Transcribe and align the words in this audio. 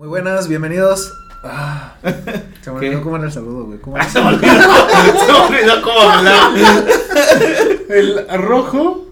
Muy 0.00 0.08
buenas, 0.08 0.48
bienvenidos. 0.48 1.12
Ah, 1.44 1.92
se 2.62 2.70
me 2.70 2.78
olvidó 2.78 3.02
cómo 3.02 3.16
era 3.16 3.26
el 3.26 3.32
saludo, 3.32 3.64
güey. 3.66 3.78
¿Cómo 3.80 3.98
era? 3.98 4.08
Se 4.08 4.18
me 4.18 4.28
olvidó, 4.28 4.50
se 4.54 5.26
me 5.52 5.58
olvidó 5.58 5.82
cómo 5.82 6.00
hablar. 6.00 6.52
El 7.90 8.26
rojo 8.40 9.08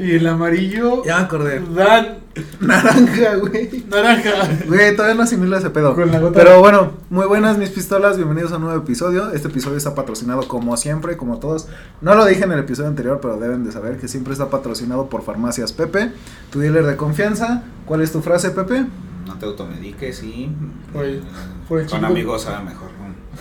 y 0.00 0.16
el 0.16 0.26
amarillo 0.26 1.04
Ya 1.04 1.18
me 1.18 1.22
acordé. 1.26 1.62
dan 1.76 2.18
Naranja, 2.60 3.36
güey. 3.36 3.84
naranja. 3.88 4.30
Güey, 4.66 4.96
todavía 4.96 5.14
no 5.14 5.22
asimilo 5.22 5.56
ese 5.56 5.70
pedo. 5.70 5.94
Con 5.94 6.10
la 6.10 6.18
gota. 6.18 6.40
Pero 6.40 6.58
bueno, 6.58 6.90
muy 7.08 7.26
buenas 7.26 7.56
mis 7.56 7.70
pistolas, 7.70 8.16
bienvenidos 8.16 8.50
a 8.50 8.56
un 8.56 8.62
nuevo 8.62 8.82
episodio. 8.82 9.30
Este 9.30 9.46
episodio 9.46 9.76
está 9.76 9.94
patrocinado 9.94 10.48
como 10.48 10.76
siempre, 10.76 11.16
como 11.16 11.38
todos. 11.38 11.68
No 12.00 12.16
lo 12.16 12.24
dije 12.24 12.42
en 12.42 12.50
el 12.50 12.58
episodio 12.58 12.88
anterior, 12.88 13.20
pero 13.22 13.36
deben 13.36 13.62
de 13.62 13.70
saber 13.70 13.96
que 13.96 14.08
siempre 14.08 14.32
está 14.32 14.50
patrocinado 14.50 15.06
por 15.08 15.22
Farmacias 15.22 15.72
Pepe, 15.72 16.10
tu 16.50 16.58
dealer 16.58 16.84
de 16.84 16.96
confianza. 16.96 17.62
¿Cuál 17.86 18.00
es 18.00 18.10
tu 18.10 18.22
frase, 18.22 18.50
Pepe? 18.50 18.86
No 19.32 19.38
te 19.38 19.46
automediques 19.46 20.22
y. 20.22 20.50
Por 20.92 21.04
el- 21.04 21.22
por 21.68 21.80
el 21.80 21.86
con 21.86 21.98
chico- 22.00 22.06
amigos 22.10 22.42
sabe 22.42 22.64
mejor. 22.64 22.88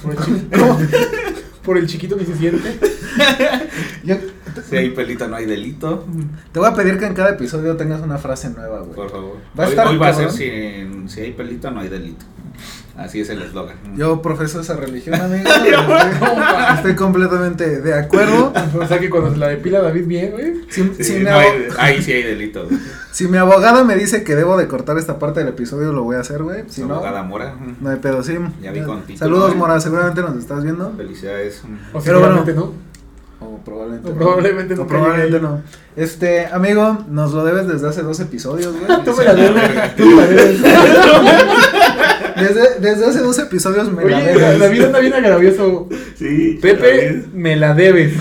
Por 0.02 0.12
el, 0.14 0.18
chiquito, 0.20 0.78
por 1.66 1.78
el 1.78 1.88
chiquito 1.88 2.18
que 2.18 2.26
se 2.26 2.36
siente. 2.38 2.80
Yo 4.04 4.16
Si 4.70 4.78
hay 4.78 4.90
pelito, 4.92 5.28
no 5.28 5.36
hay 5.36 5.46
delito. 5.46 6.06
te 6.52 6.60
voy 6.60 6.70
a 6.70 6.74
pedir 6.74 6.98
que 6.98 7.06
en 7.06 7.14
cada 7.14 7.32
episodio 7.32 7.76
tengas 7.76 8.02
una 8.02 8.18
frase 8.18 8.50
nueva, 8.50 8.80
güey. 8.80 8.94
Por 8.96 9.12
favor. 9.12 9.38
Va 9.60 9.64
a 9.64 9.68
hoy 9.68 9.72
estar 9.72 9.88
hoy 9.88 9.98
va 9.98 10.08
a 10.10 10.14
ser 10.14 10.32
si, 10.32 11.10
si 11.10 11.22
hay 11.22 11.32
pelito, 11.34 11.70
no 11.72 11.82
hay 11.82 11.90
delito. 11.90 12.26
Así 12.98 13.22
es 13.22 13.30
el 13.30 13.42
eslogan. 13.42 13.78
Yo 13.96 14.22
profeso 14.22 14.60
esa 14.60 14.76
religión, 14.76 15.16
amigo. 15.22 15.50
estoy, 15.50 16.76
estoy 16.76 16.96
completamente 16.96 17.80
de 17.82 17.94
acuerdo. 17.94 18.52
O 18.80 18.86
sea 18.88 19.00
que 19.00 19.10
cuando 19.10 19.32
se 19.32 19.38
la 19.38 19.48
depila 19.48 19.82
David 19.82 20.06
bien, 20.08 20.32
güey. 20.32 20.54
Si, 20.70 20.84
Sí, 20.98 21.04
si 21.04 21.14
mi 21.14 21.24
no 21.24 21.32
abo- 21.32 21.40
hay- 21.40 21.68
ahí 21.80 22.02
sí 22.04 22.12
hay 22.12 22.24
delito. 22.24 22.66
güey. 22.66 22.78
si 23.12 23.28
mi 23.28 23.38
abogada 23.38 23.84
me 23.86 23.96
dice 23.96 24.24
que 24.24 24.36
debo 24.36 24.58
de 24.58 24.68
cortar 24.68 24.98
esta 24.98 25.20
parte 25.20 25.40
del 25.40 25.50
episodio, 25.50 25.94
lo 25.94 26.04
voy 26.04 26.18
a 26.18 26.20
hacer, 26.20 26.44
güey. 26.44 26.64
Si 26.68 26.82
no, 26.84 26.96
Abogada 26.96 27.24
Mora. 27.24 27.56
no 27.80 27.90
hay 27.90 27.98
pedo, 27.98 28.24
sí. 28.24 28.38
Ya 28.62 28.72
vi 28.72 28.82
Saludos, 29.18 29.54
¿eh? 29.54 29.56
Mora, 29.56 29.80
seguramente 29.80 30.22
nos 30.22 30.36
estás 30.38 30.62
viendo. 30.64 30.94
Felicidades. 30.98 31.62
O 31.94 32.02
Pero 32.02 32.20
bueno. 32.20 32.44
no. 32.56 32.92
O 33.44 33.58
probablemente 33.66 34.08
O 34.08 34.14
no. 34.14 34.20
probablemente 34.20 34.74
O 34.76 34.78
nunca 34.78 34.90
probablemente 34.90 35.40
no. 35.40 35.62
Este, 35.96 36.46
amigo, 36.46 37.06
nos 37.10 37.32
lo 37.34 37.44
debes 37.44 37.68
desde 37.68 37.88
hace 37.90 38.04
dos 38.04 38.20
episodios, 38.20 38.72
güey. 38.76 39.04
Tú 39.06 39.14
me 39.18 39.24
la 39.24 39.34
debes. 39.34 39.96
Tú 39.96 40.06
me 40.06 40.16
la 40.22 40.28
debes. 40.28 40.62
Desde, 42.42 42.80
desde 42.80 43.06
hace 43.06 43.20
dos 43.20 43.38
episodios 43.40 43.92
me 43.92 44.04
la 44.10 44.18
Oye, 44.18 44.26
debes. 44.28 44.60
David 44.60 44.84
anda 44.84 45.00
bien 45.00 45.14
agravioso. 45.14 45.90
Sí. 46.18 46.60
Pepe, 46.62 47.24
me 47.34 47.56
la 47.56 47.74
debes. 47.74 48.14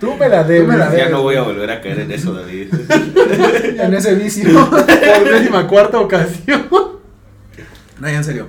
Tú 0.00 0.14
me 0.16 0.28
la 0.28 0.44
debes. 0.44 0.68
me 0.68 0.76
la 0.76 0.94
Ya 0.96 1.08
no 1.08 1.22
voy 1.22 1.36
a 1.36 1.42
volver 1.42 1.70
a 1.70 1.80
caer 1.80 2.00
en 2.00 2.12
eso, 2.12 2.32
David. 2.34 2.68
En 3.80 3.94
ese 3.94 4.14
vicio. 4.14 4.68
Por 4.70 5.30
décima 5.30 5.66
cuarta 5.66 5.98
ocasión. 6.00 6.66
No, 6.70 8.08
ya 8.08 8.16
en 8.16 8.24
serio. 8.24 8.46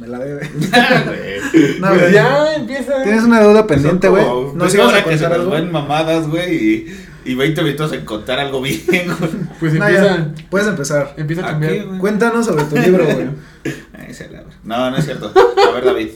Me 0.00 0.06
la 0.06 0.18
debes. 0.20 0.48
Güey. 0.60 1.80
No, 1.80 1.88
Pues 1.88 2.12
ya 2.12 2.54
empieza. 2.54 3.02
Tienes 3.02 3.24
una 3.24 3.40
deuda 3.40 3.66
pendiente, 3.66 4.08
güey. 4.08 4.24
¿Nos 4.54 4.64
ves 4.64 4.74
ibas 4.74 4.86
ahora 4.86 4.98
a 4.98 5.04
que 5.04 5.18
se 5.18 5.24
nos 5.24 5.32
algo? 5.32 5.50
ven 5.50 5.72
mamadas, 5.72 6.28
güey, 6.28 6.54
y, 6.54 6.96
y 7.24 7.34
20 7.34 7.62
minutos 7.62 7.92
en 7.92 8.04
contar 8.04 8.38
algo 8.40 8.60
bien, 8.62 8.82
güey. 9.18 9.30
Pues 9.60 9.74
No, 9.74 9.86
empieza. 9.86 10.16
ya. 10.16 10.34
Puedes 10.50 10.68
empezar. 10.68 11.14
Empieza 11.16 11.42
a 11.42 11.50
Aquí, 11.50 11.52
cambiar. 11.66 11.86
güey. 11.86 11.98
Cuéntanos 11.98 12.46
sobre 12.46 12.64
tu 12.64 12.76
libro, 12.76 13.04
güey. 13.04 13.28
Ay, 13.98 14.14
se 14.14 14.28
la- 14.30 14.44
No, 14.64 14.90
no 14.90 14.96
es 14.96 15.04
cierto. 15.04 15.32
A 15.68 15.70
ver, 15.74 15.84
David, 15.84 16.08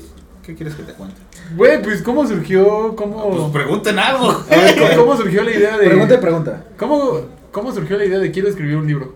¿qué 0.45 0.55
quieres 0.55 0.75
que 0.75 0.83
te 0.85 0.93
cuente? 0.93 1.17
Güey, 1.57 1.83
pues 1.83 2.03
cómo 2.03 2.27
surgió, 2.27 2.95
cómo. 2.97 3.29
Pues 3.51 3.65
pregunten 3.65 3.99
algo. 3.99 4.31
A 4.31 4.57
ver, 4.57 4.79
¿cómo, 4.79 5.05
cómo 5.05 5.17
surgió 5.17 5.43
la 5.43 5.51
idea 5.51 5.77
de. 5.77 5.87
Pregunta 5.89 6.15
y 6.15 6.19
pregunta. 6.19 6.65
¿Cómo, 6.79 7.21
¿Cómo 7.51 7.73
surgió 7.73 7.99
la 7.99 8.05
idea 8.07 8.19
de 8.19 8.31
quiero 8.31 8.49
escribir 8.49 8.77
un 8.77 8.87
libro? 8.87 9.15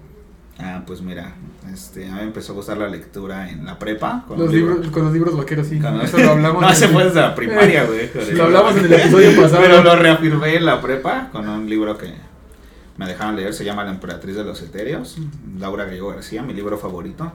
Ah, 0.59 0.83
pues 0.87 1.03
mira, 1.03 1.35
este, 1.73 2.07
a 2.07 2.13
mí 2.13 2.15
me 2.15 2.23
empezó 2.23 2.53
a 2.53 2.55
gustar 2.57 2.79
la 2.79 2.89
lectura 2.89 3.51
en 3.51 3.67
la 3.67 3.79
prepa. 3.79 4.25
Con 4.27 4.39
Los 4.39 4.51
libros, 4.53 4.87
con 4.89 5.05
los 5.05 5.13
libros 5.13 5.37
vaqueros, 5.37 5.67
sí. 5.67 5.79
con- 5.79 6.01
Eso 6.01 6.17
lo 6.19 6.31
hablamos. 6.31 6.63
No, 6.63 6.69
en 6.71 6.75
se 6.77 6.87
el- 6.87 6.93
fue 6.93 7.05
desde 7.05 7.21
la 7.21 7.35
primaria, 7.35 7.85
güey. 7.87 8.11
Lo 8.35 8.45
hablamos 8.45 8.77
en 8.77 8.87
el 8.87 8.93
episodio 8.95 9.37
pasado. 9.43 9.61
Pero 9.63 9.83
lo 9.83 9.97
reafirmé 9.97 10.55
en 10.57 10.65
la 10.65 10.81
prepa 10.81 11.29
con 11.31 11.47
un 11.49 11.69
libro 11.69 11.99
que 11.99 12.15
me 12.97 13.07
dejaron 13.07 13.37
leer, 13.37 13.53
se 13.53 13.65
llama 13.67 13.85
La 13.85 13.91
Emperatriz 13.91 14.35
de 14.37 14.45
los 14.45 14.63
Etéreos, 14.63 15.19
Laura 15.59 15.85
Gallego 15.85 16.09
García, 16.09 16.43
mi 16.43 16.55
libro 16.55 16.79
favorito. 16.79 17.31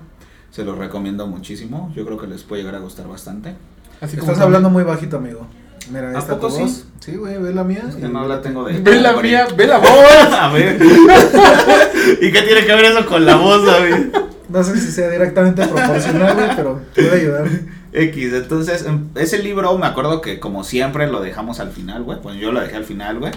Se 0.49 0.65
los 0.65 0.77
recomiendo 0.77 1.27
muchísimo, 1.27 1.93
yo 1.95 2.03
creo 2.05 2.17
que 2.17 2.25
les 2.27 2.41
puede 2.43 2.63
llegar 2.63 2.75
a 2.75 2.79
gustar 2.79 3.07
bastante. 3.07 3.53
Así 4.01 4.17
como 4.17 4.31
Estás 4.31 4.43
hablando 4.43 4.69
muy 4.71 4.83
bajito, 4.83 5.17
amigo. 5.17 5.45
Mira, 5.91 6.09
ahí 6.09 6.15
¿A 6.15 6.19
está 6.19 6.39
tu 6.39 6.47
voz. 6.47 6.85
Sí, 6.99 7.15
güey, 7.15 7.37
ve 7.37 7.53
la 7.53 7.63
mía. 7.63 7.83
No 7.99 8.27
la 8.27 8.41
tengo 8.41 8.63
de... 8.65 8.79
Ve 8.79 9.01
la 9.01 9.13
mía, 9.13 9.47
ve 9.55 9.67
la 9.67 9.79
voz. 9.79 9.89
A 10.31 10.51
ver. 10.53 10.81
¿Y 12.21 12.31
qué 12.31 12.41
tiene 12.43 12.65
que 12.65 12.75
ver 12.75 12.85
eso 12.85 13.05
con 13.05 13.25
la 13.25 13.35
voz, 13.35 13.65
David? 13.65 14.15
No 14.49 14.63
sé 14.63 14.79
si 14.79 14.91
sea 14.91 15.09
directamente 15.09 15.65
proporcional, 15.65 16.35
güey, 16.35 16.55
pero 16.55 16.81
puede 16.93 17.21
ayudar. 17.21 17.47
X, 17.93 18.33
entonces, 18.33 18.85
em, 18.85 19.09
ese 19.15 19.39
libro 19.39 19.77
me 19.77 19.85
acuerdo 19.85 20.21
que 20.21 20.39
como 20.39 20.63
siempre 20.63 21.07
lo 21.07 21.21
dejamos 21.21 21.59
al 21.59 21.71
final, 21.71 22.03
güey. 22.03 22.21
Pues 22.21 22.37
yo 22.37 22.51
lo 22.51 22.61
dejé 22.61 22.77
al 22.77 22.85
final, 22.85 23.19
güey. 23.19 23.31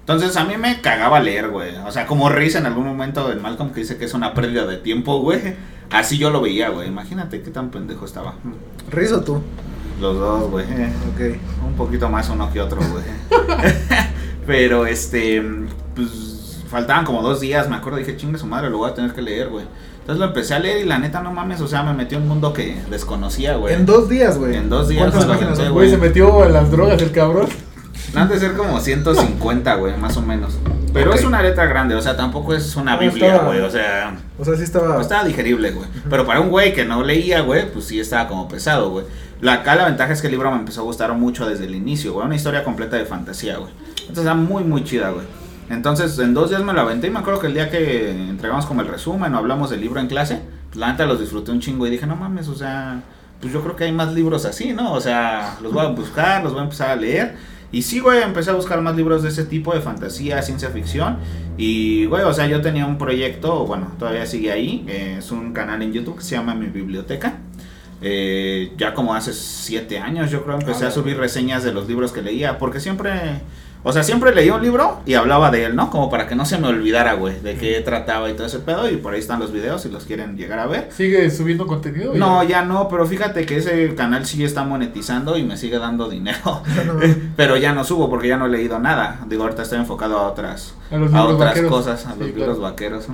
Entonces 0.00 0.36
a 0.36 0.44
mí 0.44 0.56
me 0.56 0.80
cagaba 0.80 1.20
leer, 1.20 1.48
güey. 1.48 1.76
O 1.86 1.92
sea, 1.92 2.06
como 2.06 2.28
Riz 2.28 2.56
en 2.56 2.66
algún 2.66 2.86
momento 2.86 3.30
en 3.30 3.40
Malcolm 3.42 3.70
que 3.72 3.80
dice 3.80 3.96
que 3.96 4.06
es 4.06 4.14
una 4.14 4.34
pérdida 4.34 4.66
de 4.66 4.76
tiempo, 4.76 5.20
güey. 5.20 5.40
Así 5.90 6.18
yo 6.18 6.30
lo 6.30 6.40
veía, 6.40 6.70
güey. 6.70 6.88
Imagínate 6.88 7.42
qué 7.42 7.50
tan 7.50 7.70
pendejo 7.70 8.04
estaba. 8.04 8.34
¿Riz 8.90 9.12
o 9.12 9.20
tú? 9.22 9.42
Los 10.00 10.18
dos, 10.18 10.50
güey. 10.50 10.64
Ok. 10.64 11.38
Un 11.66 11.74
poquito 11.74 12.08
más 12.08 12.28
uno 12.30 12.50
que 12.52 12.60
otro, 12.60 12.80
güey. 12.90 13.04
Pero 14.46 14.86
este, 14.86 15.42
pues 15.94 16.62
faltaban 16.68 17.04
como 17.04 17.22
dos 17.22 17.40
días, 17.40 17.68
me 17.68 17.76
acuerdo, 17.76 17.98
dije, 17.98 18.16
chingue 18.16 18.38
su 18.38 18.46
madre, 18.46 18.70
lo 18.70 18.78
voy 18.78 18.90
a 18.90 18.94
tener 18.94 19.12
que 19.12 19.22
leer, 19.22 19.48
güey. 19.48 19.64
Entonces 20.00 20.18
lo 20.18 20.24
empecé 20.26 20.54
a 20.54 20.58
leer 20.58 20.84
y 20.84 20.88
la 20.88 20.98
neta, 20.98 21.20
no 21.20 21.30
mames, 21.32 21.60
o 21.60 21.68
sea, 21.68 21.82
me 21.82 21.92
metió 21.92 22.16
en 22.16 22.22
un 22.24 22.30
mundo 22.30 22.52
que 22.52 22.80
desconocía, 22.90 23.56
güey. 23.56 23.74
En 23.74 23.86
dos 23.86 24.08
días, 24.08 24.38
güey. 24.38 24.56
En 24.56 24.68
dos 24.68 24.88
días. 24.88 25.12
Güey, 25.70 25.90
se 25.90 25.98
metió 25.98 26.42
a 26.42 26.48
las 26.48 26.70
drogas 26.70 27.00
el 27.02 27.12
cabrón. 27.12 27.46
Han 28.14 28.28
de 28.28 28.40
ser 28.40 28.54
como 28.54 28.80
150, 28.80 29.74
güey, 29.76 29.96
más 29.96 30.16
o 30.16 30.22
menos. 30.22 30.58
Pero 30.92 31.14
es 31.14 31.22
una 31.24 31.42
letra 31.42 31.66
grande, 31.66 31.94
o 31.94 32.02
sea, 32.02 32.16
tampoco 32.16 32.54
es 32.54 32.74
una 32.74 32.94
No, 32.94 33.00
Biblia, 33.00 33.28
estaba- 33.34 33.46
güey, 33.48 33.60
o 33.60 33.70
sea, 33.70 34.16
O 34.36 34.44
sea, 34.44 34.56
sí 34.56 34.64
estaba. 34.64 34.94
no 34.94 35.00
estaba 35.00 35.22
digerible, 35.22 35.70
güey. 35.70 35.86
Pero 36.08 36.26
para 36.26 36.40
un 36.40 36.48
güey 36.48 36.72
que 36.72 36.84
no 36.84 37.04
leía, 37.04 37.42
güey, 37.42 37.70
pues 37.70 37.84
sí 37.84 38.00
estaba 38.00 38.26
como 38.26 38.48
pesado, 38.48 38.90
güey. 38.90 39.04
La, 39.40 39.54
acá 39.54 39.74
la 39.74 39.86
ventaja 39.86 40.12
es 40.12 40.20
que 40.20 40.26
el 40.26 40.32
libro 40.32 40.50
me 40.50 40.58
empezó 40.58 40.82
a 40.82 40.84
gustar 40.84 41.12
mucho 41.14 41.48
desde 41.48 41.64
el 41.64 41.74
inicio, 41.74 42.12
güey. 42.12 42.26
Una 42.26 42.36
historia 42.36 42.62
completa 42.64 42.96
de 42.96 43.06
fantasía, 43.06 43.56
güey. 43.56 43.72
Entonces 44.00 44.18
está 44.18 44.34
muy, 44.34 44.64
muy 44.64 44.84
chida, 44.84 45.10
güey. 45.10 45.26
Entonces 45.70 46.18
en 46.18 46.34
dos 46.34 46.50
días 46.50 46.62
me 46.64 46.72
lo 46.72 46.80
aventé 46.80 47.06
y 47.06 47.10
me 47.10 47.20
acuerdo 47.20 47.40
que 47.40 47.46
el 47.46 47.54
día 47.54 47.70
que 47.70 48.10
entregamos 48.10 48.66
como 48.66 48.80
el 48.80 48.88
resumen 48.88 49.32
o 49.34 49.38
hablamos 49.38 49.70
del 49.70 49.80
libro 49.80 50.00
en 50.00 50.08
clase, 50.08 50.40
pues 50.66 50.76
la 50.76 50.90
neta 50.90 51.06
los 51.06 51.20
disfruté 51.20 51.52
un 51.52 51.60
chingo 51.60 51.86
y 51.86 51.90
dije, 51.90 52.06
no 52.06 52.16
mames, 52.16 52.48
o 52.48 52.56
sea, 52.56 53.02
pues 53.40 53.52
yo 53.52 53.62
creo 53.62 53.76
que 53.76 53.84
hay 53.84 53.92
más 53.92 54.12
libros 54.12 54.44
así, 54.44 54.72
¿no? 54.72 54.92
O 54.92 55.00
sea, 55.00 55.58
los 55.62 55.72
voy 55.72 55.86
a 55.86 55.88
buscar, 55.90 56.42
los 56.42 56.52
voy 56.52 56.60
a 56.60 56.64
empezar 56.64 56.90
a 56.90 56.96
leer. 56.96 57.36
Y 57.72 57.82
sí, 57.82 58.00
güey, 58.00 58.20
empecé 58.22 58.50
a 58.50 58.54
buscar 58.54 58.80
más 58.80 58.96
libros 58.96 59.22
de 59.22 59.28
ese 59.28 59.44
tipo 59.44 59.72
de 59.72 59.80
fantasía, 59.80 60.42
ciencia 60.42 60.70
ficción. 60.70 61.18
Y, 61.56 62.06
güey, 62.06 62.24
o 62.24 62.32
sea, 62.32 62.48
yo 62.48 62.60
tenía 62.60 62.84
un 62.84 62.98
proyecto, 62.98 63.64
bueno, 63.64 63.92
todavía 63.96 64.26
sigue 64.26 64.50
ahí. 64.50 64.84
es 64.88 65.30
un 65.30 65.52
canal 65.52 65.80
en 65.82 65.92
YouTube 65.92 66.16
que 66.16 66.24
se 66.24 66.34
llama 66.34 66.54
Mi 66.54 66.66
Biblioteca. 66.66 67.38
Eh, 68.02 68.72
ya 68.78 68.94
como 68.94 69.14
hace 69.14 69.32
siete 69.32 69.98
años, 69.98 70.30
yo 70.30 70.42
creo, 70.44 70.58
empecé 70.58 70.84
Ah, 70.86 70.88
a 70.88 70.90
subir 70.90 71.18
reseñas 71.18 71.62
de 71.64 71.72
los 71.72 71.86
libros 71.88 72.12
que 72.12 72.22
leía. 72.22 72.58
Porque 72.58 72.80
siempre, 72.80 73.12
o 73.82 73.92
sea, 73.92 74.02
siempre 74.02 74.34
leía 74.34 74.54
un 74.54 74.62
libro 74.62 75.00
y 75.04 75.14
hablaba 75.14 75.50
de 75.50 75.64
él, 75.66 75.76
¿no? 75.76 75.90
Como 75.90 76.08
para 76.08 76.26
que 76.26 76.34
no 76.34 76.46
se 76.46 76.56
me 76.58 76.68
olvidara, 76.68 77.12
güey, 77.14 77.38
de 77.40 77.56
qué 77.56 77.78
trataba 77.82 78.30
y 78.30 78.34
todo 78.34 78.46
ese 78.46 78.58
pedo. 78.60 78.90
Y 78.90 78.96
por 78.96 79.12
ahí 79.12 79.20
están 79.20 79.38
los 79.38 79.52
videos 79.52 79.82
si 79.82 79.90
los 79.90 80.04
quieren 80.04 80.36
llegar 80.38 80.58
a 80.60 80.66
ver. 80.66 80.88
¿Sigue 80.96 81.30
subiendo 81.30 81.66
contenido? 81.66 82.14
No, 82.14 82.42
ya 82.42 82.64
no, 82.64 82.88
pero 82.88 83.06
fíjate 83.06 83.44
que 83.44 83.58
ese 83.58 83.94
canal 83.94 84.24
sí 84.24 84.44
está 84.44 84.64
monetizando 84.64 85.36
y 85.36 85.42
me 85.44 85.58
sigue 85.58 85.78
dando 85.78 86.08
dinero. 86.08 86.62
Pero 87.36 87.56
ya 87.58 87.72
no 87.74 87.84
subo 87.84 88.08
porque 88.08 88.28
ya 88.28 88.36
no 88.38 88.46
he 88.46 88.50
leído 88.50 88.78
nada. 88.78 89.20
Digo, 89.28 89.42
ahorita 89.42 89.62
estoy 89.62 89.78
enfocado 89.78 90.18
a 90.18 90.22
otras, 90.28 90.74
A 90.90 90.96
otras 91.24 91.38
vaqueros. 91.38 91.70
cosas, 91.70 92.06
a 92.06 92.12
Sí, 92.14 92.18
los 92.18 92.28
claro. 92.30 92.34
libros 92.38 92.60
vaqueros. 92.60 93.06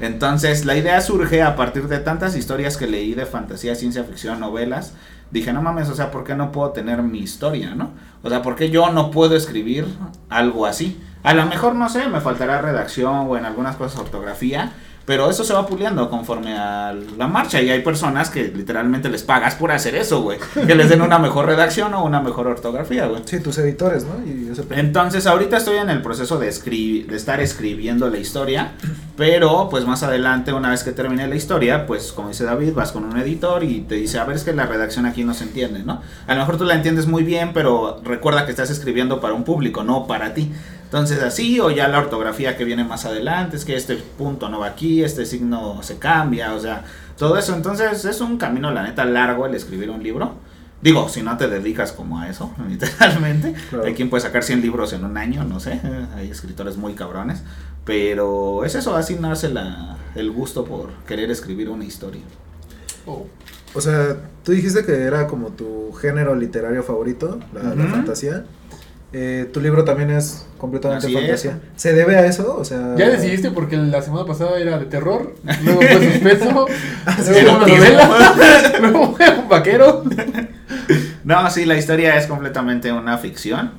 Entonces, 0.00 0.64
la 0.64 0.76
idea 0.76 1.00
surge 1.00 1.42
a 1.42 1.56
partir 1.56 1.88
de 1.88 1.98
tantas 1.98 2.36
historias 2.36 2.76
que 2.76 2.86
leí 2.86 3.14
de 3.14 3.26
fantasía, 3.26 3.74
ciencia 3.74 4.04
ficción, 4.04 4.40
novelas. 4.40 4.94
Dije, 5.30 5.52
no 5.52 5.62
mames, 5.62 5.88
o 5.88 5.94
sea, 5.94 6.10
¿por 6.10 6.22
qué 6.24 6.34
no 6.34 6.52
puedo 6.52 6.70
tener 6.70 7.02
mi 7.02 7.18
historia, 7.18 7.74
no? 7.74 7.92
O 8.22 8.28
sea, 8.28 8.42
¿por 8.42 8.56
qué 8.56 8.70
yo 8.70 8.90
no 8.92 9.10
puedo 9.10 9.36
escribir 9.36 9.86
algo 10.28 10.66
así? 10.66 11.00
A 11.22 11.34
lo 11.34 11.46
mejor, 11.46 11.74
no 11.74 11.88
sé, 11.88 12.08
me 12.08 12.20
faltará 12.20 12.60
redacción 12.60 13.26
o 13.28 13.36
en 13.36 13.46
algunas 13.46 13.76
cosas 13.76 13.98
ortografía, 13.98 14.72
pero 15.06 15.30
eso 15.30 15.44
se 15.44 15.54
va 15.54 15.66
puliendo 15.66 16.10
conforme 16.10 16.58
a 16.58 16.92
la 17.16 17.28
marcha 17.28 17.62
y 17.62 17.70
hay 17.70 17.80
personas 17.80 18.28
que 18.28 18.48
literalmente 18.48 19.08
les 19.08 19.22
pagas 19.22 19.54
por 19.54 19.70
hacer 19.70 19.94
eso, 19.94 20.20
güey. 20.20 20.38
Que 20.66 20.74
les 20.74 20.88
den 20.88 21.00
una 21.00 21.20
mejor 21.20 21.46
redacción 21.46 21.94
o 21.94 22.04
una 22.04 22.20
mejor 22.20 22.48
ortografía, 22.48 23.06
güey. 23.06 23.22
Sí, 23.24 23.38
tus 23.38 23.56
editores, 23.58 24.04
¿no? 24.04 24.26
Y 24.26 24.48
ese 24.50 24.64
pedo. 24.64 24.80
Entonces, 24.80 25.26
ahorita 25.26 25.58
estoy 25.58 25.76
en 25.76 25.90
el 25.90 26.02
proceso 26.02 26.38
de, 26.38 26.50
de 26.50 27.16
estar 27.16 27.40
escribiendo 27.40 28.10
la 28.10 28.18
historia, 28.18 28.72
pero 29.16 29.68
pues 29.70 29.86
más 29.86 30.02
adelante, 30.02 30.52
una 30.52 30.70
vez 30.70 30.82
que 30.82 30.90
termine 30.90 31.28
la 31.28 31.36
historia, 31.36 31.86
pues 31.86 32.12
como 32.12 32.28
dice 32.28 32.44
David, 32.44 32.72
vas 32.74 32.90
con 32.90 33.04
un 33.04 33.16
editor 33.16 33.62
y 33.62 33.82
te 33.82 33.94
dice, 33.94 34.18
a 34.18 34.24
ver, 34.24 34.34
es 34.34 34.42
que 34.42 34.52
la 34.52 34.66
redacción 34.66 35.06
aquí 35.06 35.22
no 35.22 35.34
se 35.34 35.44
entiende, 35.44 35.84
¿no? 35.84 36.02
A 36.26 36.34
lo 36.34 36.40
mejor 36.40 36.58
tú 36.58 36.64
la 36.64 36.74
entiendes 36.74 37.06
muy 37.06 37.22
bien, 37.22 37.52
pero 37.54 38.00
recuerda 38.02 38.44
que 38.44 38.50
estás 38.50 38.70
escribiendo 38.70 39.20
para 39.20 39.34
un 39.34 39.44
público, 39.44 39.84
no 39.84 40.08
para 40.08 40.34
ti. 40.34 40.50
Entonces 40.86 41.22
así, 41.22 41.60
o 41.60 41.70
ya 41.70 41.88
la 41.88 41.98
ortografía 41.98 42.56
que 42.56 42.64
viene 42.64 42.84
más 42.84 43.04
adelante, 43.04 43.56
es 43.56 43.64
que 43.64 43.76
este 43.76 43.96
punto 43.96 44.48
no 44.48 44.60
va 44.60 44.68
aquí, 44.68 45.02
este 45.02 45.26
signo 45.26 45.82
se 45.82 45.98
cambia, 45.98 46.54
o 46.54 46.60
sea, 46.60 46.84
todo 47.18 47.36
eso. 47.36 47.54
Entonces 47.54 48.04
es 48.04 48.20
un 48.20 48.38
camino, 48.38 48.70
la 48.70 48.82
neta, 48.82 49.04
largo 49.04 49.46
el 49.46 49.54
escribir 49.54 49.90
un 49.90 50.02
libro. 50.02 50.34
Digo, 50.80 51.08
si 51.08 51.22
no 51.22 51.36
te 51.36 51.48
dedicas 51.48 51.92
como 51.92 52.20
a 52.20 52.28
eso, 52.28 52.54
literalmente. 52.68 53.54
Claro. 53.70 53.86
Hay 53.86 53.94
quien 53.94 54.10
puede 54.10 54.22
sacar 54.22 54.44
100 54.44 54.62
libros 54.62 54.92
en 54.92 55.04
un 55.04 55.16
año, 55.16 55.44
no 55.44 55.58
sé. 55.58 55.80
Hay 56.14 56.30
escritores 56.30 56.76
muy 56.76 56.94
cabrones. 56.94 57.42
Pero 57.84 58.64
es 58.64 58.74
eso, 58.74 58.96
así 58.96 59.14
nace 59.14 59.48
la, 59.48 59.96
el 60.14 60.30
gusto 60.30 60.64
por 60.64 60.90
querer 61.06 61.30
escribir 61.30 61.68
una 61.68 61.84
historia. 61.84 62.22
Oh. 63.06 63.26
O 63.74 63.80
sea, 63.80 64.16
tú 64.42 64.52
dijiste 64.52 64.84
que 64.84 65.02
era 65.02 65.26
como 65.26 65.50
tu 65.50 65.92
género 65.92 66.34
literario 66.34 66.82
favorito, 66.82 67.38
la, 67.52 67.60
fantasía. 67.88 68.44
Eh, 69.18 69.48
tu 69.50 69.62
libro 69.62 69.82
también 69.82 70.10
es 70.10 70.46
completamente 70.58 71.06
Así 71.06 71.16
es. 71.16 71.22
fantasía. 71.22 71.58
¿Se 71.74 71.94
debe 71.94 72.16
a 72.16 72.26
eso? 72.26 72.54
O 72.58 72.64
sea, 72.66 72.94
Ya 72.98 73.08
decidiste 73.08 73.50
porque 73.50 73.78
la 73.78 74.02
semana 74.02 74.26
pasada 74.26 74.58
era 74.60 74.78
de 74.78 74.84
terror, 74.84 75.34
luego 75.64 75.80
fue 75.80 76.12
suspenso, 76.12 76.66
sí, 77.22 77.30
luego 77.30 77.56
una 77.56 77.66
novela, 77.66 78.34
luego 78.82 79.16
fue 79.16 79.38
un 79.38 79.48
vaquero. 79.48 80.02
No, 81.24 81.48
sí, 81.50 81.64
la 81.64 81.78
historia 81.78 82.16
es 82.18 82.26
completamente 82.26 82.92
una 82.92 83.16
ficción. 83.16 83.72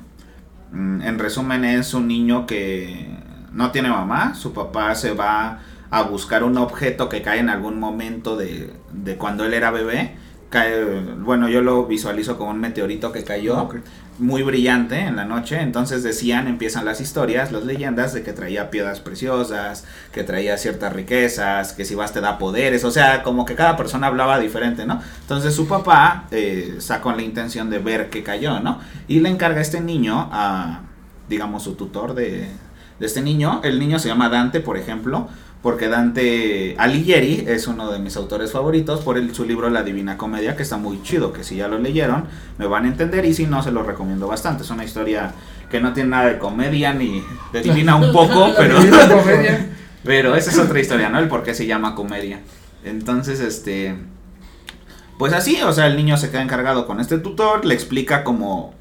Mm, 0.72 1.02
En 1.02 1.18
resumen, 1.20 1.64
es 1.64 1.94
un 1.94 2.08
niño 2.08 2.44
que 2.44 3.08
no 3.52 3.70
tiene 3.70 3.90
mamá. 3.90 4.34
Su 4.34 4.52
papá 4.52 4.92
se 4.96 5.12
va 5.12 5.60
a 5.90 6.02
buscar 6.02 6.42
un 6.42 6.58
objeto 6.58 7.08
que 7.08 7.22
cae 7.22 7.38
en 7.38 7.48
algún 7.48 7.78
momento 7.78 8.36
de, 8.36 8.72
de 8.92 9.14
cuando 9.16 9.44
él 9.44 9.54
era 9.54 9.70
bebé. 9.70 10.16
Cae, 10.50 10.82
bueno, 11.20 11.48
yo 11.48 11.60
lo 11.62 11.86
visualizo 11.86 12.36
como 12.38 12.50
un 12.50 12.60
meteorito 12.60 13.12
que 13.12 13.22
cayó. 13.22 13.56
Ah, 13.56 13.62
ok. 13.62 13.76
Muy 14.18 14.42
brillante 14.42 14.98
en 14.98 15.16
la 15.16 15.24
noche. 15.24 15.60
Entonces 15.60 16.02
decían, 16.02 16.46
empiezan 16.48 16.84
las 16.84 17.00
historias, 17.00 17.52
las 17.52 17.64
leyendas 17.64 18.12
de 18.12 18.22
que 18.22 18.32
traía 18.32 18.70
piedras 18.70 19.00
preciosas, 19.00 19.84
que 20.12 20.24
traía 20.24 20.58
ciertas 20.58 20.92
riquezas, 20.92 21.72
que 21.72 21.84
si 21.84 21.94
vas 21.94 22.12
te 22.12 22.20
da 22.20 22.38
poderes. 22.38 22.84
O 22.84 22.90
sea, 22.90 23.22
como 23.22 23.44
que 23.44 23.54
cada 23.54 23.76
persona 23.76 24.08
hablaba 24.08 24.38
diferente, 24.38 24.86
¿no? 24.86 25.00
Entonces 25.20 25.54
su 25.54 25.66
papá 25.68 26.24
eh, 26.30 26.76
sacó 26.78 27.12
la 27.12 27.22
intención 27.22 27.70
de 27.70 27.78
ver 27.78 28.10
qué 28.10 28.22
cayó, 28.22 28.60
¿no? 28.60 28.80
Y 29.06 29.20
le 29.20 29.28
encarga 29.28 29.58
a 29.58 29.62
este 29.62 29.80
niño 29.80 30.28
a, 30.32 30.80
digamos, 31.28 31.62
su 31.62 31.74
tutor 31.74 32.14
de, 32.14 32.48
de 32.98 33.06
este 33.06 33.22
niño. 33.22 33.60
El 33.64 33.78
niño 33.78 33.98
se 33.98 34.08
llama 34.08 34.28
Dante, 34.28 34.60
por 34.60 34.76
ejemplo. 34.76 35.28
Porque 35.62 35.88
Dante 35.88 36.76
Alighieri 36.78 37.44
es 37.48 37.66
uno 37.66 37.90
de 37.90 37.98
mis 37.98 38.16
autores 38.16 38.52
favoritos 38.52 39.00
por 39.00 39.18
el, 39.18 39.34
su 39.34 39.44
libro 39.44 39.70
La 39.70 39.82
Divina 39.82 40.16
Comedia, 40.16 40.54
que 40.54 40.62
está 40.62 40.76
muy 40.76 41.02
chido, 41.02 41.32
que 41.32 41.42
si 41.42 41.56
ya 41.56 41.66
lo 41.66 41.78
leyeron 41.78 42.26
me 42.58 42.66
van 42.66 42.84
a 42.84 42.88
entender 42.88 43.24
y 43.24 43.34
si 43.34 43.46
no 43.46 43.62
se 43.62 43.72
lo 43.72 43.82
recomiendo 43.82 44.28
bastante. 44.28 44.62
Es 44.62 44.70
una 44.70 44.84
historia 44.84 45.32
que 45.70 45.80
no 45.80 45.92
tiene 45.92 46.10
nada 46.10 46.26
de 46.26 46.38
comedia 46.38 46.94
ni 46.94 47.22
de 47.52 47.60
divina 47.60 47.96
un 47.96 48.12
poco, 48.12 48.52
pero, 48.56 48.78
pero 50.04 50.36
esa 50.36 50.50
es 50.50 50.58
otra 50.58 50.80
historia, 50.80 51.08
¿no? 51.08 51.18
El 51.18 51.28
por 51.28 51.42
qué 51.42 51.54
se 51.54 51.66
llama 51.66 51.94
comedia. 51.94 52.40
Entonces, 52.84 53.40
este, 53.40 53.96
pues 55.18 55.32
así, 55.32 55.60
o 55.62 55.72
sea, 55.72 55.88
el 55.88 55.96
niño 55.96 56.16
se 56.16 56.30
queda 56.30 56.42
encargado 56.42 56.86
con 56.86 57.00
este 57.00 57.18
tutor, 57.18 57.64
le 57.64 57.74
explica 57.74 58.22
como, 58.22 58.74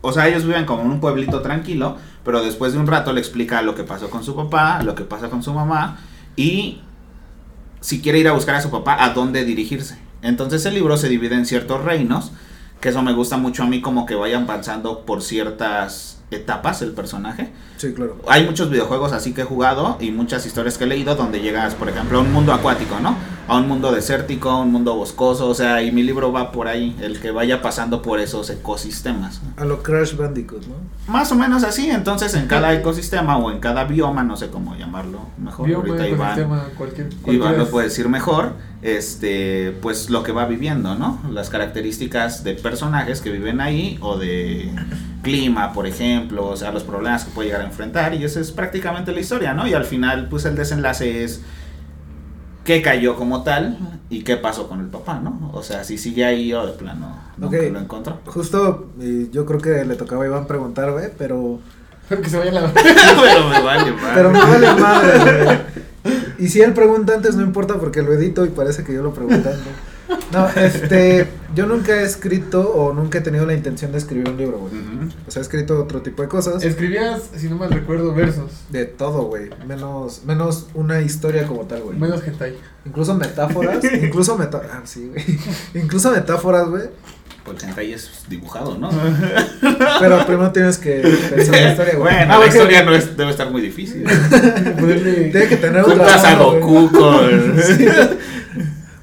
o 0.00 0.12
sea, 0.12 0.28
ellos 0.28 0.44
viven 0.44 0.66
como 0.66 0.82
en 0.82 0.90
un 0.90 1.00
pueblito 1.00 1.40
tranquilo, 1.40 1.96
pero 2.24 2.42
después 2.42 2.72
de 2.72 2.78
un 2.78 2.86
rato 2.86 3.12
le 3.12 3.20
explica 3.20 3.62
lo 3.62 3.74
que 3.74 3.84
pasó 3.84 4.10
con 4.10 4.24
su 4.24 4.34
papá, 4.34 4.82
lo 4.82 4.94
que 4.94 5.04
pasa 5.04 5.30
con 5.30 5.42
su 5.42 5.52
mamá 5.52 5.98
y 6.36 6.80
si 7.80 8.00
quiere 8.00 8.18
ir 8.18 8.28
a 8.28 8.32
buscar 8.32 8.54
a 8.54 8.62
su 8.62 8.70
papá, 8.70 9.04
a 9.04 9.10
dónde 9.10 9.44
dirigirse. 9.44 9.98
Entonces 10.22 10.64
el 10.64 10.74
libro 10.74 10.96
se 10.96 11.08
divide 11.08 11.34
en 11.34 11.44
ciertos 11.44 11.84
reinos, 11.84 12.32
que 12.84 12.90
eso 12.90 13.00
me 13.00 13.14
gusta 13.14 13.38
mucho 13.38 13.62
a 13.62 13.66
mí 13.66 13.80
como 13.80 14.04
que 14.04 14.14
vayan 14.14 14.44
pasando 14.44 15.06
por 15.06 15.22
ciertas 15.22 16.18
etapas 16.30 16.82
el 16.82 16.92
personaje. 16.92 17.50
Sí, 17.78 17.94
claro. 17.94 18.18
Hay 18.28 18.44
muchos 18.44 18.68
videojuegos 18.68 19.14
así 19.14 19.32
que 19.32 19.40
he 19.40 19.44
jugado 19.44 19.96
y 20.00 20.10
muchas 20.10 20.44
historias 20.44 20.76
que 20.76 20.84
he 20.84 20.86
leído 20.86 21.14
donde 21.14 21.40
llegas, 21.40 21.74
por 21.74 21.88
ejemplo, 21.88 22.18
a 22.18 22.20
un 22.20 22.30
mundo 22.30 22.52
acuático, 22.52 23.00
¿no? 23.00 23.16
A 23.48 23.56
un 23.56 23.68
mundo 23.68 23.90
desértico, 23.90 24.50
a 24.50 24.60
un 24.60 24.70
mundo 24.70 24.94
boscoso, 24.96 25.48
o 25.48 25.54
sea, 25.54 25.80
y 25.82 25.92
mi 25.92 26.02
libro 26.02 26.30
va 26.30 26.52
por 26.52 26.68
ahí, 26.68 26.94
el 27.00 27.20
que 27.20 27.30
vaya 27.30 27.62
pasando 27.62 28.02
por 28.02 28.20
esos 28.20 28.50
ecosistemas. 28.50 29.40
A 29.56 29.64
lo 29.64 29.82
Crash 29.82 30.14
Bandicoot, 30.14 30.66
¿no? 30.66 30.74
Más 31.10 31.32
o 31.32 31.36
menos 31.36 31.64
así, 31.64 31.88
entonces 31.88 32.34
en 32.34 32.46
cada 32.48 32.74
ecosistema 32.74 33.38
o 33.38 33.50
en 33.50 33.60
cada 33.60 33.84
bioma, 33.84 34.22
no 34.24 34.36
sé 34.36 34.48
cómo 34.48 34.76
llamarlo 34.76 35.20
mejor, 35.38 35.66
Bioma, 35.66 35.88
ahorita 35.88 36.06
Iván, 36.06 36.38
ecosistema, 36.38 36.64
cualquier, 36.76 37.06
Iván 37.06 37.22
cualquiera 37.22 37.52
lo 37.52 37.70
puede 37.70 37.88
decir 37.88 38.10
mejor, 38.10 38.52
este, 38.84 39.74
pues 39.80 40.10
lo 40.10 40.22
que 40.22 40.30
va 40.30 40.44
viviendo, 40.44 40.94
¿no? 40.94 41.18
Las 41.30 41.48
características 41.48 42.44
de 42.44 42.52
personajes 42.54 43.22
que 43.22 43.30
viven 43.30 43.62
ahí 43.62 43.96
o 44.02 44.18
de 44.18 44.70
clima, 45.22 45.72
por 45.72 45.86
ejemplo, 45.86 46.46
o 46.46 46.54
sea, 46.54 46.70
los 46.70 46.84
problemas 46.84 47.24
que 47.24 47.30
puede 47.30 47.48
llegar 47.48 47.62
a 47.62 47.64
enfrentar 47.64 48.12
y 48.12 48.22
esa 48.22 48.40
es 48.40 48.52
prácticamente 48.52 49.10
la 49.12 49.20
historia, 49.20 49.54
¿no? 49.54 49.66
Y 49.66 49.72
al 49.72 49.86
final, 49.86 50.28
pues 50.28 50.44
el 50.44 50.54
desenlace 50.54 51.24
es 51.24 51.40
qué 52.64 52.82
cayó 52.82 53.16
como 53.16 53.42
tal 53.42 53.78
y 54.10 54.22
qué 54.22 54.36
pasó 54.36 54.68
con 54.68 54.80
el 54.80 54.88
papá, 54.88 55.18
¿no? 55.18 55.50
O 55.54 55.62
sea, 55.62 55.82
si 55.82 55.96
sigue 55.96 56.26
ahí 56.26 56.52
o 56.52 56.66
de 56.66 56.72
plano 56.74 57.16
nunca 57.38 57.56
lo 57.56 57.80
encontró. 57.80 58.18
Justo, 58.26 58.90
eh, 59.00 59.28
yo 59.32 59.46
creo 59.46 59.60
que 59.60 59.86
le 59.86 59.94
tocaba 59.94 60.24
a 60.24 60.26
Iván 60.26 60.46
preguntar, 60.46 60.92
güey, 60.92 61.08
pero... 61.16 61.58
Pero 62.06 62.20
que 62.20 62.28
se 62.28 62.36
vaya 62.36 62.52
la. 62.52 62.70
Pero 62.70 63.48
me 63.48 63.62
vale, 63.62 63.92
madre. 63.92 64.12
Pero 64.14 64.30
me 64.30 64.38
vale 64.38 64.74
madre, 64.74 65.42
güey. 65.42 65.83
Y 66.38 66.48
si 66.48 66.60
él 66.60 66.72
pregunta 66.72 67.14
antes, 67.14 67.36
no 67.36 67.42
importa 67.42 67.78
porque 67.78 68.02
lo 68.02 68.12
edito 68.12 68.44
y 68.44 68.48
parece 68.48 68.84
que 68.84 68.92
yo 68.92 69.02
lo 69.02 69.12
preguntando. 69.12 69.62
No, 70.32 70.48
este, 70.48 71.26
yo 71.54 71.66
nunca 71.66 72.00
he 72.00 72.04
escrito 72.04 72.68
o 72.74 72.92
nunca 72.92 73.18
he 73.18 73.20
tenido 73.20 73.46
la 73.46 73.54
intención 73.54 73.92
de 73.92 73.98
escribir 73.98 74.28
un 74.28 74.36
libro, 74.36 74.58
güey. 74.58 74.72
O 75.26 75.30
sea, 75.30 75.40
he 75.40 75.42
escrito 75.42 75.80
otro 75.80 76.02
tipo 76.02 76.22
de 76.22 76.28
cosas. 76.28 76.62
Escribías, 76.62 77.30
si 77.36 77.48
no 77.48 77.56
mal 77.56 77.70
recuerdo, 77.70 78.12
versos. 78.12 78.50
De 78.70 78.84
todo, 78.84 79.22
güey. 79.24 79.50
Menos, 79.66 80.22
menos 80.24 80.66
una 80.74 81.00
historia 81.00 81.46
como 81.46 81.62
tal, 81.62 81.82
güey. 81.82 81.96
Menos 81.96 82.26
hentai. 82.26 82.56
Incluso 82.84 83.14
metáforas. 83.14 83.82
incluso 83.84 84.36
metáforas. 84.36 84.72
Ah, 84.74 84.82
sí, 84.84 85.08
güey. 85.08 85.24
Incluso 85.84 86.10
metáforas, 86.10 86.68
güey. 86.68 86.84
Pues 87.44 87.62
hentai 87.62 87.92
es 87.92 88.10
dibujado, 88.28 88.78
¿no? 88.78 88.88
Pero 90.00 90.24
primero 90.26 90.50
tienes 90.50 90.78
que 90.78 91.02
pensar 91.34 91.54
la 91.60 91.70
historia, 91.70 91.94
güey. 91.96 92.14
Bueno, 92.14 92.34
Ah, 92.34 92.38
la 92.38 92.46
historia 92.46 92.82
no 92.84 92.94
es, 92.94 93.16
debe 93.16 93.30
estar 93.30 93.50
muy 93.50 93.60
difícil. 93.60 94.04
Tiene 94.78 95.46
que 95.48 95.56
tener 95.58 95.82
otra. 95.82 95.94
Juntas 95.94 96.24
a 96.24 96.34
güey. 96.36 96.60
Goku 96.60 96.90
con... 96.92 97.60
Sí. 97.62 97.86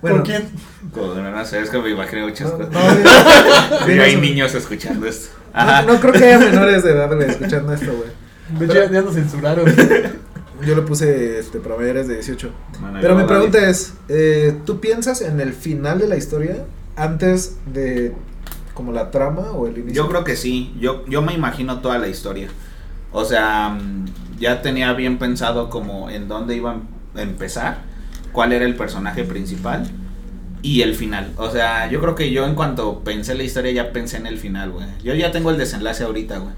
Bueno, 0.02 0.18
¿Con 0.18 0.26
quién? 0.26 0.44
con... 0.92 1.32
No 1.32 1.46
sé, 1.46 1.62
es 1.62 1.70
que 1.70 1.78
me 1.80 1.90
imaginé 1.92 2.24
muchas 2.24 2.50
No, 2.52 2.58
cosas. 2.58 2.72
no, 2.74 3.88
dinos- 3.88 4.04
hay 4.06 4.16
niños 4.18 4.56
escuchando 4.56 5.06
esto. 5.06 5.30
No, 5.54 5.60
Ajá. 5.60 5.82
no 5.84 6.00
creo 6.00 6.14
que 6.14 6.26
haya 6.26 6.40
menores 6.40 6.84
de 6.84 6.92
edad, 6.92 7.14
güey, 7.14 7.30
escuchando 7.30 7.74
esto, 7.74 7.94
güey. 7.94 8.10
De 8.60 8.66
hecho, 8.66 8.74
ya, 8.86 8.92
ya 8.92 9.02
nos 9.02 9.14
censuraron. 9.14 9.66
Yo 10.66 10.76
lo 10.76 10.86
puse 10.86 11.40
este, 11.40 11.60
para 11.60 11.76
mayores 11.76 12.08
de 12.08 12.16
18. 12.16 12.52
Bueno, 12.80 12.98
Pero 13.02 13.16
mi 13.16 13.24
pregunta 13.26 13.70
es, 13.70 13.94
eh, 14.10 14.56
¿tú 14.66 14.80
piensas 14.80 15.22
en 15.22 15.40
el 15.40 15.54
final 15.54 16.00
de 16.00 16.08
la 16.08 16.18
historia 16.18 16.56
antes 16.96 17.58
de 17.72 18.14
como 18.82 18.94
la 18.94 19.12
trama 19.12 19.52
o 19.52 19.68
el 19.68 19.78
inicio? 19.78 20.04
Yo 20.04 20.10
creo 20.10 20.24
que 20.24 20.36
sí, 20.36 20.74
yo, 20.80 21.06
yo 21.08 21.22
me 21.22 21.34
imagino 21.34 21.82
toda 21.82 22.00
la 22.00 22.08
historia. 22.08 22.50
O 23.12 23.24
sea, 23.24 23.70
mm, 23.70 24.06
ya 24.40 24.64
tenía 24.64 24.92
bien 24.94 25.20
pensado 25.20 25.70
como 25.70 26.10
en 26.10 26.28
dónde 26.28 26.56
iban 26.56 26.88
a 27.16 27.22
empezar, 27.22 27.84
cuál 28.32 28.54
era 28.54 28.66
el 28.66 28.76
personaje 28.76 29.24
principal 29.24 29.88
y 30.64 30.82
el 30.82 30.96
final. 30.96 31.32
O 31.38 31.52
sea, 31.52 31.92
yo 31.92 32.02
creo 32.02 32.16
que 32.16 32.32
yo 32.32 32.46
en 32.46 32.56
cuanto 32.56 33.04
pensé 33.04 33.36
la 33.36 33.44
historia 33.44 33.72
ya 33.72 33.94
pensé 33.94 34.18
en 34.18 34.26
el 34.26 34.40
final, 34.40 34.72
güey. 34.72 34.88
Yo 35.04 35.14
ya 35.14 35.32
tengo 35.32 35.52
el 35.52 35.58
desenlace 35.58 36.04
ahorita, 36.04 36.40
güey. 36.40 36.56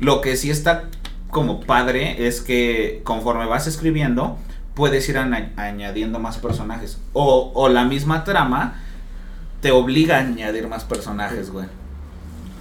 Lo 0.00 0.20
que 0.20 0.36
sí 0.36 0.50
está 0.50 0.84
como 1.30 1.60
padre 1.60 2.26
es 2.26 2.40
que 2.40 3.00
conforme 3.04 3.46
vas 3.46 3.68
escribiendo, 3.68 4.38
puedes 4.74 5.08
ir 5.08 5.18
añadiendo 5.18 6.18
más 6.18 6.38
personajes. 6.38 6.98
O, 7.12 7.52
o 7.54 7.68
la 7.68 7.84
misma 7.84 8.24
trama 8.24 8.82
te 9.60 9.70
obliga 9.70 10.16
a 10.16 10.20
añadir 10.20 10.68
más 10.68 10.84
personajes, 10.84 11.50
güey. 11.50 11.66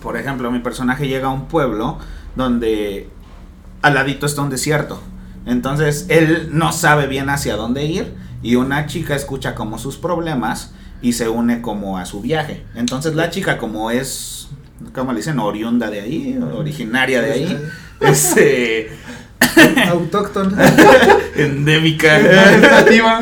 Por 0.01 0.18
ejemplo, 0.18 0.51
mi 0.51 0.60
personaje 0.60 1.08
llega 1.08 1.27
a 1.27 1.32
un 1.32 1.48
pueblo 1.48 1.98
donde 2.36 3.10
al 3.82 3.94
ladito 3.94 4.25
está 4.25 4.41
un 4.41 4.50
desierto. 4.50 5.01
Entonces 5.46 6.06
él 6.10 6.50
no 6.51 6.72
sabe 6.72 7.08
bien 7.08 7.29
hacia 7.29 7.56
dónde 7.56 7.86
ir 7.86 8.13
y 8.41 8.56
una 8.56 8.86
chica 8.86 9.15
escucha 9.15 9.56
como 9.56 9.77
sus 9.79 9.98
problemas 9.98 10.74
y 11.01 11.13
se 11.13 11.29
une 11.29 11.62
como 11.62 11.98
a 11.98 12.06
su 12.06 12.22
viaje. 12.22 12.65
Entonces 12.75 13.15
la 13.15 13.29
chica 13.29 13.58
como 13.58 13.91
es, 13.91 14.50
¿cómo 14.94 15.12
le 15.12 15.18
dicen? 15.18 15.39
Oriunda 15.39 15.89
de 15.89 16.01
ahí, 16.01 16.39
originaria 16.53 17.22
de 17.22 17.32
ahí, 17.32 17.62
este, 18.01 18.91
Autóctona. 19.89 20.58
endémica, 21.36 22.19
Nativa. 22.62 23.19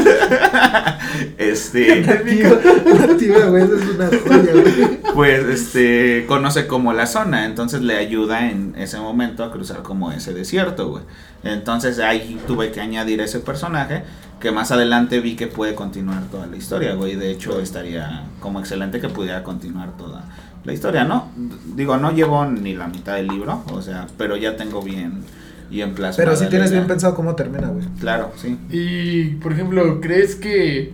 este, 1.37 2.01
Nativa, 2.01 3.45
güey, 3.47 3.63
esa 3.63 3.75
es 3.75 3.89
una 3.89 4.07
joya, 4.07 4.51
güey. 4.53 4.99
pues 5.13 5.45
este 5.45 6.25
conoce 6.27 6.67
como 6.67 6.93
la 6.93 7.05
zona, 7.05 7.45
entonces 7.45 7.81
le 7.81 7.97
ayuda 7.97 8.49
en 8.49 8.75
ese 8.77 8.99
momento 8.99 9.43
a 9.43 9.51
cruzar 9.51 9.83
como 9.83 10.11
ese 10.11 10.33
desierto, 10.33 10.89
güey. 10.89 11.03
Entonces 11.43 11.99
ahí 11.99 12.39
tuve 12.47 12.71
que 12.71 12.81
añadir 12.81 13.21
ese 13.21 13.39
personaje 13.39 14.03
que 14.39 14.51
más 14.51 14.71
adelante 14.71 15.19
vi 15.19 15.35
que 15.35 15.47
puede 15.47 15.75
continuar 15.75 16.23
toda 16.31 16.47
la 16.47 16.57
historia, 16.57 16.93
güey. 16.93 17.15
De 17.15 17.31
hecho 17.31 17.59
estaría 17.59 18.23
como 18.39 18.59
excelente 18.59 18.99
que 18.99 19.09
pudiera 19.09 19.43
continuar 19.43 19.95
toda 19.97 20.23
la 20.63 20.73
historia, 20.73 21.03
¿no? 21.05 21.31
Digo, 21.75 21.97
no 21.97 22.11
llevo 22.11 22.45
ni 22.45 22.73
la 22.73 22.87
mitad 22.87 23.15
del 23.15 23.27
libro, 23.27 23.63
o 23.71 23.81
sea, 23.81 24.07
pero 24.17 24.35
ya 24.35 24.57
tengo 24.57 24.81
bien 24.81 25.23
bien 25.69 25.93
plasmada. 25.93 26.17
Pero 26.17 26.35
sí 26.37 26.43
la 26.45 26.49
tienes 26.49 26.71
bien 26.71 26.87
pensado 26.87 27.15
cómo 27.15 27.35
termina, 27.35 27.67
güey. 27.67 27.85
Claro, 27.99 28.31
sí. 28.37 28.57
Y, 28.69 29.35
por 29.35 29.51
ejemplo, 29.53 29.99
¿crees 30.01 30.35
que 30.35 30.93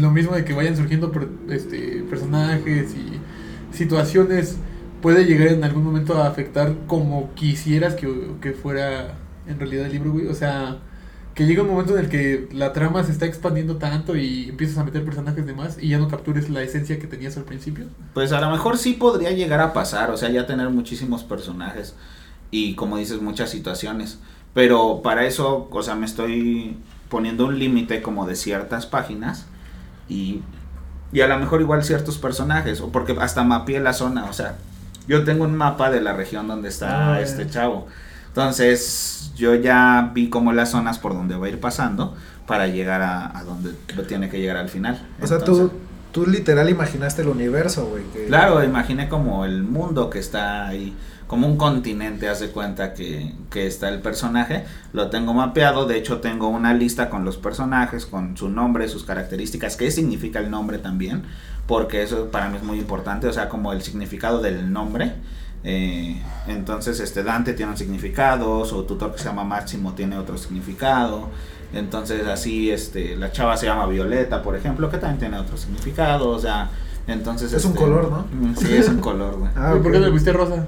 lo 0.00 0.10
mismo 0.10 0.34
de 0.34 0.44
que 0.44 0.52
vayan 0.52 0.76
surgiendo 0.76 1.12
per- 1.12 1.28
este, 1.50 2.04
personajes 2.08 2.94
y 2.94 3.20
situaciones 3.76 4.56
puede 5.02 5.24
llegar 5.24 5.48
en 5.48 5.62
algún 5.64 5.84
momento 5.84 6.20
a 6.20 6.26
afectar 6.26 6.74
como 6.86 7.32
quisieras 7.34 7.94
que, 7.94 8.08
que 8.40 8.52
fuera 8.52 9.14
en 9.46 9.58
realidad 9.58 9.86
el 9.86 9.92
libro, 9.92 10.12
güey. 10.12 10.26
O 10.26 10.34
sea, 10.34 10.78
que 11.34 11.46
llega 11.46 11.62
un 11.62 11.68
momento 11.68 11.96
en 11.96 12.04
el 12.04 12.08
que 12.10 12.48
la 12.52 12.72
trama 12.72 13.04
se 13.04 13.12
está 13.12 13.26
expandiendo 13.26 13.76
tanto 13.76 14.16
y 14.16 14.48
empiezas 14.48 14.78
a 14.78 14.84
meter 14.84 15.04
personajes 15.04 15.46
de 15.46 15.52
más 15.52 15.76
y 15.80 15.88
ya 15.88 15.98
no 15.98 16.08
captures 16.08 16.48
la 16.48 16.62
esencia 16.62 16.98
que 16.98 17.06
tenías 17.06 17.36
al 17.36 17.44
principio. 17.44 17.84
Pues 18.14 18.32
a 18.32 18.40
lo 18.40 18.50
mejor 18.50 18.78
sí 18.78 18.94
podría 18.94 19.30
llegar 19.32 19.60
a 19.60 19.72
pasar, 19.72 20.10
o 20.10 20.16
sea, 20.16 20.30
ya 20.30 20.46
tener 20.46 20.70
muchísimos 20.70 21.22
personajes 21.24 21.94
y 22.50 22.74
como 22.74 22.96
dices, 22.98 23.20
muchas 23.20 23.50
situaciones. 23.50 24.18
Pero 24.54 25.02
para 25.02 25.24
eso, 25.26 25.68
o 25.70 25.82
sea, 25.82 25.94
me 25.94 26.06
estoy 26.06 26.76
poniendo 27.08 27.46
un 27.46 27.58
límite 27.58 28.02
como 28.02 28.26
de 28.26 28.34
ciertas 28.36 28.86
páginas 28.86 29.46
y, 30.08 30.40
y 31.12 31.20
a 31.20 31.28
lo 31.28 31.38
mejor 31.38 31.60
igual 31.60 31.84
ciertos 31.84 32.18
personajes, 32.18 32.80
o 32.80 32.90
porque 32.90 33.14
hasta 33.20 33.44
mapeé 33.44 33.80
la 33.80 33.92
zona, 33.92 34.24
o 34.24 34.32
sea, 34.32 34.56
yo 35.06 35.24
tengo 35.24 35.44
un 35.44 35.54
mapa 35.54 35.90
de 35.90 36.00
la 36.00 36.14
región 36.14 36.48
donde 36.48 36.68
está 36.68 37.14
Ah, 37.14 37.20
este 37.20 37.48
chavo. 37.48 37.86
Entonces, 38.28 39.32
yo 39.36 39.54
ya 39.54 40.10
vi 40.14 40.28
como 40.30 40.52
las 40.52 40.70
zonas 40.70 40.98
por 40.98 41.12
donde 41.14 41.36
va 41.36 41.46
a 41.46 41.48
ir 41.48 41.58
pasando 41.60 42.14
para 42.46 42.66
llegar 42.68 43.02
a, 43.02 43.36
a 43.36 43.42
donde 43.44 43.72
tiene 44.06 44.28
que 44.28 44.40
llegar 44.40 44.56
al 44.56 44.68
final. 44.68 45.04
O 45.20 45.26
sea, 45.26 45.38
Entonces- 45.38 45.70
tú, 46.12 46.24
tú 46.24 46.30
literal 46.30 46.68
imaginaste 46.70 47.22
el 47.22 47.28
universo, 47.28 47.86
güey. 47.86 48.04
que- 48.12 48.26
Claro, 48.26 48.62
imaginé 48.62 49.08
como 49.08 49.44
el 49.44 49.62
mundo 49.64 50.10
que 50.10 50.18
está 50.20 50.66
ahí, 50.68 50.94
como 51.26 51.46
un 51.46 51.56
continente, 51.56 52.28
haz 52.28 52.40
de 52.40 52.50
cuenta 52.50 52.94
que, 52.94 53.32
que 53.50 53.66
está 53.66 53.88
el 53.88 54.00
personaje, 54.00 54.64
lo 54.92 55.10
tengo 55.10 55.34
mapeado, 55.34 55.86
de 55.86 55.98
hecho 55.98 56.20
tengo 56.20 56.48
una 56.48 56.72
lista 56.72 57.10
con 57.10 57.24
los 57.24 57.36
personajes, 57.36 58.06
con 58.06 58.36
su 58.36 58.48
nombre, 58.48 58.88
sus 58.88 59.04
características, 59.04 59.76
qué 59.76 59.90
significa 59.90 60.38
el 60.38 60.50
nombre 60.50 60.78
también, 60.78 61.24
porque 61.66 62.02
eso 62.02 62.30
para 62.30 62.48
mí 62.48 62.56
es 62.58 62.62
muy 62.62 62.78
importante, 62.78 63.26
o 63.26 63.32
sea, 63.32 63.48
como 63.48 63.72
el 63.72 63.82
significado 63.82 64.40
del 64.40 64.72
nombre. 64.72 65.14
eh, 65.64 66.22
entonces, 66.46 67.00
este 67.00 67.24
Dante 67.24 67.54
tiene 67.54 67.72
un 67.72 67.78
significado, 67.78 68.64
su 68.64 68.84
tutor 68.84 69.12
que 69.12 69.18
se 69.18 69.24
llama 69.24 69.42
Máximo 69.42 69.94
tiene 69.94 70.16
otro 70.16 70.38
significado. 70.38 71.28
Entonces, 71.72 72.24
así, 72.28 72.70
este, 72.70 73.16
la 73.16 73.32
chava 73.32 73.56
se 73.56 73.66
llama 73.66 73.86
Violeta, 73.86 74.42
por 74.42 74.54
ejemplo, 74.54 74.88
que 74.88 74.98
también 74.98 75.18
tiene 75.18 75.38
otro 75.38 75.56
significado, 75.56 76.28
o 76.28 76.38
sea, 76.38 76.70
entonces... 77.08 77.52
Es 77.52 77.64
un 77.64 77.72
este, 77.72 77.82
color, 77.82 78.10
¿no? 78.10 78.54
Sí, 78.56 78.76
es 78.76 78.88
un 78.88 79.00
color, 79.00 79.38
güey. 79.38 79.50
Ah, 79.56 79.74
¿Por 79.82 79.90
qué 79.90 79.98
le 79.98 80.08
pusiste 80.10 80.32
rosa? 80.32 80.64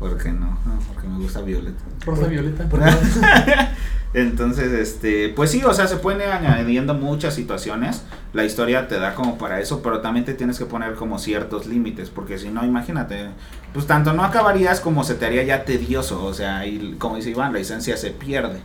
¿Por 0.00 0.16
qué 0.18 0.30
no? 0.32 0.46
No, 0.66 0.78
porque 0.92 1.06
me 1.06 1.18
gusta 1.18 1.42
Violeta. 1.42 1.84
Rosa 2.04 2.22
Por- 2.22 2.30
violeta. 2.30 2.68
por- 2.68 2.80
Entonces, 4.12 4.72
este, 4.72 5.28
pues 5.28 5.52
sí, 5.52 5.62
o 5.62 5.72
sea, 5.72 5.86
se 5.86 5.96
pueden 5.96 6.20
ir 6.22 6.26
añadiendo 6.28 6.94
muchas 6.94 7.32
situaciones. 7.34 8.02
La 8.32 8.44
historia 8.44 8.88
te 8.88 8.98
da 8.98 9.14
como 9.14 9.38
para 9.38 9.60
eso, 9.60 9.82
pero 9.82 10.00
también 10.00 10.24
te 10.24 10.34
tienes 10.34 10.58
que 10.58 10.64
poner 10.64 10.94
como 10.94 11.18
ciertos 11.20 11.66
límites, 11.66 12.10
porque 12.10 12.36
si 12.38 12.48
no, 12.48 12.64
imagínate, 12.64 13.28
pues 13.72 13.86
tanto 13.86 14.12
no 14.12 14.24
acabarías 14.24 14.80
como 14.80 15.04
se 15.04 15.14
te 15.14 15.26
haría 15.26 15.44
ya 15.44 15.64
tedioso, 15.64 16.24
o 16.24 16.34
sea, 16.34 16.66
y 16.66 16.96
como 16.98 17.16
dice 17.16 17.30
Iván, 17.30 17.52
la 17.52 17.60
esencia 17.60 17.96
se 17.96 18.10
pierde. 18.10 18.58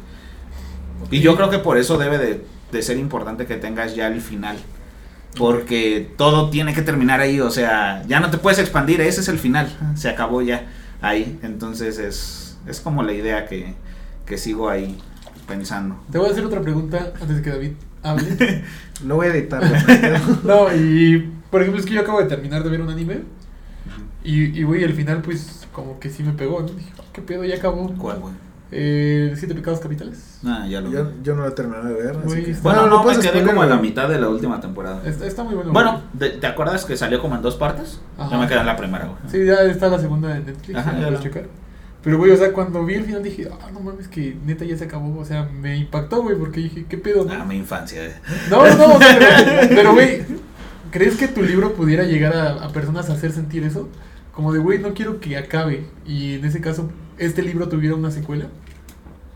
Y 1.12 1.20
yo 1.20 1.36
creo 1.36 1.52
que 1.52 1.60
por 1.60 1.78
eso 1.78 2.00
debe 2.00 2.18
de, 2.18 2.44
de 2.72 2.82
ser 2.82 2.98
importante 2.98 3.46
que 3.46 3.58
tengas 3.58 3.94
ya 3.96 4.08
el 4.08 4.22
final. 4.22 4.58
Porque 5.38 6.12
todo 6.18 6.50
tiene 6.50 6.74
que 6.74 6.82
terminar 6.82 7.20
ahí, 7.20 7.40
o 7.42 7.52
sea, 7.52 8.02
ya 8.08 8.20
no 8.22 8.32
te 8.32 8.38
puedes 8.38 8.58
expandir, 8.58 9.02
ese 9.02 9.20
es 9.20 9.28
el 9.28 9.38
final, 9.38 9.68
se 9.96 10.10
acabó 10.10 10.42
ya 10.42 10.66
ahí. 11.02 11.40
Entonces 11.44 11.98
es, 12.00 12.58
es 12.68 12.80
como 12.82 13.04
la 13.04 13.14
idea 13.14 13.46
que, 13.48 13.74
que 14.26 14.38
sigo 14.38 14.70
ahí 14.70 14.98
pensando. 15.48 16.00
Te 16.12 16.18
voy 16.18 16.30
a 16.30 16.32
hacer 16.32 16.46
otra 16.46 16.62
pregunta 16.62 17.14
antes 17.20 17.38
de 17.38 17.42
que 17.42 17.50
David 17.50 17.72
hable. 18.04 18.64
Lo 19.06 19.16
voy 19.16 19.28
a 19.28 19.30
editar. 19.32 19.62
No, 20.44 20.74
y 20.76 21.32
por 21.52 21.62
ejemplo, 21.62 21.80
es 21.80 21.86
que 21.88 21.94
yo 21.94 22.02
acabo 22.02 22.20
de 22.20 22.28
terminar 22.28 22.64
de 22.64 22.70
ver 22.70 22.82
un 22.82 22.90
anime. 22.90 23.22
Y, 24.24 24.60
y 24.60 24.64
güey, 24.64 24.84
al 24.84 24.94
final, 24.94 25.22
pues, 25.22 25.68
como 25.72 26.00
que 26.00 26.10
sí 26.10 26.24
me 26.24 26.34
pegó, 26.34 26.62
¿no? 26.62 26.68
Dije, 26.70 26.92
"Oh, 26.98 27.04
¿qué 27.14 27.22
pedo? 27.22 27.44
Ya 27.46 27.56
acabó. 27.58 27.94
¿Cuál, 27.96 28.20
güey? 28.20 28.34
Eh, 28.72 29.34
Siete 29.38 29.54
pecados 29.56 29.80
capitales. 29.80 30.40
Ah, 30.46 30.66
ya 30.68 30.82
lo 30.82 30.90
vi. 30.90 30.96
yo, 30.96 31.12
yo 31.24 31.36
no 31.36 31.44
lo 31.44 31.50
he 31.50 31.52
terminado 31.52 31.86
de 31.88 31.94
ver. 31.94 32.18
así 32.26 32.44
que- 32.44 32.54
Bueno, 32.62 32.84
lo 32.84 32.90
no, 32.90 32.98
me 32.98 33.04
puedes 33.04 33.20
quedé 33.20 33.44
como 33.44 33.62
a 33.62 33.66
la 33.68 33.78
mitad 33.78 34.10
de 34.10 34.20
la 34.20 34.28
última 34.30 34.60
temporada. 34.60 35.02
Está, 35.06 35.26
está 35.28 35.44
muy 35.44 35.54
bueno. 35.56 35.72
Bueno. 35.72 36.02
¿te, 36.18 36.30
te 36.30 36.48
acuerdas 36.48 36.84
que 36.86 36.98
salió 36.98 37.22
como 37.22 37.36
en 37.36 37.42
dos 37.42 37.56
partes? 37.56 38.00
Ajá. 38.18 38.32
Yo 38.32 38.40
me 38.40 38.48
quedé 38.48 38.60
en 38.60 38.66
la 38.66 38.76
primera, 38.76 39.06
güey. 39.06 39.18
Sí, 39.28 39.46
ya 39.46 39.62
está 39.64 39.88
la 39.88 40.00
segunda 40.00 40.36
en 40.36 40.46
Netflix. 40.46 40.78
Ajá, 40.80 40.94
la 40.94 41.00
ya 41.02 41.12
la- 41.12 41.20
checar. 41.20 41.48
Pero, 42.04 42.18
güey, 42.20 42.32
o 42.32 42.38
sea, 42.38 42.54
cuando 42.54 42.86
vi 42.86 42.94
el 42.96 43.04
final 43.06 43.24
dije, 43.24 43.50
ah, 43.52 43.70
no 43.74 43.80
mames, 43.80 44.08
que 44.08 44.38
neta 44.46 44.64
ya 44.66 44.78
se 44.78 44.84
acabó. 44.84 45.18
O 45.20 45.26
sea, 45.26 45.44
me 45.44 45.76
impactó, 45.78 46.22
güey, 46.22 46.36
porque 46.38 46.60
dije, 46.60 46.86
¿qué 46.88 46.98
pedo? 46.98 47.26
no? 47.26 47.34
Ah, 47.34 47.46
mi 47.46 47.56
infancia. 47.56 48.04
eh. 48.06 48.14
No, 48.52 48.64
no, 48.68 48.88
no, 48.90 49.00
pero, 49.70 49.94
güey, 49.94 50.22
¿crees 50.92 51.16
que 51.16 51.28
tu 51.28 51.42
libro 51.42 51.74
pudiera 51.74 52.04
llegar 52.04 52.36
a, 52.36 52.64
a 52.66 52.70
personas 52.70 53.10
a 53.10 53.14
hacer 53.14 53.32
sentir 53.32 53.64
eso? 53.64 53.90
Como 54.34 54.54
de, 54.54 54.60
güey, 54.60 54.78
no 54.80 54.94
quiero 54.94 55.20
que 55.20 55.36
acabe. 55.38 55.88
Y 56.06 56.36
en 56.36 56.46
ese 56.46 56.62
caso, 56.62 56.90
este 57.18 57.42
libro 57.42 57.68
tuviera 57.68 57.96
una 57.96 58.12
secuela, 58.12 58.46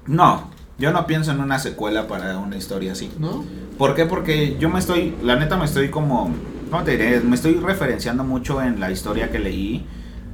No, 0.05 0.49
yo 0.77 0.91
no 0.91 1.05
pienso 1.07 1.31
en 1.31 1.41
una 1.41 1.59
secuela 1.59 2.07
para 2.07 2.37
una 2.37 2.55
historia 2.57 2.93
así. 2.93 3.11
¿no? 3.19 3.43
¿Por 3.77 3.95
qué? 3.95 4.05
Porque 4.05 4.57
yo 4.59 4.69
me 4.69 4.79
estoy, 4.79 5.15
la 5.23 5.35
neta 5.35 5.57
me 5.57 5.65
estoy 5.65 5.89
como, 5.89 6.33
¿cómo 6.69 6.83
te 6.83 6.91
diré? 6.91 7.19
Me 7.21 7.35
estoy 7.35 7.55
referenciando 7.55 8.23
mucho 8.23 8.61
en 8.61 8.79
la 8.79 8.91
historia 8.91 9.29
que 9.29 9.39
leí 9.39 9.85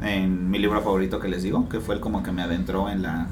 en 0.03 0.49
mi 0.49 0.59
libro 0.59 0.81
favorito 0.81 1.19
que 1.19 1.27
les 1.27 1.43
digo, 1.43 1.67
que 1.69 1.79
fue 1.79 1.95
el 1.95 2.01
como 2.01 2.21
que 2.21 2.31
me 2.31 2.41
adentró 2.41 2.89
en 2.89 3.01
la, 3.01 3.27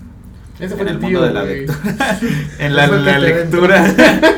Ese 0.60 0.65
en 0.65 0.72
fue 0.72 0.82
el 0.82 0.88
el 0.88 1.00
mundo 1.00 1.20
tío, 1.20 1.22
de 1.22 1.34
la 1.34 1.43
lectura. 1.43 2.20
en 2.60 2.75
la, 2.75 3.20
lectura. 3.20 3.96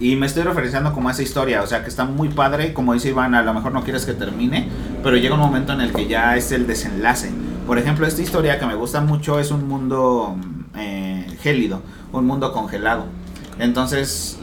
y 0.00 0.16
me 0.16 0.26
estoy 0.26 0.42
referenciando 0.42 0.92
como 0.92 1.08
a 1.08 1.12
esa 1.12 1.22
historia, 1.22 1.62
o 1.62 1.66
sea 1.66 1.82
que 1.82 1.88
está 1.88 2.04
muy 2.04 2.30
padre, 2.30 2.72
como 2.72 2.94
dice 2.94 3.10
Iván, 3.10 3.34
a 3.34 3.42
lo 3.42 3.54
mejor 3.54 3.72
no 3.72 3.84
quieres 3.84 4.04
que 4.06 4.12
termine, 4.12 4.68
pero 5.02 5.16
llega 5.16 5.34
un 5.34 5.40
momento 5.40 5.72
en 5.72 5.82
el 5.82 5.92
que 5.92 6.08
ya 6.08 6.36
es 6.36 6.50
el 6.52 6.66
desenlace. 6.66 7.30
Por 7.66 7.78
ejemplo, 7.78 8.06
esta 8.06 8.20
historia 8.20 8.58
que 8.58 8.66
me 8.66 8.74
gusta 8.74 9.00
mucho 9.00 9.38
es 9.38 9.50
un 9.50 9.66
mundo 9.66 10.36
eh, 10.76 11.26
gélido, 11.40 11.82
un 12.12 12.26
mundo 12.26 12.52
congelado. 12.52 13.06
Entonces, 13.58 14.38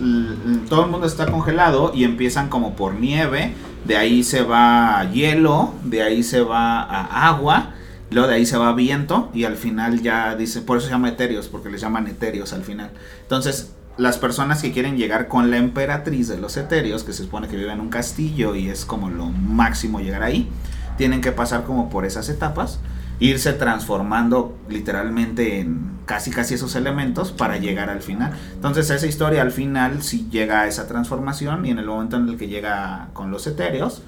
todo 0.69 0.85
el 0.85 0.91
mundo 0.91 1.05
está 1.05 1.27
congelado 1.27 1.91
y 1.93 2.03
empiezan 2.03 2.49
como 2.49 2.75
por 2.75 2.95
nieve, 2.95 3.53
de 3.85 3.97
ahí 3.97 4.23
se 4.23 4.41
va 4.41 5.03
hielo, 5.11 5.73
de 5.83 6.01
ahí 6.01 6.23
se 6.23 6.41
va 6.41 6.81
agua, 7.27 7.73
luego 8.09 8.27
de 8.29 8.35
ahí 8.35 8.45
se 8.45 8.57
va 8.57 8.73
viento 8.73 9.29
y 9.33 9.43
al 9.43 9.55
final 9.55 10.01
ya 10.01 10.35
dice, 10.35 10.61
por 10.61 10.77
eso 10.77 10.87
se 10.87 10.93
llama 10.93 11.09
etéreos, 11.09 11.47
porque 11.47 11.69
les 11.69 11.81
llaman 11.81 12.07
etéreos 12.07 12.53
al 12.53 12.63
final. 12.63 12.91
Entonces, 13.21 13.73
las 13.97 14.17
personas 14.17 14.61
que 14.61 14.71
quieren 14.71 14.97
llegar 14.97 15.27
con 15.27 15.51
la 15.51 15.57
emperatriz 15.57 16.27
de 16.27 16.37
los 16.37 16.55
etéreos, 16.57 17.03
que 17.03 17.13
se 17.13 17.23
supone 17.23 17.47
que 17.47 17.57
vive 17.57 17.71
en 17.71 17.81
un 17.81 17.89
castillo 17.89 18.55
y 18.55 18.69
es 18.69 18.85
como 18.85 19.09
lo 19.09 19.25
máximo 19.25 19.99
llegar 19.99 20.23
ahí, 20.23 20.49
tienen 20.97 21.21
que 21.21 21.31
pasar 21.31 21.63
como 21.63 21.89
por 21.89 22.05
esas 22.05 22.29
etapas, 22.29 22.79
irse 23.21 23.53
transformando 23.53 24.57
literalmente 24.67 25.59
en 25.61 25.91
casi 26.05 26.31
casi 26.31 26.55
esos 26.55 26.75
elementos 26.75 27.31
para 27.31 27.57
llegar 27.57 27.89
al 27.89 28.01
final. 28.01 28.33
Entonces 28.53 28.89
esa 28.89 29.07
historia 29.07 29.41
al 29.43 29.51
final 29.51 30.03
sí 30.03 30.27
llega 30.29 30.61
a 30.61 30.67
esa 30.67 30.87
transformación 30.87 31.65
y 31.65 31.69
en 31.71 31.79
el 31.79 31.85
momento 31.85 32.17
en 32.17 32.27
el 32.27 32.37
que 32.37 32.47
llega 32.49 33.07
con 33.13 33.31
los 33.31 33.47
etéreos, 33.47 34.01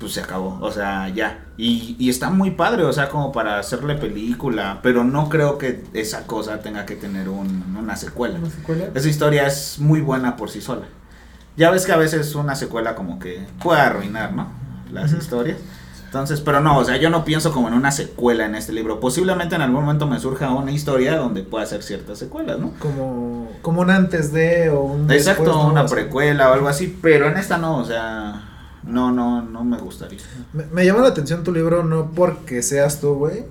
pues 0.00 0.14
se 0.14 0.20
acabó, 0.20 0.58
o 0.60 0.72
sea, 0.72 1.08
ya. 1.10 1.44
Y, 1.56 1.94
y 1.98 2.10
está 2.10 2.28
muy 2.30 2.50
padre, 2.52 2.82
o 2.84 2.92
sea, 2.92 3.08
como 3.08 3.30
para 3.30 3.58
hacerle 3.60 3.94
película, 3.94 4.80
pero 4.82 5.04
no 5.04 5.28
creo 5.28 5.58
que 5.58 5.84
esa 5.92 6.26
cosa 6.26 6.58
tenga 6.60 6.86
que 6.86 6.96
tener 6.96 7.28
un- 7.28 7.76
una 7.78 7.94
secuela. 7.94 8.38
¿Una 8.40 8.50
secuela? 8.50 8.86
Esa 8.94 9.08
historia 9.08 9.46
es 9.46 9.78
muy 9.78 10.00
buena 10.00 10.36
por 10.36 10.50
sí 10.50 10.60
sola. 10.60 10.86
Ya 11.56 11.70
ves 11.70 11.86
que 11.86 11.92
a 11.92 11.96
veces 11.98 12.34
una 12.34 12.56
secuela 12.56 12.96
como 12.96 13.20
que 13.20 13.46
puede 13.62 13.80
arruinar, 13.80 14.32
¿no? 14.32 14.48
Las 14.90 15.12
historias. 15.12 15.58
Entonces, 16.12 16.42
pero 16.42 16.60
no, 16.60 16.76
o 16.76 16.84
sea, 16.84 16.98
yo 16.98 17.08
no 17.08 17.24
pienso 17.24 17.52
como 17.52 17.68
en 17.68 17.74
una 17.74 17.90
secuela 17.90 18.44
en 18.44 18.54
este 18.54 18.70
libro. 18.74 19.00
Posiblemente 19.00 19.54
en 19.54 19.62
algún 19.62 19.80
momento 19.80 20.06
me 20.06 20.20
surja 20.20 20.50
una 20.50 20.70
historia 20.70 21.16
donde 21.16 21.42
pueda 21.42 21.64
hacer 21.64 21.82
ciertas 21.82 22.18
secuelas, 22.18 22.58
¿no? 22.58 22.74
Como, 22.80 23.50
como 23.62 23.80
un 23.80 23.88
antes 23.88 24.30
de 24.30 24.68
o 24.68 24.82
un 24.82 25.10
Exacto, 25.10 25.44
después, 25.44 25.64
¿no? 25.64 25.70
una 25.70 25.86
precuela 25.86 26.50
o 26.50 26.52
algo 26.52 26.68
así, 26.68 26.98
pero 27.00 27.28
en 27.28 27.38
esta 27.38 27.56
no, 27.56 27.78
o 27.78 27.84
sea, 27.86 28.42
no, 28.82 29.10
no, 29.10 29.40
no 29.40 29.64
me 29.64 29.78
gustaría. 29.78 30.18
Me, 30.52 30.66
me 30.66 30.84
llama 30.84 31.00
la 31.00 31.08
atención 31.08 31.44
tu 31.44 31.50
libro 31.50 31.82
no 31.82 32.10
porque 32.10 32.60
seas 32.60 33.00
tú, 33.00 33.14
güey. 33.14 33.46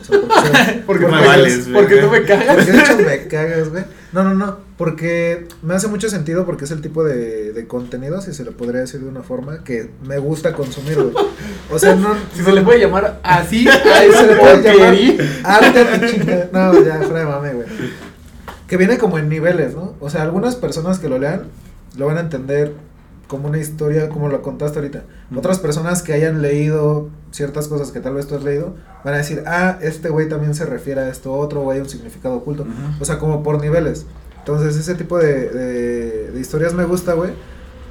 O 0.00 0.04
sea, 0.04 0.20
porque, 0.20 0.82
Porque, 0.86 1.06
me 1.08 1.26
vales, 1.26 1.68
porque 1.72 1.96
tú 1.96 2.10
me 2.10 2.22
cagas. 2.22 2.46
porque 2.54 2.70
de 2.70 2.78
hecho 2.78 2.96
me 2.96 3.26
cagas, 3.26 3.70
güey. 3.70 3.84
No, 4.12 4.22
no, 4.22 4.34
no. 4.34 4.58
Porque 4.76 5.46
me 5.62 5.74
hace 5.74 5.86
mucho 5.86 6.08
sentido 6.08 6.44
porque 6.44 6.64
es 6.64 6.72
el 6.72 6.80
tipo 6.80 7.04
de, 7.04 7.52
de 7.52 7.66
contenido, 7.68 8.20
si 8.20 8.34
se 8.34 8.44
le 8.44 8.50
podría 8.50 8.80
decir 8.80 9.00
de 9.00 9.08
una 9.08 9.22
forma, 9.22 9.62
que 9.62 9.90
me 10.04 10.18
gusta 10.18 10.52
consumir, 10.52 10.96
güey. 11.00 11.14
O 11.70 11.78
sea, 11.78 11.94
no. 11.94 12.14
Si 12.34 12.42
se 12.42 12.52
le 12.52 12.62
puede 12.62 12.80
llamar 12.80 13.20
así, 13.22 13.68
Ahí 13.94 14.10
se 14.10 14.26
le 14.26 14.36
puede 14.36 14.62
llamar 14.62 14.94
arte 15.44 15.78
a 15.78 16.00
tu 16.00 16.06
chingada. 16.06 16.48
No, 16.52 16.84
ya, 16.84 16.98
fuera 17.02 17.20
de 17.20 17.26
mame, 17.26 17.54
güey. 17.54 17.68
Que 18.66 18.76
viene 18.76 18.98
como 18.98 19.18
en 19.18 19.28
niveles, 19.28 19.74
¿no? 19.74 19.94
O 20.00 20.10
sea, 20.10 20.22
algunas 20.22 20.56
personas 20.56 20.98
que 20.98 21.08
lo 21.08 21.18
lean 21.18 21.44
lo 21.96 22.06
van 22.06 22.16
a 22.16 22.20
entender 22.20 22.72
como 23.28 23.48
una 23.48 23.58
historia, 23.58 24.08
como 24.08 24.28
lo 24.28 24.42
contaste 24.42 24.78
ahorita. 24.80 25.04
Otras 25.34 25.58
personas 25.60 26.02
que 26.02 26.12
hayan 26.12 26.42
leído 26.42 27.10
ciertas 27.30 27.68
cosas 27.68 27.90
que 27.90 28.00
tal 28.00 28.14
vez 28.14 28.26
tú 28.26 28.34
has 28.36 28.44
leído, 28.44 28.74
van 29.04 29.14
a 29.14 29.18
decir, 29.18 29.42
ah, 29.46 29.78
este 29.80 30.08
güey 30.08 30.28
también 30.28 30.54
se 30.54 30.66
refiere 30.66 31.00
a 31.00 31.08
esto 31.08 31.32
otro, 31.32 31.62
o 31.62 31.70
hay 31.70 31.80
un 31.80 31.88
significado 31.88 32.36
oculto. 32.36 32.66
O 33.00 33.04
sea, 33.04 33.18
como 33.18 33.42
por 33.42 33.60
niveles. 33.60 34.06
Entonces, 34.44 34.76
ese 34.76 34.94
tipo 34.94 35.18
de, 35.18 35.48
de, 35.48 36.40
historias 36.40 36.74
me 36.74 36.84
gusta, 36.84 37.14
güey. 37.14 37.30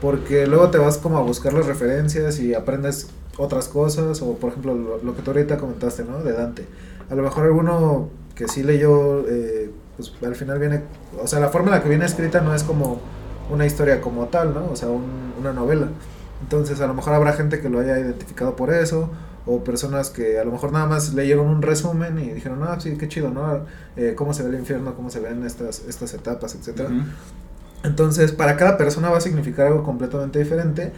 porque 0.02 0.46
luego 0.48 0.70
te 0.70 0.78
vas 0.78 0.98
como 0.98 1.18
a 1.18 1.22
buscar 1.22 1.54
las 1.54 1.66
referencias 1.66 2.40
y 2.40 2.54
aprendes 2.54 3.08
otras 3.38 3.68
cosas, 3.68 4.22
o 4.22 4.36
por 4.36 4.50
ejemplo 4.52 4.76
lo, 4.76 4.98
lo 5.04 5.16
que 5.16 5.22
tú 5.24 5.32
ahorita 5.32 5.58
comentaste, 5.58 6.04
¿no? 6.04 6.20
De 6.24 6.34
Dante. 6.34 6.66
A 7.10 7.16
lo 7.16 7.24
mejor 7.24 7.46
alguno 7.46 8.10
que 8.36 8.48
sí 8.48 8.62
leyó, 8.64 9.28
eh, 9.28 9.72
pues 9.98 10.12
al 10.24 10.36
final 10.36 10.60
viene, 10.60 10.82
o 11.22 11.26
sea, 11.28 11.40
la 11.40 11.50
forma 11.50 11.70
en 11.70 11.76
la 11.76 11.84
que 11.84 11.90
viene 11.90 12.06
escrita 12.06 12.42
no 12.42 12.54
es 12.54 12.64
como 12.64 13.00
una 13.50 13.66
historia 13.66 14.02
como 14.02 14.26
tal, 14.28 14.54
¿no? 14.54 14.70
O 14.72 14.76
sea, 14.76 14.90
un- 14.90 15.34
una 15.40 15.54
novela. 15.54 15.88
Entonces 16.42 16.82
a 16.82 16.88
lo 16.88 16.94
mejor 16.94 17.14
habrá 17.14 17.34
gente 17.34 17.60
que 17.62 17.70
lo 17.70 17.80
haya 17.80 17.98
identificado 17.98 18.56
por 18.56 18.72
eso, 18.74 19.10
o 19.46 19.64
personas 19.64 20.10
que 20.10 20.40
a 20.40 20.46
lo 20.46 20.52
mejor 20.52 20.72
nada 20.72 20.86
más 20.86 21.14
leyeron 21.14 21.48
un 21.48 21.62
resumen 21.62 22.18
y 22.20 22.30
dijeron, 22.32 22.60
ah, 22.64 22.78
sí, 22.80 22.96
qué 22.98 23.08
chido, 23.08 23.30
¿no? 23.30 23.66
Eh, 23.98 24.14
cómo 24.16 24.34
se 24.34 24.44
ve 24.44 24.50
el 24.50 24.56
infierno, 24.56 24.96
cómo 24.96 25.10
se 25.10 25.20
ven 25.20 25.44
estas, 25.46 25.84
estas 25.88 26.14
etapas, 26.14 26.56
etcétera. 26.56 26.90
Entonces, 27.84 28.32
para 28.32 28.56
cada 28.56 28.78
persona 28.78 29.10
va 29.10 29.18
a 29.18 29.22
significar 29.22 29.68
algo 29.68 29.84
completamente 29.84 30.40
diferente. 30.40 30.94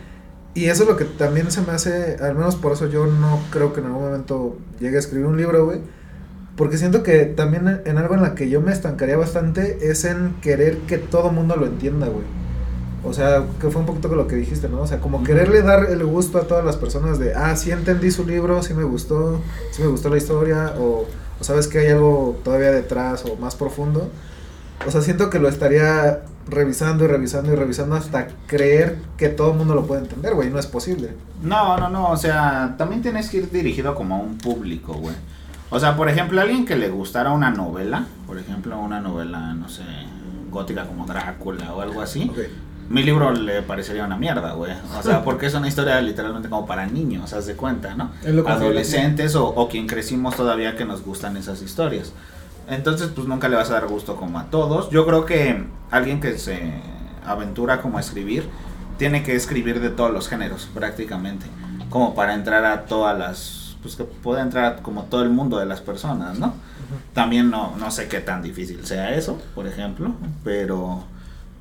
Y 0.53 0.65
eso 0.65 0.83
es 0.83 0.89
lo 0.89 0.95
que 0.95 1.05
también 1.05 1.51
se 1.51 1.61
me 1.61 1.71
hace, 1.73 2.17
al 2.21 2.35
menos 2.35 2.55
por 2.55 2.71
eso 2.73 2.85
yo 2.87 3.07
no 3.07 3.39
creo 3.51 3.73
que 3.73 3.81
en 3.81 3.87
algún 3.87 4.03
momento 4.03 4.57
llegue 4.79 4.95
a 4.95 4.99
escribir 4.99 5.25
un 5.25 5.37
libro, 5.37 5.65
güey. 5.65 5.79
Porque 6.55 6.77
siento 6.77 7.03
que 7.03 7.25
también 7.25 7.67
en- 7.67 7.81
en 7.85 7.97
algo 7.97 8.13
en 8.13 8.21
la 8.21 8.35
que 8.35 8.49
yo 8.49 8.61
me 8.61 8.71
estancaría 8.71 9.17
bastante 9.17 9.89
es 9.89 10.05
en 10.05 10.35
querer 10.41 10.77
que 10.87 10.97
todo 10.97 11.31
mundo 11.31 11.57
lo 11.57 11.65
entienda, 11.65 12.07
güey. 12.07 12.23
O 13.05 13.13
sea, 13.13 13.45
que 13.62 13.69
fue 13.69 13.81
un 13.81 13.88
poquito 13.88 14.09
con 14.09 14.17
lo 14.17 14.27
que 14.27 14.35
dijiste, 14.35 14.67
¿no? 14.67 14.81
O 14.81 14.88
sea, 14.88 15.00
como 15.00 15.24
quererle 15.24 15.62
dar 15.62 15.85
el 15.89 16.03
gusto 16.05 16.39
a 16.39 16.41
todas 16.41 16.65
las 16.65 16.75
personas 16.75 17.19
de, 17.19 17.33
ah, 17.35 17.55
sí 17.55 17.71
entendí 17.71 18.09
su 18.12 18.25
libro, 18.25 18.63
sí 18.63 18.74
me 18.74 18.83
gustó, 18.83 19.41
sí 19.71 19.83
me 19.83 19.88
gustó 19.88 20.09
la 20.09 20.17
historia, 20.17 20.74
o, 20.79 21.05
o 21.39 21.43
sabes 21.43 21.67
que 21.67 21.79
hay 21.79 21.88
algo 21.88 22.39
todavía 22.43 22.71
detrás 22.71 23.24
o 23.25 23.35
más 23.35 23.55
profundo. 23.55 24.09
O 24.85 24.91
sea, 24.91 25.01
siento 25.01 25.29
que 25.29 25.39
lo 25.39 25.47
estaría 25.47 26.24
revisando 26.47 27.05
y 27.05 27.07
revisando 27.07 27.53
y 27.53 27.55
revisando 27.55 27.95
hasta 27.95 28.27
creer 28.47 28.97
que 29.17 29.29
todo 29.29 29.51
el 29.51 29.57
mundo 29.57 29.74
lo 29.75 29.85
puede 29.85 30.01
entender, 30.01 30.33
güey. 30.33 30.50
No 30.50 30.59
es 30.59 30.67
posible. 30.67 31.15
No, 31.41 31.77
no, 31.77 31.89
no, 31.89 32.12
o 32.12 32.17
sea, 32.17 32.75
también 32.77 33.01
tienes 33.01 33.29
que 33.29 33.38
ir 33.38 33.51
dirigido 33.51 33.95
como 33.95 34.15
a 34.15 34.19
un 34.19 34.38
público, 34.38 34.93
güey. 34.93 35.15
O 35.69 35.79
sea, 35.79 35.97
por 35.97 36.09
ejemplo, 36.09 36.39
alguien 36.39 36.65
que 36.65 36.75
le 36.75 36.89
gustara 36.89 37.31
una 37.31 37.50
novela, 37.50 38.05
por 38.27 38.38
ejemplo, 38.38 38.79
una 38.79 39.00
novela, 39.00 39.53
no 39.53 39.67
sé, 39.67 39.83
gótica 40.51 40.85
como 40.85 41.05
Drácula 41.05 41.74
o 41.74 41.81
algo 41.81 42.01
así. 42.01 42.31
Mi 42.89 43.03
libro 43.03 43.31
le 43.31 43.61
parecería 43.61 44.05
una 44.05 44.17
mierda, 44.17 44.53
güey. 44.53 44.73
O 44.97 45.03
sea, 45.03 45.23
porque 45.23 45.47
es 45.47 45.53
una 45.53 45.67
historia 45.67 45.99
literalmente 46.01 46.49
como 46.49 46.65
para 46.65 46.85
niños, 46.85 47.33
haz 47.33 47.45
de 47.45 47.55
cuenta, 47.55 47.95
¿no? 47.95 48.11
Adolescentes 48.47 49.35
o, 49.35 49.47
o 49.47 49.67
quien 49.67 49.87
crecimos 49.87 50.35
todavía 50.35 50.75
que 50.75 50.85
nos 50.85 51.03
gustan 51.03 51.37
esas 51.37 51.61
historias. 51.61 52.13
Entonces, 52.67 53.09
pues 53.13 53.27
nunca 53.27 53.47
le 53.47 53.55
vas 53.55 53.69
a 53.69 53.73
dar 53.73 53.87
gusto 53.87 54.15
como 54.15 54.39
a 54.39 54.45
todos. 54.45 54.89
Yo 54.89 55.05
creo 55.05 55.25
que 55.25 55.65
alguien 55.91 56.19
que 56.19 56.37
se 56.37 56.73
aventura 57.25 57.81
como 57.81 57.97
a 57.97 58.01
escribir, 58.01 58.47
tiene 58.97 59.23
que 59.23 59.35
escribir 59.35 59.79
de 59.81 59.89
todos 59.89 60.11
los 60.11 60.27
géneros, 60.27 60.69
prácticamente. 60.73 61.45
Como 61.89 62.15
para 62.15 62.33
entrar 62.33 62.65
a 62.65 62.85
todas 62.85 63.17
las, 63.17 63.77
pues 63.81 63.95
que 63.95 64.03
pueda 64.03 64.41
entrar 64.41 64.81
como 64.81 65.03
todo 65.03 65.23
el 65.23 65.29
mundo 65.29 65.59
de 65.59 65.65
las 65.65 65.81
personas, 65.81 66.39
¿no? 66.39 66.53
También 67.13 67.49
no, 67.49 67.75
no 67.77 67.91
sé 67.91 68.07
qué 68.07 68.19
tan 68.19 68.41
difícil 68.41 68.85
sea 68.85 69.15
eso, 69.15 69.41
por 69.53 69.67
ejemplo, 69.67 70.13
pero 70.43 71.03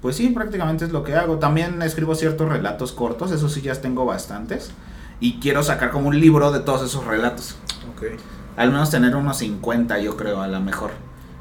pues 0.05 0.17
sí, 0.17 0.29
prácticamente 0.29 0.85
es 0.85 0.93
lo 0.93 1.03
que 1.03 1.15
hago. 1.15 1.39
También 1.39 1.81
escribo 1.81 2.15
ciertos 2.15 2.47
relatos 2.47 2.93
cortos, 2.93 3.33
eso 3.33 3.49
sí 3.49 3.63
ya 3.63 3.75
tengo 3.75 4.05
bastantes. 4.05 4.71
Y 5.19 5.41
quiero 5.41 5.63
sacar 5.63 5.91
como 5.91 6.09
un 6.09 6.21
libro 6.21 6.53
de 6.53 6.61
todos 6.61 6.83
esos 6.83 7.07
relatos. 7.07 7.57
Ok. 7.91 8.21
Al 8.59 8.71
menos 8.71 8.91
tener 8.91 9.17
unos 9.17 9.39
50, 9.39 9.99
yo 10.01 10.15
creo, 10.19 10.43
a 10.43 10.47
lo 10.47 10.61
mejor. 10.61 10.91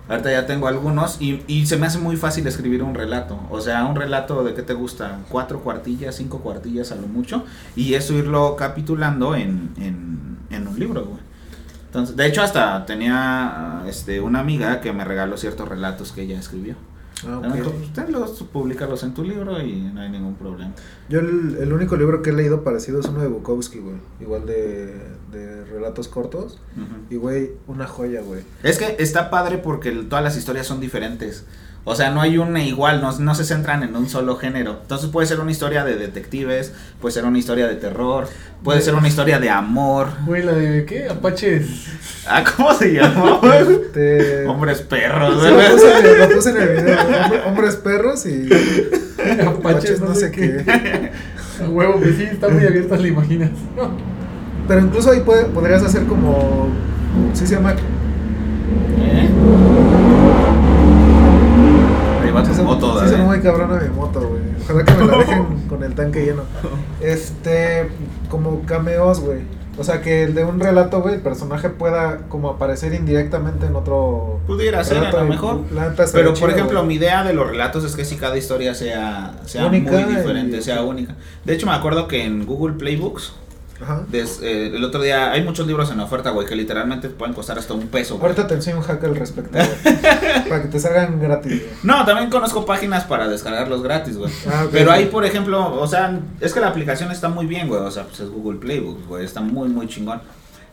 Ahorita 0.08 0.32
ya 0.32 0.46
tengo 0.46 0.70
algunos 0.70 1.22
y, 1.22 1.44
y 1.46 1.66
se 1.66 1.76
me 1.76 1.88
hace 1.88 1.98
muy 1.98 2.16
fácil 2.16 2.48
escribir 2.48 2.84
un 2.84 2.96
relato. 2.96 3.38
O 3.50 3.60
sea, 3.60 3.84
un 3.84 3.98
relato 3.98 4.46
de 4.46 4.54
qué 4.54 4.62
te 4.62 4.74
gusta, 4.74 5.20
cuatro 5.28 5.60
cuartillas, 5.60 6.16
cinco 6.16 6.40
cuartillas 6.40 6.94
a 6.94 6.96
lo 6.96 7.08
mucho. 7.08 7.44
Y 7.76 7.96
eso 7.96 8.14
irlo 8.14 8.56
capitulando 8.56 9.36
en, 9.36 9.74
en, 9.78 10.38
en 10.50 10.68
un 10.70 10.80
libro, 10.80 11.04
güey. 11.04 11.20
Entonces, 11.88 12.16
de 12.16 12.28
hecho, 12.28 12.42
hasta 12.42 12.86
tenía 12.86 13.82
este, 13.88 14.22
una 14.22 14.40
amiga 14.40 14.80
que 14.80 14.94
me 14.94 15.04
regaló 15.04 15.36
ciertos 15.36 15.68
relatos 15.68 16.14
que 16.14 16.22
ella 16.22 16.40
escribió. 16.40 16.78
Ah, 17.28 17.40
Me 17.42 17.56
dijo, 17.58 17.70
ok. 17.70 17.76
"Pues, 17.78 17.94
tenlos, 17.94 18.44
públicalos 18.52 19.04
en 19.04 19.14
tu 19.14 19.24
libro 19.24 19.62
y 19.62 19.82
no 19.94 20.02
hay 20.02 20.10
ningún 20.10 20.36
problema. 20.36 20.72
Yo 21.10 21.20
el, 21.20 21.58
el 21.60 21.74
único 21.74 21.96
libro 21.96 22.22
que 22.22 22.32
he 22.32 22.34
leído 22.34 22.64
parecido 22.64 23.00
es 23.00 23.06
uno 23.08 23.22
de 23.22 23.28
Bukowski, 23.28 23.80
güey. 23.80 23.96
Igual 24.20 24.46
de, 24.46 24.94
de 25.32 25.64
relatos 25.66 26.08
cortos. 26.08 26.60
Y, 27.10 27.16
güey, 27.16 27.52
una 27.68 27.88
joya, 27.88 28.22
güey. 28.22 28.42
Es 28.64 28.78
que 28.78 28.96
está 29.00 29.30
padre 29.30 29.58
porque 29.58 29.90
el- 29.90 30.10
todas 30.10 30.24
las 30.24 30.38
historias 30.38 30.68
son 30.68 30.80
diferentes. 30.80 31.46
O 31.86 31.96
sea, 31.96 32.12
no 32.12 32.22
hay 32.22 32.38
una 32.38 32.64
igual, 32.64 33.02
no, 33.02 33.12
no 33.20 33.36
se 33.36 33.44
centran 33.44 33.84
en 33.84 33.94
un 33.96 34.08
solo 34.08 34.38
género. 34.38 34.80
Entonces 34.84 35.10
puede 35.10 35.28
ser 35.28 35.42
una 35.42 35.52
historia 35.52 35.84
de 35.84 35.98
detectives, 35.98 36.74
puede 37.02 37.14
ser 37.14 37.26
una 37.26 37.38
historia 37.38 37.68
de 37.68 37.76
terror, 37.76 38.30
puede 38.64 38.82
ser 38.82 38.96
una 38.96 39.10
historia 39.10 39.38
de 39.40 39.50
amor. 39.50 40.08
Güey, 40.26 40.44
la 40.44 40.54
de 40.54 40.86
¿qué? 40.86 41.10
Apaches. 41.10 41.88
Ah, 42.26 42.42
¿cómo 42.56 42.74
se 42.74 42.94
llama? 42.94 43.42
Este... 43.70 44.46
Hombres 44.48 44.82
perros. 44.82 45.44
Sí, 45.44 45.50
lo, 45.50 45.58
puse, 45.72 46.18
lo 46.18 46.30
puse 46.30 46.50
en 46.52 46.58
el 46.58 46.70
video. 46.70 46.98
Hombre- 47.02 47.42
hombres 47.48 47.76
perros 47.76 48.26
y 48.28 48.50
Apaches, 49.46 50.00
no, 50.00 50.16
sé 50.16 50.32
qué. 50.32 51.12
Huevo, 51.68 52.00
que 52.00 52.14
sí, 52.14 52.24
está 52.24 52.48
muy 52.48 52.66
abierta 52.66 52.96
la 52.96 53.08
imaginación. 53.08 54.14
Pero 54.70 54.80
incluso 54.80 55.12
ahí 55.12 55.20
puede, 55.20 55.46
podrías 55.46 55.84
hacer 55.84 56.06
como... 56.06 56.70
Sí 57.34 57.46
se 57.46 57.56
llama... 57.56 57.74
¿Eh? 57.74 59.30
Va 62.44 62.50
Sí 62.50 62.56
se- 62.56 62.64
moto, 62.64 63.08
sí 63.08 63.14
¿eh? 63.16 63.18
muy 63.18 63.40
cabrona 63.42 63.80
mi 63.82 63.90
moto, 63.90 64.20
güey. 64.22 64.42
Ojalá 64.64 64.84
que 64.86 64.94
me 64.94 65.06
la 65.06 65.18
dejen 65.18 65.46
con 65.70 65.84
el 65.84 65.96
tanque 65.96 66.26
lleno. 66.26 66.44
Este, 67.02 67.90
como 68.30 68.62
cameos, 68.66 69.20
güey. 69.20 69.40
O 69.78 69.84
sea, 69.84 70.02
que 70.04 70.24
el 70.24 70.36
de 70.36 70.44
un 70.46 70.60
relato, 70.60 71.02
güey, 71.02 71.16
el 71.16 71.22
personaje 71.22 71.68
pueda 71.70 72.20
como 72.30 72.48
aparecer 72.50 72.94
indirectamente 72.94 73.66
en 73.66 73.76
otro... 73.76 74.40
Pudiera 74.46 74.84
ser, 74.84 75.04
a 75.04 75.12
lo 75.12 75.26
y 75.26 75.30
mejor. 75.30 75.62
Pero 76.14 76.36
por 76.36 76.52
ejemplo, 76.52 76.80
güey. 76.82 76.88
mi 76.90 76.94
idea 76.96 77.24
de 77.24 77.34
los 77.34 77.48
relatos 77.50 77.84
es 77.84 77.96
que 77.96 78.06
si 78.06 78.16
cada 78.18 78.38
historia 78.38 78.76
sea, 78.76 79.34
sea 79.46 79.66
Única 79.66 79.92
muy 79.92 80.02
y- 80.04 80.16
diferente, 80.16 80.62
sea 80.62 80.84
única. 80.84 81.16
De 81.44 81.56
hecho, 81.56 81.66
me 81.66 81.72
acuerdo 81.74 82.08
que 82.08 82.24
en 82.24 82.46
Google 82.46 82.76
Playbooks, 82.76 83.34
Ajá. 83.84 84.04
des- 84.08 84.40
eh, 84.42 84.68
el 84.76 84.84
otro 84.84 85.02
día, 85.02 85.32
hay 85.32 85.44
muchos 85.44 85.68
libros 85.68 85.92
en 85.92 86.00
oferta, 86.00 86.32
güey, 86.32 86.48
que 86.48 86.56
literalmente 86.56 87.10
pueden 87.10 87.34
costar 87.36 87.60
hasta 87.60 87.74
un 87.74 87.88
peso. 87.88 88.16
güey. 88.18 88.28
Ahorita 88.32 88.48
te 88.48 88.56
enseño 88.56 88.78
un 88.78 88.84
hack 88.84 89.04
al 89.04 89.16
respecto, 89.16 89.52
güey. 89.58 89.96
para 90.50 90.62
que 90.62 90.68
te 90.70 90.80
salgan 90.80 91.20
gratis, 91.20 91.52
güey. 91.62 91.72
No, 91.84 92.06
también 92.06 92.30
conozco 92.30 92.66
páginas 92.66 93.04
para 93.04 93.28
descargarlos 93.28 93.84
gratis, 93.84 94.18
güey. 94.18 94.32
Ah. 94.50 94.66
Pero 94.72 94.92
ahí, 94.92 95.06
por 95.06 95.26
ejemplo, 95.26 95.80
o 95.80 95.88
sea, 95.88 96.20
es 96.40 96.54
que 96.54 96.60
la 96.60 96.68
aplicación 96.70 97.12
está 97.12 97.30
muy 97.30 97.46
bien, 97.46 97.68
güey. 97.68 97.82
O 97.82 97.92
sea, 97.92 98.04
pues 98.06 98.20
es 98.22 98.30
Google 98.30 98.60
Playbooks, 98.60 99.08
güey. 99.08 99.26
Está 99.26 99.42
muy, 99.42 99.70
muy 99.70 99.88
chingón. 99.88 100.22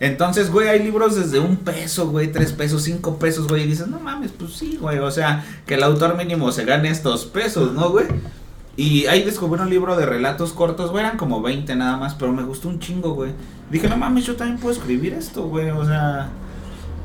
Entonces, 0.02 0.50
güey, 0.50 0.66
hay 0.68 0.82
libros 0.82 1.14
desde 1.14 1.38
un 1.40 1.56
peso, 1.58 2.08
güey, 2.08 2.32
tres 2.32 2.52
pesos, 2.52 2.82
cinco 2.84 3.18
pesos, 3.18 3.46
güey. 3.48 3.64
Y 3.64 3.66
dices, 3.66 3.86
no 3.86 4.00
mames, 4.00 4.30
pues 4.32 4.54
sí, 4.54 4.78
güey. 4.80 4.98
O 4.98 5.10
sea, 5.10 5.44
que 5.66 5.74
el 5.74 5.82
autor 5.82 6.16
mínimo 6.16 6.50
se 6.52 6.64
gane 6.64 6.88
estos 6.88 7.26
pesos, 7.26 7.72
¿no, 7.74 7.90
güey? 7.90 8.06
Y 8.80 9.06
ahí 9.06 9.22
descubrí 9.24 9.60
un 9.60 9.68
libro 9.68 9.96
de 9.96 10.06
relatos 10.06 10.52
cortos, 10.52 10.90
güey. 10.90 11.04
Eran 11.04 11.18
como 11.18 11.42
20 11.42 11.74
nada 11.76 11.96
más, 11.98 12.14
pero 12.14 12.32
me 12.32 12.42
gustó 12.44 12.68
un 12.68 12.78
chingo, 12.78 13.12
güey. 13.14 13.32
Dije, 13.70 13.88
no 13.88 13.96
mames, 13.96 14.24
yo 14.24 14.36
también 14.36 14.58
puedo 14.58 14.74
escribir 14.74 15.12
esto, 15.12 15.42
güey. 15.48 15.70
O 15.70 15.84
sea, 15.84 16.30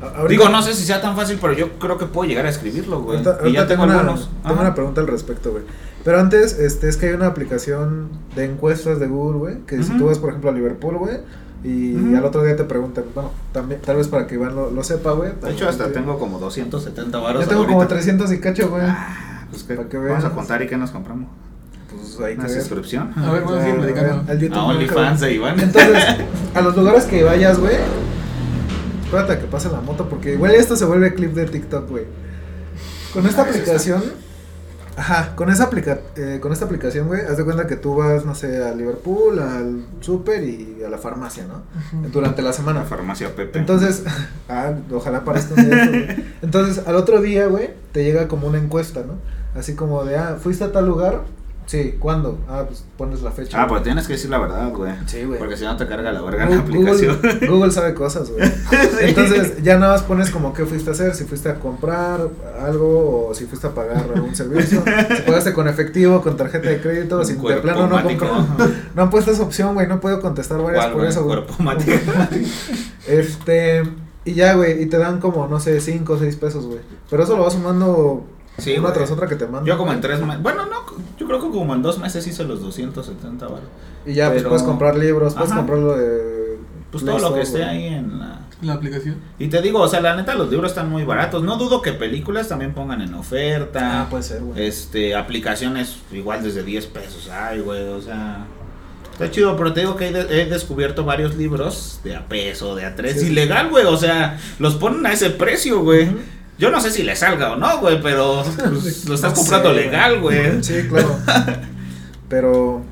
ahorita- 0.02 0.28
digo, 0.28 0.48
no 0.48 0.62
sé 0.62 0.72
si 0.74 0.84
sea 0.84 1.00
tan 1.02 1.14
fácil, 1.16 1.38
pero 1.40 1.52
yo 1.52 1.78
creo 1.78 1.98
que 1.98 2.06
puedo 2.06 2.28
llegar 2.28 2.46
a 2.46 2.48
escribirlo, 2.48 3.02
güey. 3.02 3.18
Ahorita, 3.18 3.46
Y 3.48 3.52
ya 3.52 3.66
tengo 3.66 3.84
una, 3.84 4.00
algunos. 4.00 4.30
tengo 4.42 4.54
Ajá. 4.54 4.62
una 4.62 4.74
pregunta 4.74 5.00
al 5.02 5.06
respecto, 5.06 5.50
güey. 5.52 5.64
Pero 6.02 6.18
antes, 6.20 6.58
este, 6.58 6.88
es 6.88 6.96
que 6.96 7.08
hay 7.08 7.14
una 7.14 7.26
aplicación 7.26 8.08
de 8.36 8.44
encuestas 8.46 8.98
de 9.00 9.06
Google, 9.08 9.38
güey, 9.38 9.56
que 9.66 9.82
si 9.82 9.96
tú 9.98 10.06
vas, 10.06 10.18
por 10.18 10.30
ejemplo, 10.30 10.50
a 10.50 10.54
Liverpool, 10.54 10.96
güey, 10.96 11.16
y 11.64 12.14
al 12.14 12.24
otro 12.24 12.42
día 12.44 12.54
te 12.56 12.64
preguntan, 12.64 13.04
bueno, 13.14 13.32
también, 13.52 13.80
tal 13.82 13.96
vez 13.96 14.06
para 14.08 14.26
que 14.26 14.36
Iván 14.36 14.54
lo, 14.54 14.70
lo 14.70 14.82
sepa, 14.84 15.12
güey. 15.12 15.32
De 15.42 15.50
hecho, 15.50 15.68
hasta 15.68 15.84
Este, 15.86 15.98
tengo 15.98 16.18
como 16.18 16.38
270 16.38 17.18
varos. 17.18 17.42
Yo 17.42 17.48
tengo 17.48 17.64
como 17.66 17.78
ahorita. 17.78 17.96
300 17.96 18.32
y 18.32 18.40
cacho, 18.40 18.70
güey. 18.70 18.82
Ah, 18.86 19.46
pues 19.50 19.62
que 19.64 19.98
vamos 19.98 20.24
a 20.24 20.30
contar 20.30 20.62
y 20.62 20.68
qué 20.68 20.76
nos 20.76 20.90
compramos. 20.90 21.28
Pues 21.96 22.20
hay 22.20 22.36
que 22.36 22.42
ver. 22.42 22.50
suscripción. 22.50 23.12
A 23.16 23.32
ver, 23.32 23.42
vamos 23.42 23.58
a 23.62 23.68
ir 23.68 23.74
Ah, 23.74 23.82
platicando. 23.82 24.32
al 24.32 24.38
YouTube, 24.38 24.58
A. 24.58 24.64
OnlyFans 24.64 25.20
de 25.20 25.32
Iván. 25.34 25.60
Entonces, 25.60 26.04
a 26.54 26.60
los 26.60 26.76
lugares 26.76 27.04
que 27.04 27.22
vayas, 27.24 27.58
güey, 27.58 27.76
espérate 29.04 29.32
a 29.34 29.40
que 29.40 29.46
pase 29.46 29.68
la 29.70 29.80
moto, 29.80 30.08
porque 30.08 30.32
igual 30.34 30.54
esto 30.54 30.76
se 30.76 30.84
vuelve 30.84 31.14
clip 31.14 31.32
de 31.34 31.46
TikTok, 31.46 31.88
güey. 31.88 32.04
Con 33.12 33.26
esta 33.26 33.42
Ah, 33.42 33.46
aplicación, 33.48 34.02
ajá, 34.96 35.34
con 35.36 35.50
esa 35.50 35.64
aplica 35.64 36.00
eh, 36.16 36.38
con 36.42 36.52
esta 36.52 36.64
aplicación, 36.66 37.06
güey, 37.06 37.20
haz 37.22 37.36
de 37.36 37.44
cuenta 37.44 37.66
que 37.66 37.76
tú 37.76 37.94
vas, 37.96 38.24
no 38.26 38.34
sé, 38.34 38.62
a 38.62 38.74
Liverpool, 38.74 39.38
al 39.38 39.86
súper 40.00 40.44
y 40.44 40.82
a 40.84 40.88
la 40.90 40.98
farmacia, 40.98 41.44
¿no? 41.46 41.62
Durante 42.10 42.42
la 42.42 42.52
semana. 42.52 42.80
La 42.80 42.84
farmacia 42.86 43.34
Pepe. 43.34 43.58
Entonces, 43.58 44.02
ah, 44.48 44.72
ojalá 44.92 45.24
parezca 45.24 45.54
un 45.54 45.64
día 45.66 45.76
de 45.76 45.82
estos, 45.82 46.16
güey. 46.16 46.24
Entonces, 46.42 46.86
al 46.86 46.96
otro 46.96 47.20
día, 47.22 47.46
güey, 47.46 47.70
te 47.92 48.04
llega 48.04 48.28
como 48.28 48.46
una 48.48 48.58
encuesta, 48.58 49.00
¿no? 49.06 49.14
Así 49.58 49.74
como 49.74 50.04
de, 50.04 50.16
ah, 50.18 50.36
fuiste 50.42 50.64
a 50.64 50.72
tal 50.72 50.86
lugar, 50.86 51.22
Sí, 51.66 51.96
¿cuándo? 51.98 52.38
Ah, 52.48 52.64
pues 52.66 52.84
pones 52.96 53.22
la 53.22 53.32
fecha. 53.32 53.60
Ah, 53.60 53.66
pues 53.66 53.82
tienes 53.82 54.06
que 54.06 54.12
decir 54.12 54.30
la 54.30 54.38
verdad, 54.38 54.72
güey. 54.72 54.92
Sí, 55.06 55.24
güey. 55.24 55.36
Porque 55.36 55.56
si 55.56 55.64
no 55.64 55.76
te 55.76 55.86
carga 55.88 56.12
la 56.12 56.22
verga 56.22 56.48
la 56.48 56.60
aplicación. 56.60 57.18
Google, 57.20 57.46
Google 57.48 57.72
sabe 57.72 57.92
cosas, 57.92 58.30
güey. 58.30 58.48
Entonces, 59.00 59.62
ya 59.64 59.76
nada 59.76 59.94
más 59.94 60.02
pones 60.02 60.30
como 60.30 60.52
qué 60.52 60.64
fuiste 60.64 60.90
a 60.90 60.92
hacer, 60.92 61.14
si 61.16 61.24
fuiste 61.24 61.48
a 61.48 61.56
comprar 61.56 62.28
algo 62.60 63.28
o 63.28 63.34
si 63.34 63.46
fuiste 63.46 63.66
a 63.66 63.74
pagar 63.74 64.08
algún 64.14 64.36
servicio. 64.36 64.84
Si 65.16 65.22
pagaste 65.22 65.52
con 65.52 65.66
efectivo, 65.66 66.22
con 66.22 66.36
tarjeta 66.36 66.68
de 66.68 66.80
crédito, 66.80 67.24
si 67.24 67.34
de 67.34 67.56
plano 67.56 67.88
no 67.88 68.00
compró. 68.00 68.46
No 68.94 69.02
han 69.02 69.10
puesto 69.10 69.32
esa 69.32 69.42
opción, 69.42 69.74
güey, 69.74 69.88
no 69.88 70.00
puedo 70.00 70.20
contestar 70.20 70.62
varias 70.62 70.84
¿Cuál, 70.84 70.96
por 70.96 71.04
eso, 71.04 71.24
güey. 71.24 71.36
Este, 73.08 73.84
y 74.24 74.34
ya, 74.34 74.54
güey, 74.54 74.82
y 74.82 74.86
te 74.86 74.98
dan 74.98 75.20
como, 75.20 75.46
no 75.46 75.60
sé, 75.60 75.80
5 75.80 76.12
o 76.12 76.18
6 76.18 76.36
pesos, 76.36 76.66
güey. 76.66 76.80
Pero 77.08 77.22
eso 77.22 77.36
lo 77.36 77.44
vas 77.44 77.52
sumando 77.52 78.24
Sí, 78.58 78.72
una 78.72 78.80
güey. 78.82 78.94
tras 78.94 79.10
otra 79.10 79.26
que 79.26 79.36
te 79.36 79.44
mandan. 79.44 79.64
Yo 79.66 79.76
como 79.78 79.92
en 79.92 80.00
tres 80.00 80.20
meses, 80.20 80.42
bueno, 80.42 80.66
no, 80.66 80.76
yo 81.18 81.26
creo 81.26 81.40
que 81.40 81.50
como 81.50 81.74
en 81.74 81.82
dos 81.82 81.98
meses 81.98 82.26
hice 82.26 82.44
los 82.44 82.60
270 82.62 83.46
baros. 83.46 83.68
Y 84.06 84.14
ya, 84.14 84.30
pues 84.30 84.42
puedes 84.44 84.62
comprar 84.62 84.96
libros, 84.96 85.34
puedes 85.34 85.50
Ajá. 85.50 85.58
comprar 85.60 85.78
lo 85.78 85.96
de. 85.96 86.58
Pues 86.90 87.04
todo 87.04 87.18
lo 87.18 87.34
que 87.34 87.42
esté 87.42 87.58
güey. 87.58 87.68
ahí 87.68 87.86
en 87.88 88.18
la... 88.18 88.40
La 88.62 88.72
aplicación. 88.74 89.16
Y 89.38 89.48
te 89.48 89.60
digo, 89.60 89.80
o 89.80 89.88
sea, 89.88 90.00
la 90.00 90.16
neta, 90.16 90.34
los 90.34 90.48
libros 90.50 90.70
están 90.70 90.88
muy 90.88 91.04
baratos. 91.04 91.42
No 91.42 91.56
dudo 91.58 91.82
que 91.82 91.92
películas 91.92 92.48
también 92.48 92.72
pongan 92.72 93.02
en 93.02 93.12
oferta. 93.12 94.00
Ah, 94.02 94.06
puede 94.08 94.22
ser, 94.22 94.40
güey. 94.40 94.64
Este, 94.66 95.14
aplicaciones 95.14 95.98
igual 96.10 96.42
desde 96.42 96.62
10 96.62 96.86
pesos. 96.86 97.28
Ay, 97.30 97.60
güey, 97.60 97.82
o 97.88 98.00
sea... 98.00 98.46
Está 99.12 99.30
chido, 99.30 99.56
pero 99.58 99.72
te 99.74 99.80
digo 99.80 99.96
que 99.96 100.08
he, 100.08 100.12
de- 100.12 100.42
he 100.42 100.46
descubierto 100.46 101.04
varios 101.04 101.34
libros 101.36 102.00
de 102.04 102.16
a 102.16 102.26
peso, 102.28 102.74
de 102.76 102.86
a 102.86 102.94
tres. 102.94 103.20
Sí. 103.20 103.26
Ilegal, 103.26 103.68
güey, 103.70 103.84
o 103.84 103.96
sea, 103.96 104.38
los 104.58 104.76
ponen 104.76 105.04
a 105.06 105.12
ese 105.12 105.30
precio, 105.30 105.80
güey. 105.82 106.08
Yo 106.58 106.70
no 106.70 106.80
sé 106.80 106.90
si 106.90 107.02
le 107.02 107.14
salga 107.16 107.52
o 107.52 107.56
no, 107.56 107.78
güey, 107.80 108.00
pero 108.00 108.42
pues, 108.82 109.04
lo 109.08 109.14
estás 109.14 109.32
No 109.32 109.36
comprando 109.36 109.70
sé, 109.74 109.76
legal, 109.80 110.20
güey. 110.20 110.62
Sí, 110.62 110.86
claro. 110.88 111.16
Pero 112.28 112.82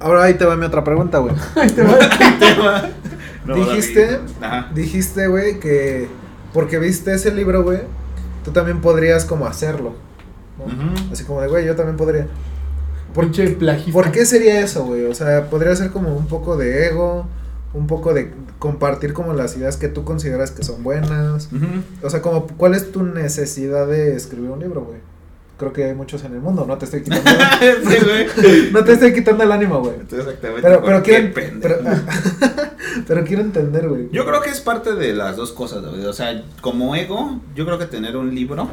ahora 0.00 0.24
ahí 0.24 0.34
te 0.34 0.44
va 0.44 0.56
mi 0.56 0.66
otra 0.66 0.84
pregunta, 0.84 1.18
güey. 1.18 1.34
Ahí 1.56 1.70
te 1.70 1.82
va. 1.82 2.88
No, 3.46 3.54
Dijiste- 3.56 4.06
David. 4.18 4.30
Ajá. 4.42 4.70
Dijiste, 4.74 5.26
güey, 5.28 5.58
que 5.60 6.08
porque 6.52 6.78
viste 6.78 7.14
ese 7.14 7.32
libro, 7.32 7.62
güey, 7.62 7.80
tú 8.44 8.50
también 8.50 8.80
podrías 8.80 9.24
como 9.24 9.46
hacerlo. 9.46 9.94
Así 11.10 11.24
como 11.24 11.40
de, 11.40 11.48
güey, 11.48 11.64
yo 11.66 11.74
también 11.74 11.96
podría. 11.96 12.26
¿Por. 13.14 13.30
¿Por 13.92 14.12
qué 14.12 14.26
sería 14.26 14.60
eso, 14.60 14.84
güey? 14.84 15.06
O 15.06 15.14
sea, 15.14 15.48
podría 15.48 15.74
ser 15.74 15.90
como 15.90 16.14
un 16.14 16.26
poco 16.26 16.56
de 16.56 16.86
ego, 16.88 17.26
un 17.74 17.86
poco 17.86 18.12
de 18.12 18.32
compartir 18.58 19.12
como 19.12 19.32
las 19.32 19.56
ideas 19.56 19.76
que 19.76 19.88
tú 19.88 20.04
consideras 20.04 20.50
que 20.50 20.62
son 20.62 20.82
buenas. 20.82 21.48
O 22.02 22.10
sea, 22.10 22.20
como, 22.22 22.46
¿cuál 22.46 22.74
es 22.74 22.92
tu 22.92 23.02
necesidad 23.02 23.86
de 23.86 24.14
escribir 24.14 24.50
un 24.50 24.60
libro, 24.60 24.82
güey? 24.82 24.98
Creo 25.58 25.72
que 25.72 25.84
hay 25.84 25.94
muchos 25.94 26.24
en 26.24 26.32
el 26.32 26.40
mundo, 26.40 26.64
no 26.66 26.76
te 26.76 26.86
estoy 26.86 27.02
quitando. 27.02 27.30
sí, 27.60 27.96
güey. 28.04 28.70
no 28.72 28.84
te 28.84 28.92
estoy 28.92 29.12
quitando 29.12 29.44
el 29.44 29.52
ánimo, 29.52 29.80
güey. 29.80 29.94
Exactamente. 30.00 30.62
Pero, 30.62 30.80
¿por 30.80 30.86
pero 30.86 31.02
qué, 31.02 31.32
quiero, 31.32 31.60
pero, 31.60 31.78
pero 33.06 33.24
quiero 33.24 33.42
entender, 33.42 33.88
güey. 33.88 34.08
Yo 34.10 34.24
creo 34.24 34.40
que 34.40 34.50
es 34.50 34.60
parte 34.60 34.94
de 34.94 35.12
las 35.14 35.36
dos 35.36 35.52
cosas, 35.52 35.82
David. 35.82 36.08
O 36.08 36.12
sea, 36.12 36.44
como 36.60 36.96
ego, 36.96 37.40
yo 37.54 37.64
creo 37.64 37.78
que 37.78 37.86
tener 37.86 38.16
un 38.16 38.34
libro 38.34 38.68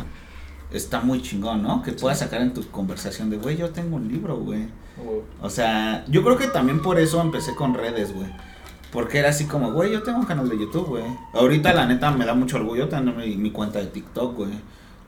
está 0.71 1.01
muy 1.01 1.21
chingón, 1.21 1.63
¿no? 1.63 1.83
Que 1.83 1.91
puedas 1.91 2.19
sacar 2.19 2.41
en 2.41 2.53
tu 2.53 2.67
conversación 2.69 3.29
de, 3.29 3.37
güey, 3.37 3.57
yo 3.57 3.69
tengo 3.69 3.95
un 3.95 4.07
libro, 4.07 4.37
güey. 4.37 4.67
O 5.41 5.49
sea, 5.49 6.03
yo 6.07 6.23
creo 6.23 6.37
que 6.37 6.47
también 6.47 6.81
por 6.81 6.99
eso 6.99 7.21
empecé 7.21 7.55
con 7.55 7.73
redes, 7.73 8.13
güey. 8.13 8.27
Porque 8.91 9.19
era 9.19 9.29
así 9.29 9.45
como, 9.45 9.71
güey, 9.71 9.91
yo 9.91 10.01
tengo 10.03 10.19
un 10.19 10.25
canal 10.25 10.49
de 10.49 10.57
YouTube, 10.57 10.87
güey. 10.87 11.03
Ahorita, 11.33 11.73
la 11.73 11.85
neta, 11.85 12.09
me 12.11 12.25
da 12.25 12.33
mucho 12.33 12.57
orgullo 12.57 12.87
tener 12.89 13.13
mi, 13.15 13.35
mi 13.37 13.51
cuenta 13.51 13.79
de 13.79 13.85
TikTok, 13.87 14.35
güey. 14.35 14.51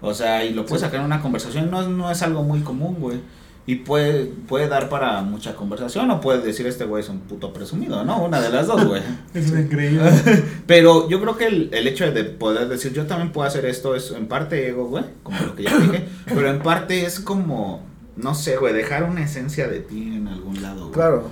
O 0.02 0.14
sea, 0.14 0.44
y 0.46 0.54
lo 0.54 0.66
puedes 0.66 0.82
Sí. 0.82 0.86
sacar 0.86 1.00
en 1.00 1.06
una 1.08 1.22
conversación. 1.22 1.70
No, 1.72 1.82
es- 1.82 1.88
no 1.88 2.12
es 2.12 2.22
algo 2.22 2.44
muy 2.44 2.62
común, 2.62 2.98
güey. 3.00 3.20
Y 3.68 3.76
puede, 3.76 4.26
puede 4.26 4.68
dar 4.68 4.90
para 4.90 5.22
mucha 5.22 5.56
conversación 5.56 6.10
o 6.10 6.20
puedes 6.20 6.44
decir, 6.44 6.66
este 6.66 6.84
güey 6.86 7.04
es 7.04 7.10
un 7.10 7.20
puto 7.20 7.54
presumido, 7.54 8.04
¿no? 8.04 8.24
Una 8.24 8.42
de 8.42 8.50
las 8.50 8.66
dos, 8.68 8.84
güey. 8.86 9.02
Es 9.36 9.50
increíble. 9.52 10.12
Pero 10.68 11.08
yo 11.10 11.22
creo 11.22 11.38
que 11.38 11.46
el, 11.46 11.70
el 11.72 11.88
hecho 11.88 12.12
de 12.12 12.24
poder 12.24 12.68
decir 12.70 12.92
yo 12.94 13.06
también 13.06 13.32
puedo 13.32 13.48
hacer 13.48 13.66
esto 13.66 13.96
es 13.96 14.12
en 14.12 14.28
parte 14.28 14.68
ego, 14.68 14.88
güey, 14.88 15.04
como 15.24 15.40
lo 15.40 15.56
que 15.56 15.64
ya 15.64 15.78
dije, 15.78 16.06
pero 16.26 16.50
en 16.50 16.60
parte 16.60 17.06
es 17.06 17.20
como, 17.20 17.84
no 18.18 18.34
sé, 18.34 18.58
güey, 18.58 18.74
dejar 18.74 19.04
una 19.04 19.24
esencia 19.24 19.68
de 19.68 19.80
ti 19.80 20.14
en 20.16 20.28
algún 20.28 20.60
lado, 20.62 20.82
güey. 20.82 20.94
Claro. 20.94 21.30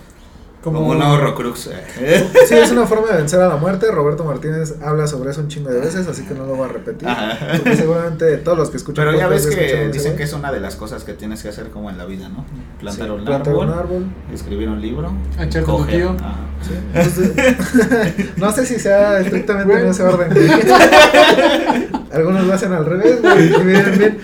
Como, 0.64 0.82
un 0.82 1.02
horrocrux. 1.02 1.68
eh. 1.68 2.28
Sí, 2.48 2.56
es 2.56 2.72
una 2.72 2.86
forma 2.86 3.08
de 3.12 3.18
vencer 3.18 3.40
a 3.40 3.48
la 3.48 3.56
muerte. 3.56 3.90
Roberto 3.92 4.26
Martínez 4.26 4.76
habla 4.82 5.08
sobre 5.08 5.32
eso 5.32 5.40
un 5.40 5.48
chingo 5.48 5.70
de 5.70 5.80
veces, 5.80 6.06
así 6.08 6.24
que 6.26 6.34
no 6.34 6.46
lo 6.46 6.56
voy 6.56 6.70
a 6.70 6.74
repetir. 6.74 7.08
Ajá. 7.08 7.38
Porque 7.58 7.78
seguramente 7.78 8.38
todos 8.38 8.58
los 8.58 8.70
que 8.70 8.76
escuchan 8.78 9.06
Pero 9.06 9.18
ya 9.18 9.28
ves 9.30 9.48
que 9.48 9.88
dicen 9.88 10.12
güey. 10.12 10.18
que 10.18 10.24
es 10.24 10.34
una 10.34 10.52
de 10.52 10.60
las 10.60 10.76
cosas 10.76 11.06
que 11.06 11.14
tienes 11.14 11.42
que 11.42 11.48
hacer 11.50 11.70
como 11.70 11.90
en 11.90 11.98
la 11.98 12.06
vida, 12.06 12.28
¿no? 12.28 12.46
Plantar, 12.80 13.06
Sí, 13.08 13.12
un, 13.14 13.24
plantar 13.26 13.54
árbol, 13.54 13.68
un 13.68 13.74
árbol. 13.74 14.06
escribir 14.34 14.68
un 14.68 14.82
libro, 14.82 15.14
Echar 15.40 15.64
con 15.64 15.88
tío. 15.88 16.16
Sí, 16.62 16.74
entonces, 16.94 18.28
no 18.38 18.52
sé 18.52 18.66
si 18.66 18.80
sea 18.80 19.20
estrictamente 19.22 19.80
en 19.80 19.88
ese 19.88 20.04
orden. 20.04 20.30
Algunos 22.12 22.46
lo 22.46 22.54
hacen 22.54 22.74
al 22.74 22.86
revés, 22.86 23.22
bien, 23.64 24.20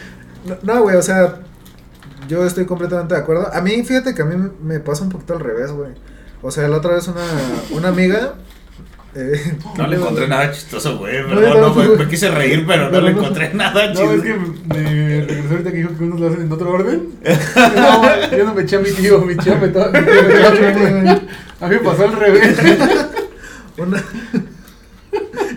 No, 0.63 0.81
güey, 0.81 0.95
o 0.97 1.01
sea, 1.01 1.35
yo 2.27 2.45
estoy 2.45 2.65
completamente 2.65 3.13
de 3.13 3.21
acuerdo. 3.21 3.47
A 3.53 3.61
mí, 3.61 3.83
fíjate 3.83 4.13
que 4.13 4.21
a 4.21 4.25
mí 4.25 4.51
me 4.61 4.79
pasa 4.79 5.03
un 5.03 5.09
poquito 5.09 5.33
al 5.33 5.39
revés, 5.39 5.71
güey. 5.71 5.91
O 6.47 6.51
sea, 6.51 6.67
la 6.67 6.77
otra 6.77 6.93
vez 6.93 7.07
una, 7.07 7.23
una 7.71 7.87
amiga. 7.87 8.35
eh, 9.15 9.57
No 9.77 9.87
le 9.87 9.95
encontré 10.01 10.27
nada 10.27 10.51
chistoso, 10.51 10.97
güey, 10.99 11.21
No, 11.23 11.29
perdón, 11.29 11.43
no, 11.53 11.61
no, 11.69 11.73
güey, 11.73 11.87
no. 11.87 11.95
me 11.95 12.07
quise 12.07 12.29
reír, 12.29 12.65
pero 12.67 12.91
no 12.91 13.01
le 13.01 13.13
no. 13.13 13.19
encontré 13.19 13.51
nada 13.53 13.87
No, 13.87 13.93
chido. 13.93 14.13
es 14.13 14.21
que 14.21 14.33
me 14.35 15.21
regresó 15.25 15.49
ahorita 15.51 15.71
que 15.71 15.77
dijo 15.77 15.97
que 15.97 16.03
unos 16.03 16.19
lo 16.19 16.27
hacen 16.27 16.41
en 16.41 16.51
otro 16.51 16.69
orden. 16.69 17.09
No, 17.55 18.37
yo 18.37 18.43
no 18.45 18.53
me 18.53 18.61
eché 18.61 18.75
a 18.75 18.79
mi 18.79 18.91
tío, 18.91 19.25
tío 19.43 19.57
me 19.57 19.65
estaba. 19.67 19.87
mi 19.89 20.05
tío. 20.05 21.21
A 21.61 21.67
mí 21.67 21.75
me 21.75 21.79
pasó 21.79 22.03
al 22.03 22.13
revés. 22.13 22.57
una- 23.77 24.03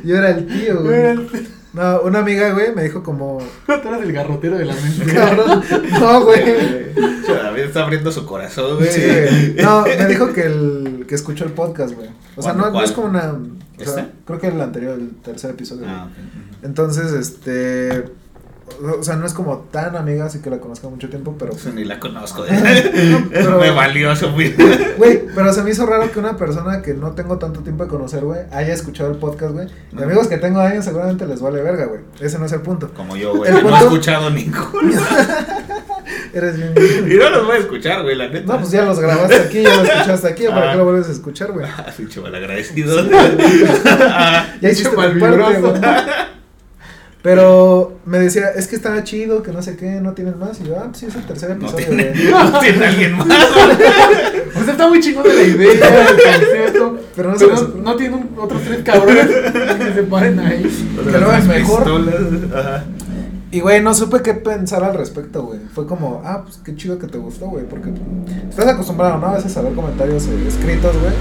Yo 0.05 0.17
era 0.17 0.31
el 0.31 0.47
tío, 0.47 0.83
güey. 0.83 1.29
No, 1.79 2.01
una 2.01 2.19
amiga, 2.19 2.51
güey, 2.53 2.75
me 2.75 2.83
dijo 2.83 3.05
como. 3.05 3.39
Tú 3.67 3.73
eras 3.89 4.03
el 4.03 4.13
garrotero 4.13 4.59
de 4.59 4.65
la 4.65 4.75
mente. 4.75 5.05
Cabrón. 5.15 5.63
No, 6.01 6.25
güey. 6.25 6.93
David 7.25 7.63
está 7.63 7.85
abriendo 7.85 8.11
su 8.11 8.27
corazón, 8.27 8.79
güey. 8.79 8.91
Sí, 8.91 9.01
güey. 9.01 9.55
No, 9.65 9.83
me 9.83 10.07
dijo 10.07 10.33
que 10.33 10.43
el 10.43 11.05
que 11.07 11.15
escuchó 11.15 11.45
el 11.45 11.53
podcast, 11.53 11.95
güey. 11.95 12.09
O 12.35 12.43
sea, 12.43 12.53
no, 12.53 12.83
es 12.83 12.91
como 12.91 13.07
una. 13.07 13.31
O 13.31 13.85
sea, 13.85 14.03
¿Este? 14.03 14.07
creo 14.25 14.41
que 14.41 14.49
el 14.49 14.61
anterior, 14.61 14.99
el 14.99 15.11
tercer 15.23 15.53
episodio. 15.53 15.85
Ah, 15.87 16.09
ok. 16.11 16.65
Entonces, 16.65 17.13
este. 17.13 18.07
O 18.99 19.03
sea, 19.03 19.17
no 19.17 19.27
es 19.27 19.33
como 19.35 19.59
tan 19.71 19.97
amiga, 19.97 20.27
así 20.27 20.41
que 20.41 20.51
la 20.51 20.59
conozco 20.59 20.89
mucho 20.91 21.09
tiempo, 21.09 21.35
pero. 21.39 21.53
Pues 21.53 21.67
ni 21.75 21.85
la 21.85 21.99
conozco. 22.01 22.45
pero- 23.31 23.59
Me 23.59 23.71
valió 23.71 24.15
su 24.17 24.33
vida. 24.35 24.57
Güey, 24.97 25.23
pero 25.35 25.53
se 25.53 25.63
me 25.63 25.71
hizo 25.71 25.87
raro 25.87 26.11
que 26.11 26.19
una 26.19 26.37
persona 26.37 26.83
que 26.83 26.95
no 26.95 27.13
tengo 27.13 27.39
tanto 27.39 27.61
tiempo 27.61 27.85
de 27.85 27.91
conocer, 27.91 28.25
güey, 28.25 28.41
haya 28.53 28.73
escuchado 28.75 29.11
el 29.11 29.17
podcast, 29.19 29.53
güey. 29.53 29.69
Y 29.93 29.97
No. 29.97 30.03
amigos 30.05 30.27
que 30.29 30.39
tengo 30.39 30.61
años 30.61 30.85
seguramente 30.85 31.27
les 31.27 31.41
vale 31.41 31.63
verga, 31.63 31.87
güey. 31.87 32.01
Ese 32.21 32.39
no 32.39 32.47
es 32.47 32.53
el 32.53 32.61
punto. 32.63 32.91
Como 32.95 33.17
yo, 33.17 33.35
güey. 33.37 33.51
No 33.51 33.59
he 33.59 33.63
punto- 33.63 33.77
escuchado 33.79 34.31
ninguno. 34.31 35.01
Eres 36.33 36.57
bien. 36.57 36.75
Y 37.11 37.15
no 37.17 37.31
los 37.31 37.47
voy 37.47 37.57
a 37.57 37.61
escuchar, 37.61 38.03
güey, 38.03 38.15
la 38.17 38.29
neta. 38.29 38.53
No, 38.53 38.59
pues 38.61 38.71
ya 38.71 38.85
los 38.85 38.99
grabaste 39.01 39.37
aquí, 39.37 39.63
ya 39.63 39.77
los 39.77 39.89
escuchaste 39.89 40.29
aquí, 40.29 40.45
¿para 40.47 40.69
Ah. 40.69 40.73
qué 40.73 40.79
lo 40.79 40.85
vuelves 40.85 41.09
a 41.09 41.13
escuchar, 41.13 41.53
güey? 41.53 41.67
Ah, 41.67 41.87
pinche 41.97 42.21
malagradecido. 42.21 42.99
Ah, 44.11 44.47
Ya 44.61 44.71
hiciste 44.71 44.91
tu 44.91 44.97
parte, 44.97 45.19
güey. 45.61 45.81
Pero 47.29 47.99
me 48.07 48.19
decía, 48.19 48.49
es 48.57 48.69
que 48.69 48.77
estaba 48.77 49.05
chido, 49.05 49.43
que 49.43 49.53
no 49.53 49.61
sé 49.61 49.77
qué, 49.77 50.01
no 50.01 50.15
tienen 50.15 50.39
más. 50.39 50.59
Y 50.63 50.65
yo, 50.65 50.79
ah, 50.79 50.85
pues 50.87 50.97
sí, 50.97 51.07
es 51.07 51.15
el 51.15 51.27
tercer 51.27 51.51
no, 51.51 51.57
episodio, 51.57 51.87
tiene, 51.89 52.05
güey. 52.05 52.31
no 52.53 52.59
tiene 52.59 52.87
alguien 52.87 53.19
más. 53.19 53.27
O 54.57 54.65
sea, 54.65 54.73
está 54.73 54.89
muy 54.89 55.01
chingón 55.01 55.25
de 55.25 55.35
la 55.35 55.43
idea, 55.43 56.09
el 56.09 56.17
concepto. 56.17 56.99
Pero 57.15 57.33
no 57.33 57.37
Pero 57.37 57.55
no, 57.55 57.83
no 57.83 57.97
tiene 57.97 58.15
un- 58.17 58.31
otros 58.39 58.63
tres 58.63 58.83
cabrones 58.83 59.27
que 59.27 59.93
se 59.93 60.03
paren 60.05 60.41
ahí. 60.41 60.63
Que 61.05 61.19
lo 61.19 61.27
hagas 61.27 61.47
mejor. 61.47 61.85
Ajá. 62.57 62.85
Y, 63.51 63.61
güey, 63.61 63.83
no 63.83 63.93
supe 63.93 64.23
qué 64.23 64.33
pensar 64.33 64.83
al 64.83 64.95
respecto, 64.95 65.43
güey. 65.43 65.61
Fue 65.75 65.87
como, 65.87 66.23
ah, 66.25 66.45
pues 66.45 66.59
qué 66.65 66.75
chido 66.77 66.99
que 66.99 67.09
te 67.09 67.19
gustó, 67.19 67.49
güey. 67.49 67.65
Porque 67.67 67.91
estás 68.49 68.69
acostumbrado, 68.69 69.19
¿no? 69.19 69.27
A 69.27 69.35
veces 69.35 69.55
a 69.55 69.61
ver 69.61 69.75
comentarios 69.75 70.27
eh, 70.29 70.49
escritos, 70.49 70.97
güey. 70.99 71.13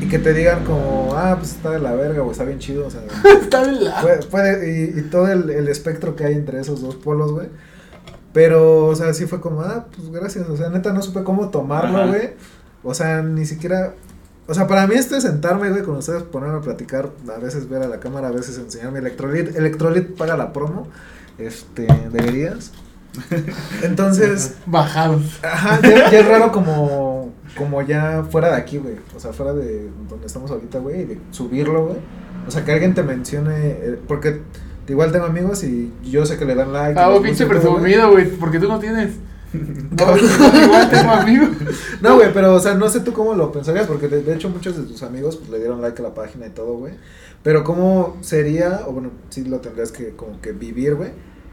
Y 0.00 0.08
que 0.08 0.18
te 0.18 0.34
digan 0.34 0.64
como, 0.64 1.14
ah, 1.16 1.36
pues 1.38 1.52
está 1.52 1.70
de 1.70 1.78
la 1.78 1.94
verga, 1.94 2.20
güey, 2.20 2.32
está 2.32 2.44
bien 2.44 2.58
chido, 2.58 2.86
o 2.86 2.90
sea. 2.90 3.00
Está 3.40 3.62
bien 3.62 3.84
la. 3.84 4.00
puede, 4.02 4.22
puede- 4.26 4.70
y, 4.94 4.98
y 5.00 5.02
todo 5.04 5.28
el, 5.28 5.48
el 5.50 5.68
espectro 5.68 6.14
que 6.16 6.24
hay 6.24 6.34
entre 6.34 6.60
esos 6.60 6.82
dos 6.82 6.96
polos, 6.96 7.32
güey. 7.32 7.48
Pero, 8.32 8.86
o 8.86 8.94
sea, 8.94 9.14
sí 9.14 9.24
fue 9.26 9.40
como, 9.40 9.62
ah, 9.62 9.86
pues 9.96 10.10
gracias. 10.10 10.46
O 10.48 10.56
sea, 10.56 10.68
neta, 10.68 10.92
no 10.92 11.00
supe 11.00 11.22
cómo 11.24 11.48
tomarlo, 11.48 12.08
güey. 12.08 12.34
O 12.82 12.92
sea, 12.92 13.22
ni 13.22 13.46
siquiera. 13.46 13.94
O 14.46 14.52
sea, 14.54 14.66
para 14.66 14.86
mí 14.86 14.94
esto 14.94 15.16
es 15.16 15.22
sentarme, 15.22 15.70
güey, 15.70 15.82
con 15.82 15.96
ustedes, 15.96 16.22
ponerme 16.24 16.58
a 16.58 16.60
platicar, 16.60 17.10
a 17.34 17.38
veces 17.38 17.68
ver 17.68 17.82
a 17.82 17.88
la 17.88 17.98
cámara, 17.98 18.28
a 18.28 18.32
veces 18.32 18.58
enseñarme 18.58 18.98
Electrolit. 18.98 19.56
Electrolit 19.56 20.14
paga 20.16 20.36
la 20.36 20.52
promo. 20.52 20.86
Este, 21.38 21.86
deberías. 22.12 22.72
Entonces, 23.82 24.54
Bajados. 24.66 25.38
ajá, 25.42 25.80
ya, 25.82 26.10
ya 26.10 26.20
es 26.20 26.28
raro 26.28 26.52
como, 26.52 27.25
como 27.56 27.82
ya 27.82 28.24
fuera 28.30 28.50
de 28.50 28.56
aquí, 28.56 28.78
güey. 28.78 28.96
O 29.14 29.20
sea, 29.20 29.32
fuera 29.32 29.52
de 29.52 29.88
donde 30.08 30.26
estamos 30.26 30.50
ahorita, 30.50 30.78
güey, 30.78 31.02
y 31.02 31.04
de 31.04 31.18
subirlo, 31.30 31.86
güey. 31.86 31.96
O 32.46 32.50
sea, 32.50 32.64
que 32.64 32.72
alguien 32.72 32.94
te 32.94 33.02
mencione, 33.02 33.70
eh, 33.70 33.98
porque 34.06 34.42
igual 34.88 35.10
tengo 35.10 35.26
amigos 35.26 35.64
y 35.64 35.92
yo 36.04 36.24
sé 36.26 36.36
que 36.38 36.44
le 36.44 36.54
dan 36.54 36.72
like. 36.72 36.98
Ah, 36.98 37.12
pinche 37.22 37.46
presumido, 37.46 38.12
güey, 38.12 38.30
porque 38.30 38.58
tú 38.58 38.68
no 38.68 38.78
tienes. 38.78 39.14
No, 39.56 40.16
igual 40.16 40.90
tengo 40.90 41.10
amigos. 41.12 41.48
No, 42.02 42.16
güey, 42.16 42.32
pero, 42.32 42.54
o 42.54 42.60
sea, 42.60 42.74
no 42.74 42.88
sé 42.88 43.00
tú 43.00 43.12
cómo 43.12 43.34
lo 43.34 43.52
pensarías, 43.52 43.86
porque 43.86 44.08
de, 44.08 44.22
de 44.22 44.34
hecho 44.34 44.50
muchos 44.50 44.76
de 44.76 44.82
tus 44.82 45.02
amigos 45.02 45.36
pues, 45.36 45.48
le 45.50 45.58
dieron 45.58 45.80
like 45.80 46.00
a 46.00 46.02
la 46.02 46.14
página 46.14 46.46
y 46.46 46.50
todo, 46.50 46.74
güey. 46.74 46.92
Pero 47.42 47.64
cómo 47.64 48.16
sería, 48.20 48.82
o 48.86 48.92
bueno, 48.92 49.10
sí 49.30 49.44
lo 49.44 49.60
tendrías 49.60 49.92
que 49.92 50.10
como 50.10 50.40
que 50.40 50.52
vivir, 50.52 50.94
güey. 50.96 51.10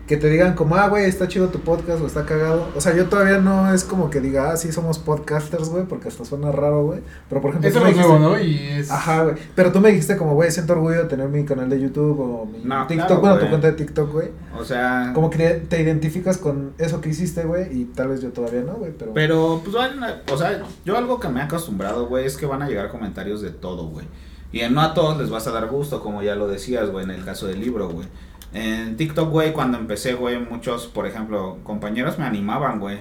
Que 0.08 0.18
te 0.18 0.30
digan 0.30 0.54
como, 0.54 0.76
ah, 0.76 0.90
güey, 0.90 1.06
está 1.06 1.30
chido 1.30 1.48
tu 1.48 1.60
podcast 1.62 2.02
o 2.02 2.06
está 2.08 2.26
cagado. 2.26 2.68
O 2.76 2.82
sea, 2.82 2.94
yo 2.94 3.06
todavía 3.08 3.38
no 3.38 3.74
es 3.74 3.86
como 3.86 4.10
que 4.10 4.20
diga, 4.20 4.52
ah, 4.52 4.58
sí 4.58 4.70
somos 4.74 5.00
podcasters, 5.00 5.70
güey, 5.70 5.86
porque 5.86 6.10
hasta 6.10 6.26
suena 6.26 6.52
raro, 6.52 6.84
güey. 6.84 7.00
Pero 7.30 7.42
por 7.42 7.52
ejemplo, 7.52 7.70
Eso 7.70 7.88
es 7.88 7.96
nuevo, 7.96 8.20
¿no? 8.20 8.38
Y 8.38 8.58
es. 8.58 8.92
Ajá, 8.92 9.24
güey. 9.24 9.36
Pero 9.56 9.72
tú 9.72 9.80
me 9.80 9.90
dijiste 9.92 10.18
como, 10.18 10.34
güey, 10.34 10.52
siento 10.52 10.74
orgullo 10.74 11.04
de 11.04 11.06
tener 11.06 11.30
mi 11.30 11.46
canal 11.46 11.70
de 11.70 11.80
YouTube 11.80 12.20
o 12.20 12.46
mi 12.46 12.60
No, 12.66 12.86
TikTok, 12.86 13.08
claro, 13.08 13.22
bueno, 13.22 13.40
tu 13.40 13.48
cuenta 13.48 13.68
de 13.68 13.74
TikTok, 13.74 14.12
güey. 14.12 14.28
O 14.60 14.66
sea. 14.66 15.12
Como 15.14 15.30
que 15.30 15.64
te 15.70 15.82
identificas 15.82 16.38
con 16.38 16.74
eso 16.80 17.00
que 17.00 17.08
hiciste, 17.08 17.44
güey, 17.44 17.72
y 17.72 17.86
tal 17.86 18.10
vez 18.10 18.22
yo 18.22 18.32
todavía 18.34 18.62
no, 18.62 18.74
güey, 18.74 18.92
pero... 18.92 19.14
Pero, 19.14 19.62
pues, 19.64 19.74
van 19.74 20.04
a- 20.04 20.22
o 20.30 20.38
sea, 20.38 20.64
yo 20.84 20.98
algo 20.98 21.22
que 21.22 21.30
me 21.30 21.40
he 21.40 21.44
acostumbrado, 21.44 22.08
güey, 22.08 22.26
es 22.26 22.36
que 22.36 22.46
van 22.46 22.62
a 22.62 22.68
llegar 22.68 22.90
comentarios 22.90 23.42
de 23.42 23.52
todo, 23.52 23.88
güey. 23.88 24.06
Y 24.52 24.62
no 24.70 24.82
a 24.82 24.94
todos 24.94 25.18
les 25.18 25.32
vas 25.32 25.48
a 25.48 25.52
dar 25.52 25.68
gusto, 25.68 26.00
como 26.02 26.22
ya 26.22 26.36
lo 26.36 26.48
decías, 26.48 26.92
güey, 26.92 27.04
en 27.06 27.10
el 27.12 27.26
caso 27.26 27.48
del 27.48 27.60
libro, 27.60 27.90
güey. 27.90 28.08
En 28.54 28.98
TikTok, 28.98 29.32
güey, 29.32 29.52
cuando 29.52 29.78
empecé, 29.78 30.14
güey, 30.14 30.38
muchos, 30.40 30.86
por 30.88 31.08
ejemplo, 31.08 31.58
compañeros 31.64 32.20
me 32.20 32.26
animaban, 32.26 32.80
güey. 32.80 33.00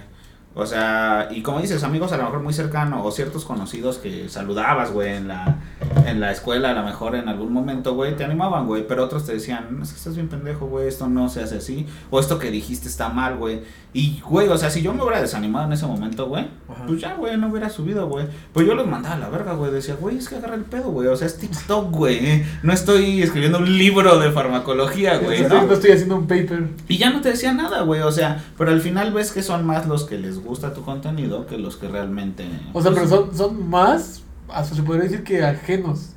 O 0.55 0.67
sea, 0.67 1.29
y 1.31 1.43
como 1.43 1.61
dices, 1.61 1.83
amigos 1.83 2.13
a 2.13 2.19
lo 2.19 2.25
mejor 2.25 2.43
muy 2.43 2.53
cercanos 2.53 3.01
o 3.05 3.11
ciertos 3.11 3.45
conocidos 3.47 3.97
que 3.97 4.29
saludabas, 4.29 4.93
güey, 4.93 5.17
en 5.17 5.29
la, 5.29 5.61
en 6.07 6.21
la 6.21 6.31
escuela, 6.31 6.71
a 6.71 6.75
lo 6.75 6.83
mejor 6.83 7.15
en 7.15 7.29
algún 7.29 7.53
momento, 7.53 7.95
güey, 7.95 8.17
te 8.17 8.25
animaban, 8.25 8.67
güey. 8.67 8.87
Pero 8.87 9.05
otros 9.05 9.25
te 9.25 9.33
decían, 9.33 9.79
es 9.83 9.91
que 9.91 9.97
estás 9.97 10.15
bien 10.15 10.29
pendejo, 10.29 10.67
güey, 10.67 10.89
esto 10.89 11.09
no 11.09 11.31
se 11.31 11.43
hace 11.43 11.57
así. 11.57 11.87
O 12.11 12.21
esto 12.21 12.39
que 12.39 12.51
dijiste 12.51 12.89
está 12.89 13.09
mal, 13.09 13.37
güey. 13.37 13.63
Y, 13.95 14.21
güey, 14.21 14.49
o 14.49 14.57
sea, 14.57 14.71
si 14.71 14.83
yo 14.83 14.95
me 14.95 15.03
hubiera 15.03 15.21
desanimado 15.21 15.67
en 15.67 15.73
ese 15.73 15.87
momento, 15.87 16.27
güey, 16.27 16.47
pues 16.87 17.01
ya, 17.01 17.15
güey, 17.15 17.37
no 17.37 17.49
hubiera 17.49 17.69
subido, 17.69 18.09
güey. 18.09 18.27
Pues 18.53 18.67
yo 18.67 18.75
los 18.75 18.87
mandaba 18.87 19.17
a 19.17 19.19
la 19.19 19.29
verga, 19.29 19.53
güey. 19.53 19.71
Decía, 19.71 19.97
güey, 19.97 20.17
es 20.17 20.29
que 20.29 20.37
agarra 20.37 20.55
el 20.55 20.65
pedo, 20.65 20.91
güey. 20.91 21.09
O 21.09 21.17
sea, 21.17 21.27
es 21.27 21.39
TikTok, 21.39 21.91
güey. 21.91 22.43
No 22.63 22.73
estoy 22.73 23.23
escribiendo 23.23 23.59
un 23.59 23.79
libro 23.79 24.19
de 24.19 24.31
farmacología, 24.31 25.19
güey. 25.19 25.43
¿no? 25.43 25.67
no 25.67 25.73
estoy 25.75 25.93
haciendo 25.93 26.17
un 26.17 26.27
paper. 26.27 26.69
Y 26.89 26.97
ya 26.97 27.11
no 27.11 27.21
te 27.21 27.31
decía 27.31 27.53
nada, 27.53 27.83
güey. 27.83 28.01
O 28.01 28.13
sea, 28.13 28.43
pero 28.57 28.71
al 28.71 28.81
final 28.81 29.13
ves 29.13 29.33
que 29.33 29.43
son 29.43 29.67
más 29.67 29.87
los 29.87 30.05
que 30.05 30.19
les 30.19 30.42
gusta 30.45 30.75
tu 30.75 30.83
contenido 30.83 31.47
que 31.47 31.59
los 31.59 31.77
que 31.77 31.89
realmente. 31.89 32.45
O 32.73 32.83
sea, 32.83 32.93
pero 32.93 33.09
pues, 33.09 33.11
son, 33.11 33.37
son 33.37 33.71
más, 33.71 34.23
hasta 34.49 34.75
se 34.75 34.83
podría 34.83 35.05
decir 35.05 35.25
que 35.25 35.45
ajenos. 35.45 36.11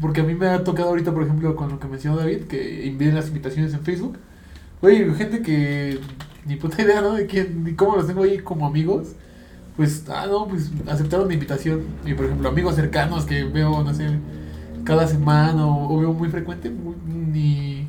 Porque 0.00 0.22
a 0.22 0.24
mí 0.24 0.34
me 0.34 0.48
ha 0.48 0.64
tocado 0.64 0.88
ahorita, 0.88 1.12
por 1.12 1.22
ejemplo, 1.22 1.54
con 1.54 1.70
lo 1.70 1.78
que 1.78 1.86
mencionó 1.86 2.16
David, 2.18 2.44
que 2.44 2.88
envíen 2.88 3.14
las 3.14 3.28
invitaciones 3.28 3.72
en 3.74 3.80
Facebook. 3.80 4.18
Güey, 4.82 5.14
gente 5.14 5.40
que 5.40 6.00
ni 6.46 6.56
puta 6.56 6.82
idea, 6.82 7.00
¿no? 7.00 7.14
De 7.14 7.26
quién, 7.26 7.64
ni 7.64 7.74
cómo 7.74 7.96
los 7.96 8.06
tengo 8.06 8.24
ahí 8.24 8.38
como 8.38 8.66
amigos. 8.66 9.08
Pues, 9.76 10.04
ah, 10.08 10.26
no, 10.28 10.46
pues 10.48 10.70
aceptaron 10.88 11.28
mi 11.28 11.34
invitación. 11.34 11.82
Y 12.04 12.14
por 12.14 12.26
ejemplo, 12.26 12.48
amigos 12.48 12.74
cercanos 12.74 13.24
que 13.24 13.44
veo, 13.44 13.82
no 13.82 13.94
sé, 13.94 14.08
cada 14.84 15.06
semana 15.06 15.66
o, 15.66 15.94
o 15.94 15.98
veo 16.00 16.12
muy 16.12 16.28
frecuente, 16.28 16.70
muy- 16.70 16.96
ni. 17.06 17.88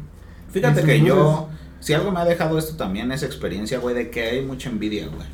Fíjate 0.52 0.84
que 0.84 1.02
yo. 1.02 1.50
Si 1.80 1.94
algo 1.94 2.12
me 2.12 2.20
ha 2.20 2.26
dejado 2.26 2.58
esto 2.58 2.76
también 2.78 3.12
es 3.12 3.22
experiencia, 3.22 3.78
güey, 3.80 3.94
de 3.94 4.10
que 4.10 4.24
hay 4.24 4.46
mucha 4.46 4.70
envidia, 4.70 5.08
güey. 5.08 5.28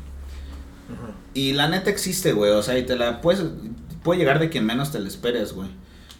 Ajá. 0.92 1.12
Y 1.34 1.52
la 1.52 1.68
neta 1.68 1.90
existe, 1.90 2.32
güey. 2.32 2.50
O 2.52 2.62
sea, 2.62 2.78
y 2.78 2.84
te 2.84 2.96
la 2.96 3.20
puedes. 3.20 3.44
Puede 4.02 4.20
llegar 4.20 4.38
de 4.38 4.48
quien 4.48 4.66
menos 4.66 4.92
te 4.92 5.00
la 5.00 5.08
esperes, 5.08 5.52
güey. 5.52 5.68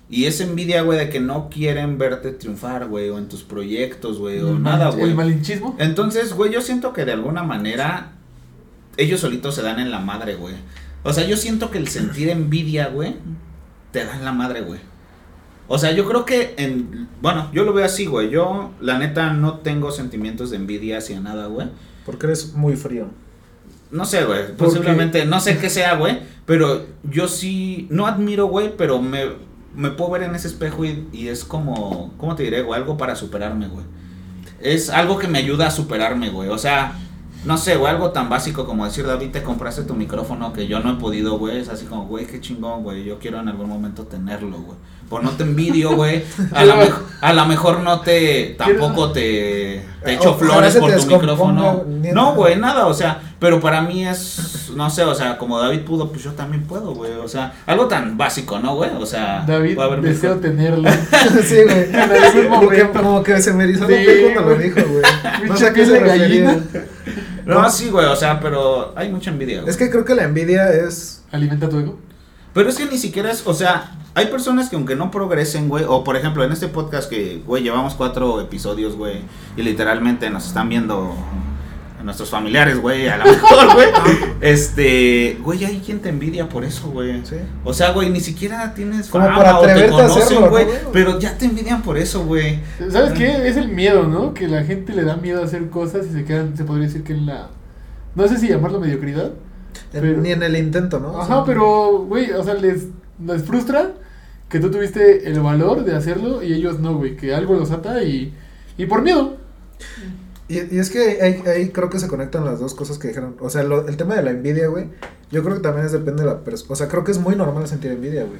Y 0.08 0.26
esa 0.26 0.44
envidia, 0.44 0.82
güey, 0.82 0.98
de 0.98 1.08
que 1.08 1.20
no 1.20 1.48
quieren 1.48 1.96
verte 1.96 2.32
triunfar, 2.32 2.88
güey, 2.88 3.08
o 3.08 3.18
en 3.18 3.28
tus 3.28 3.42
proyectos, 3.42 4.18
güey, 4.18 4.40
o 4.40 4.58
nada, 4.58 4.90
güey. 4.90 5.04
El 5.04 5.14
malinchismo. 5.14 5.74
Entonces, 5.78 6.35
güey, 6.35 6.52
yo 6.52 6.61
siento 6.61 6.92
que 6.92 7.06
de 7.06 7.12
alguna 7.12 7.42
manera 7.42 8.12
ellos 8.98 9.20
solitos 9.20 9.54
se 9.54 9.62
dan 9.62 9.80
en 9.80 9.90
la 9.90 10.00
madre, 10.00 10.35
güey. 10.35 10.54
O 11.02 11.12
sea, 11.12 11.26
yo 11.26 11.37
siento 11.37 11.70
que 11.70 11.78
el 11.78 11.88
sentir 11.88 12.28
envidia, 12.28 12.88
güey, 12.88 13.16
te 13.90 14.04
da 14.04 14.14
en 14.14 14.24
la 14.24 14.32
madre, 14.32 14.61
güey. 14.61 14.80
O 15.66 15.78
sea, 15.78 15.92
yo 15.92 16.06
creo 16.06 16.26
que 16.26 16.54
en... 16.58 17.08
Bueno, 17.22 17.48
yo 17.54 17.64
lo 17.64 17.72
veo 17.72 17.87
así, 17.87 18.04
güey. 18.04 18.28
Yo, 18.28 18.72
la 18.80 18.98
neta, 18.98 19.32
no 19.32 19.61
tengo 19.61 19.90
sentimientos 19.90 20.50
de 20.50 20.56
envidia 20.56 20.98
hacia 20.98 21.20
nada, 21.20 21.46
güey. 21.46 21.68
Porque 22.04 22.26
eres 22.26 22.52
muy 22.52 22.76
frío. 22.76 23.06
No 23.92 24.07
sé, 24.07 24.24
güey. 24.24 24.48
¿Por 24.57 24.68
Posiblemente, 24.68 25.24
no 25.26 25.38
sé 25.38 25.59
qué 25.59 25.68
sea, 25.70 25.94
güey. 25.94 26.18
Pero 26.46 26.87
yo 27.05 27.28
sí, 27.28 27.87
no 27.90 28.07
admiro, 28.07 28.46
güey, 28.46 28.74
pero 28.76 29.00
me, 29.00 29.26
me 29.76 29.90
puedo 29.90 30.11
ver 30.11 30.24
en 30.24 30.35
ese 30.35 30.48
espejo 30.48 30.85
y, 30.85 31.07
y 31.12 31.28
es 31.28 31.44
como, 31.44 32.12
¿cómo 32.16 32.35
te 32.35 32.42
diré, 32.42 32.62
güey? 32.62 32.81
Algo 32.81 32.96
para 32.96 33.14
superarme, 33.14 33.68
güey. 33.68 33.85
Es 34.61 34.90
algo 34.90 35.18
que 35.18 35.28
me 35.28 35.38
ayuda 35.38 35.66
a 35.66 35.70
superarme, 35.70 36.31
güey. 36.31 36.48
O 36.48 36.59
sea, 36.59 36.94
no 37.44 37.59
sé, 37.59 37.76
güey, 37.76 37.90
algo 37.90 38.11
tan 38.11 38.28
básico 38.28 38.66
como 38.66 38.85
decir, 38.85 39.07
David, 39.07 39.31
te 39.31 39.42
compraste 39.42 39.83
tu 39.83 39.94
micrófono 39.94 40.52
que 40.52 40.66
yo 40.66 40.81
no 40.81 40.92
he 40.92 40.96
podido, 40.96 41.38
güey. 41.38 41.59
Es 41.59 41.68
así 41.68 41.85
como, 41.87 42.07
güey, 42.07 42.26
qué 42.26 42.40
chingón, 42.40 42.83
güey. 42.83 43.05
Yo 43.05 43.18
quiero 43.18 43.40
en 43.40 43.48
algún 43.48 43.68
momento 43.68 44.05
tenerlo, 44.05 44.59
güey. 44.59 44.78
Por 45.12 45.22
no 45.22 45.33
te 45.33 45.42
envidio, 45.42 45.94
güey. 45.94 46.25
A 46.53 46.64
lo 46.64 46.75
mejor, 46.75 47.03
a 47.20 47.33
lo 47.35 47.44
mejor 47.44 47.81
no 47.81 48.01
te, 48.01 48.55
tampoco 48.57 49.12
te, 49.12 49.85
te 50.03 50.14
echo 50.14 50.35
flores 50.37 50.75
por 50.75 50.90
tu 50.90 51.07
micrófono. 51.07 51.85
No, 51.87 52.35
güey, 52.35 52.57
nada, 52.57 52.87
o 52.87 52.94
sea, 52.94 53.20
pero 53.38 53.61
para 53.61 53.83
mí 53.83 54.09
es, 54.09 54.70
no 54.75 54.88
sé, 54.88 55.03
o 55.03 55.14
sea, 55.14 55.37
como 55.37 55.59
David 55.59 55.81
pudo, 55.81 56.11
pues 56.11 56.25
yo 56.25 56.33
también 56.33 56.62
puedo, 56.64 56.94
güey. 56.94 57.12
O 57.12 57.29
sea, 57.29 57.53
algo 57.66 57.88
tan 57.88 58.16
básico, 58.16 58.59
¿no, 58.59 58.75
güey? 58.75 58.88
O 58.98 59.05
sea, 59.05 59.44
David, 59.46 59.79
haber 59.79 60.01
deseo 60.01 60.37
cosas. 60.37 60.51
tenerlo. 60.51 60.88
sí, 61.44 61.57
güey. 61.62 62.48
Como 62.48 62.68
que, 62.70 62.88
como 62.88 63.22
que 63.22 63.42
se 63.42 63.53
me 63.53 63.64
erizó 63.64 63.87
Sí, 63.87 63.94
cuando 64.33 64.51
lo 64.53 64.57
dijo, 64.57 64.81
güey. 64.81 65.03
No 65.46 65.57
sé 65.59 65.75
qué 65.75 65.85
se 65.85 66.01
gallina. 66.01 66.59
No, 67.44 67.68
sí, 67.68 67.90
güey, 67.90 68.07
o 68.07 68.16
sea, 68.16 68.40
pero 68.40 68.94
hay 68.96 69.11
mucha 69.11 69.31
envidia, 69.31 69.61
güey. 69.61 69.70
Es 69.70 69.77
que 69.77 69.90
creo 69.90 70.07
que 70.07 70.14
la 70.14 70.22
envidia 70.22 70.72
es... 70.72 71.22
Alimenta 71.31 71.68
tu 71.68 71.79
ego. 71.79 71.98
Pero 72.55 72.70
es 72.70 72.77
que 72.77 72.87
ni 72.87 72.96
siquiera 72.96 73.31
es, 73.31 73.42
o 73.46 73.53
sea, 73.53 73.92
hay 74.14 74.27
personas 74.27 74.68
que 74.68 74.77
aunque 74.77 74.96
no 74.96 75.11
progresen, 75.11 75.68
güey, 75.68 75.85
o 75.88 76.05
por 76.05 76.16
ejemplo 76.16 76.44
en 76.44 76.53
este 76.53 76.68
podcast 76.68 77.09
que, 77.09 77.42
güey, 77.46 77.62
llevamos 77.62 77.94
cuatro 77.94 78.40
episodios, 78.40 78.96
güey, 78.96 79.20
y 79.57 79.62
literalmente 79.62 80.29
nos 80.31 80.46
están 80.46 80.68
viendo 80.68 81.14
nuestros 82.05 82.31
familiares, 82.31 82.81
güey, 82.81 83.07
a 83.09 83.16
lo 83.16 83.25
mejor, 83.25 83.75
güey. 83.75 83.87
este, 84.40 85.38
güey, 85.40 85.64
hay 85.64 85.79
quien 85.79 86.01
te 86.01 86.09
envidia 86.09 86.48
por 86.48 86.64
eso, 86.64 86.90
güey. 86.90 87.25
Sí. 87.25 87.37
O 87.64 87.72
sea, 87.72 87.92
güey, 87.92 88.11
ni 88.11 88.18
siquiera 88.20 88.75
tienes 88.75 89.09
Como 89.09 89.25
fama 89.25 89.37
por 89.37 89.46
o 89.46 89.61
te 89.61 89.70
atreverte 89.70 89.94
a 89.94 89.98
conocen, 90.09 90.22
hacerlo, 90.25 90.44
¿no, 90.46 90.51
güey, 90.51 90.66
pero 90.92 91.18
ya 91.20 91.38
te 91.38 91.44
envidian 91.46 91.83
por 91.83 91.96
eso, 91.96 92.25
güey. 92.25 92.59
¿Sabes 92.90 93.12
qué? 93.12 93.46
Es 93.48 93.57
el 93.57 93.68
miedo, 93.68 94.09
¿no? 94.09 94.35
Que 94.35 94.48
la 94.48 94.64
gente 94.64 94.92
le 94.94 95.05
da 95.05 95.16
miedo 95.16 95.42
a 95.42 95.44
hacer 95.44 95.70
cosas 95.70 96.07
y 96.07 96.12
se 96.12 96.25
quedan, 96.25 96.57
se 96.57 96.64
podría 96.64 96.88
decir 96.88 97.05
que 97.05 97.12
en 97.12 97.27
la... 97.27 97.51
No 98.16 98.27
sé 98.27 98.37
si 98.37 98.48
llamarlo 98.48 98.81
mediocridad. 98.81 99.31
En- 99.92 100.01
Pero- 100.01 100.20
Ni 100.20 100.33
en 100.33 100.42
el 100.42 100.57
intento, 100.57 100.98
¿no? 100.98 101.20
Ajá, 101.20 101.44
pero, 101.44 101.98
güey, 102.09 102.33
o 102.33 102.42
sea, 102.42 102.55
les, 102.55 102.88
les 103.25 103.44
frustra 103.44 103.92
que 104.52 104.60
tú 104.60 104.70
tuviste 104.70 105.26
el 105.28 105.40
valor 105.40 105.82
de 105.84 105.96
hacerlo 105.96 106.42
y 106.42 106.52
ellos 106.52 106.78
no, 106.78 106.94
güey, 106.96 107.16
que 107.16 107.34
algo 107.34 107.54
los 107.56 107.70
ata 107.72 108.02
y, 108.04 108.32
y 108.78 108.86
por 108.86 109.02
miedo. 109.02 109.38
Y, 110.48 110.74
y 110.74 110.78
es 110.78 110.90
que 110.90 111.22
ahí, 111.22 111.42
ahí 111.46 111.68
creo 111.70 111.88
que 111.88 111.98
se 111.98 112.08
conectan 112.08 112.44
las 112.44 112.60
dos 112.60 112.74
cosas 112.74 112.98
que 112.98 113.08
dijeron. 113.08 113.36
O 113.40 113.48
sea, 113.48 113.62
lo- 113.62 113.88
el 113.88 113.96
tema 113.96 114.14
de 114.14 114.22
la 114.22 114.30
envidia, 114.30 114.68
güey. 114.68 114.88
Yo 115.30 115.42
creo 115.42 115.56
que 115.56 115.62
también 115.62 115.86
es 115.86 115.92
depende 115.92 116.22
de 116.24 116.28
la 116.28 116.40
persona. 116.44 116.72
O 116.72 116.76
sea, 116.76 116.88
creo 116.88 117.02
que 117.04 117.12
es 117.12 117.18
muy 117.18 117.34
normal 117.34 117.66
sentir 117.66 117.90
envidia, 117.90 118.24
güey. 118.24 118.38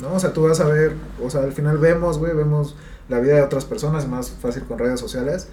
¿No? 0.00 0.14
O 0.14 0.18
sea, 0.18 0.32
tú 0.32 0.42
vas 0.48 0.58
a 0.60 0.64
ver. 0.64 0.94
O 1.22 1.28
sea, 1.28 1.42
al 1.42 1.52
final 1.52 1.76
vemos, 1.76 2.16
güey. 2.18 2.34
Vemos 2.34 2.76
la 3.10 3.20
vida 3.20 3.34
de 3.34 3.42
otras 3.42 3.66
personas. 3.66 4.08
Más 4.08 4.30
fácil 4.30 4.62
con 4.62 4.78
redes 4.78 4.98
sociales. 4.98 5.48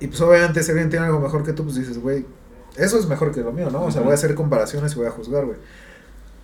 Y 0.00 0.06
pues 0.06 0.20
obviamente, 0.22 0.62
si 0.62 0.70
alguien 0.70 0.88
tiene 0.88 1.04
algo 1.06 1.20
mejor 1.20 1.44
que 1.44 1.52
tú, 1.52 1.64
pues 1.64 1.76
dices, 1.76 1.98
güey. 2.00 2.24
Eso 2.76 2.98
es 2.98 3.06
mejor 3.06 3.30
que 3.32 3.40
lo 3.42 3.52
mío, 3.52 3.68
¿no? 3.70 3.84
O 3.84 3.90
sea, 3.90 4.00
Ujú. 4.00 4.04
voy 4.08 4.12
a 4.12 4.14
hacer 4.14 4.34
comparaciones 4.34 4.92
y 4.92 4.96
voy 4.96 5.06
a 5.06 5.10
juzgar, 5.10 5.44
güey. 5.44 5.58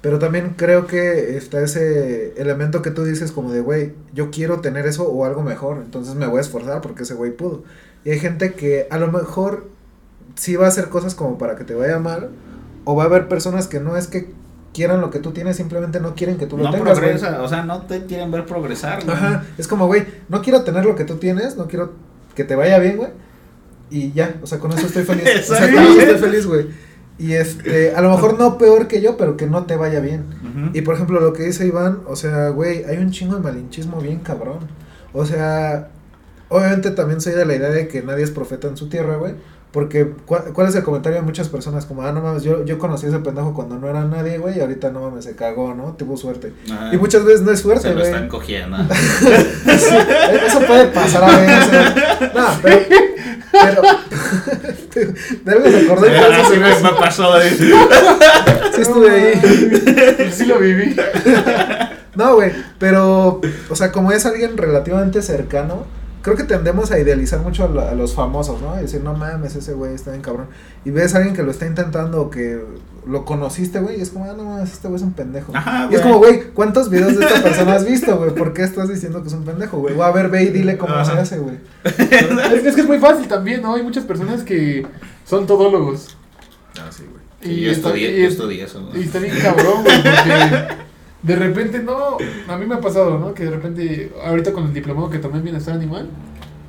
Pero 0.01 0.19
también 0.19 0.55
creo 0.57 0.87
que 0.87 1.37
está 1.37 1.61
ese 1.61 2.33
elemento 2.41 2.81
que 2.81 2.91
tú 2.91 3.05
dices 3.05 3.33
como 3.33 3.53
de, 3.53 3.61
güey, 3.61 3.93
yo 4.15 4.31
quiero 4.31 4.61
tener 4.61 4.87
eso 4.87 5.07
o 5.07 5.27
algo 5.27 5.43
mejor, 5.43 5.79
entonces 5.79 6.15
me 6.15 6.27
voy 6.27 6.39
a 6.39 6.41
esforzar 6.41 6.81
porque 6.81 7.03
ese 7.03 7.15
güey 7.15 7.33
pudo. 7.33 7.65
Y 8.05 8.11
hay 8.11 8.19
gente 8.19 8.55
que 8.55 8.87
a 8.91 8.97
lo 8.97 9.13
mejor 9.13 9.69
sí 10.37 10.57
va 10.57 10.65
a 10.67 10.69
hacer 10.69 10.89
cosas 10.89 11.15
como 11.15 11.37
para 11.37 11.55
que 11.55 11.65
te 11.65 11.75
vaya 11.75 11.99
mal, 11.99 12.31
o 12.85 12.97
va 12.97 13.03
a 13.03 13.07
haber 13.07 13.29
personas 13.29 13.69
que 13.69 13.79
no 13.79 13.97
es 13.97 14.07
que 14.07 14.33
quieran 14.73 15.03
lo 15.03 15.11
que 15.11 15.19
tú 15.19 15.33
tienes, 15.33 15.57
simplemente 15.57 16.01
no 16.01 16.15
quieren 16.15 16.39
que 16.39 16.47
tú 16.47 16.57
lo 16.57 16.65
No 16.65 16.71
tengas, 16.71 16.99
progresa, 16.99 17.43
o 17.43 17.49
sea, 17.49 17.65
no 17.65 17.83
te 17.83 18.07
quieren 18.07 18.31
ver 18.31 18.47
progresar, 18.47 19.05
güey. 19.05 19.15
Ajá, 19.15 19.45
es 19.59 19.69
como, 19.69 19.87
güey, 19.87 20.07
no 20.31 20.41
quiero 20.41 20.63
tener 20.63 20.87
lo 20.87 20.97
que 20.97 21.05
tú 21.05 21.17
tienes, 21.17 21.57
no 21.57 21.67
quiero 21.67 21.93
que 22.35 22.45
te 22.45 22.57
vaya 22.57 22.79
bien, 22.79 22.97
güey. 22.97 23.11
Y 23.91 24.13
ya, 24.13 24.37
o 24.41 24.47
sea, 24.47 24.59
con 24.59 24.73
eso 24.73 24.87
estoy 24.87 25.05
feliz. 25.05 25.51
o 25.51 25.55
sea, 25.55 25.71
con 25.71 25.83
eso 25.83 26.01
estoy 26.01 26.19
feliz, 26.19 26.47
güey. 26.47 26.67
Y 27.21 27.35
este, 27.35 27.95
a 27.95 28.01
lo 28.01 28.11
mejor 28.11 28.39
no 28.39 28.57
peor 28.57 28.89
que 28.89 29.03
yo, 29.03 29.19
pero 29.19 29.37
que 29.37 29.47
no 29.47 29.65
te 29.67 29.77
vaya 29.77 30.01
bien. 30.01 30.25
Y 30.73 30.81
por 30.81 30.95
ejemplo, 30.95 31.21
lo 31.21 31.35
que 31.35 31.43
dice 31.43 31.67
Iván, 31.67 32.01
o 32.07 32.17
sea, 32.17 32.49
güey, 32.49 32.83
hay 32.85 32.97
un 32.97 33.11
chingo 33.11 33.37
de 33.37 33.43
malinchismo 33.43 34.01
bien 34.01 34.21
cabrón. 34.21 34.59
O 35.13 35.27
sea, 35.27 35.89
obviamente 36.49 36.91
también 36.93 37.21
soy 37.21 37.35
de 37.35 37.45
la 37.45 37.55
idea 37.55 37.69
de 37.69 37.89
que 37.89 38.03
nadie 38.03 38.25
es 38.25 38.31
profeta 38.31 38.69
en 38.69 38.77
su 38.79 38.89
tierra, 38.89 39.17
güey. 39.17 39.35
Porque, 39.71 40.15
¿cuál, 40.27 40.45
cuál 40.53 40.69
es 40.69 40.75
el 40.75 40.83
comentario 40.83 41.19
de 41.21 41.25
muchas 41.25 41.49
personas? 41.49 41.85
Como, 41.87 42.03
ah, 42.03 42.11
no 42.11 42.21
mames, 42.23 42.43
yo, 42.43 42.65
yo 42.65 42.79
conocí 42.79 43.07
a 43.07 43.11
ese 43.11 43.19
pendejo 43.21 43.55
cuando 43.55 43.79
no 43.79 43.89
era 43.89 44.03
nadie, 44.05 44.39
güey, 44.39 44.57
y 44.59 44.61
ahorita 44.61 44.91
no 44.91 45.03
mames, 45.03 45.25
se 45.27 45.37
cagó, 45.37 45.75
¿no? 45.75 45.95
Tuvo 45.97 46.17
suerte. 46.17 46.53
Y 46.91 46.97
muchas 46.97 47.25
veces 47.25 47.43
no 47.43 47.53
es 47.53 47.59
se 47.59 47.63
suerte, 47.65 47.89
lo 47.91 48.01
güey. 48.01 48.07
están 48.07 48.29
cogiendo. 48.29 48.77
Sí, 49.79 49.97
eso 50.47 50.61
puede 50.67 50.87
pasar 50.87 51.23
a 51.23 51.39
veces. 51.39 52.35
No, 52.35 52.47
pero. 52.63 52.81
Pero. 53.53 53.83
De 55.45 55.53
algo 55.53 55.71
se 55.71 55.81
acordó 55.87 56.07
y 56.07 56.11
por 56.11 56.33
eso 56.33 56.43
Así 56.43 56.53
se 56.55 56.59
me, 56.59 56.75
me 56.81 56.99
pasó. 56.99 57.35
de- 57.39 57.51
Sí 58.75 58.81
estuve 58.83 59.11
ahí. 59.11 60.31
Sí 60.33 60.45
lo 60.47 60.59
viví. 60.59 60.97
No, 62.15 62.35
güey, 62.35 62.53
pero, 62.79 63.41
o 63.69 63.77
sea, 63.77 63.93
como 63.93 64.11
es 64.13 64.27
alguien 64.27 64.57
relativamente 64.57 65.23
cercano, 65.23 65.87
creo 66.23 66.37
que 66.37 66.45
tendemos 66.45 66.91
a 66.91 66.99
idealizar 66.99 67.41
mucho 67.41 67.65
a, 67.65 67.69
la- 67.69 67.91
a 67.91 67.95
los 67.95 68.15
famosos, 68.15 68.61
¿no? 68.61 68.77
Y 68.79 68.83
decir, 68.83 69.03
no 69.03 69.15
mames, 69.15 69.57
ese 69.57 69.73
güey 69.75 69.95
está 69.95 70.11
bien 70.11 70.23
cabrón. 70.23 70.47
Y 70.85 70.91
ves 70.91 71.15
a 71.15 71.19
alguien 71.19 71.35
que 71.35 71.43
lo 71.43 71.51
está 71.51 71.67
intentando 71.67 72.21
o 72.23 72.31
que 72.31 72.63
lo 73.07 73.25
conociste, 73.25 73.81
güey, 73.81 73.99
y 73.99 74.03
es 74.03 74.11
como, 74.11 74.27
ah, 74.27 74.35
no 74.37 74.45
mames, 74.45 74.73
este 74.73 74.89
güey 74.89 74.97
es 74.99 75.03
un 75.03 75.13
pendejo. 75.15 75.53
Ajá, 75.57 75.89
y 75.91 75.95
es 75.95 76.01
como, 76.03 76.19
güey, 76.19 76.51
¿cuántos 76.53 76.91
videos 76.91 77.17
de 77.19 77.25
esta 77.27 77.43
persona 77.43 77.75
has 77.75 77.87
visto, 77.87 78.17
güey? 78.19 78.31
¿Por 78.35 78.53
qué 78.53 78.63
estás 78.63 78.89
diciendo 78.89 79.23
que 79.23 79.29
es 79.29 79.35
un 79.35 79.45
pendejo, 79.45 79.79
güey? 79.79 79.95
O 79.97 80.03
a 80.03 80.11
ver, 80.13 80.29
ve 80.29 80.43
y 80.45 80.49
dile 80.51 80.77
cómo 80.79 80.95
Ajá. 80.95 81.05
se 81.07 81.19
hace, 81.19 81.39
güey. 81.39 81.57
Es, 81.85 82.65
es 82.67 82.75
que 82.75 82.81
es 82.83 82.87
muy 82.87 82.99
fácil 82.99 83.27
también, 83.27 83.63
¿no? 83.63 83.75
Hay 83.75 83.83
muchas 83.83 84.05
personas 84.05 84.43
que 84.43 84.87
son 85.25 85.47
todólogos. 85.47 86.17
Ah, 86.79 86.89
sí, 86.91 87.05
güey. 87.11 87.21
Sí, 87.43 87.61
yo 87.63 87.71
está- 87.73 87.89
estudié, 87.89 88.11
y 88.17 88.21
yo 88.21 88.27
es- 88.27 88.33
estudié 88.35 88.65
eso. 88.65 88.85
güey. 88.87 89.01
Y 89.01 89.05
está 89.07 89.19
bien 89.19 89.35
cabrón, 89.41 89.83
güey, 89.83 89.97
porque 90.03 90.75
de 91.23 91.37
repente 91.37 91.81
no, 91.81 92.17
a 92.49 92.57
mí 92.57 92.67
me 92.67 92.77
ha 92.77 92.81
pasado, 92.81 93.19
¿no? 93.19 93.35
Que 93.35 93.45
de 93.45 93.51
repente, 93.51 94.13
ahorita 94.25 94.53
con 94.53 94.67
el 94.67 94.75
diplomado 94.75 95.11
que 95.11 95.19
tomé 95.19 95.39
en 95.39 95.45
bienestar 95.45 95.75
animal, 95.75 96.09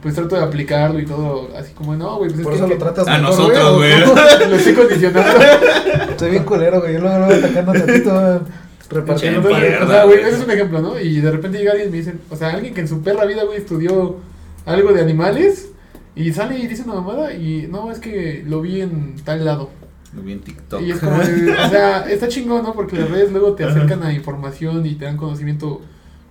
pues 0.02 0.16
trato 0.16 0.36
de 0.36 0.44
aplicarlo 0.44 1.00
y 1.00 1.06
todo, 1.06 1.50
así 1.56 1.74
como, 1.74 1.96
no, 1.96 2.18
güey, 2.18 2.32
pues 2.32 2.44
Por 2.44 2.54
es 2.54 2.60
eso 2.60 2.68
que, 2.68 2.74
lo 2.74 2.80
tratas 2.80 3.08
A 3.08 3.18
mejor, 3.18 3.30
nosotros, 3.30 3.64
¿o 3.64 3.78
güey. 3.78 4.00
lo 4.50 4.56
estoy 4.56 4.74
condicionando. 4.74 5.32
Estoy 6.10 6.32
bien 6.32 6.44
culero, 6.44 6.82
güey. 6.82 6.94
Yo 6.94 7.00
luego, 7.00 7.18
luego 7.20 7.34
atacando 7.34 7.72
tantito, 7.74 8.42
repartiendo. 8.90 9.40
O 9.40 9.88
sea, 9.88 10.04
güey, 10.06 10.18
güey. 10.18 10.30
ese 10.30 10.40
es 10.40 10.44
un 10.44 10.52
ejemplo, 10.52 10.82
¿no? 10.82 11.00
Y 11.00 11.22
de 11.22 11.32
repente 11.32 11.60
llega 11.60 11.72
alguien 11.72 11.90
y 11.90 11.92
me 11.92 11.98
dice, 11.98 12.16
o 12.30 12.36
sea, 12.36 12.50
alguien 12.50 12.74
que 12.74 12.82
en 12.82 12.88
su 12.88 13.02
perra 13.02 13.26
vida, 13.26 13.44
güey, 13.44 13.58
estudió 13.58 14.18
algo 14.66 14.92
de 14.92 15.02
animales 15.02 15.70
y 16.16 16.34
sale 16.34 16.58
y 16.58 16.68
dice 16.68 16.84
una 16.84 16.96
mamada 16.96 17.34
y 17.34 17.68
no, 17.70 17.92
es 17.92 18.00
que 18.00 18.44
lo 18.46 18.62
vi 18.62 18.82
en 18.82 19.16
tal 19.24 19.46
lado. 19.46 19.70
Lo 20.16 20.22
vi 20.22 20.34
en 20.34 20.42
TikTok. 20.42 20.82
Y 20.82 20.92
es 20.92 21.00
como, 21.00 21.18
de- 21.20 21.52
o 21.52 21.70
sea, 21.70 22.10
está 22.10 22.28
chingón, 22.28 22.64
¿no? 22.64 22.74
Porque 22.74 22.98
las 22.98 23.10
redes 23.10 23.32
luego 23.32 23.54
te 23.54 23.64
acercan 23.64 24.04
a 24.04 24.14
información 24.14 24.86
y 24.86 24.96
te 24.96 25.06
dan 25.06 25.18
conocimiento, 25.18 25.82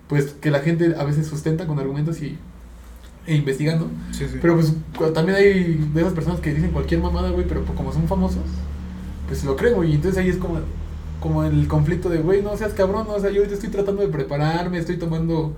pues, 0.07 0.33
que 0.39 0.51
la 0.51 0.59
gente 0.59 0.93
a 0.97 1.03
veces 1.03 1.27
sustenta 1.27 1.65
con 1.67 1.79
argumentos 1.79 2.21
y, 2.21 2.37
e 3.25 3.35
investigando. 3.35 3.89
Sí, 4.11 4.25
sí. 4.31 4.37
Pero 4.41 4.55
pues 4.55 4.73
también 5.13 5.37
hay 5.37 5.89
de 5.93 6.01
esas 6.01 6.13
personas 6.13 6.39
que 6.39 6.53
dicen 6.53 6.71
cualquier 6.71 7.01
mamada, 7.01 7.29
güey, 7.31 7.47
pero 7.47 7.63
pues, 7.63 7.75
como 7.77 7.91
son 7.91 8.07
famosos, 8.07 8.43
pues 9.27 9.43
lo 9.43 9.55
creen, 9.55 9.75
güey. 9.75 9.91
Y 9.91 9.95
entonces 9.95 10.19
ahí 10.19 10.29
es 10.29 10.37
como, 10.37 10.59
como 11.19 11.43
el 11.43 11.67
conflicto 11.67 12.09
de, 12.09 12.19
güey, 12.19 12.41
no 12.41 12.55
seas 12.57 12.73
cabrón, 12.73 13.07
¿no? 13.07 13.13
o 13.13 13.19
sea, 13.19 13.29
yo 13.29 13.37
ahorita 13.37 13.55
estoy 13.55 13.69
tratando 13.69 14.01
de 14.01 14.09
prepararme, 14.09 14.77
estoy 14.77 14.97
tomando 14.97 15.55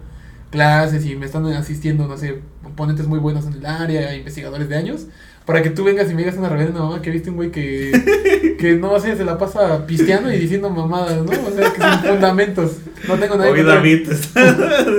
clases 0.51 1.05
y 1.05 1.15
me 1.15 1.25
están 1.25 1.45
asistiendo, 1.47 2.07
no 2.07 2.15
sé, 2.15 2.39
ponentes 2.75 3.07
muy 3.07 3.17
buenos 3.17 3.47
en 3.47 3.53
el 3.53 3.65
área, 3.65 4.15
investigadores 4.15 4.69
de 4.69 4.75
años, 4.75 5.07
para 5.45 5.61
que 5.61 5.69
tú 5.71 5.83
vengas 5.83 6.09
y 6.09 6.13
me 6.13 6.21
digas 6.21 6.37
una 6.37 6.47
reverenda 6.49 6.79
mamá 6.81 7.01
que 7.01 7.09
viste 7.11 7.29
un 7.29 7.35
güey 7.35 7.51
que, 7.51 8.55
que 8.59 8.73
no 8.77 8.97
sé, 8.99 9.15
se 9.17 9.25
la 9.25 9.37
pasa 9.37 9.85
pisteando 9.85 10.31
y 10.31 10.37
diciendo 10.39 10.69
mamadas, 10.69 11.17
¿no? 11.23 11.31
O 11.31 11.51
sea, 11.51 11.71
que 11.73 11.81
son 11.81 11.99
fundamentos. 12.15 12.71
No 13.07 13.15
tengo 13.15 13.35
nada 13.35 13.51
Hoy 13.51 13.61
David 13.63 14.09
está. 14.09 14.51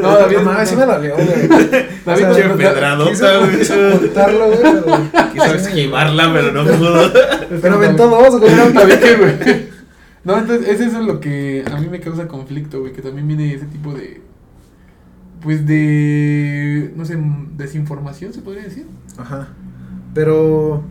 No, 0.03 0.19
David. 0.19 0.37
No, 0.39 0.43
mames, 0.45 0.69
sí 0.69 0.77
me 0.77 0.85
dolió, 0.85 1.15
güey. 1.15 1.27
David, 2.05 2.29
O 2.31 2.35
sea, 2.35 2.49
no- 2.49 2.57
pedradota, 2.57 3.11
Quise, 3.11 3.39
güey. 3.39 4.11
pero- 4.15 5.33
Quiso 5.33 5.55
esquivarla, 5.55 6.33
pero 6.33 6.53
no 6.53 6.65
pudo. 6.71 7.13
Pero 7.63 7.75
aventó 7.77 8.09
dos, 8.09 8.39
güey. 8.41 8.53
Era 8.53 8.65
un 8.65 8.75
tabique, 8.75 9.17
güey. 9.17 9.75
No, 10.25 10.39
entonces 10.39 10.69
es 10.69 10.81
eso 10.81 11.01
lo 11.03 11.21
que 11.21 11.65
a 11.71 11.77
mí 11.79 11.87
me 11.89 12.01
causa 12.01 12.29
conflicto, 12.29 12.81
güey, 12.81 12.93
que 12.93 13.03
también 13.03 13.27
viene 13.29 13.55
ese 13.55 13.67
tipo 13.67 13.93
de 13.95 14.21
pues 15.43 15.67
de 15.67 16.93
no 16.97 17.05
sé, 17.05 17.19
desinformación 17.57 18.33
se 18.33 18.41
podría 18.41 18.65
decir. 18.65 18.87
Ajá. 19.19 19.49
Pero, 20.15 20.83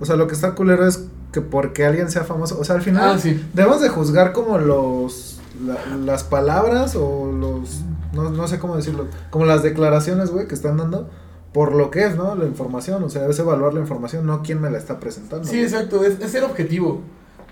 o 0.00 0.04
sea, 0.04 0.16
lo 0.16 0.26
que 0.26 0.34
está 0.34 0.54
culero 0.54 0.86
es 0.86 1.06
que 1.32 1.40
porque 1.40 1.84
alguien 1.84 2.10
sea 2.10 2.24
famoso, 2.24 2.58
o 2.58 2.64
sea, 2.64 2.76
al 2.76 2.82
final 2.82 3.16
Ah, 3.16 3.18
sí. 3.18 3.42
debemos 3.52 3.80
de 3.82 3.88
juzgar 3.90 4.32
como 4.32 4.58
los 4.58 5.38
la- 5.64 5.96
las 5.96 6.22
palabras 6.24 6.94
o 6.96 7.30
los 7.32 7.82
no, 8.14 8.30
no 8.30 8.48
sé 8.48 8.58
cómo 8.58 8.76
decirlo, 8.76 9.06
como 9.30 9.44
las 9.44 9.62
declaraciones, 9.62 10.30
güey, 10.30 10.46
que 10.48 10.54
están 10.54 10.78
dando 10.78 11.10
por 11.52 11.74
lo 11.74 11.90
que 11.90 12.04
es, 12.06 12.16
¿no? 12.16 12.34
La 12.36 12.44
información, 12.46 13.02
o 13.02 13.10
sea, 13.10 13.26
es 13.26 13.38
evaluar 13.38 13.74
la 13.74 13.80
información, 13.80 14.24
no 14.24 14.42
quién 14.42 14.60
me 14.60 14.70
la 14.70 14.78
está 14.78 14.98
presentando. 15.00 15.44
Sí, 15.44 15.52
güey. 15.56 15.64
exacto, 15.64 16.02
es, 16.04 16.18
es 16.20 16.30
ser 16.30 16.44
objetivo. 16.44 17.02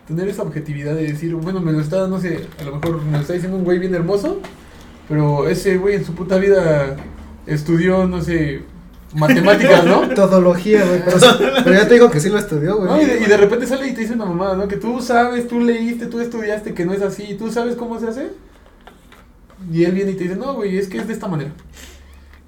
Tener 0.06 0.28
esa 0.28 0.42
objetividad 0.42 0.94
de 0.94 1.02
decir, 1.02 1.35
bueno, 1.35 1.61
me 1.61 1.72
lo 1.72 1.80
está, 1.80 2.06
no 2.06 2.18
sé, 2.20 2.46
a 2.61 2.64
lo 2.64 2.76
mejor 2.76 3.02
me 3.02 3.12
lo 3.12 3.18
está 3.18 3.32
diciendo 3.35 3.59
un 3.59 3.64
güey 3.64 3.78
bien 3.78 3.94
hermoso, 3.94 4.38
pero 5.09 5.48
ese 5.48 5.76
güey 5.78 5.96
en 5.96 6.04
su 6.04 6.14
puta 6.14 6.37
vida 6.38 6.96
estudió, 7.46 8.06
no 8.06 8.22
sé, 8.22 8.62
matemáticas, 9.16 9.85
¿no? 9.85 10.09
Todología, 10.14 10.85
güey, 10.85 11.02
pero, 11.05 11.18
pero 11.64 11.72
ya 11.72 11.88
te 11.88 11.94
digo 11.94 12.11
que 12.11 12.20
sí 12.20 12.29
lo 12.29 12.38
estudió, 12.38 12.76
güey. 12.76 12.88
No, 12.88 13.02
y, 13.02 13.05
de, 13.05 13.20
y 13.20 13.24
de 13.24 13.37
repente 13.37 13.66
sale 13.66 13.88
y 13.88 13.94
te 13.94 14.02
dice 14.02 14.14
una 14.14 14.26
mamada, 14.26 14.57
¿no? 14.57 14.68
Que 14.68 14.76
tú 14.76 15.00
sabes, 15.00 15.48
tú 15.48 15.61
leíste, 15.61 16.07
tú 16.07 16.20
estudiaste 16.20 16.74
que 16.74 16.85
no 16.85 16.92
es 16.92 17.02
así, 17.02 17.35
tú 17.38 17.50
sabes 17.50 17.76
cómo 17.76 17.98
se 17.98 18.09
hace. 18.09 18.31
Y 19.72 19.85
él 19.85 19.92
viene 19.92 20.12
y 20.12 20.14
te 20.14 20.24
dice, 20.24 20.37
no, 20.37 20.55
güey, 20.55 20.76
es 20.76 20.88
que 20.88 20.98
es 20.98 21.07
de 21.07 21.12
esta 21.12 21.29
manera. 21.29 21.52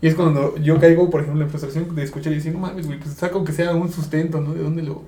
Y 0.01 0.07
es 0.07 0.15
cuando 0.15 0.57
yo 0.59 0.79
caigo, 0.79 1.11
por 1.11 1.23
ejemplo, 1.23 1.43
en 1.43 1.51
frustración 1.51 1.95
de 1.95 2.03
escuchar 2.05 2.33
y 2.33 2.37
decir, 2.37 2.53
no 2.53 2.61
mames, 2.61 2.87
güey, 2.87 3.01
pues 3.01 3.15
saca 3.15 3.35
aunque 3.35 3.53
sea 3.53 3.75
un 3.75 3.91
sustento, 3.91 4.41
¿no? 4.41 4.55
¿De 4.55 4.63
dónde 4.63 4.83
lo. 4.83 5.03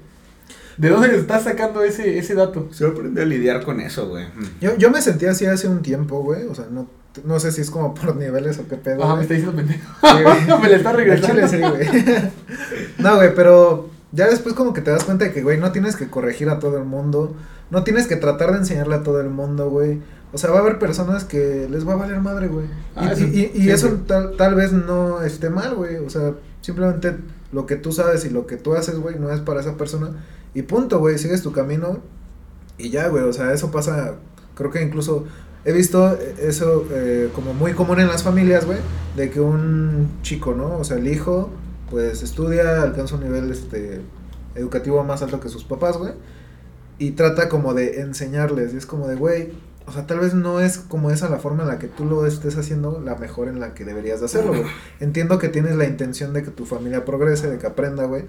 ¿De 0.77 0.89
dónde 0.89 1.09
le 1.09 1.19
estás 1.19 1.45
sacando 1.45 1.85
ese, 1.85 2.19
ese 2.19 2.35
dato? 2.35 2.69
Se 2.73 2.87
aprende 2.87 3.23
a 3.23 3.27
lidiar 3.27 3.63
con 3.65 3.81
eso, 3.81 4.09
güey. 4.09 4.25
Yo, 4.61 4.77
yo 4.79 4.91
me 4.91 5.03
sentía 5.03 5.33
así 5.33 5.45
hace 5.45 5.69
un 5.69 5.83
tiempo, 5.83 6.23
güey, 6.23 6.47
o 6.47 6.55
sea, 6.55 6.67
no, 6.71 6.89
no 7.25 7.41
sé 7.41 7.51
si 7.53 7.61
es 7.61 7.71
como 7.71 7.95
por 7.95 8.17
niveles 8.17 8.59
o 8.59 8.69
qué 8.69 8.77
pedo. 8.77 9.03
Ah, 9.05 9.17
me 9.17 9.23
está 9.23 9.35
diciendo 9.35 9.57
pendejo. 9.57 9.91
Me 10.63 10.69
le 10.69 10.77
está 10.77 10.93
regresando. 10.93 11.49
sí, 11.49 11.59
güey. 11.59 11.89
No, 12.99 13.17
güey, 13.17 13.35
pero 13.35 13.89
ya 14.13 14.29
después 14.29 14.55
como 14.55 14.73
que 14.73 14.81
te 14.81 14.91
das 14.91 15.05
cuenta 15.05 15.25
de 15.25 15.33
que, 15.33 15.43
güey, 15.43 15.59
no 15.59 15.73
tienes 15.73 15.97
que 15.97 16.09
corregir 16.09 16.49
a 16.51 16.59
todo 16.59 16.77
el 16.79 16.85
mundo, 16.85 17.35
no 17.71 17.83
tienes 17.85 18.07
que 18.07 18.17
tratar 18.17 18.53
de 18.53 18.59
enseñarle 18.59 18.97
a 18.97 19.03
todo 19.03 19.21
el 19.21 19.31
mundo, 19.31 19.71
güey. 19.71 20.01
O 20.33 20.39
sea, 20.39 20.51
va 20.51 20.59
a 20.59 20.61
haber 20.61 20.79
personas 20.79 21.25
que 21.25 21.67
les 21.71 21.87
va 21.89 21.95
a 21.95 21.97
valer 21.97 22.21
madre, 22.21 22.47
güey. 22.49 22.67
Y, 22.67 22.71
Ah, 22.97 23.13
eso 23.13 23.25
y- 23.25 23.51
y- 23.55 23.63
y 23.65 23.71
eso 23.71 23.89
tal, 24.07 24.37
tal 24.37 24.55
vez 24.55 24.73
no 24.73 25.23
esté 25.23 25.51
mal, 25.51 25.75
güey. 25.75 25.97
O 25.97 26.09
sea, 26.11 26.35
simplemente 26.61 27.17
lo 27.53 27.67
que 27.67 27.75
tú 27.77 27.91
sabes 27.91 28.25
y 28.25 28.31
lo 28.31 28.47
que 28.47 28.57
tú 28.57 28.75
haces, 28.75 28.97
güey, 28.99 29.19
no 29.19 29.33
es 29.33 29.41
para 29.41 29.61
esa 29.61 29.77
persona. 29.77 30.11
Y 30.55 30.63
punto, 30.63 31.01
güey, 31.01 31.19
sigues 31.19 31.43
tu 31.43 31.51
camino 31.53 31.99
y 32.79 32.91
ya, 32.91 33.09
güey. 33.09 33.25
O 33.25 33.33
sea, 33.33 33.53
eso 33.53 33.71
pasa, 33.73 34.15
creo 34.55 34.71
que 34.71 34.83
incluso 34.83 35.25
he 35.65 35.73
visto 35.73 36.19
eso 36.41 36.87
eh, 36.91 37.31
como 37.35 37.55
muy 37.55 37.73
común 37.73 38.01
en 38.01 38.09
las 38.09 38.23
familias, 38.23 38.65
güey. 38.65 38.79
De 39.17 39.31
que 39.31 39.41
un 39.41 40.21
chico, 40.23 40.55
¿no? 40.55 40.79
O 40.79 40.85
sea, 40.85 40.97
el 40.97 41.07
hijo, 41.07 41.51
pues 41.91 42.23
estudia, 42.23 42.83
alcanza 42.83 43.17
un 43.17 43.25
nivel 43.25 43.51
este, 43.51 44.01
educativo 44.55 45.03
más 45.05 45.23
alto 45.23 45.41
que 45.41 45.49
sus 45.49 45.65
papás, 45.65 45.97
güey. 45.97 46.13
Y 46.99 47.13
trata 47.13 47.49
como 47.49 47.75
de 47.75 48.01
enseñarles. 48.01 48.75
Y 48.75 48.77
es 48.77 48.87
como 48.87 49.09
de, 49.09 49.17
güey, 49.17 49.53
o 49.87 49.93
sea, 49.93 50.07
tal 50.07 50.21
vez 50.21 50.35
no 50.35 50.61
es 50.61 50.79
como 50.79 51.11
esa 51.11 51.29
la 51.29 51.39
forma 51.39 51.63
en 51.63 51.69
la 51.69 51.79
que 51.79 51.89
tú 51.89 52.05
lo 52.05 52.27
estés 52.27 52.57
haciendo 52.57 53.01
la 53.01 53.17
mejor 53.17 53.49
en 53.49 53.59
la 53.59 53.75
que 53.75 53.85
deberías 53.85 54.21
de 54.21 54.27
hacerlo, 54.27 54.53
güey. 54.53 54.67
Entiendo 55.01 55.39
que 55.39 55.49
tienes 55.49 55.77
la 55.77 55.87
intención 55.87 56.33
de 56.33 56.43
que 56.43 56.51
tu 56.51 56.65
familia 56.65 57.05
progrese, 57.05 57.51
de 57.51 57.59
que 57.59 57.67
aprenda, 57.67 58.05
güey. 58.05 58.27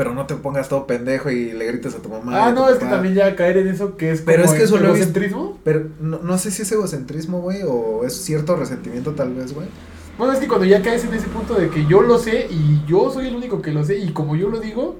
Pero 0.00 0.14
no 0.14 0.24
te 0.24 0.34
pongas 0.34 0.70
todo 0.70 0.86
pendejo 0.86 1.28
y 1.30 1.52
le 1.52 1.66
grites 1.66 1.94
a 1.94 1.98
tu 1.98 2.08
mamá. 2.08 2.46
Ah, 2.46 2.52
no, 2.52 2.70
es 2.70 2.78
que 2.78 2.86
también 2.86 3.12
ya 3.12 3.36
caer 3.36 3.58
en 3.58 3.68
eso 3.68 3.98
que 3.98 4.12
es 4.12 4.22
Pero 4.22 4.44
como 4.44 4.54
es 4.54 4.58
que 4.58 4.64
eso 4.64 4.78
egocentrismo. 4.78 5.58
Pero 5.62 5.88
no, 6.00 6.20
no 6.22 6.38
sé 6.38 6.50
si 6.50 6.62
es 6.62 6.72
egocentrismo, 6.72 7.42
güey, 7.42 7.64
o 7.64 8.02
es 8.06 8.14
cierto 8.16 8.56
resentimiento 8.56 9.12
tal 9.12 9.34
vez, 9.34 9.52
güey. 9.52 9.68
Bueno, 10.16 10.32
es 10.32 10.38
que 10.38 10.48
cuando 10.48 10.64
ya 10.64 10.80
caes 10.80 11.04
en 11.04 11.12
ese 11.12 11.26
punto 11.28 11.52
de 11.52 11.68
que 11.68 11.84
yo 11.84 12.00
lo 12.00 12.18
sé 12.18 12.46
y 12.48 12.82
yo 12.86 13.10
soy 13.10 13.26
el 13.26 13.36
único 13.36 13.60
que 13.60 13.72
lo 13.72 13.84
sé 13.84 13.98
y 13.98 14.14
como 14.14 14.36
yo 14.36 14.48
lo 14.48 14.58
digo, 14.58 14.96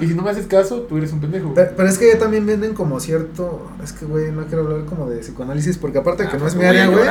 y 0.00 0.08
si 0.08 0.14
no 0.14 0.24
me 0.24 0.30
haces 0.30 0.48
caso, 0.48 0.80
tú 0.80 0.96
eres 0.96 1.12
un 1.12 1.20
pendejo. 1.20 1.54
Pero, 1.54 1.70
pero 1.76 1.88
es 1.88 1.96
que 1.96 2.12
también 2.16 2.44
venden 2.44 2.74
como 2.74 2.98
cierto, 2.98 3.70
es 3.84 3.92
que, 3.92 4.04
güey, 4.04 4.32
no 4.32 4.46
quiero 4.46 4.64
hablar 4.64 4.84
como 4.84 5.08
de 5.08 5.18
psicoanálisis, 5.18 5.78
porque 5.78 5.98
aparte 5.98 6.24
de 6.24 6.28
que 6.28 6.34
Ah, 6.34 6.40
no 6.40 6.48
es 6.48 6.56
mi 6.56 6.64
área, 6.64 6.88
güey. 6.88 7.04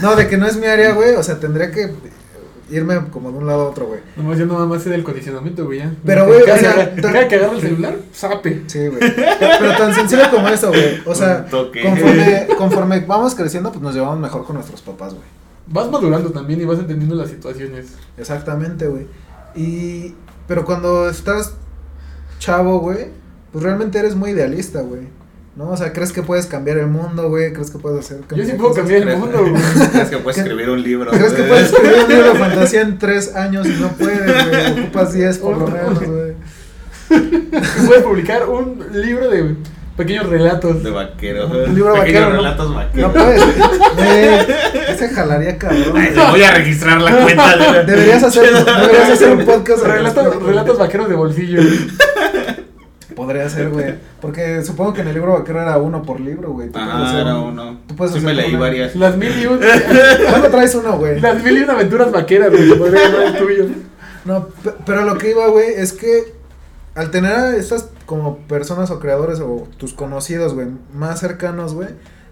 No, 0.00 0.14
de 0.14 0.28
que 0.28 0.36
no 0.36 0.46
es 0.46 0.56
mi 0.56 0.66
área, 0.66 0.92
güey, 0.92 1.16
o 1.16 1.24
sea, 1.24 1.40
tendría 1.40 1.72
que 1.72 1.90
irme 2.70 2.98
como 3.10 3.30
de 3.32 3.38
un 3.38 3.46
lado 3.46 3.62
a 3.62 3.68
otro, 3.70 3.86
güey. 3.86 4.00
Nomás 4.16 4.38
yo 4.38 4.46
nada 4.46 4.66
más 4.66 4.82
sé 4.82 4.90
del 4.90 5.02
condicionamiento, 5.04 5.64
güey, 5.64 5.78
ya. 5.78 5.92
Pero, 6.04 6.26
güey, 6.26 6.42
o 6.42 6.44
sea, 6.56 6.94
que- 6.94 7.00
tan- 7.02 7.28
que 7.28 7.34
agarra 7.36 7.52
el 7.54 7.60
celular, 7.60 7.96
sape. 8.12 8.62
Sí, 8.66 8.86
güey. 8.88 9.00
Pero 9.00 9.76
tan 9.76 9.94
sencillo 9.94 10.30
como 10.30 10.48
eso, 10.48 10.68
güey. 10.68 11.00
O 11.06 11.14
sea, 11.14 11.46
conforme, 11.82 12.46
conforme 12.58 13.00
vamos 13.00 13.34
creciendo, 13.34 13.70
pues 13.70 13.82
nos 13.82 13.94
llevamos 13.94 14.18
mejor 14.18 14.44
con 14.44 14.56
nuestros 14.56 14.82
papás, 14.82 15.14
güey. 15.14 15.24
Vas 15.66 15.90
madurando 15.90 16.30
también 16.30 16.60
y 16.60 16.64
vas 16.64 16.78
entendiendo 16.78 17.14
las 17.14 17.28
situaciones. 17.30 17.86
Exactamente, 18.16 18.86
güey. 18.88 19.06
Y. 19.54 20.14
Pero 20.46 20.64
cuando 20.64 21.08
estás 21.10 21.54
chavo, 22.38 22.78
güey, 22.80 23.08
pues 23.52 23.64
realmente 23.64 23.98
eres 23.98 24.14
muy 24.14 24.30
idealista, 24.30 24.80
güey. 24.80 25.02
¿No? 25.58 25.70
O 25.70 25.76
sea, 25.76 25.92
crees 25.92 26.12
que 26.12 26.22
puedes 26.22 26.46
cambiar 26.46 26.78
el 26.78 26.86
mundo, 26.86 27.28
güey. 27.28 27.52
Crees 27.52 27.72
que 27.72 27.78
puedes 27.78 27.98
hacer. 28.06 28.20
Yo 28.32 28.44
sí 28.44 28.52
puedo 28.52 28.72
cambiar 28.74 28.98
el 29.00 29.04
¿Crees- 29.08 29.18
mundo, 29.18 29.38
güey. 29.40 29.54
¿Crees 29.92 30.08
que 30.08 30.16
puedes 30.18 30.36
¿Qué- 30.36 30.40
escribir 30.42 30.70
un 30.70 30.82
libro? 30.84 31.10
¿Crees 31.10 31.32
que 31.32 31.42
puedes 31.42 31.72
escribir 31.72 31.96
un 32.04 32.08
libro 32.08 32.32
de 32.32 32.38
fantasía 32.38 32.80
en 32.82 32.98
tres 32.98 33.34
años 33.34 33.66
y 33.66 33.70
no 33.80 33.88
puedes, 33.88 34.48
güey? 34.48 34.82
Ocupas 34.84 35.12
10 35.12 35.38
por 35.38 35.56
lo 35.58 35.66
menos, 35.66 35.98
güey. 36.00 36.32
Puedes 37.86 38.02
publicar 38.04 38.48
un 38.48 38.84
libro 38.92 39.28
de 39.30 39.56
pequeños 39.96 40.26
relatos. 40.28 40.84
De 40.84 40.90
vaquero. 40.90 41.46
Un 41.48 41.74
libro 41.74 41.94
Pequeños 41.94 41.98
vaquero, 41.98 42.28
¿no? 42.30 42.36
relatos 42.36 42.68
No 42.70 42.74
vaqueros. 42.76 43.12
puedes. 43.12 43.42
Güey, 43.96 44.90
ese 44.94 45.08
jalaría 45.08 45.58
cabrón. 45.58 45.96
Ay, 45.96 46.14
voy 46.30 46.42
a 46.42 46.50
registrar 46.52 47.00
la 47.00 47.10
cuenta. 47.16 47.56
de- 47.56 47.84
Deberías 47.84 48.22
hacer, 48.22 48.52
deberías 48.52 49.10
hacer 49.10 49.30
un 49.32 49.44
podcast 49.44 49.82
de 49.82 49.88
Relatos, 49.88 50.42
relatos 50.42 50.78
vaqueros 50.78 51.08
de 51.08 51.14
bolsillo. 51.16 51.60
Podría 53.18 53.48
ser, 53.50 53.68
güey. 53.70 53.94
Porque 54.22 54.62
supongo 54.64 54.94
que 54.94 55.00
en 55.02 55.08
el 55.08 55.14
libro 55.14 55.32
vaquero 55.34 55.60
era 55.60 55.76
uno 55.76 56.02
por 56.02 56.20
libro, 56.20 56.52
güey. 56.52 56.70
Hacer 56.72 57.20
era 57.20 57.34
un- 57.36 57.48
uno. 57.58 57.80
Tú 57.86 57.94
puedes 57.96 58.12
Sí 58.12 58.18
hacer 58.18 58.28
me 58.34 58.34
leí 58.40 58.50
una- 58.50 58.60
varias. 58.60 58.94
Las 58.96 59.16
mil 59.16 59.32
y 59.42 59.46
un. 59.46 59.60
¿Cuándo 60.30 60.48
traes 60.48 60.74
uno, 60.74 60.96
güey? 60.98 61.20
Las 61.20 61.42
mil 61.42 61.58
y 61.58 61.62
un 61.62 61.70
aventuras 61.70 62.10
vaqueras, 62.12 62.50
güey. 62.50 62.78
Podría 62.78 63.08
llamar 63.08 63.26
el 63.26 63.36
tuyo. 63.38 63.64
No, 64.24 64.46
pe- 64.62 64.74
pero 64.86 65.04
lo 65.04 65.18
que 65.18 65.30
iba, 65.32 65.46
güey, 65.48 65.68
es 65.76 65.92
que 65.92 66.32
al 66.94 67.10
tener 67.10 67.32
a 67.32 67.56
estas 67.56 67.90
como 68.06 68.38
personas 68.38 68.90
o 68.90 68.98
creadores 69.00 69.40
o 69.40 69.68
tus 69.76 69.92
conocidos, 69.92 70.54
güey, 70.54 70.68
más 70.94 71.20
cercanos, 71.20 71.74
güey, 71.74 71.88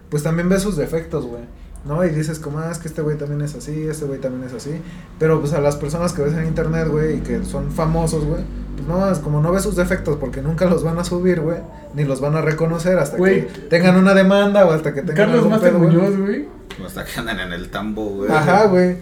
pues 0.09 0.23
también 0.23 0.49
ves 0.49 0.61
sus 0.63 0.75
defectos, 0.77 1.25
güey. 1.25 1.43
¿No? 1.87 2.03
Y 2.03 2.09
dices 2.09 2.39
como, 2.39 2.59
ah, 2.59 2.69
es 2.71 2.79
que 2.79 2.89
este 2.89 3.01
güey 3.01 3.17
también 3.17 3.41
es 3.41 3.55
así, 3.55 3.87
este 3.87 4.05
güey 4.05 4.19
también 4.19 4.43
es 4.43 4.53
así. 4.53 4.81
Pero 5.19 5.39
pues 5.39 5.53
a 5.53 5.61
las 5.61 5.77
personas 5.77 6.11
que 6.11 6.21
ves 6.21 6.33
en 6.33 6.45
internet, 6.45 6.87
güey, 6.89 7.17
y 7.17 7.19
que 7.21 7.45
son 7.45 7.71
famosos, 7.71 8.25
güey, 8.25 8.41
pues 8.75 8.87
no, 8.87 9.09
es 9.09 9.19
como 9.19 9.41
no 9.41 9.51
ves 9.51 9.63
sus 9.63 9.75
defectos 9.75 10.17
porque 10.17 10.41
nunca 10.41 10.65
los 10.65 10.83
van 10.83 10.99
a 10.99 11.03
subir, 11.03 11.39
güey, 11.39 11.59
ni 11.95 12.03
los 12.03 12.19
van 12.19 12.35
a 12.35 12.41
reconocer 12.41 12.99
hasta 12.99 13.17
que 13.17 13.47
tengan 13.69 13.95
una 13.95 14.13
demanda 14.13 14.65
o 14.65 14.71
hasta 14.71 14.93
que 14.93 15.01
tengan 15.01 15.15
Carlos 15.15 15.45
algún 15.45 15.89
pedo, 15.89 16.23
güey. 16.23 16.47
Hasta 16.85 17.05
que 17.05 17.19
andan 17.19 17.39
en 17.39 17.53
el 17.53 17.69
tambo, 17.69 18.05
güey. 18.09 18.31
Ajá, 18.31 18.65
güey. 18.67 18.97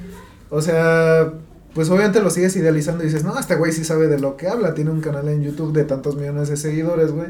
O 0.50 0.62
sea, 0.62 1.34
pues 1.74 1.90
obviamente 1.90 2.22
lo 2.22 2.30
sigues 2.30 2.56
idealizando 2.56 3.04
y 3.04 3.08
dices, 3.08 3.24
no, 3.24 3.38
este 3.38 3.56
güey 3.56 3.72
sí 3.72 3.84
sabe 3.84 4.08
de 4.08 4.20
lo 4.20 4.38
que 4.38 4.48
habla. 4.48 4.74
Tiene 4.74 4.92
un 4.92 5.02
canal 5.02 5.28
en 5.28 5.44
YouTube 5.44 5.74
de 5.74 5.84
tantos 5.84 6.16
millones 6.16 6.48
de 6.48 6.56
seguidores, 6.56 7.12
güey. 7.12 7.30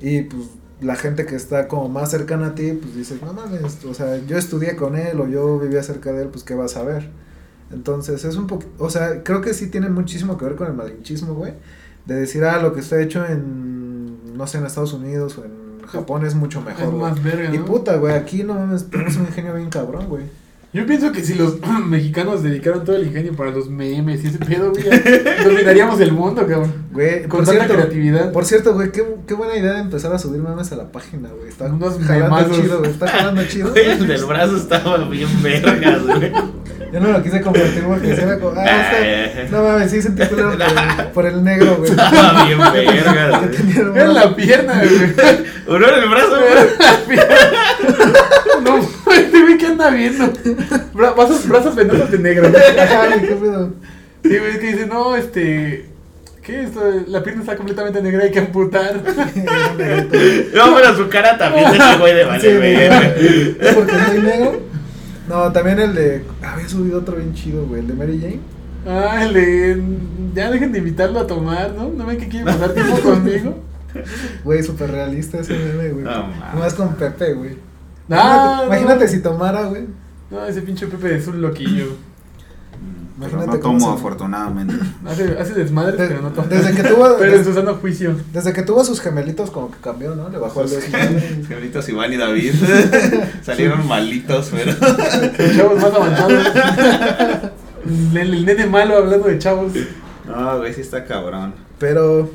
Y 0.00 0.22
pues 0.22 0.42
la 0.80 0.96
gente 0.96 1.26
que 1.26 1.34
está 1.34 1.68
como 1.68 1.88
más 1.88 2.10
cercana 2.10 2.48
a 2.48 2.54
ti, 2.54 2.72
pues 2.72 2.94
dices, 2.94 3.20
no 3.22 3.32
mames, 3.32 3.84
o 3.84 3.94
sea, 3.94 4.18
yo 4.26 4.36
estudié 4.36 4.76
con 4.76 4.96
él 4.96 5.20
o 5.20 5.26
yo 5.26 5.58
vivía 5.58 5.82
cerca 5.82 6.12
de 6.12 6.22
él, 6.22 6.28
pues 6.28 6.44
qué 6.44 6.54
vas 6.54 6.76
a 6.76 6.84
ver. 6.84 7.10
Entonces 7.70 8.24
es 8.24 8.36
un 8.36 8.46
poco, 8.46 8.64
o 8.78 8.88
sea, 8.88 9.22
creo 9.22 9.40
que 9.40 9.52
sí 9.54 9.68
tiene 9.68 9.88
muchísimo 9.88 10.38
que 10.38 10.44
ver 10.44 10.54
con 10.54 10.68
el 10.68 10.74
malinchismo, 10.74 11.34
güey. 11.34 11.54
De 12.06 12.14
decir, 12.14 12.44
ah, 12.44 12.62
lo 12.62 12.72
que 12.72 12.80
está 12.80 13.00
hecho 13.00 13.26
en, 13.26 14.36
no 14.36 14.46
sé, 14.46 14.58
en 14.58 14.66
Estados 14.66 14.92
Unidos 14.92 15.36
o 15.38 15.44
en 15.44 15.86
Japón 15.86 16.24
es 16.24 16.34
mucho 16.34 16.60
mejor. 16.62 16.84
Es 16.84 16.90
güey. 16.90 17.02
más 17.02 17.22
verga, 17.22 17.54
Y 17.54 17.58
puta, 17.58 17.96
güey, 17.96 18.14
aquí 18.14 18.44
no 18.44 18.54
mames, 18.54 18.88
tenemos 18.88 19.16
un 19.16 19.26
ingenio 19.26 19.54
bien 19.54 19.68
cabrón, 19.68 20.06
güey. 20.08 20.24
Yo 20.72 20.84
pienso 20.86 21.12
que 21.12 21.24
si 21.24 21.34
los 21.34 21.56
mexicanos 21.86 22.42
dedicaran 22.42 22.84
todo 22.84 22.96
el 22.96 23.06
ingenio 23.06 23.34
para 23.34 23.50
los 23.50 23.70
memes 23.70 24.22
y 24.22 24.28
ese 24.28 24.38
pedo, 24.38 24.70
güey, 24.70 24.84
dominaríamos 25.44 25.98
el 26.00 26.12
mundo, 26.12 26.46
cabrón. 26.46 26.72
Güey, 26.92 27.22
Con 27.22 27.30
por 27.30 27.44
tanta 27.46 27.52
cierto, 27.64 27.74
creatividad. 27.74 28.32
Por 28.32 28.44
cierto, 28.44 28.74
güey, 28.74 28.92
qué, 28.92 29.02
qué 29.26 29.34
buena 29.34 29.56
idea 29.56 29.72
de 29.74 29.80
empezar 29.80 30.12
a 30.12 30.18
subir 30.18 30.40
memes 30.42 30.70
a 30.72 30.76
la 30.76 30.92
página, 30.92 31.30
güey. 31.30 31.48
Está 31.48 31.66
Unos 31.66 31.98
jalando 31.98 32.36
memazos. 32.36 32.60
chido, 32.60 32.78
güey. 32.80 32.90
Está 32.90 33.08
jalando 33.08 33.44
chido. 33.48 33.70
Güey, 33.70 33.90
el 33.92 34.06
del 34.06 34.24
brazo 34.26 34.56
estaba 34.56 35.08
bien 35.08 35.28
vergas, 35.42 36.02
güey. 36.06 36.32
Yo 36.92 37.00
no 37.00 37.08
lo 37.12 37.22
quise 37.22 37.40
compartir 37.42 37.82
porque 37.84 38.16
si 38.16 38.22
era 38.22 38.38
como, 38.38 38.58
ah, 38.58 38.64
Ay. 38.66 39.32
está, 39.44 39.56
no 39.56 39.62
mames, 39.62 39.90
sí 39.90 40.00
sentí 40.00 40.24
culero 40.26 40.52
por, 40.52 40.60
el- 40.62 41.06
por 41.14 41.26
el 41.26 41.44
negro, 41.44 41.76
güey. 41.76 41.90
Estaba 41.90 42.44
bien 42.46 42.58
vergas, 42.72 43.40
Que 43.50 43.62
güey. 43.62 43.78
En 43.78 43.92
brazo. 43.92 44.12
la 44.14 44.36
pierna, 44.36 44.74
güey. 44.82 45.14
Uno 45.66 45.86
en 45.88 46.02
el 46.02 46.08
brazo, 46.08 46.36
güey. 46.38 47.18
No, 48.64 48.78
este 49.14 49.40
güey 49.42 49.58
que 49.58 49.66
anda 49.66 49.90
viendo. 49.90 50.24
Bra- 50.94 51.14
brazos, 51.14 51.46
brazos 51.48 51.74
vendados 51.74 52.10
de 52.10 52.18
negro. 52.18 52.48
Ajá, 52.48 53.06
güey, 53.06 53.20
qué 53.20 53.34
pedo. 53.34 53.72
Sí, 54.24 54.36
güey, 54.38 54.50
es 54.52 54.58
que 54.58 54.66
dice, 54.72 54.86
no, 54.86 55.14
este. 55.16 55.86
¿Qué? 56.42 56.62
Esto, 56.62 56.80
la 57.08 57.22
pierna 57.22 57.42
está 57.42 57.56
completamente 57.56 58.00
negra, 58.00 58.24
hay 58.24 58.30
que 58.30 58.38
amputar. 58.38 58.94
No, 60.54 60.74
pero 60.74 60.96
su 60.96 61.08
cara 61.10 61.36
también 61.36 61.66
ese 61.74 61.98
güey 61.98 62.14
de 62.14 62.22
Sí, 62.22 62.26
vale, 62.28 62.56
güey. 62.56 62.88
güey. 62.88 63.56
¿Es 63.60 63.74
porque 63.74 63.92
soy 64.06 64.18
negro? 64.22 64.67
No, 65.28 65.52
también 65.52 65.78
el 65.78 65.94
de. 65.94 66.24
Había 66.42 66.68
subido 66.68 67.00
otro 67.00 67.16
bien 67.16 67.34
chido, 67.34 67.66
güey. 67.66 67.80
El 67.80 67.88
de 67.88 67.94
Mary 67.94 68.18
Jane. 68.20 68.40
Ah, 68.86 69.24
el 69.24 69.34
de. 69.34 69.82
Ya 70.34 70.50
dejen 70.50 70.72
de 70.72 70.78
invitarlo 70.78 71.20
a 71.20 71.26
tomar, 71.26 71.72
¿no? 71.74 71.88
¿No 71.90 72.06
ven 72.06 72.18
que 72.18 72.28
quiere 72.28 72.46
pasar 72.46 72.72
tiempo 72.72 72.96
conmigo? 73.02 73.58
Güey, 74.44 74.62
súper 74.62 74.90
realista 74.90 75.38
ese 75.38 75.54
meme, 75.54 75.90
güey. 75.90 76.04
No. 76.04 76.26
Más 76.58 76.74
con 76.74 76.94
Pepe, 76.94 77.34
güey. 77.34 77.56
Imagínate, 78.08 78.56
no. 78.56 78.66
imagínate 78.66 79.08
si 79.08 79.20
tomara, 79.20 79.62
güey. 79.64 79.86
No, 80.30 80.44
ese 80.46 80.62
pinche 80.62 80.86
Pepe 80.86 81.16
es 81.16 81.26
un 81.26 81.40
loquillo. 81.42 81.96
Pero 83.20 83.38
no 83.38 83.46
cómo 83.46 83.58
tomo, 83.58 83.80
se- 83.80 83.98
afortunadamente. 83.98 84.74
Hace, 85.06 85.38
hace 85.38 85.54
desmadres, 85.54 85.98
De- 85.98 86.06
pero 86.08 86.22
no 86.22 86.30
toma. 86.30 86.46
desde 86.48 86.72
que 86.74 86.82
tuvo- 86.84 87.16
Pero 87.18 87.34
en 87.36 87.44
su 87.44 87.52
sano 87.54 87.74
juicio. 87.76 88.14
Desde 88.32 88.52
que 88.52 88.62
tuvo 88.62 88.80
a 88.80 88.84
sus 88.84 89.00
gemelitos, 89.00 89.50
como 89.50 89.70
que 89.70 89.78
cambió, 89.78 90.14
¿no? 90.14 90.28
Le 90.28 90.38
bajó 90.38 90.62
el 90.62 90.70
desmadre. 90.70 91.42
Señoritos 91.48 91.88
Iván 91.88 92.12
y 92.12 92.16
David 92.16 92.52
salieron 93.42 93.86
malitos, 93.88 94.50
pero. 94.52 94.72
Los 94.72 95.56
chavos 95.56 95.82
más 95.82 95.92
avanzados. 95.94 96.46
El, 98.14 98.34
el 98.34 98.44
nene 98.44 98.66
malo 98.66 98.96
hablando 98.96 99.28
de 99.28 99.38
chavos. 99.38 99.72
No, 100.26 100.58
güey, 100.58 100.74
sí 100.74 100.80
está 100.82 101.04
cabrón. 101.04 101.54
Pero, 101.78 102.30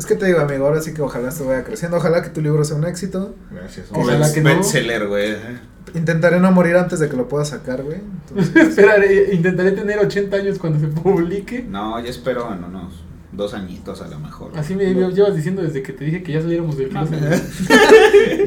pues, 0.00 0.06
¿qué 0.06 0.16
te 0.16 0.24
digo, 0.24 0.40
amigo? 0.40 0.66
Ahora 0.66 0.80
sí 0.80 0.94
que 0.94 1.02
ojalá 1.02 1.28
esto 1.28 1.44
vaya 1.44 1.62
creciendo. 1.62 1.98
Ojalá 1.98 2.22
que 2.22 2.30
tu 2.30 2.40
libro 2.40 2.64
sea 2.64 2.74
un 2.76 2.86
éxito. 2.86 3.34
Gracias. 3.50 3.88
Ojalá 3.92 4.28
Un 4.28 4.32
que 4.32 4.40
no. 4.40 4.56
bestseller, 4.56 5.06
güey. 5.06 5.36
Intentaré 5.94 6.40
no 6.40 6.50
morir 6.52 6.76
antes 6.76 7.00
de 7.00 7.10
que 7.10 7.16
lo 7.18 7.28
pueda 7.28 7.44
sacar, 7.44 7.82
güey. 7.82 7.98
Esperaré, 8.56 9.34
intentaré 9.34 9.72
tener 9.72 9.98
80 9.98 10.34
años 10.34 10.58
cuando 10.58 10.80
se 10.80 10.86
publique. 10.86 11.66
No, 11.68 12.00
yo 12.00 12.08
espero 12.08 12.50
en 12.50 12.64
unos 12.64 13.04
dos 13.32 13.52
añitos 13.52 14.00
a 14.00 14.08
lo 14.08 14.18
mejor. 14.18 14.52
Así 14.56 14.74
me 14.74 14.86
llevas 14.94 15.36
diciendo 15.36 15.60
desde 15.60 15.82
que 15.82 15.92
te 15.92 16.06
dije 16.06 16.22
que 16.22 16.32
ya 16.32 16.40
saliéramos 16.40 16.78
del 16.78 16.88
güey. 16.88 17.06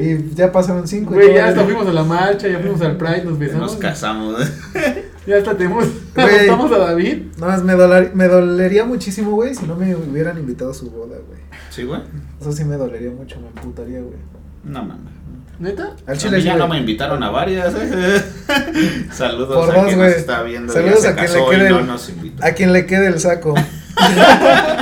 y 0.00 0.34
ya 0.34 0.50
pasaron 0.50 0.88
cinco. 0.88 1.14
y 1.14 1.18
Güey, 1.18 1.34
ya 1.34 1.46
hasta 1.50 1.62
fuimos 1.64 1.86
a 1.86 1.92
la 1.92 2.02
marcha, 2.02 2.48
ya 2.48 2.58
fuimos 2.58 2.80
al 2.80 2.96
Pride, 2.96 3.24
nos 3.24 3.38
besamos. 3.38 3.72
Nos 3.72 3.80
casamos. 3.80 4.40
Ya 5.26 5.38
hasta 5.38 5.56
tenemos. 5.56 5.86
Adoptamos 6.14 6.72
a 6.72 6.78
David. 6.78 7.22
No, 7.38 7.46
más 7.46 7.62
me, 7.62 7.74
me 8.14 8.28
dolería 8.28 8.84
muchísimo, 8.84 9.30
güey, 9.30 9.54
si 9.54 9.64
no 9.64 9.74
me 9.74 9.94
hubieran 9.96 10.38
invitado 10.38 10.72
a 10.72 10.74
su 10.74 10.90
boda, 10.90 11.16
güey. 11.26 11.33
¿Sí, 11.70 11.84
güey? 11.84 12.00
Eso 12.40 12.52
sí 12.52 12.64
me 12.64 12.76
dolería 12.76 13.10
mucho, 13.10 13.36
me 13.40 13.48
emputaría, 13.48 14.00
güey. 14.00 14.16
No 14.64 14.82
mames. 14.84 15.12
¿Neta? 15.58 15.94
Al 16.06 16.14
A 16.14 16.16
chile 16.18 16.36
mí 16.38 16.42
sí, 16.42 16.48
ya 16.48 16.56
no 16.56 16.66
güey. 16.66 16.70
me 16.70 16.78
invitaron 16.80 17.22
a 17.22 17.30
varias. 17.30 17.72
¿eh? 17.76 18.22
Saludos 19.12 19.54
Por 19.66 19.70
a 19.70 19.76
dos, 19.76 19.84
quien 19.84 19.98
güey. 19.98 20.08
nos 20.10 20.18
está 20.18 20.42
viendo. 20.42 20.72
Saludos 20.72 21.04
a 21.04 21.14
quien 21.14 21.32
le 21.32 21.44
quede 21.56 21.70
no 21.70 21.78
el- 21.80 21.86
nos 21.86 22.08
invitó. 22.08 22.44
A 22.44 22.50
quien 22.52 22.72
le 22.72 22.86
quede 22.86 23.06
el 23.06 23.20
saco. 23.20 23.54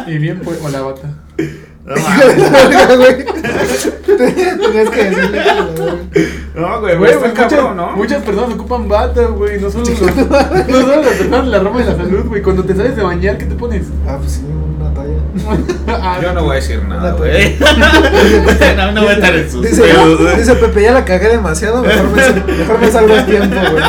Y 0.07 0.19
bien, 0.19 0.41
pues, 0.43 0.59
o 0.63 0.69
la 0.71 0.81
bata. 0.81 1.09
No, 1.85 1.95
mames. 1.97 2.97
güey. 2.97 3.25
Tenías 4.17 4.91
que 4.91 5.05
decirle. 5.11 5.43
No, 6.55 6.81
güey, 6.81 6.97
Güey, 6.97 7.11
está 7.13 7.21
pues, 7.21 7.33
muchas, 7.35 7.53
cabrón, 7.53 7.77
¿no? 7.77 7.97
muchas 7.97 8.23
personas 8.23 8.55
ocupan 8.55 8.89
bata, 8.89 9.23
güey. 9.27 9.61
No 9.61 9.71
solo, 9.71 9.85
los, 9.85 10.01
no 10.01 10.07
solo 10.09 11.03
las 11.03 11.13
personas 11.17 11.45
de 11.45 11.51
la 11.51 11.59
rama 11.59 11.79
de 11.81 11.85
la 11.87 11.97
salud, 11.97 12.25
güey. 12.27 12.43
Cuando 12.43 12.65
te 12.65 12.75
sales 12.75 12.97
de 12.97 13.03
bañar, 13.03 13.37
¿qué 13.39 13.45
te 13.47 13.55
pones? 13.55 13.87
Ah, 14.07 14.17
pues 14.21 14.33
sí, 14.33 14.43
una 14.79 14.91
Yo 16.23 16.33
no 16.35 16.43
voy 16.45 16.53
a 16.53 16.55
decir 16.57 16.83
nada, 16.85 17.13
güey. 17.13 17.57
no, 18.77 18.93
no 18.93 19.01
voy 19.03 19.11
a 19.11 19.15
estar 19.15 19.35
en 19.35 19.51
sus 19.51 19.63
Dice, 19.63 19.83
pedos, 19.83 20.37
dice 20.37 20.55
Pepe, 20.57 20.83
ya 20.83 20.93
la 20.93 21.05
cagué 21.05 21.29
demasiado, 21.29 21.83
mejor 21.83 22.11
me, 22.11 22.53
mejor 22.55 22.79
me 22.79 22.91
salgo 22.91 23.15
a 23.15 23.25
tiempo, 23.25 23.57
güey. 23.71 23.83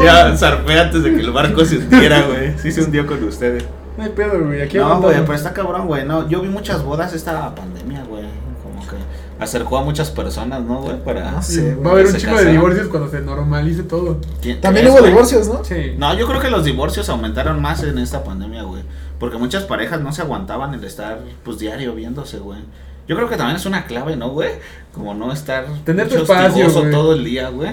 Ya 0.04 0.36
zarpé 0.36 0.78
antes 0.80 1.02
de 1.02 1.14
que 1.14 1.20
el 1.20 1.30
barco 1.30 1.64
se 1.64 1.76
hundiera, 1.78 2.22
güey. 2.22 2.58
Sí 2.58 2.72
se 2.72 2.82
hundió 2.82 3.06
con 3.06 3.22
ustedes. 3.24 3.64
No 3.96 4.04
hay 4.04 4.10
pedo, 4.10 4.40
güey. 4.44 4.62
Aquí 4.62 4.78
No, 4.78 5.00
güey, 5.00 5.20
pero 5.20 5.34
está 5.34 5.52
cabrón, 5.52 5.86
güey. 5.86 6.04
No, 6.06 6.28
yo 6.28 6.40
vi 6.40 6.48
muchas 6.48 6.82
bodas 6.82 7.12
esta 7.12 7.54
pandemia, 7.54 8.04
güey. 8.08 8.24
Como 8.62 8.80
que 8.88 8.96
acercó 9.38 9.78
a 9.78 9.84
muchas 9.84 10.10
personas, 10.10 10.62
¿no, 10.62 10.80
güey? 10.80 10.96
Para. 11.04 11.30
No 11.32 11.42
sé, 11.42 11.74
Va 11.76 11.90
a 11.90 11.92
haber 11.92 12.06
un 12.06 12.12
Se 12.12 12.18
chingo 12.18 12.38
de 12.38 12.50
divorcios 12.52 12.88
cuando 12.88 13.10
se 13.10 13.20
normalice 13.20 13.82
todo. 13.82 14.18
¿Quién- 14.40 14.60
También 14.60 14.88
hubo 14.88 15.02
divorcios, 15.02 15.46
¿no? 15.48 15.62
Sí. 15.64 15.94
No, 15.98 16.14
yo 16.14 16.26
creo 16.26 16.40
que 16.40 16.50
los 16.50 16.64
divorcios 16.64 17.08
aumentaron 17.10 17.60
más 17.60 17.82
en 17.82 17.98
esta 17.98 18.24
pandemia, 18.24 18.62
güey. 18.62 18.82
Porque 19.20 19.36
muchas 19.36 19.64
parejas 19.64 20.00
no 20.00 20.12
se 20.12 20.22
aguantaban 20.22 20.74
el 20.74 20.82
estar, 20.82 21.20
pues, 21.44 21.58
diario 21.58 21.94
viéndose, 21.94 22.38
güey. 22.38 22.58
Yo 23.06 23.16
creo 23.16 23.28
que 23.28 23.36
también 23.36 23.56
es 23.56 23.66
una 23.66 23.84
clave, 23.84 24.16
¿no, 24.16 24.30
güey? 24.30 24.52
Como 24.92 25.14
no 25.14 25.32
estar 25.32 25.66
Tener 25.84 26.08
tu 26.08 26.14
mucho 26.14 26.32
espacio, 26.32 26.48
hostigoso 26.48 26.80
güey. 26.80 26.90
todo 26.90 27.12
el 27.12 27.24
día, 27.24 27.50
güey. 27.50 27.70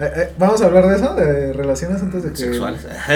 Eh, 0.00 0.12
eh, 0.16 0.28
Vamos 0.38 0.62
a 0.62 0.66
hablar 0.66 0.86
de 0.88 0.96
eso, 0.96 1.14
de 1.14 1.52
relaciones 1.52 2.00
antes 2.02 2.22
de 2.22 2.30
que. 2.30 2.36
Sexuales. 2.36 2.80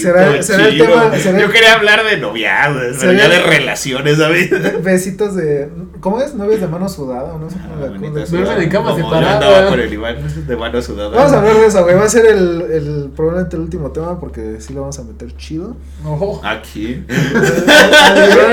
Será- 0.00 0.42
será 0.42 0.68
el 0.68 0.78
tema- 0.78 1.14
será- 1.16 1.38
Yo 1.40 1.50
quería 1.50 1.74
hablar 1.74 2.04
de 2.04 2.16
noviazgos, 2.16 2.82
pero 2.98 3.12
Será- 3.12 3.12
ya 3.14 3.28
de 3.28 3.40
relaciones, 3.40 4.18
David. 4.18 4.50
Be- 4.50 4.70
Besitos 4.82 5.36
de. 5.36 5.68
¿Cómo 6.00 6.20
es? 6.20 6.34
¿Novios 6.34 6.60
de 6.60 6.68
mano 6.68 6.88
sudada? 6.88 7.36
No 7.38 7.50
sé 7.50 7.56
cómo 7.56 7.76
la- 7.80 7.86
Ah, 7.86 7.92
cómo 8.00 8.16
la- 8.18 8.24
Duermen 8.24 8.62
en 8.62 8.68
cama 8.70 8.96
separada. 8.96 9.34
andaba 9.34 9.68
con 9.68 9.80
el 9.80 9.92
Iván 9.92 10.16
de 10.46 10.56
mano 10.56 10.80
sudada. 10.82 11.10
Vamos 11.10 11.32
a 11.32 11.38
hablar 11.38 11.56
de 11.56 11.66
eso, 11.66 11.82
güey. 11.84 11.96
Va 11.96 12.04
a 12.04 12.08
ser 12.08 12.26
el, 12.26 12.62
el 12.70 13.10
probablemente 13.14 13.56
el 13.56 13.62
último 13.62 13.90
tema 13.92 14.18
porque 14.18 14.56
sí 14.60 14.72
lo 14.74 14.80
vamos 14.82 14.98
a 14.98 15.02
meter 15.04 15.36
chido. 15.36 15.76
Ojo. 16.04 16.40
Aquí. 16.44 17.04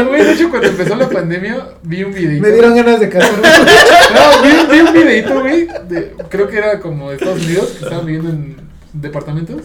Güey, 0.08 0.24
de 0.24 0.32
hecho, 0.34 0.50
cuando 0.50 0.68
empezó 0.68 0.96
la 0.96 1.10
pandemia, 1.10 1.68
vi 1.84 2.04
un 2.04 2.14
videito. 2.14 2.42
Me 2.42 2.50
dieron 2.52 2.76
ganas 2.76 3.00
de 3.00 3.10
casarme. 3.10 3.48
No, 3.48 4.42
vi, 4.44 4.74
vi 4.76 4.80
un 4.82 4.94
videito, 4.94 5.40
güey. 5.42 5.68
de- 5.88 6.14
Creo 6.30 6.48
que 6.48 6.58
era 6.58 6.80
como 6.80 7.12
Estados 7.22 7.46
Unidos, 7.46 7.70
que 7.78 7.84
estaban 7.86 8.06
viviendo 8.06 8.30
en 8.32 8.56
departamentos. 8.94 9.62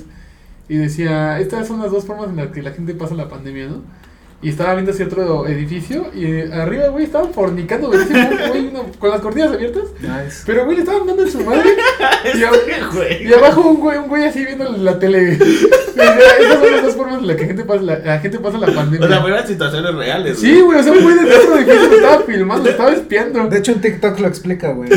Y 0.69 0.77
decía, 0.77 1.39
estas 1.41 1.69
son 1.69 1.81
las 1.81 1.91
dos 1.93 2.05
formas 2.05 2.29
en 2.29 2.37
las 2.37 2.49
que 2.49 2.63
la 2.63 2.73
gente 2.73 2.93
pasa 2.95 3.15
la 3.15 3.29
pandemia, 3.29 3.67
¿no? 3.69 3.83
Y 4.43 4.51
estaba 4.51 4.75
viendo 4.75 4.93
hacia 4.93 5.07
otro 5.07 5.47
edificio 5.49 6.09
y 6.15 6.27
eh, 6.27 6.51
arriba, 6.53 6.89
güey, 6.89 7.05
estaban 7.07 7.33
fornicando, 7.33 7.89
güey, 8.49 8.69
uno- 8.69 8.85
con 8.99 9.11
las 9.11 9.21
cortinas 9.23 9.51
abiertas. 9.53 9.85
nice. 10.01 10.43
Pero, 10.45 10.65
güey, 10.67 10.77
le 10.77 10.83
estaban 10.83 11.07
dando 11.07 11.23
en 11.23 11.31
su 11.31 11.41
madre. 11.43 11.71
Y, 12.35 12.39
ab- 12.41 13.21
y 13.25 13.33
abajo 13.33 13.61
un 13.63 13.77
güey, 13.81 13.99
un 13.99 14.09
güey 14.09 14.25
así 14.25 14.45
viendo 14.45 14.71
la 14.73 14.99
tele. 14.99 15.33
Esas 15.39 16.59
son 16.61 16.73
las 16.73 16.83
dos 16.83 16.95
formas 16.97 17.21
en 17.21 17.27
las 17.29 17.37
que 17.37 17.43
la 17.43 17.49
gente 17.49 17.65
pasa 17.65 17.83
la, 17.83 17.99
la, 18.01 18.19
gente 18.19 18.39
pasa 18.41 18.59
la 18.59 18.67
pandemia. 18.67 19.07
O 19.07 19.11
sea, 19.11 19.21
fueron 19.23 19.47
situaciones 19.47 19.95
reales. 19.95 20.39
Sí, 20.39 20.61
güey, 20.61 20.81
o 20.81 20.83
sea, 20.83 20.93
un 20.93 21.03
güey 21.03 21.15
de 21.17 21.35
otro 21.37 21.57
edificio 21.57 21.89
me 21.89 21.95
estaba 21.97 22.23
filmando, 22.25 22.65
me 22.65 22.71
estaba 22.71 22.93
espiando. 22.93 23.49
De 23.49 23.59
hecho, 23.59 23.73
en 23.73 23.81
TikTok 23.81 24.19
lo 24.19 24.27
explica, 24.29 24.73
güey. 24.73 24.91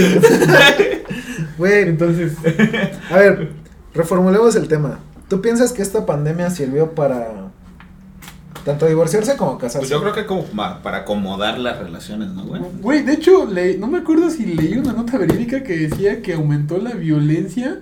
Güey, 1.60 1.90
Entonces, 1.90 2.34
a 3.12 3.16
ver, 3.18 3.52
reformulemos 3.94 4.56
el 4.56 4.68
tema. 4.68 4.98
¿Tú 5.28 5.42
piensas 5.42 5.72
que 5.74 5.84
esta 5.84 6.08
pandemia 6.08 6.50
sirvió 6.50 6.96
para 6.96 7.50
tanto 8.66 8.88
divorciarse 8.88 9.38
como 9.38 9.58
casarse? 9.58 9.80
Pues 9.80 9.90
yo 9.90 10.02
creo 10.02 10.14
que 10.14 10.26
como 10.26 10.44
para 10.82 10.98
acomodar 11.00 11.60
las 11.60 11.78
relaciones, 11.78 12.30
¿no, 12.30 12.46
güey? 12.46 12.62
güey, 12.82 13.04
de 13.04 13.14
hecho, 13.14 13.46
le, 13.46 13.78
no 13.78 13.86
me 13.88 14.00
acuerdo 14.00 14.30
si 14.32 14.46
leí 14.46 14.78
una 14.78 14.94
nota 14.94 15.18
verídica 15.18 15.62
que 15.64 15.78
decía 15.88 16.22
que 16.24 16.34
aumentó 16.34 16.78
la 16.80 16.92
violencia 16.94 17.80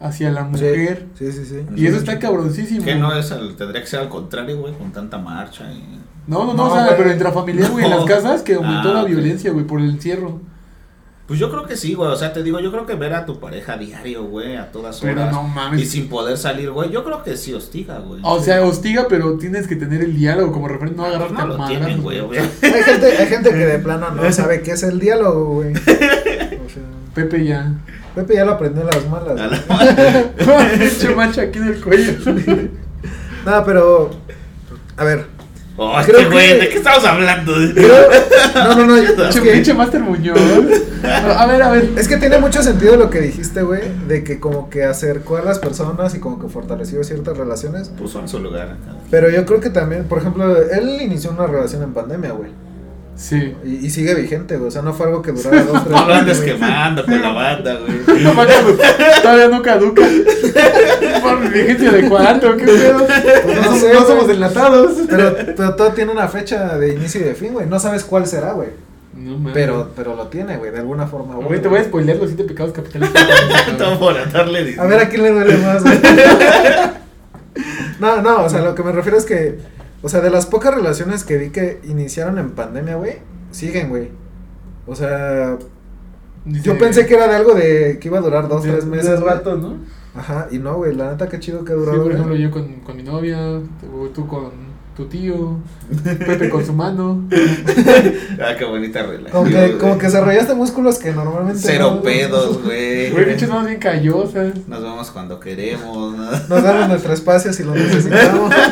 hacia 0.00 0.30
la 0.30 0.44
mujer. 0.44 1.06
Sí, 1.18 1.30
sí, 1.30 1.44
sí. 1.44 1.60
Y 1.76 1.86
eso 1.86 1.98
está 1.98 2.18
cabroncísimo. 2.18 2.84
Que 2.84 2.94
no 2.96 3.14
es 3.14 3.30
al- 3.30 3.54
tendría 3.56 3.82
que 3.82 3.86
ser 3.88 4.00
al 4.00 4.08
contrario, 4.08 4.58
güey, 4.58 4.72
con 4.74 4.90
tanta 4.92 5.18
marcha 5.18 5.70
y... 5.72 6.00
No, 6.26 6.40
no, 6.44 6.54
no, 6.54 6.54
No, 6.54 6.64
o 6.70 6.74
sea, 6.74 6.84
güey. 6.86 6.96
pero 6.96 7.12
intrafamiliar, 7.12 7.70
güey, 7.70 7.84
en 7.84 7.90
las 7.90 8.04
casas 8.04 8.42
que 8.42 8.54
aumentó 8.54 8.90
Ah, 8.90 8.94
la 8.94 9.02
ok. 9.02 9.08
violencia, 9.08 9.50
güey, 9.52 9.66
por 9.66 9.80
el 9.80 9.90
encierro. 9.90 10.40
Pues 11.30 11.38
yo 11.38 11.48
creo 11.48 11.64
que 11.64 11.76
sí, 11.76 11.94
güey, 11.94 12.10
o 12.10 12.16
sea, 12.16 12.32
te 12.32 12.42
digo, 12.42 12.58
yo 12.58 12.72
creo 12.72 12.86
que 12.86 12.96
ver 12.96 13.14
a 13.14 13.24
tu 13.24 13.38
pareja 13.38 13.76
diario, 13.76 14.24
güey, 14.24 14.56
a 14.56 14.72
todas 14.72 14.98
Pero 15.00 15.20
horas 15.22 15.32
no 15.32 15.44
mames. 15.44 15.80
y 15.80 15.86
sin 15.86 16.08
poder 16.08 16.36
salir, 16.36 16.72
güey, 16.72 16.90
yo 16.90 17.04
creo 17.04 17.22
que 17.22 17.36
sí 17.36 17.54
hostiga, 17.54 17.98
güey. 18.00 18.20
O 18.24 18.42
sea, 18.42 18.62
hostiga, 18.64 19.06
pero 19.08 19.38
tienes 19.38 19.68
que 19.68 19.76
tener 19.76 20.00
el 20.02 20.16
diálogo 20.16 20.50
como 20.50 20.66
referente, 20.66 20.96
no 20.96 21.04
agarrarte 21.04 21.34
no 21.34 21.40
a 21.40 21.46
lo 21.46 21.66
tienen, 21.68 22.02
güey, 22.02 22.18
güey. 22.22 22.40
obviamente. 22.40 22.66
Hay 22.66 22.82
gente, 22.82 23.06
hay 23.16 23.26
gente 23.28 23.50
que 23.50 23.56
de 23.66 23.78
plano 23.84 24.10
no 24.10 24.32
sabe 24.32 24.60
qué 24.62 24.72
es 24.72 24.82
el 24.82 24.98
diálogo, 24.98 25.44
güey. 25.54 25.72
O 25.72 25.76
sea, 25.78 26.82
Pepe 27.14 27.44
ya. 27.44 27.74
Pepe 28.16 28.34
ya 28.34 28.44
lo 28.44 28.50
aprendió 28.50 28.82
en 28.82 28.88
las 28.88 29.08
malas. 29.08 29.40
A 29.40 29.46
la- 29.46 30.72
Pinche 30.80 31.14
mancha 31.14 31.42
aquí 31.42 31.58
en 31.60 31.64
el 31.68 31.80
cuello. 31.80 32.12
Nada, 33.46 33.64
pero. 33.64 34.10
A 34.96 35.04
ver. 35.04 35.26
Oh, 35.82 35.98
Creo 36.04 36.18
este 36.18 36.30
güey, 36.30 36.48
que- 36.48 36.54
¿de 36.56 36.68
qué 36.68 36.76
estamos 36.76 37.02
hablando? 37.06 37.54
creo- 37.74 38.08
No, 38.54 38.84
no, 38.84 38.96
no. 38.96 39.42
Pinche 39.42 39.72
Master 39.72 40.00
Muñoz. 40.02 40.38
A 41.38 41.46
ver, 41.46 41.62
a 41.62 41.70
ver. 41.70 41.88
es 41.96 42.06
que 42.06 42.18
tiene 42.18 42.36
mucho 42.36 42.62
sentido 42.62 42.96
lo 42.96 43.08
que 43.08 43.20
dijiste, 43.22 43.62
güey. 43.62 43.80
De 44.06 44.22
que 44.22 44.38
como 44.38 44.68
que 44.68 44.84
acercó 44.84 45.38
a 45.38 45.42
las 45.42 45.58
personas 45.58 46.14
y 46.14 46.18
como 46.20 46.38
que 46.38 46.48
fortaleció 46.48 47.02
ciertas 47.02 47.34
relaciones. 47.38 47.88
Puso 47.88 48.20
en 48.20 48.28
su 48.28 48.40
lugar. 48.40 48.76
Pero 49.10 49.30
yo 49.30 49.46
creo 49.46 49.60
que 49.60 49.70
también, 49.70 50.04
por 50.04 50.18
ejemplo, 50.18 50.54
él 50.70 51.00
inició 51.00 51.30
una 51.30 51.46
relación 51.46 51.82
en 51.82 51.94
pandemia, 51.94 52.32
güey. 52.32 52.50
Sí. 53.20 53.54
Y, 53.64 53.86
y 53.86 53.90
sigue 53.90 54.14
vigente, 54.14 54.56
güey. 54.56 54.68
O 54.68 54.70
sea, 54.70 54.80
no 54.80 54.94
fue 54.94 55.06
algo 55.06 55.20
que 55.20 55.32
durara 55.32 55.62
dos, 55.64 55.84
tres 55.84 55.94
No 55.94 56.08
lo 56.08 56.14
andes 56.14 56.40
quemando 56.40 57.04
con 57.04 57.20
la 57.20 57.32
banda, 57.32 57.78
güey. 57.78 58.22
No 58.24 58.32
mames, 58.32 58.56
todavía 59.22 59.48
no 59.48 59.62
caduca. 59.62 60.02
Por 61.22 61.40
mi 61.40 61.48
vigencia 61.50 61.90
de 61.92 62.08
cuarto, 62.08 62.56
qué 62.56 62.64
pedo. 62.64 63.06
Pues 63.44 63.56
no 63.56 63.70
no, 63.70 63.76
sé, 63.76 63.92
no 63.92 64.00
güey. 64.00 64.06
somos 64.06 64.30
enlatados. 64.30 64.92
Pero, 65.08 65.36
pero 65.54 65.74
todo 65.74 65.92
tiene 65.92 66.12
una 66.12 66.28
fecha 66.28 66.78
de 66.78 66.94
inicio 66.94 67.20
y 67.20 67.24
de 67.24 67.34
fin, 67.34 67.52
güey. 67.52 67.66
No 67.66 67.78
sabes 67.78 68.04
cuál 68.04 68.26
será, 68.26 68.52
güey. 68.52 68.68
No 69.14 69.36
mames. 69.36 69.52
Pero, 69.52 69.90
pero 69.94 70.16
lo 70.16 70.28
tiene, 70.28 70.56
güey, 70.56 70.70
de 70.70 70.78
alguna 70.78 71.06
forma. 71.06 71.36
u 71.36 71.42
Güey, 71.42 71.60
te 71.60 71.68
voy 71.68 71.80
a 71.80 71.84
spoilear 71.84 72.16
los 72.16 72.30
siete 72.30 72.44
pecados 72.44 72.72
capitales. 72.72 73.10
A 74.78 74.86
ver 74.86 74.98
a 74.98 75.08
quién 75.10 75.22
le 75.22 75.30
duele 75.30 75.56
más, 75.58 75.82
güey. 75.82 75.98
No, 78.00 78.22
no, 78.22 78.44
o 78.44 78.48
sea, 78.48 78.62
lo 78.62 78.74
que 78.74 78.82
me 78.82 78.92
refiero 78.92 79.18
es 79.18 79.26
que, 79.26 79.58
o 80.02 80.08
sea, 80.08 80.20
de 80.20 80.30
las 80.30 80.46
pocas 80.46 80.74
relaciones 80.74 81.24
que 81.24 81.36
vi 81.36 81.50
que 81.50 81.80
iniciaron 81.84 82.38
en 82.38 82.50
pandemia, 82.50 82.96
güey, 82.96 83.18
siguen, 83.50 83.88
güey. 83.90 84.08
O 84.86 84.94
sea, 84.96 85.56
Dice- 86.44 86.62
yo 86.64 86.78
pensé 86.78 87.06
que 87.06 87.14
era 87.14 87.28
de 87.28 87.34
algo 87.36 87.54
de 87.54 87.98
que 88.00 88.08
iba 88.08 88.18
a 88.18 88.22
durar 88.22 88.48
dos, 88.48 88.62
de- 88.62 88.70
tres 88.72 88.84
de 88.84 88.90
meses, 88.90 89.20
güey. 89.20 89.32
rato, 89.34 89.56
¿no? 89.56 89.76
Ajá, 90.14 90.48
y 90.50 90.58
no, 90.58 90.74
güey, 90.76 90.94
la 90.94 91.12
neta, 91.12 91.28
qué 91.28 91.38
chido 91.38 91.64
que 91.64 91.72
ha 91.72 91.76
Sí, 91.76 91.80
durado, 91.80 92.02
por 92.02 92.12
ejemplo, 92.12 92.32
güey. 92.34 92.42
yo 92.42 92.50
con, 92.50 92.80
con 92.80 92.96
mi 92.96 93.02
novia, 93.02 93.60
tú, 93.80 94.08
tú 94.14 94.26
con 94.26 94.50
tu 95.00 95.06
tío, 95.06 95.56
Pepe 96.04 96.50
con 96.50 96.64
su 96.64 96.72
mano. 96.72 97.24
Ah, 98.42 98.54
qué 98.58 98.64
bonita 98.64 99.02
relación. 99.02 99.30
Como 99.32 99.44
que, 99.50 99.76
como 99.78 99.98
que 99.98 100.06
desarrollaste 100.06 100.54
músculos 100.54 100.98
que 100.98 101.12
normalmente 101.12 101.60
Cero 101.62 101.92
no- 101.96 102.02
pedos, 102.02 102.62
güey. 102.64 103.10
Güey, 103.10 103.26
pinches 103.26 103.48
manos 103.48 103.66
bien 103.66 103.78
callosas. 103.78 104.66
Nos 104.66 104.82
vemos 104.82 105.10
cuando 105.10 105.38
queremos, 105.40 106.16
¿no? 106.16 106.30
Nos 106.30 106.62
damos 106.62 106.88
nuestro 106.88 107.12
espacio 107.12 107.52
si 107.52 107.62
lo 107.64 107.74
necesitamos. 107.74 108.52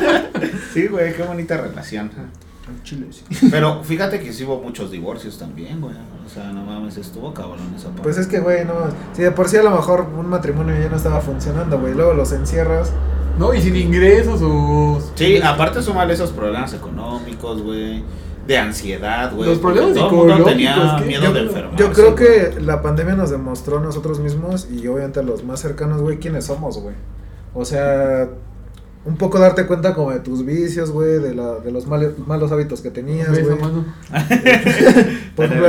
Sí, 0.72 0.86
güey, 0.86 1.14
qué 1.14 1.22
bonita 1.22 1.56
relación. 1.56 2.10
Chile, 2.84 3.06
sí. 3.10 3.48
Pero 3.50 3.82
fíjate 3.82 4.20
que 4.20 4.32
sí 4.32 4.44
hubo 4.44 4.60
muchos 4.60 4.90
divorcios 4.90 5.38
también, 5.38 5.80
güey. 5.80 5.94
O 6.24 6.28
sea, 6.28 6.52
no 6.52 6.62
mames, 6.64 6.98
estuvo 6.98 7.32
cabrón 7.34 7.72
esa 7.74 7.86
parte. 7.88 8.02
Pues 8.02 8.18
es 8.18 8.26
que, 8.26 8.38
güey, 8.40 8.64
no. 8.66 8.74
Si 9.14 9.22
de 9.22 9.30
por 9.32 9.48
sí 9.48 9.56
a 9.56 9.62
lo 9.62 9.70
mejor 9.70 10.02
un 10.16 10.28
matrimonio 10.28 10.74
ya 10.80 10.88
no 10.90 10.96
estaba 10.96 11.20
funcionando, 11.22 11.80
güey. 11.80 11.94
Luego 11.94 12.12
los 12.12 12.30
encierras. 12.32 12.92
No, 13.38 13.54
y 13.54 13.60
sin 13.60 13.76
ingresos 13.76 14.40
o. 14.42 15.00
Sí, 15.14 15.40
aparte 15.40 15.82
sumarle 15.82 16.14
esos 16.14 16.30
problemas 16.30 16.74
económicos, 16.74 17.62
güey. 17.62 18.02
De 18.46 18.56
ansiedad, 18.56 19.32
güey. 19.34 19.50
Los 19.50 19.58
problemas 19.58 19.94
mundo 19.94 20.44
tenía 20.44 20.74
psicológicos, 20.74 21.02
¿qué? 21.02 21.06
miedo 21.06 21.22
Yo, 21.22 21.32
de 21.34 21.40
enfermarse. 21.40 21.76
yo 21.76 21.92
creo 21.92 22.14
que 22.14 22.60
la 22.60 22.80
pandemia 22.80 23.14
nos 23.14 23.30
demostró 23.30 23.78
a 23.78 23.82
nosotros 23.82 24.20
mismos 24.20 24.68
y 24.70 24.86
obviamente 24.86 25.20
a 25.20 25.22
los 25.22 25.44
más 25.44 25.60
cercanos, 25.60 26.00
güey, 26.00 26.18
quiénes 26.18 26.46
somos, 26.46 26.80
güey. 26.80 26.94
O 27.52 27.66
sea, 27.66 28.28
un 29.04 29.16
poco 29.16 29.38
darte 29.38 29.66
cuenta 29.66 29.94
como 29.94 30.12
de 30.12 30.20
tus 30.20 30.44
vicios, 30.44 30.90
güey, 30.90 31.18
de, 31.18 31.34
la, 31.34 31.56
de 31.56 31.70
los 31.70 31.86
malos 31.86 32.52
hábitos 32.52 32.80
que 32.80 32.90
tenías, 32.90 33.30
güey. 33.30 33.44
Por 35.36 35.44
ejemplo, 35.44 35.68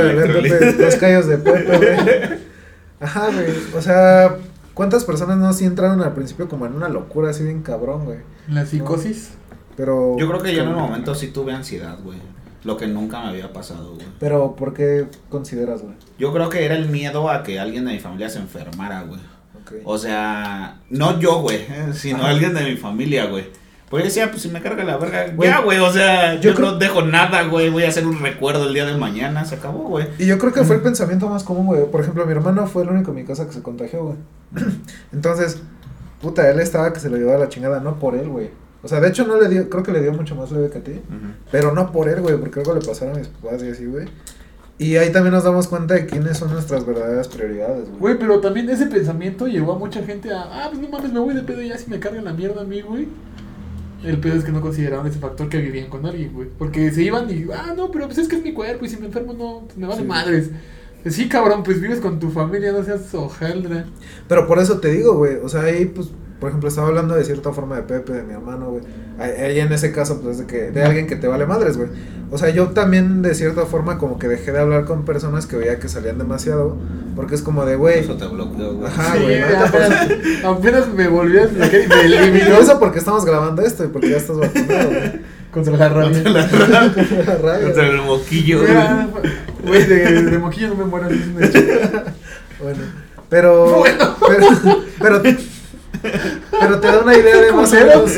los 0.78 0.96
callos 0.96 1.26
de 1.26 1.38
Pepe, 1.38 1.76
güey. 1.76 2.38
Ajá, 3.00 3.28
güey. 3.32 3.46
O 3.76 3.80
sea, 3.80 4.36
¿cuántas 4.74 5.04
personas 5.04 5.38
no 5.38 5.52
sí 5.52 5.64
entraron 5.64 6.02
al 6.02 6.12
principio 6.14 6.48
como 6.48 6.66
en 6.66 6.74
una 6.74 6.88
locura 6.88 7.30
así 7.30 7.44
bien 7.44 7.62
cabrón, 7.62 8.04
güey? 8.04 8.18
La 8.48 8.66
psicosis. 8.66 9.32
Pero. 9.76 10.16
Yo 10.18 10.28
creo 10.28 10.42
que 10.42 10.54
yo 10.54 10.62
en 10.62 10.68
un 10.68 10.76
momento 10.76 11.14
sí 11.14 11.28
tuve 11.28 11.52
ansiedad, 11.52 11.98
güey. 12.02 12.18
Lo 12.64 12.76
que 12.76 12.86
nunca 12.86 13.22
me 13.22 13.28
había 13.28 13.52
pasado, 13.52 13.94
güey. 13.94 14.06
Pero, 14.18 14.54
¿por 14.54 14.74
qué 14.74 15.06
consideras, 15.30 15.82
güey? 15.82 15.94
Yo 16.18 16.32
creo 16.32 16.50
que 16.50 16.64
era 16.64 16.74
el 16.76 16.88
miedo 16.90 17.30
a 17.30 17.42
que 17.42 17.58
alguien 17.58 17.86
de 17.86 17.92
mi 17.92 17.98
familia 18.00 18.28
se 18.28 18.38
enfermara, 18.38 19.02
güey. 19.02 19.20
Ok. 19.62 19.72
O 19.84 19.96
sea, 19.96 20.80
no 20.90 21.18
yo, 21.20 21.40
güey, 21.40 21.60
sino 21.94 22.18
Ajá. 22.18 22.30
alguien 22.30 22.52
de 22.54 22.64
mi 22.64 22.76
familia, 22.76 23.26
güey. 23.26 23.46
Pues 23.90 24.04
yo 24.04 24.06
decía, 24.06 24.30
pues 24.30 24.42
si 24.42 24.48
me 24.48 24.62
carga 24.62 24.84
la 24.84 24.96
verga, 24.98 25.26
Güey, 25.34 25.50
ya, 25.50 25.60
güey, 25.62 25.78
o 25.80 25.92
sea, 25.92 26.36
yo 26.36 26.50
yo, 26.50 26.54
creo- 26.54 26.70
no 26.70 26.78
dejo 26.78 27.02
nada, 27.02 27.42
güey, 27.48 27.70
voy 27.70 27.82
a 27.82 27.88
hacer 27.88 28.06
un 28.06 28.20
recuerdo 28.20 28.68
el 28.68 28.72
día 28.72 28.86
de 28.86 28.96
mañana, 28.96 29.44
se 29.44 29.56
acabó, 29.56 29.80
güey. 29.88 30.06
Y 30.16 30.26
yo 30.26 30.38
creo 30.38 30.52
que 30.52 30.62
fue 30.62 30.76
el 30.76 30.82
pensamiento 30.82 31.28
más 31.28 31.42
común, 31.42 31.66
güey. 31.66 31.84
Por 31.90 32.00
ejemplo, 32.00 32.24
mi 32.24 32.30
hermano 32.32 32.66
fue 32.68 32.84
el 32.84 32.88
único 32.88 33.10
en 33.10 33.16
mi 33.16 33.24
casa 33.24 33.46
que 33.46 33.52
se 33.52 33.62
contagió, 33.62 34.04
güey. 34.04 34.16
Entonces, 35.12 35.60
puta, 36.22 36.48
él 36.50 36.60
estaba 36.60 36.92
que 36.92 37.00
se 37.00 37.10
lo 37.10 37.16
llevaba 37.16 37.36
a 37.36 37.40
la 37.40 37.48
chingada, 37.48 37.80
no 37.80 37.98
por 37.98 38.14
él, 38.14 38.28
güey. 38.28 38.50
O 38.82 38.88
sea, 38.88 39.00
de 39.00 39.08
hecho 39.08 39.26
no 39.26 39.38
le 39.40 39.48
dio, 39.48 39.68
creo 39.68 39.82
que 39.82 39.92
le 39.92 40.00
dio 40.00 40.12
mucho 40.12 40.34
más 40.36 40.50
leve 40.52 40.70
que 40.70 40.78
a 40.78 40.82
ti. 40.84 41.00
Pero 41.50 41.72
no 41.74 41.92
por 41.92 42.08
él, 42.08 42.20
güey, 42.20 42.36
porque 42.36 42.60
algo 42.60 42.74
le 42.74 42.80
pasaron 42.80 43.16
a 43.16 43.18
mis 43.18 43.28
papás 43.28 43.62
y 43.62 43.70
así, 43.70 43.86
güey. 43.86 44.06
Y 44.78 44.96
ahí 44.96 45.12
también 45.12 45.34
nos 45.34 45.44
damos 45.44 45.68
cuenta 45.68 45.92
de 45.92 46.06
quiénes 46.06 46.38
son 46.38 46.50
nuestras 46.52 46.86
verdaderas 46.86 47.28
prioridades, 47.28 47.86
güey. 47.88 47.98
Güey, 48.00 48.18
pero 48.18 48.40
también 48.40 48.70
ese 48.70 48.86
pensamiento 48.86 49.46
llevó 49.46 49.74
a 49.74 49.78
mucha 49.78 50.02
gente 50.02 50.32
a. 50.32 50.40
Ah, 50.44 50.68
pues 50.70 50.80
no 50.80 50.88
mames, 50.88 51.12
me 51.12 51.18
voy 51.20 51.34
de 51.34 51.42
pedo 51.42 51.60
ya 51.60 51.76
si 51.76 51.90
me 51.90 51.98
cargan 52.00 52.24
la 52.24 52.32
mierda 52.32 52.62
a 52.62 52.64
mí, 52.64 52.80
güey. 52.80 53.06
El 54.04 54.18
pedo 54.18 54.34
es 54.34 54.44
que 54.44 54.52
no 54.52 54.60
consideraban 54.60 55.06
ese 55.06 55.18
factor 55.18 55.48
que 55.48 55.58
vivían 55.58 55.88
con 55.90 56.06
alguien, 56.06 56.32
güey. 56.32 56.48
Porque 56.58 56.90
se 56.90 57.02
iban 57.02 57.30
y. 57.30 57.46
Ah, 57.54 57.74
no, 57.76 57.90
pero 57.90 58.06
pues 58.06 58.18
es 58.18 58.28
que 58.28 58.36
es 58.36 58.42
mi 58.42 58.52
cuerpo 58.52 58.84
y 58.84 58.88
si 58.88 58.96
me 58.96 59.06
enfermo 59.06 59.32
no, 59.34 59.62
pues 59.66 59.76
me 59.76 59.86
vale 59.86 60.00
Sí. 60.02 60.06
madres. 60.06 60.50
Sí, 61.06 61.28
cabrón, 61.28 61.62
pues 61.62 61.80
vives 61.80 61.98
con 62.00 62.18
tu 62.20 62.30
familia, 62.30 62.72
no 62.72 62.84
seas 62.84 63.14
hojaldra. 63.14 63.86
Pero 64.28 64.46
por 64.46 64.58
eso 64.58 64.80
te 64.80 64.88
digo, 64.92 65.16
güey. 65.16 65.36
O 65.36 65.48
sea, 65.48 65.62
ahí, 65.62 65.86
pues, 65.86 66.08
por 66.40 66.48
ejemplo, 66.48 66.68
estaba 66.68 66.88
hablando 66.88 67.14
de 67.14 67.24
cierta 67.24 67.52
forma 67.52 67.76
de 67.76 67.82
Pepe, 67.82 68.14
de 68.14 68.22
mi 68.22 68.32
hermano, 68.32 68.70
güey. 68.70 68.82
Ahí 69.18 69.60
en 69.60 69.70
ese 69.72 69.92
caso, 69.92 70.20
pues, 70.22 70.38
de 70.38 70.46
que 70.46 70.70
de 70.70 70.82
alguien 70.82 71.06
que 71.06 71.16
te 71.16 71.28
vale 71.28 71.44
madres, 71.46 71.76
güey. 71.76 71.90
O 72.32 72.38
sea, 72.38 72.48
yo 72.50 72.68
también, 72.68 73.20
de 73.22 73.34
cierta 73.34 73.66
forma, 73.66 73.98
como 73.98 74.18
que 74.18 74.26
dejé 74.28 74.52
de 74.52 74.60
hablar 74.60 74.84
con 74.86 75.04
personas 75.04 75.46
que 75.46 75.56
veía 75.56 75.78
que 75.78 75.88
salían 75.88 76.16
demasiado. 76.16 76.76
Porque 77.16 77.34
es 77.34 77.42
como 77.42 77.66
de, 77.66 77.76
güey. 77.76 77.98
Eso 78.00 78.16
te 78.16 78.26
bloqueó, 78.26 78.74
güey. 78.76 78.86
Ajá, 78.90 79.14
sí, 79.16 79.22
güey, 79.22 79.42
apenas, 79.42 80.08
apenas 80.44 80.88
me 80.94 81.08
volví 81.08 81.38
a 81.38 81.44
y 81.44 81.88
me 81.88 82.00
eliminó 82.04 82.56
eso 82.58 82.78
porque 82.78 82.98
estamos 83.00 83.24
grabando 83.26 83.60
esto 83.62 83.84
y 83.84 83.88
porque 83.88 84.10
ya 84.10 84.16
estás 84.16 84.38
vacunado, 84.38 84.88
güey. 84.88 85.12
contra 85.52 85.76
la 85.76 85.88
rabia. 85.88 86.22
Contra 86.22 86.68
la- 86.68 86.86
La 87.26 87.34
radio. 87.36 87.64
Contra 87.66 87.86
el 87.88 87.96
moquillo, 88.02 88.60
güey. 89.64 89.84
De, 89.86 90.22
de 90.22 90.38
moquillo 90.38 90.68
no 90.68 90.76
me 90.76 90.84
muero. 90.84 91.08
Bueno, 92.62 92.78
pero. 93.28 93.78
Bueno. 93.80 94.16
Pero, 95.00 95.22
pero, 95.22 95.38
pero 96.60 96.78
te 96.78 96.86
da 96.86 97.00
una 97.00 97.16
idea 97.16 97.36
de 97.36 97.52
más 97.52 97.72
o 97.72 97.74
menos. 97.74 98.16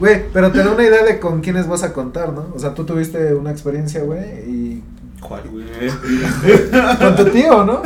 Güey, 0.00 0.22
pero 0.32 0.50
te 0.50 0.58
da 0.58 0.72
una 0.72 0.82
idea 0.82 1.04
de 1.04 1.20
con 1.20 1.40
quiénes 1.40 1.68
vas 1.68 1.82
a 1.82 1.92
contar, 1.92 2.32
¿no? 2.32 2.46
O 2.54 2.58
sea, 2.58 2.74
tú 2.74 2.84
tuviste 2.84 3.34
una 3.34 3.50
experiencia, 3.50 4.02
güey, 4.02 4.20
y. 4.46 4.82
¿Cuál, 5.20 5.42
güey? 5.50 5.64
Con 6.98 7.16
tu 7.16 7.24
tío, 7.26 7.64
¿no? 7.64 7.82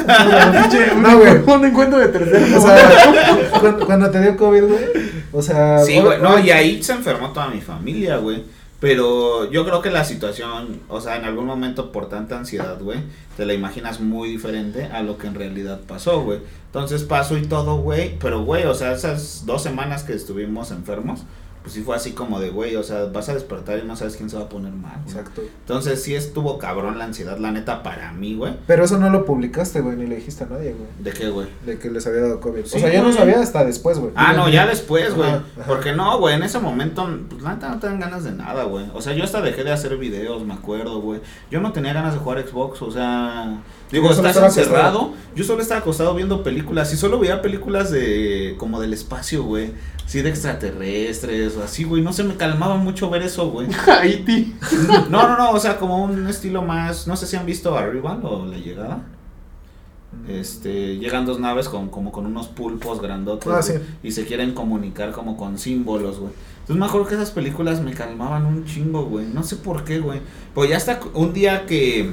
No, 0.97 1.19
güey. 1.19 1.57
un 1.57 1.65
encuentro 1.65 1.99
de 1.99 2.09
tercero. 2.09 2.59
O 2.59 2.61
sea, 2.61 3.51
cuando, 3.61 3.87
cuando 3.87 4.11
te 4.11 4.21
dio 4.21 4.37
COVID, 4.37 4.65
güey. 4.65 4.85
O 5.33 5.43
sea. 5.43 5.79
Sí, 5.79 6.01
güey, 6.01 6.21
no, 6.21 6.39
y 6.39 6.51
ahí 6.51 6.83
se 6.83 6.93
enfermó 6.93 7.33
toda 7.33 7.49
mi 7.49 7.61
familia, 7.61 8.17
güey. 8.17 8.43
Pero 8.81 9.51
yo 9.51 9.65
creo 9.65 9.83
que 9.83 9.91
la 9.91 10.05
situación, 10.05 10.81
o 10.89 11.01
sea, 11.01 11.17
en 11.17 11.25
algún 11.25 11.47
momento 11.47 11.91
por 11.91 12.09
tanta 12.09 12.39
ansiedad, 12.39 12.81
güey, 12.81 13.01
te 13.37 13.45
la 13.45 13.53
imaginas 13.53 14.01
muy 14.01 14.31
diferente 14.31 14.85
a 14.85 15.03
lo 15.03 15.19
que 15.19 15.27
en 15.27 15.35
realidad 15.35 15.81
pasó, 15.87 16.23
güey. 16.23 16.39
Entonces 16.67 17.03
pasó 17.03 17.37
y 17.37 17.47
todo, 17.47 17.79
güey, 17.79 18.17
pero, 18.21 18.45
güey, 18.45 18.65
o 18.67 18.75
sea, 18.75 18.93
esas 18.93 19.47
dos 19.47 19.63
semanas 19.63 20.05
que 20.05 20.13
estuvimos 20.13 20.71
enfermos, 20.71 21.23
pues 21.69 21.75
sí 21.75 21.83
fue 21.83 21.97
así 21.97 22.13
como 22.13 22.41
de, 22.41 22.49
güey, 22.49 22.77
o 22.77 22.83
sea, 22.83 23.05
vas 23.13 23.29
a 23.29 23.35
despertar 23.35 23.79
y 23.79 23.87
no 23.87 23.95
sabes 23.95 24.17
quién 24.17 24.31
se 24.31 24.39
va 24.39 24.45
a 24.45 24.49
poner 24.49 24.73
mal. 24.73 25.03
güey. 25.05 25.15
Exacto. 25.15 25.43
Entonces 25.61 26.03
sí 26.03 26.15
estuvo 26.15 26.57
cabrón 26.57 26.97
la 26.97 27.05
ansiedad, 27.05 27.37
la 27.37 27.53
neta, 27.53 27.83
para 27.83 28.11
mí, 28.13 28.37
güey. 28.37 28.55
Pero 28.67 28.85
eso 28.85 28.97
no 28.97 29.11
lo 29.11 29.27
publicaste, 29.27 29.83
güey, 29.83 29.95
ni 29.99 30.07
le 30.07 30.17
dijiste 30.17 30.45
a 30.45 30.47
nadie, 30.47 30.73
güey. 30.73 30.89
¿De 30.99 31.11
qué, 31.13 31.29
güey? 31.29 31.47
De 31.67 31.79
que 31.79 31.91
les 31.91 32.07
había 32.07 32.23
dado 32.23 32.41
COVID. 32.41 32.65
Sí, 32.65 32.79
o 32.79 32.81
sea, 32.81 32.91
yo 32.91 33.03
no 33.03 33.13
sabía 33.13 33.39
hasta 33.39 33.67
después, 33.67 33.99
güey. 33.99 34.13
Ah, 34.15 34.33
no, 34.33 34.49
ya 34.49 34.67
después, 34.67 35.15
güey. 35.15 35.29
Ajá, 35.29 35.45
ajá. 35.59 35.67
Porque 35.67 35.93
no, 35.93 36.19
güey, 36.19 36.37
en 36.37 36.43
ese 36.43 36.59
momento, 36.59 37.07
pues 37.29 37.43
la 37.43 37.53
neta 37.53 37.69
no 37.69 37.79
te 37.79 37.87
dan 37.87 38.01
ganas 38.01 38.25
de 38.25 38.33
nada, 38.33 38.65
güey. 38.65 38.87
O 38.95 39.03
sea, 39.03 39.13
yo 39.13 39.25
hasta 39.25 39.43
dejé 39.43 39.63
de 39.63 39.73
hacer 39.73 39.95
videos, 39.99 40.43
me 40.47 40.55
acuerdo, 40.55 41.03
güey. 41.03 41.21
Yo 41.51 41.61
no 41.61 41.73
tenía 41.73 41.93
ganas 41.93 42.15
de 42.15 42.21
jugar 42.21 42.43
Xbox, 42.49 42.81
o 42.81 42.91
sea. 42.91 43.59
Digo, 43.93 44.11
estás 44.11 44.37
encerrado. 44.37 45.01
acostado. 45.01 45.13
Yo 45.35 45.45
solo 45.45 45.61
estaba 45.61 45.81
acostado 45.81 46.15
viendo 46.15 46.43
películas. 46.43 46.93
Y 46.95 46.97
solo 46.97 47.19
veía 47.19 47.43
películas 47.43 47.91
de. 47.91 48.55
como 48.57 48.81
del 48.81 48.95
espacio, 48.95 49.43
güey. 49.45 49.73
Sí, 50.09 50.23
de 50.23 50.31
extraterrestres 50.31 51.55
o 51.57 51.63
así, 51.63 51.85
güey. 51.85 52.03
No 52.03 52.15
sé, 52.15 52.25
me 52.25 52.35
calmaba 52.37 52.77
mucho 52.77 53.11
ver 53.11 53.21
eso, 53.23 53.51
güey. 53.51 53.69
Haití. 54.01 54.57
No, 55.11 55.29
no, 55.29 55.37
no, 55.37 55.51
o 55.51 55.61
sea, 55.61 55.77
como 55.77 56.03
un 56.03 56.27
estilo 56.27 56.63
más. 56.63 57.07
No 57.07 57.15
sé 57.15 57.27
si 57.27 57.37
han 57.37 57.45
visto 57.45 57.77
Arrival 57.77 58.21
o 58.25 58.47
La 58.47 58.57
Llegada. 58.57 59.03
Este, 60.27 60.97
llegan 60.97 61.27
dos 61.27 61.39
naves 61.39 61.69
con, 61.69 61.91
como 61.91 62.11
con 62.11 62.25
unos 62.25 62.49
pulpos 62.49 63.01
grandotes 63.03 63.47
Ah, 63.53 63.61
güey, 63.61 63.79
sí. 63.79 63.85
y 64.03 64.11
se 64.13 64.25
quieren 64.25 64.55
comunicar 64.55 65.13
como 65.13 65.37
con 65.37 65.59
símbolos, 65.59 66.19
güey. 66.19 66.33
Entonces 66.61 66.77
me 66.81 66.87
acuerdo 66.87 67.07
que 67.07 67.15
esas 67.15 67.31
películas 67.31 67.83
me 67.83 67.93
calmaban 67.93 68.47
un 68.47 68.65
chingo, 68.65 69.05
güey. 69.05 69.27
No 69.27 69.43
sé 69.43 69.57
por 69.57 69.85
qué, 69.85 70.01
güey. 70.01 70.21
Pues 70.55 70.71
ya 70.71 70.79
hasta 70.79 71.01
un 71.15 71.35
día 71.35 71.67
que, 71.67 72.11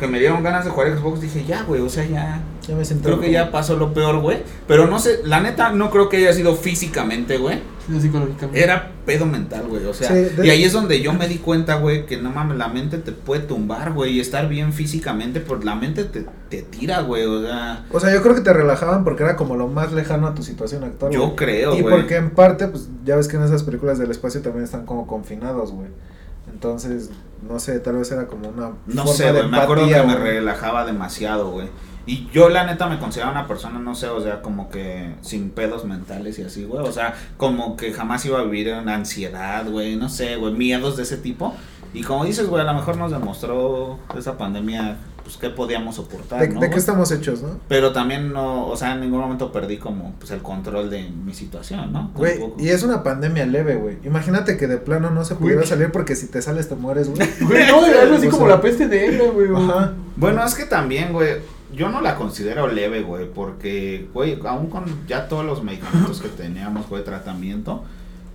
que 0.00 0.08
me 0.08 0.18
dieron 0.18 0.42
ganas 0.42 0.64
de 0.64 0.70
jugar 0.72 0.96
Xbox, 0.98 1.20
dije, 1.20 1.44
ya, 1.46 1.62
güey, 1.62 1.80
o 1.80 1.88
sea, 1.88 2.04
ya. 2.04 2.42
Ya 2.66 2.74
me 2.74 2.84
siento. 2.84 3.04
Creo 3.08 3.20
que 3.20 3.30
ya 3.30 3.50
pasó 3.52 3.76
lo 3.76 3.92
peor, 3.94 4.18
güey. 4.20 4.38
Pero 4.66 4.86
no 4.88 4.98
sé, 4.98 5.20
la 5.24 5.40
neta, 5.40 5.70
no 5.70 5.90
creo 5.90 6.08
que 6.08 6.16
haya 6.18 6.32
sido 6.32 6.54
físicamente, 6.56 7.36
güey. 7.38 7.60
Sí, 7.88 8.00
psicológicamente. 8.00 8.62
Era 8.62 8.92
pedo 9.04 9.26
mental, 9.26 9.66
güey. 9.68 9.84
O 9.86 9.94
sea, 9.94 10.08
Sí, 10.08 10.14
de- 10.36 10.46
y 10.46 10.50
ahí 10.50 10.62
es 10.64 10.72
donde 10.72 11.00
yo 11.00 11.12
me 11.12 11.26
di 11.28 11.38
cuenta, 11.38 11.76
güey, 11.76 12.06
que 12.06 12.16
no 12.16 12.30
mames, 12.30 12.56
la 12.58 12.68
mente 12.68 12.98
te 12.98 13.12
puede 13.12 13.42
tumbar, 13.42 13.92
güey, 13.92 14.12
y 14.12 14.20
estar 14.20 14.48
bien 14.48 14.72
físicamente, 14.72 15.40
pero 15.40 15.60
la 15.62 15.74
mente 15.74 16.04
te, 16.04 16.24
te 16.48 16.62
tira, 16.62 17.00
güey. 17.00 17.24
O 17.24 17.42
sea, 17.42 17.84
O 17.90 17.98
sea, 18.00 18.12
yo 18.14 18.22
creo 18.22 18.34
que 18.34 18.40
te 18.42 18.52
relajaban 18.52 19.02
porque 19.04 19.22
era 19.24 19.36
como 19.36 19.56
lo 19.56 19.66
más 19.68 19.92
lejano 19.92 20.26
a 20.28 20.34
tu 20.34 20.42
situación 20.42 20.84
actual. 20.84 21.12
yo 21.12 21.20
güey. 21.24 21.36
creo, 21.36 21.74
Y 21.76 21.82
güey. 21.82 21.94
porque 21.94 22.16
en 22.16 22.30
parte, 22.30 22.68
pues 22.68 22.88
ya 23.04 23.16
ves 23.16 23.26
que 23.28 23.36
en 23.36 23.42
esas 23.42 23.62
películas 23.64 23.98
del 23.98 24.10
espacio 24.10 24.40
también 24.42 24.64
están 24.64 24.86
como 24.86 25.06
confinados, 25.06 25.72
güey. 25.72 25.88
Entonces, 26.52 27.10
no 27.48 27.58
sé, 27.58 27.80
tal 27.80 27.96
vez 27.96 28.10
era 28.10 28.26
como 28.26 28.48
una. 28.48 28.72
No 28.86 29.04
forma 29.04 29.12
sé, 29.12 29.32
güey, 29.32 29.48
me 29.48 29.58
acuerdo 29.58 29.88
que 29.88 30.02
me 30.02 30.16
relajaba 30.16 30.84
demasiado, 30.84 31.50
güey. 31.50 31.68
Y 32.06 32.28
yo, 32.32 32.48
la 32.48 32.64
neta, 32.64 32.88
me 32.88 32.98
consideraba 32.98 33.32
una 33.32 33.46
persona, 33.46 33.78
no 33.78 33.94
sé, 33.94 34.08
o 34.08 34.20
sea, 34.20 34.42
como 34.42 34.68
que 34.70 35.14
sin 35.20 35.50
pedos 35.50 35.84
mentales 35.84 36.38
y 36.38 36.42
así, 36.42 36.64
güey. 36.64 36.84
O 36.84 36.92
sea, 36.92 37.14
como 37.36 37.76
que 37.76 37.92
jamás 37.92 38.24
iba 38.24 38.40
a 38.40 38.42
vivir 38.42 38.68
en 38.68 38.88
ansiedad, 38.88 39.68
güey, 39.70 39.96
no 39.96 40.08
sé, 40.08 40.36
güey, 40.36 40.52
miedos 40.52 40.96
de 40.96 41.04
ese 41.04 41.18
tipo. 41.18 41.54
Y 41.92 42.02
como 42.02 42.24
dices, 42.24 42.48
güey, 42.48 42.62
a 42.62 42.64
lo 42.64 42.74
mejor 42.74 42.96
nos 42.96 43.10
demostró 43.10 43.98
esa 44.16 44.38
pandemia, 44.38 44.96
pues, 45.30 45.38
qué 45.38 45.56
podíamos 45.56 45.96
soportar, 45.96 46.40
¿De, 46.40 46.48
¿no, 46.48 46.60
de 46.60 46.70
qué 46.70 46.76
estamos 46.76 47.10
hechos, 47.12 47.42
no? 47.42 47.60
Pero 47.68 47.92
también 47.92 48.32
no, 48.32 48.66
o 48.66 48.76
sea, 48.76 48.94
en 48.94 49.00
ningún 49.00 49.20
momento 49.20 49.52
perdí 49.52 49.78
como 49.78 50.14
pues 50.18 50.30
el 50.32 50.42
control 50.42 50.90
de 50.90 51.08
mi 51.08 51.34
situación, 51.34 51.92
¿no? 51.92 52.10
Güey, 52.16 52.40
y 52.58 52.68
es 52.68 52.82
una 52.82 53.02
pandemia 53.02 53.46
leve, 53.46 53.76
güey. 53.76 53.98
Imagínate 54.04 54.56
que 54.56 54.66
de 54.66 54.78
plano 54.78 55.10
no 55.10 55.24
se 55.24 55.36
pudiera 55.36 55.64
salir 55.64 55.92
porque 55.92 56.16
si 56.16 56.26
te 56.26 56.42
sales 56.42 56.68
te 56.68 56.74
mueres, 56.74 57.08
güey. 57.08 57.20
Güey, 57.40 57.66
no, 57.66 57.86
era 57.86 58.02
algo 58.02 58.16
así 58.16 58.26
O 58.26 58.30
como 58.30 58.46
sea, 58.46 58.56
la 58.56 58.60
peste 58.60 58.86
negra, 58.86 59.30
güey. 59.30 59.48
Ajá. 59.54 59.92
Bueno, 60.16 60.44
es 60.44 60.54
que 60.54 60.64
también, 60.64 61.12
güey, 61.12 61.36
yo 61.72 61.88
no 61.88 62.00
la 62.00 62.16
considero 62.16 62.66
leve, 62.66 63.02
güey, 63.02 63.30
porque, 63.32 64.08
güey, 64.12 64.38
aún 64.44 64.68
con 64.68 64.84
ya 65.06 65.28
todos 65.28 65.44
los 65.44 65.62
medicamentos 65.62 66.20
que 66.20 66.28
teníamos, 66.28 66.88
güey, 66.88 67.04
tratamiento, 67.04 67.84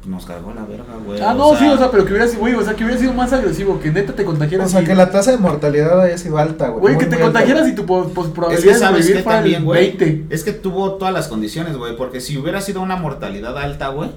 pues 0.05 0.13
nos 0.13 0.25
cargó 0.25 0.53
la 0.53 0.63
verga, 0.65 0.93
güey. 1.03 1.19
Ah, 1.19 1.33
no, 1.33 1.55
sí, 1.57 1.67
o 1.67 1.77
sea, 1.77 1.89
pero 1.89 2.05
que 2.05 2.11
hubiera 2.13 2.27
sido, 2.27 2.39
güey, 2.41 2.53
o 2.53 2.63
sea, 2.63 2.75
que 2.75 2.83
hubiera 2.83 2.99
sido 2.99 3.13
más 3.13 3.33
agresivo, 3.33 3.79
que 3.79 3.91
neta 3.91 4.13
te 4.13 4.23
contagiaras. 4.23 4.67
O 4.67 4.69
sea, 4.69 4.81
y- 4.81 4.85
que 4.85 4.93
la 4.93 5.09
tasa 5.09 5.31
de 5.31 5.37
mortalidad 5.37 5.99
haya 6.01 6.17
sido 6.17 6.37
alta, 6.37 6.67
güey. 6.67 6.81
Güey, 6.81 6.97
que 6.99 7.05
te 7.07 7.19
contagiaras 7.19 7.67
y 7.67 7.73
tu 7.73 7.85
pos- 7.87 8.11
pos- 8.11 8.27
Es 8.27 8.31
probabilidad 8.33 8.73
que 8.73 8.79
sabes 8.79 9.05
de 9.05 9.11
vivir 9.11 9.23
fuera 9.23 9.39
también, 9.39 9.65
güey, 9.65 9.97
20. 9.97 10.25
es 10.29 10.43
que 10.43 10.51
tuvo 10.51 10.93
todas 10.93 11.13
las 11.13 11.27
condiciones, 11.27 11.75
güey, 11.75 11.97
porque 11.97 12.21
si 12.21 12.37
hubiera 12.37 12.61
sido 12.61 12.81
una 12.81 12.95
mortalidad 12.97 13.57
alta, 13.57 13.87
güey, 13.89 14.11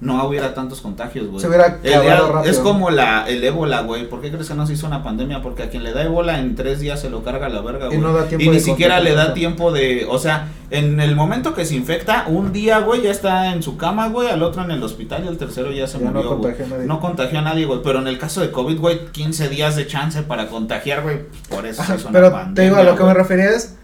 no 0.00 0.24
hubiera 0.28 0.54
tantos 0.54 0.80
contagios, 0.80 1.26
güey. 1.26 1.40
Se 1.40 1.48
hubiera 1.48 1.78
El 1.82 1.92
rápido. 2.28 2.44
es 2.44 2.58
como 2.60 2.88
la, 2.90 3.28
el 3.28 3.42
ébola, 3.42 3.80
güey. 3.82 4.08
¿Por 4.08 4.20
qué 4.20 4.30
crees 4.30 4.46
que 4.48 4.54
no 4.54 4.64
se 4.64 4.74
hizo 4.74 4.86
una 4.86 5.02
pandemia? 5.02 5.42
Porque 5.42 5.64
a 5.64 5.70
quien 5.70 5.82
le 5.82 5.92
da 5.92 6.04
ébola 6.04 6.38
en 6.38 6.54
tres 6.54 6.78
días 6.78 7.00
se 7.00 7.10
lo 7.10 7.24
carga 7.24 7.48
la 7.48 7.60
verga, 7.62 7.86
Y 7.86 7.88
güey. 7.88 7.98
no 8.00 8.12
da 8.12 8.26
tiempo 8.28 8.44
Y 8.44 8.48
ni 8.50 8.60
siquiera 8.60 9.00
le 9.00 9.14
da 9.14 9.34
tiempo 9.34 9.72
de. 9.72 10.06
O 10.08 10.18
sea, 10.20 10.48
en 10.70 11.00
el 11.00 11.16
momento 11.16 11.52
que 11.52 11.64
se 11.64 11.74
infecta, 11.74 12.26
un 12.28 12.52
día, 12.52 12.78
güey, 12.78 13.02
ya 13.02 13.10
está 13.10 13.52
en 13.52 13.62
su 13.62 13.76
cama, 13.76 14.08
güey. 14.08 14.28
Al 14.28 14.42
otro 14.44 14.62
en 14.62 14.70
el 14.70 14.82
hospital 14.84 15.24
y 15.24 15.28
el 15.28 15.36
tercero 15.36 15.72
ya 15.72 15.88
se 15.88 15.98
Ya 15.98 16.10
no 16.10 16.22
murió, 16.22 16.36
güey. 16.36 16.54
a 16.54 16.66
nadie. 16.68 16.86
No 16.86 17.00
contagió 17.00 17.40
a 17.40 17.42
nadie, 17.42 17.64
güey. 17.66 17.80
Pero 17.82 17.98
en 17.98 18.06
el 18.06 18.18
caso 18.18 18.40
de 18.40 18.52
COVID, 18.52 18.78
güey, 18.78 19.06
15 19.10 19.48
días 19.48 19.74
de 19.74 19.88
chance 19.88 20.22
para 20.22 20.46
contagiar, 20.46 21.02
güey. 21.02 21.22
por 21.48 21.66
eso 21.66 21.82
se 21.82 21.82
Ajá, 21.82 21.96
hizo 21.96 22.08
pero 22.12 22.28
una 22.28 22.36
pandemia. 22.36 22.54
te 22.54 22.62
digo, 22.62 22.76
a 22.76 22.82
lo 22.84 22.92
que 22.94 23.02
me 23.02 23.10
güey. 23.10 23.16
refería 23.16 23.50
es 23.50 23.74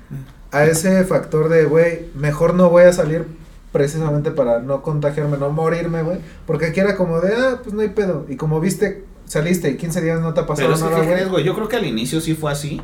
a 0.52 0.64
ese 0.64 1.02
factor 1.04 1.48
de, 1.48 1.64
güey, 1.64 2.06
mejor 2.14 2.54
no 2.54 2.70
voy 2.70 2.84
a 2.84 2.92
salir 2.92 3.26
precisamente 3.74 4.30
para 4.30 4.60
no 4.60 4.82
contagiarme, 4.82 5.36
no 5.36 5.50
morirme, 5.50 6.02
güey. 6.04 6.18
Porque 6.46 6.66
aquí 6.66 6.78
era 6.78 6.96
como 6.96 7.20
de, 7.20 7.34
ah, 7.34 7.60
pues 7.60 7.74
no 7.74 7.80
hay 7.82 7.88
pedo. 7.88 8.24
Y 8.28 8.36
como 8.36 8.60
viste, 8.60 9.04
saliste 9.24 9.68
y 9.68 9.76
15 9.76 10.00
días 10.00 10.20
no 10.20 10.32
te 10.32 10.42
ha 10.42 10.46
pasado 10.46 10.68
Pero 10.72 10.80
nada, 10.80 11.00
¿qué 11.00 11.06
crees, 11.08 11.22
güey. 11.22 11.30
güey? 11.30 11.44
Yo 11.44 11.54
creo 11.56 11.66
que 11.66 11.74
al 11.74 11.84
inicio 11.84 12.20
sí 12.20 12.34
fue 12.34 12.52
así. 12.52 12.80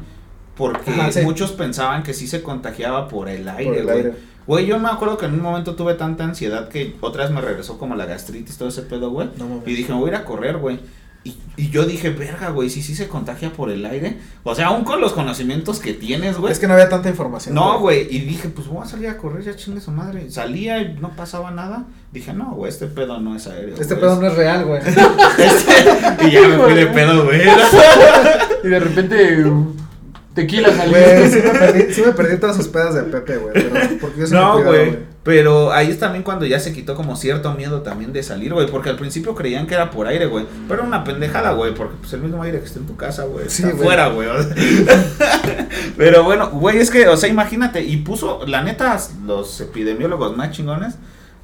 Porque 0.57 0.91
Ajá, 0.91 1.12
sí. 1.12 1.20
muchos 1.22 1.53
pensaban 1.53 2.03
que 2.03 2.12
sí 2.12 2.26
se 2.26 2.43
contagiaba 2.43 3.07
por 3.07 3.28
el 3.28 3.45
Por 3.45 3.55
aire, 3.55 3.78
el 3.78 3.84
güey. 3.84 3.97
aire. 3.99 4.12
Güey, 4.49 4.66
yo 4.66 4.80
me 4.80 4.88
acuerdo 4.88 5.16
que 5.16 5.26
en 5.26 5.34
un 5.34 5.43
momento 5.43 5.76
tuve 5.76 5.95
tanta 5.95 6.24
ansiedad 6.24 6.68
que 6.68 6.97
otra 7.01 7.22
vez 7.22 7.32
me 7.32 7.41
regresó 7.41 7.78
como 7.78 7.95
la 7.95 8.05
gastritis, 8.05 8.59
todo 8.59 8.68
ese 8.68 8.82
pedo, 8.82 9.11
güey. 9.11 9.30
No. 9.38 9.62
Y 9.64 9.74
dije, 9.76 9.93
me 9.93 10.01
voy 10.01 10.11
a 10.11 10.14
ir 10.14 10.18
a 10.18 10.24
correr, 10.24 10.57
güey. 10.59 10.80
Y, 11.23 11.37
y 11.59 11.68
yo 11.68 11.85
dije, 11.85 12.09
verga, 12.11 12.49
güey, 12.49 12.71
si 12.71 12.81
sí 12.83 12.95
se 12.95 13.07
contagia 13.07 13.53
por 13.53 13.71
el 13.71 13.85
aire. 13.85 14.16
O 14.43 14.55
sea, 14.55 14.68
aún 14.68 14.85
con 14.85 15.03
los 15.03 15.12
conocimientos 15.12 15.79
que 15.79 15.93
tienes, 15.93 16.39
güey. 16.39 16.51
Es 16.51 16.59
que 16.59 16.66
no 16.66 16.73
había 16.73 16.89
tanta 16.89 17.11
información. 17.11 17.55
No, 17.55 17.79
güey, 17.79 18.07
y 18.11 18.21
dije, 18.21 18.49
pues 18.49 18.68
voy 18.68 18.83
a 18.83 18.87
salir 18.87 19.09
a 19.09 19.18
correr, 19.18 19.43
ya 19.45 19.55
chingue 19.55 19.83
su 19.83 19.91
madre. 19.91 20.31
Salía 20.31 20.81
y 20.81 20.95
no 20.99 21.14
pasaba 21.14 21.51
nada. 21.51 21.85
Dije, 22.11 22.33
no, 22.33 22.53
güey, 22.55 22.71
este 22.71 22.87
pedo 22.87 23.21
no 23.21 23.37
es 23.37 23.47
aéreo. 23.47 23.75
Este 23.75 23.95
güey, 23.95 24.01
pedo 24.01 24.21
no 24.21 24.27
es 24.29 24.35
real, 24.35 24.64
güey. 24.64 24.81
Este- 25.39 26.27
y 26.27 26.31
ya 26.31 26.49
me 26.49 26.59
fui 26.59 26.75
de 26.75 26.87
pedo, 26.87 27.25
güey. 27.25 27.43
Y 28.62 28.68
de 28.68 28.79
repente, 28.79 29.45
tequila 30.35 30.74
salió. 30.74 30.99
Güey, 30.99 31.31
sí 31.31 31.41
me 31.43 31.51
perdí, 31.51 31.95
sí 31.95 32.03
me 32.03 32.12
perdí 32.12 32.37
todas 32.39 32.57
sus 32.57 32.68
pedas 32.68 32.95
de 32.95 33.03
Pepe, 33.05 33.37
güey. 33.37 33.53
Pero 33.55 33.70
porque 34.01 34.20
yo 34.20 34.26
No, 34.28 34.62
güey. 34.62 35.11
Pero 35.22 35.70
ahí 35.72 35.91
es 35.91 35.99
también 35.99 36.22
cuando 36.22 36.47
ya 36.47 36.59
se 36.59 36.72
quitó 36.72 36.95
como 36.95 37.14
cierto 37.14 37.53
miedo 37.53 37.83
también 37.83 38.12
de 38.12 38.22
salir, 38.22 38.55
güey. 38.55 38.66
Porque 38.66 38.89
al 38.89 38.97
principio 38.97 39.35
creían 39.35 39.66
que 39.66 39.74
era 39.74 39.91
por 39.91 40.07
aire, 40.07 40.26
güey. 40.26 40.47
Pero 40.66 40.81
era 40.81 40.89
una 40.89 41.05
pendejada, 41.05 41.53
güey. 41.53 41.74
Porque 41.74 41.95
pues 42.01 42.12
el 42.14 42.20
mismo 42.20 42.43
aire 42.43 42.59
que 42.59 42.64
está 42.64 42.78
en 42.78 42.87
tu 42.87 42.97
casa, 42.97 43.24
güey. 43.24 43.45
Sí, 43.49 43.62
está 43.62 43.74
güey. 43.76 43.83
afuera, 43.83 44.09
güey. 44.09 44.28
o 44.28 44.43
sea. 44.43 44.55
Pero 45.97 46.24
bueno, 46.24 46.51
güey, 46.51 46.78
es 46.78 46.91
que, 46.91 47.07
o 47.09 47.16
sea, 47.16 47.28
imagínate. 47.28 47.83
Y 47.83 47.99
puso, 47.99 48.47
la 48.47 48.62
neta, 48.62 48.99
los 49.26 49.61
epidemiólogos 49.61 50.37
más 50.37 50.53
chingones 50.53 50.95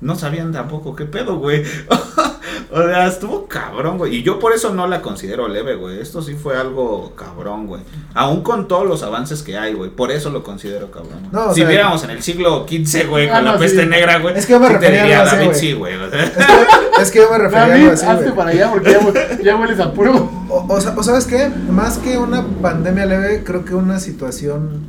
no 0.00 0.16
sabían 0.16 0.52
tampoco 0.52 0.94
qué 0.94 1.04
pedo, 1.06 1.36
güey. 1.38 1.62
o 2.70 2.82
sea, 2.82 3.06
estuvo 3.06 3.46
cabrón, 3.46 3.96
güey. 3.98 4.16
Y 4.16 4.22
yo 4.22 4.38
por 4.38 4.52
eso 4.52 4.74
no 4.74 4.86
la 4.86 5.00
considero 5.02 5.48
leve, 5.48 5.74
güey. 5.76 6.00
Esto 6.00 6.20
sí 6.22 6.34
fue 6.34 6.56
algo 6.56 7.14
cabrón, 7.16 7.66
güey. 7.66 7.82
Aún 8.14 8.42
con 8.42 8.68
todos 8.68 8.86
los 8.86 9.02
avances 9.02 9.42
que 9.42 9.56
hay, 9.56 9.72
güey. 9.74 9.90
Por 9.90 10.10
eso 10.10 10.30
lo 10.30 10.42
considero 10.42 10.90
cabrón. 10.90 11.28
No, 11.32 11.52
si 11.54 11.60
sea- 11.60 11.68
viéramos 11.68 12.04
en 12.04 12.10
el 12.10 12.22
siglo 12.22 12.66
XV, 12.68 13.08
güey, 13.08 13.28
con 13.28 13.36
Ah, 13.38 13.42
la 13.42 13.52
no, 13.54 13.58
peste 13.58 13.82
sí. 13.82 13.88
negra, 13.88 14.18
güey. 14.18 14.36
Es 14.36 14.46
que 14.46 14.52
yo 14.52 14.60
me 14.60 14.66
sí 14.68 14.72
te 14.74 14.78
refería 14.80 15.18
a 15.18 15.22
algo 15.22 15.30
así, 15.30 15.36
David, 15.46 15.56
sí, 15.58 15.72
güey. 15.72 15.94
o 15.96 16.10
sea. 16.10 16.22
Es 16.24 16.30
que, 16.96 17.02
es 17.02 17.10
que 17.10 17.18
yo 17.20 17.30
me 17.30 17.38
refería 17.38 17.60
a 17.60 17.64
algo 17.64 17.76
David, 17.76 17.88
así, 17.92 18.06
hazte 18.06 18.32
para 18.32 18.50
allá 18.50 18.70
porque 18.70 18.90
ya, 18.92 19.42
ya 19.42 19.56
hueles 19.56 19.80
a 19.80 19.92
puro. 19.92 20.30
O, 20.48 20.54
o, 20.68 20.74
o 20.74 20.80
sabes 21.02 21.24
qué, 21.26 21.48
más 21.70 21.98
que 21.98 22.18
una 22.18 22.44
pandemia 22.60 23.06
leve, 23.06 23.42
creo 23.44 23.64
que 23.64 23.74
una 23.74 23.98
situación 23.98 24.84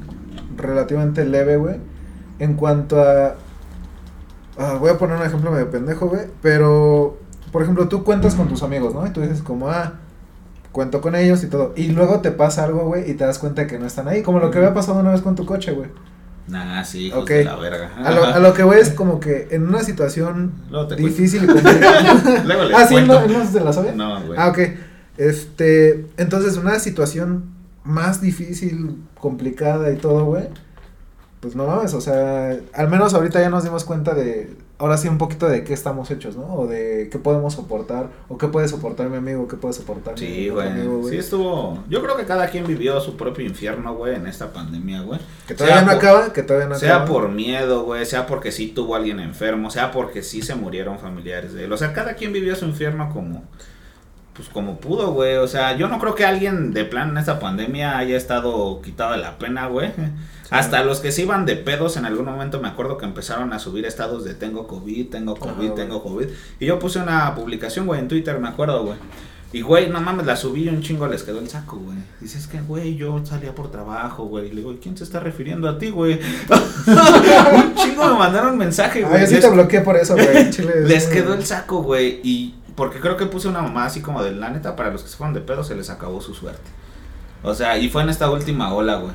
relativamente 0.58 1.24
leve, 1.26 1.58
güey, 1.58 1.76
en 2.40 2.56
cuanto 2.56 3.02
a... 3.02 3.36
ah, 4.58 4.78
voy 4.80 4.90
a 4.90 4.98
poner 4.98 5.18
un 5.18 5.24
ejemplo 5.26 5.52
medio 5.52 5.70
pendejo, 5.70 6.08
güey, 6.08 6.24
pero, 6.42 7.18
por 7.52 7.62
ejemplo, 7.64 7.88
tú 7.88 8.04
cuentas 8.04 8.36
con 8.36 8.48
tus 8.48 8.64
amigos, 8.64 8.94
¿no? 8.94 9.06
Y 9.06 9.12
tú 9.12 9.22
dices 9.22 9.42
como, 9.42 9.70
ah, 9.70 9.94
cuento 10.72 11.02
con 11.02 11.16
ellos 11.16 11.44
y 11.44 11.48
todo. 11.48 11.74
Y 11.76 11.90
luego 11.90 12.22
te 12.22 12.32
pasa 12.32 12.64
algo, 12.64 12.86
güey, 12.86 13.10
y 13.10 13.14
te 13.16 13.26
das 13.26 13.40
cuenta 13.40 13.68
que 13.68 13.80
no 13.80 13.86
están 13.86 14.08
ahí, 14.08 14.22
como 14.22 14.40
lo 14.40 14.52
que 14.52 14.58
había 14.60 14.74
pasado 14.74 15.00
una 15.00 15.12
vez 15.12 15.22
con 15.22 15.36
tu 15.36 15.46
coche, 15.46 15.72
güey. 15.72 15.90
Nah, 16.48 16.82
sí, 16.84 17.08
hijos 17.08 17.24
Ok. 17.24 17.30
de 17.30 17.44
la 17.44 17.56
verga. 17.58 17.92
A 18.04 18.12
lo, 18.12 18.24
a 18.24 18.40
lo 18.40 18.54
que 18.54 18.64
voy 18.64 18.78
es 18.78 18.90
como 18.92 19.20
que 19.20 19.50
en 19.52 19.68
una 19.68 19.84
situación 19.84 20.54
difícil 20.98 21.44
y 21.44 21.48
complicada. 21.54 22.44
Luego 22.46 22.64
les 22.64 22.78
ah, 22.78 22.88
sí, 22.88 22.96
no, 23.06 23.28
no 23.28 23.46
se 23.46 23.60
la 23.60 23.74
sabía. 23.74 23.92
No, 23.92 24.22
güey. 24.26 24.40
Ah, 24.40 24.48
ok. 24.50 24.60
Este, 25.18 26.06
entonces 26.16 26.56
una 26.58 26.80
situación 26.80 27.46
más 27.84 28.22
difícil, 28.22 28.98
complicada 29.20 29.92
y 29.92 29.98
todo, 29.98 30.26
güey. 30.26 30.46
Pues 31.40 31.56
no 31.56 31.68
mames, 31.68 31.94
o 31.94 32.02
sea, 32.02 32.58
al 32.74 32.90
menos 32.90 33.14
ahorita 33.14 33.40
ya 33.40 33.50
nos 33.50 33.64
dimos 33.64 33.84
cuenta 33.84 34.14
de, 34.16 34.56
ahora 34.80 34.98
sí 34.98 35.08
un 35.08 35.20
poquito 35.20 35.48
de 35.48 35.64
qué 35.64 35.74
estamos 35.74 36.10
hechos, 36.10 36.36
¿no? 36.36 36.46
O 36.56 36.66
de 36.68 37.10
qué 37.12 37.20
podemos 37.20 37.54
soportar, 37.54 38.08
o 38.28 38.38
qué 38.40 38.48
puede 38.48 38.68
soportar 38.68 39.08
mi 39.10 39.18
amigo, 39.18 39.48
qué 39.48 39.56
puede 39.56 39.74
soportar 39.76 40.16
mi 40.16 40.20
Sí, 40.20 40.50
otro 40.50 40.56
güey. 40.64 40.72
amigo, 40.72 41.08
Sí 41.10 41.18
estuvo. 41.18 41.84
Yo 41.90 42.02
creo 42.02 42.18
que 42.18 42.26
cada 42.26 42.48
quien 42.50 42.66
vivió 42.66 43.00
su 43.00 43.16
propio 43.18 43.46
infierno, 43.46 43.94
güey, 43.96 44.16
en 44.16 44.26
esta 44.26 44.52
pandemia, 44.52 45.02
güey. 45.02 45.20
Que 45.48 45.54
todavía 45.54 45.76
Sea 45.78 45.86
no 45.86 45.92
por- 45.92 45.98
acaba, 46.10 46.34
que 46.34 46.42
todavía 46.44 46.70
no 46.70 46.76
Sea 46.76 46.96
acaba. 46.96 47.06
por 47.12 47.30
miedo, 47.30 47.84
güey, 47.84 48.06
sea 48.08 48.26
porque 48.26 48.52
sí 48.52 48.70
tuvo 48.70 48.96
alguien 48.96 49.20
enfermo, 49.20 49.70
sea 49.70 49.92
porque 49.92 50.24
sí 50.24 50.42
se 50.42 50.56
murieron 50.56 50.98
familiares 50.98 51.54
de 51.54 51.66
él. 51.66 51.72
O 51.72 51.78
sea, 51.78 51.94
cada 51.94 52.16
quien 52.16 52.34
vivió 52.34 52.56
su 52.56 52.66
infierno 52.66 53.12
como, 53.14 53.44
pues 54.38 54.48
como 54.50 54.80
pudo, 54.80 55.12
güey. 55.12 55.36
O 55.36 55.48
sea, 55.48 55.76
yo 55.76 55.88
no 55.90 56.00
creo 56.00 56.16
que 56.16 56.24
alguien 56.26 56.72
de 56.72 56.86
plan 56.86 57.10
en 57.10 57.18
esta 57.18 57.40
pandemia 57.40 57.98
haya 57.98 58.16
estado 58.16 58.82
quitado 58.82 59.12
de 59.14 59.18
la 59.18 59.38
pena, 59.38 59.68
güey. 59.68 59.90
Hasta 60.50 60.82
los 60.84 61.00
que 61.02 61.12
se 61.12 61.24
iban 61.24 61.46
de 61.46 61.56
pedos 61.58 61.98
en 61.98 62.06
algún 62.06 62.26
momento 62.26 62.62
me 62.62 62.70
acuerdo 62.70 62.98
que 62.98 63.06
empezaron 63.06 63.52
a 63.52 63.60
subir 63.60 63.86
estados 63.86 64.24
de 64.24 64.34
tengo 64.34 64.66
COVID, 64.68 65.10
tengo 65.10 65.36
COVID, 65.36 65.50
Ajá, 65.52 65.58
güey. 65.60 65.76
tengo 65.76 66.02
COVID. 66.04 66.28
Y 66.60 66.66
yo 66.68 66.80
puse 66.80 67.00
una 67.00 67.36
publicación, 67.36 67.86
güey, 67.86 68.00
en 68.00 68.08
Twitter, 68.08 68.40
me 68.40 68.48
acuerdo, 68.48 68.86
güey. 68.86 68.98
Y, 69.54 69.62
güey, 69.62 69.90
no 69.90 70.00
mames, 70.02 70.26
la 70.26 70.36
subí 70.36 70.64
y 70.66 70.70
un 70.70 70.82
chingo 70.82 71.08
les 71.08 71.24
quedó 71.24 71.40
el 71.40 71.50
saco, 71.50 71.78
güey. 71.78 71.98
Dices 72.22 72.48
que, 72.48 72.60
güey, 72.62 72.96
yo 72.96 73.20
salía 73.26 73.56
por 73.56 73.72
trabajo, 73.72 74.26
güey. 74.26 74.48
Y 74.48 74.50
le 74.50 74.56
digo, 74.58 74.74
¿y 74.74 74.78
quién 74.78 74.96
se 74.98 75.06
está 75.06 75.20
refiriendo 75.22 75.68
a 75.70 75.78
ti, 75.80 75.90
güey? 75.90 76.20
un 76.88 77.76
chingo 77.76 78.06
me 78.08 78.20
mandaron 78.20 78.58
mensaje, 78.58 79.04
Ah, 79.06 79.08
güey. 79.10 79.22
yo 79.22 79.28
sí 79.28 79.34
Les- 79.36 79.42
te 79.44 79.50
bloqueé 79.50 79.82
por 79.82 79.96
eso, 79.98 80.16
güey. 80.16 80.50
Chile, 80.52 80.82
les 80.86 81.08
quedó 81.08 81.34
el 81.34 81.46
saco, 81.46 81.82
güey. 81.82 82.20
Y 82.24 82.56
porque 82.78 83.00
creo 83.00 83.18
que 83.18 83.26
puse 83.26 83.48
una 83.48 83.64
mamá 83.64 83.86
así 83.86 84.02
como 84.02 84.24
de 84.24 84.32
la 84.32 84.52
neta, 84.52 84.76
para 84.76 84.92
los 84.92 85.02
que 85.02 85.10
se 85.10 85.18
fueron 85.18 85.34
de 85.34 85.42
pedo 85.42 85.64
se 85.64 85.76
les 85.76 85.90
acabó 85.90 86.22
su 86.22 86.36
suerte. 86.36 86.70
O 87.42 87.56
sea, 87.56 87.76
y 87.80 87.90
fue 87.90 88.04
en 88.04 88.10
esta 88.10 88.30
última 88.30 88.72
ola, 88.72 88.98
güey. 88.98 89.14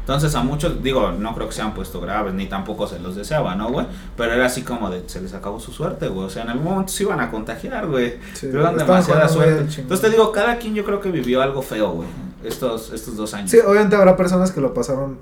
Entonces 0.00 0.34
a 0.34 0.42
muchos, 0.42 0.82
digo, 0.82 1.12
no 1.12 1.32
creo 1.34 1.48
que 1.48 1.54
se 1.54 1.62
han 1.62 1.72
puesto 1.72 2.00
graves, 2.00 2.34
ni 2.34 2.46
tampoco 2.46 2.88
se 2.88 2.98
los 2.98 3.14
deseaba, 3.14 3.54
¿no, 3.54 3.70
güey? 3.70 3.86
Pero 4.16 4.32
era 4.32 4.46
así 4.46 4.62
como 4.62 4.90
de, 4.90 5.08
se 5.08 5.20
les 5.20 5.34
acabó 5.34 5.60
su 5.60 5.72
suerte, 5.72 6.08
güey. 6.08 6.26
O 6.26 6.30
sea, 6.30 6.42
en 6.42 6.50
algún 6.50 6.64
momento 6.64 6.92
se 6.92 7.04
iban 7.04 7.20
a 7.20 7.30
contagiar, 7.30 7.86
güey. 7.86 8.18
Sí, 8.34 8.48
Tuvieron 8.48 8.72
estaban 8.72 9.02
demasiada 9.02 9.28
suerte. 9.28 9.80
Entonces 9.80 10.00
te 10.00 10.10
digo, 10.10 10.32
cada 10.32 10.58
quien 10.58 10.74
yo 10.74 10.84
creo 10.84 11.00
que 11.00 11.12
vivió 11.12 11.42
algo 11.42 11.62
feo, 11.62 11.92
güey. 11.92 12.08
Estos, 12.42 12.92
estos 12.92 13.16
dos 13.16 13.32
años. 13.34 13.52
Sí, 13.52 13.58
obviamente 13.64 13.94
habrá 13.94 14.16
personas 14.16 14.50
que 14.50 14.60
lo 14.60 14.74
pasaron 14.74 15.18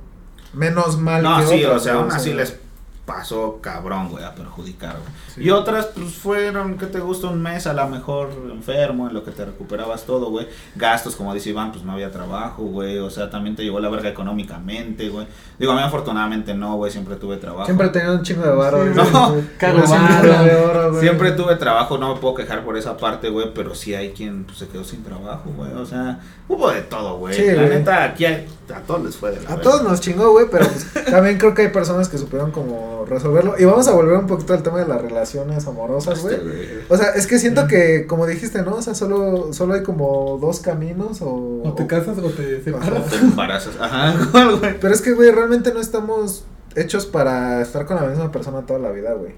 menos 0.55 0.99
mal 0.99 1.23
No, 1.23 1.39
que 1.39 1.47
sí, 1.47 1.65
otras, 1.65 1.83
o 1.83 1.85
sea, 1.85 1.95
aún 1.95 2.11
así 2.11 2.33
les 2.33 2.59
pasó 3.07 3.59
cabrón, 3.61 4.09
güey, 4.09 4.25
a 4.25 4.35
perjudicar, 4.35 4.93
güey. 4.93 5.13
Sí. 5.35 5.43
Y 5.43 5.51
otras, 5.51 5.87
pues 5.95 6.15
fueron, 6.15 6.79
¿qué 6.79 6.87
te 6.87 7.01
gusta? 7.01 7.27
Un 7.29 7.43
mes 7.43 7.67
a 7.67 7.75
lo 7.75 7.87
mejor 7.89 8.31
enfermo, 8.51 9.09
en 9.09 9.15
lo 9.15 9.23
que 9.25 9.31
te 9.31 9.45
recuperabas 9.45 10.05
todo, 10.05 10.31
güey. 10.31 10.49
Gastos, 10.75 11.15
como 11.15 11.35
dice 11.35 11.51
Iván, 11.51 11.71
pues 11.73 11.85
no 11.85 11.93
había 11.93 12.11
trabajo, 12.11 12.63
güey. 12.63 12.99
O 12.99 13.11
sea, 13.11 13.29
también 13.29 13.57
te 13.57 13.63
llevó 13.63 13.79
la 13.81 13.91
verga 13.91 14.09
económicamente, 14.09 15.09
güey. 15.11 15.27
Digo, 15.59 15.73
a 15.73 15.77
mí 15.77 15.83
afortunadamente 15.83 16.55
no, 16.55 16.77
güey, 16.77 16.91
siempre 16.91 17.17
tuve 17.17 17.37
trabajo. 17.37 17.67
Siempre 17.67 17.89
tenía 17.91 18.13
un 18.13 18.23
chingo 18.23 18.43
de 18.43 18.51
barro. 18.55 18.85
Sí, 18.85 18.91
güey. 18.99 19.13
no, 19.13 19.33
de 20.45 20.55
oro, 20.57 20.91
güey. 20.91 21.01
Siempre 21.03 21.33
tuve 21.33 21.57
trabajo, 21.57 21.99
no 21.99 22.15
me 22.15 22.21
puedo 22.21 22.35
quejar 22.35 22.65
por 22.65 22.77
esa 22.77 22.97
parte, 22.97 23.29
güey, 23.29 23.53
pero 23.55 23.75
sí 23.75 23.95
hay 23.95 24.13
quien 24.13 24.45
pues, 24.45 24.59
se 24.59 24.69
quedó 24.69 24.85
sin 24.85 25.03
trabajo, 25.05 25.51
güey. 25.57 25.73
O 25.73 25.85
sea, 25.87 26.21
hubo 26.49 26.71
de 26.71 26.83
todo, 26.83 27.19
güey. 27.19 27.35
Sí, 27.35 27.45
la 27.47 27.65
güey. 27.65 27.69
neta, 27.69 28.05
aquí 28.05 28.25
hay- 28.25 28.47
a 28.75 28.81
todos 28.81 29.05
les 29.05 29.17
fue 29.17 29.31
de 29.31 29.43
la 29.43 29.49
A 29.51 29.57
verga. 29.57 29.63
todos 29.63 29.83
nos 29.83 30.01
chingó, 30.01 30.31
güey, 30.31 30.47
pero 30.51 30.67
pues, 30.67 31.05
también 31.11 31.37
creo 31.39 31.53
que 31.55 31.63
hay 31.63 31.69
personas 31.69 32.09
que 32.09 32.17
supieron 32.17 32.51
como 32.51 32.94
resolverlo. 33.07 33.55
Y 33.59 33.65
vamos 33.65 33.87
a 33.89 33.93
volver 33.93 34.17
un 34.19 34.27
poquito 34.27 34.55
al 34.55 34.63
tema 34.63 34.79
de 34.79 34.87
las 34.89 35.01
relaciones 35.01 35.67
amorosas, 35.67 36.23
güey. 36.23 36.35
Este. 36.35 36.85
O 36.89 36.97
sea, 36.97 37.11
es 37.11 37.27
que 37.27 37.39
siento 37.39 37.67
que, 37.67 38.07
como 38.07 38.27
dijiste, 38.27 38.63
¿no? 38.63 38.77
O 38.77 38.83
sea, 38.83 38.95
solo, 38.95 39.53
solo 39.53 39.75
hay 39.75 39.83
como 39.83 40.39
dos 40.41 40.61
caminos 40.61 41.21
o... 41.23 41.63
O 41.65 41.73
te 41.75 41.87
casas 41.87 42.19
o 42.19 42.31
te 42.31 42.63
separas. 42.63 43.09
Te 43.11 43.17
embarazas. 43.17 43.75
Ajá. 43.81 44.15
Pero 44.81 44.93
es 44.95 45.01
que, 45.03 45.13
güey, 45.13 45.31
realmente 45.31 45.73
no 45.75 45.81
estamos 45.81 46.45
hechos 46.77 47.07
para 47.07 47.61
estar 47.63 47.87
con 47.87 47.97
la 47.97 48.03
misma 48.07 48.31
persona 48.33 48.63
toda 48.67 48.79
la 48.79 48.91
vida, 48.91 49.15
güey. 49.15 49.35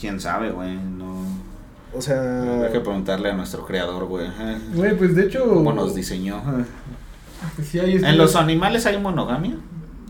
Quién 0.00 0.20
sabe, 0.20 0.50
güey. 0.50 0.74
No. 0.76 1.24
O 1.94 2.02
sea... 2.02 2.64
Hay 2.66 2.72
que 2.72 2.80
preguntarle 2.80 3.30
a 3.30 3.34
nuestro 3.34 3.64
creador, 3.64 4.04
güey. 4.06 4.26
Güey, 4.74 4.96
pues 4.96 5.14
de 5.14 5.24
hecho. 5.24 5.44
¿Cómo 5.48 5.72
nos 5.72 5.94
diseñó? 5.94 6.42
sí 7.62 7.78
hay 7.78 7.92
¿En 7.92 7.98
especies- 8.04 8.16
los 8.16 8.36
animales 8.36 8.86
hay 8.86 8.98
monogamia? 8.98 9.56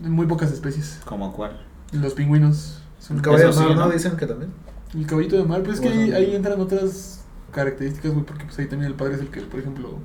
en 0.03 0.11
muy 0.11 0.27
pocas 0.27 0.51
especies. 0.51 0.99
¿Como 1.05 1.33
cuál? 1.33 1.59
Los 1.91 2.13
pingüinos. 2.13 2.81
Son 2.99 3.17
El 3.17 3.23
caballo 3.23 3.47
de 3.47 3.53
sí, 3.53 3.59
mar, 3.59 3.75
¿no? 3.75 3.85
¿no? 3.85 3.89
Dicen 3.91 4.17
que 4.17 4.25
también. 4.25 4.51
El 4.93 5.05
caballito 5.05 5.37
de 5.37 5.43
mar, 5.43 5.63
pues 5.63 5.75
es 5.75 5.81
que 5.81 5.89
ahí, 5.89 6.11
ahí 6.11 6.35
entran 6.35 6.59
otras 6.59 7.25
características, 7.51 8.11
güey, 8.13 8.25
porque 8.25 8.45
pues 8.45 8.57
ahí 8.59 8.67
también 8.67 8.91
el 8.91 8.97
padre 8.97 9.15
es 9.15 9.21
el 9.21 9.29
que, 9.29 9.41
por 9.41 9.59
ejemplo, 9.59 9.99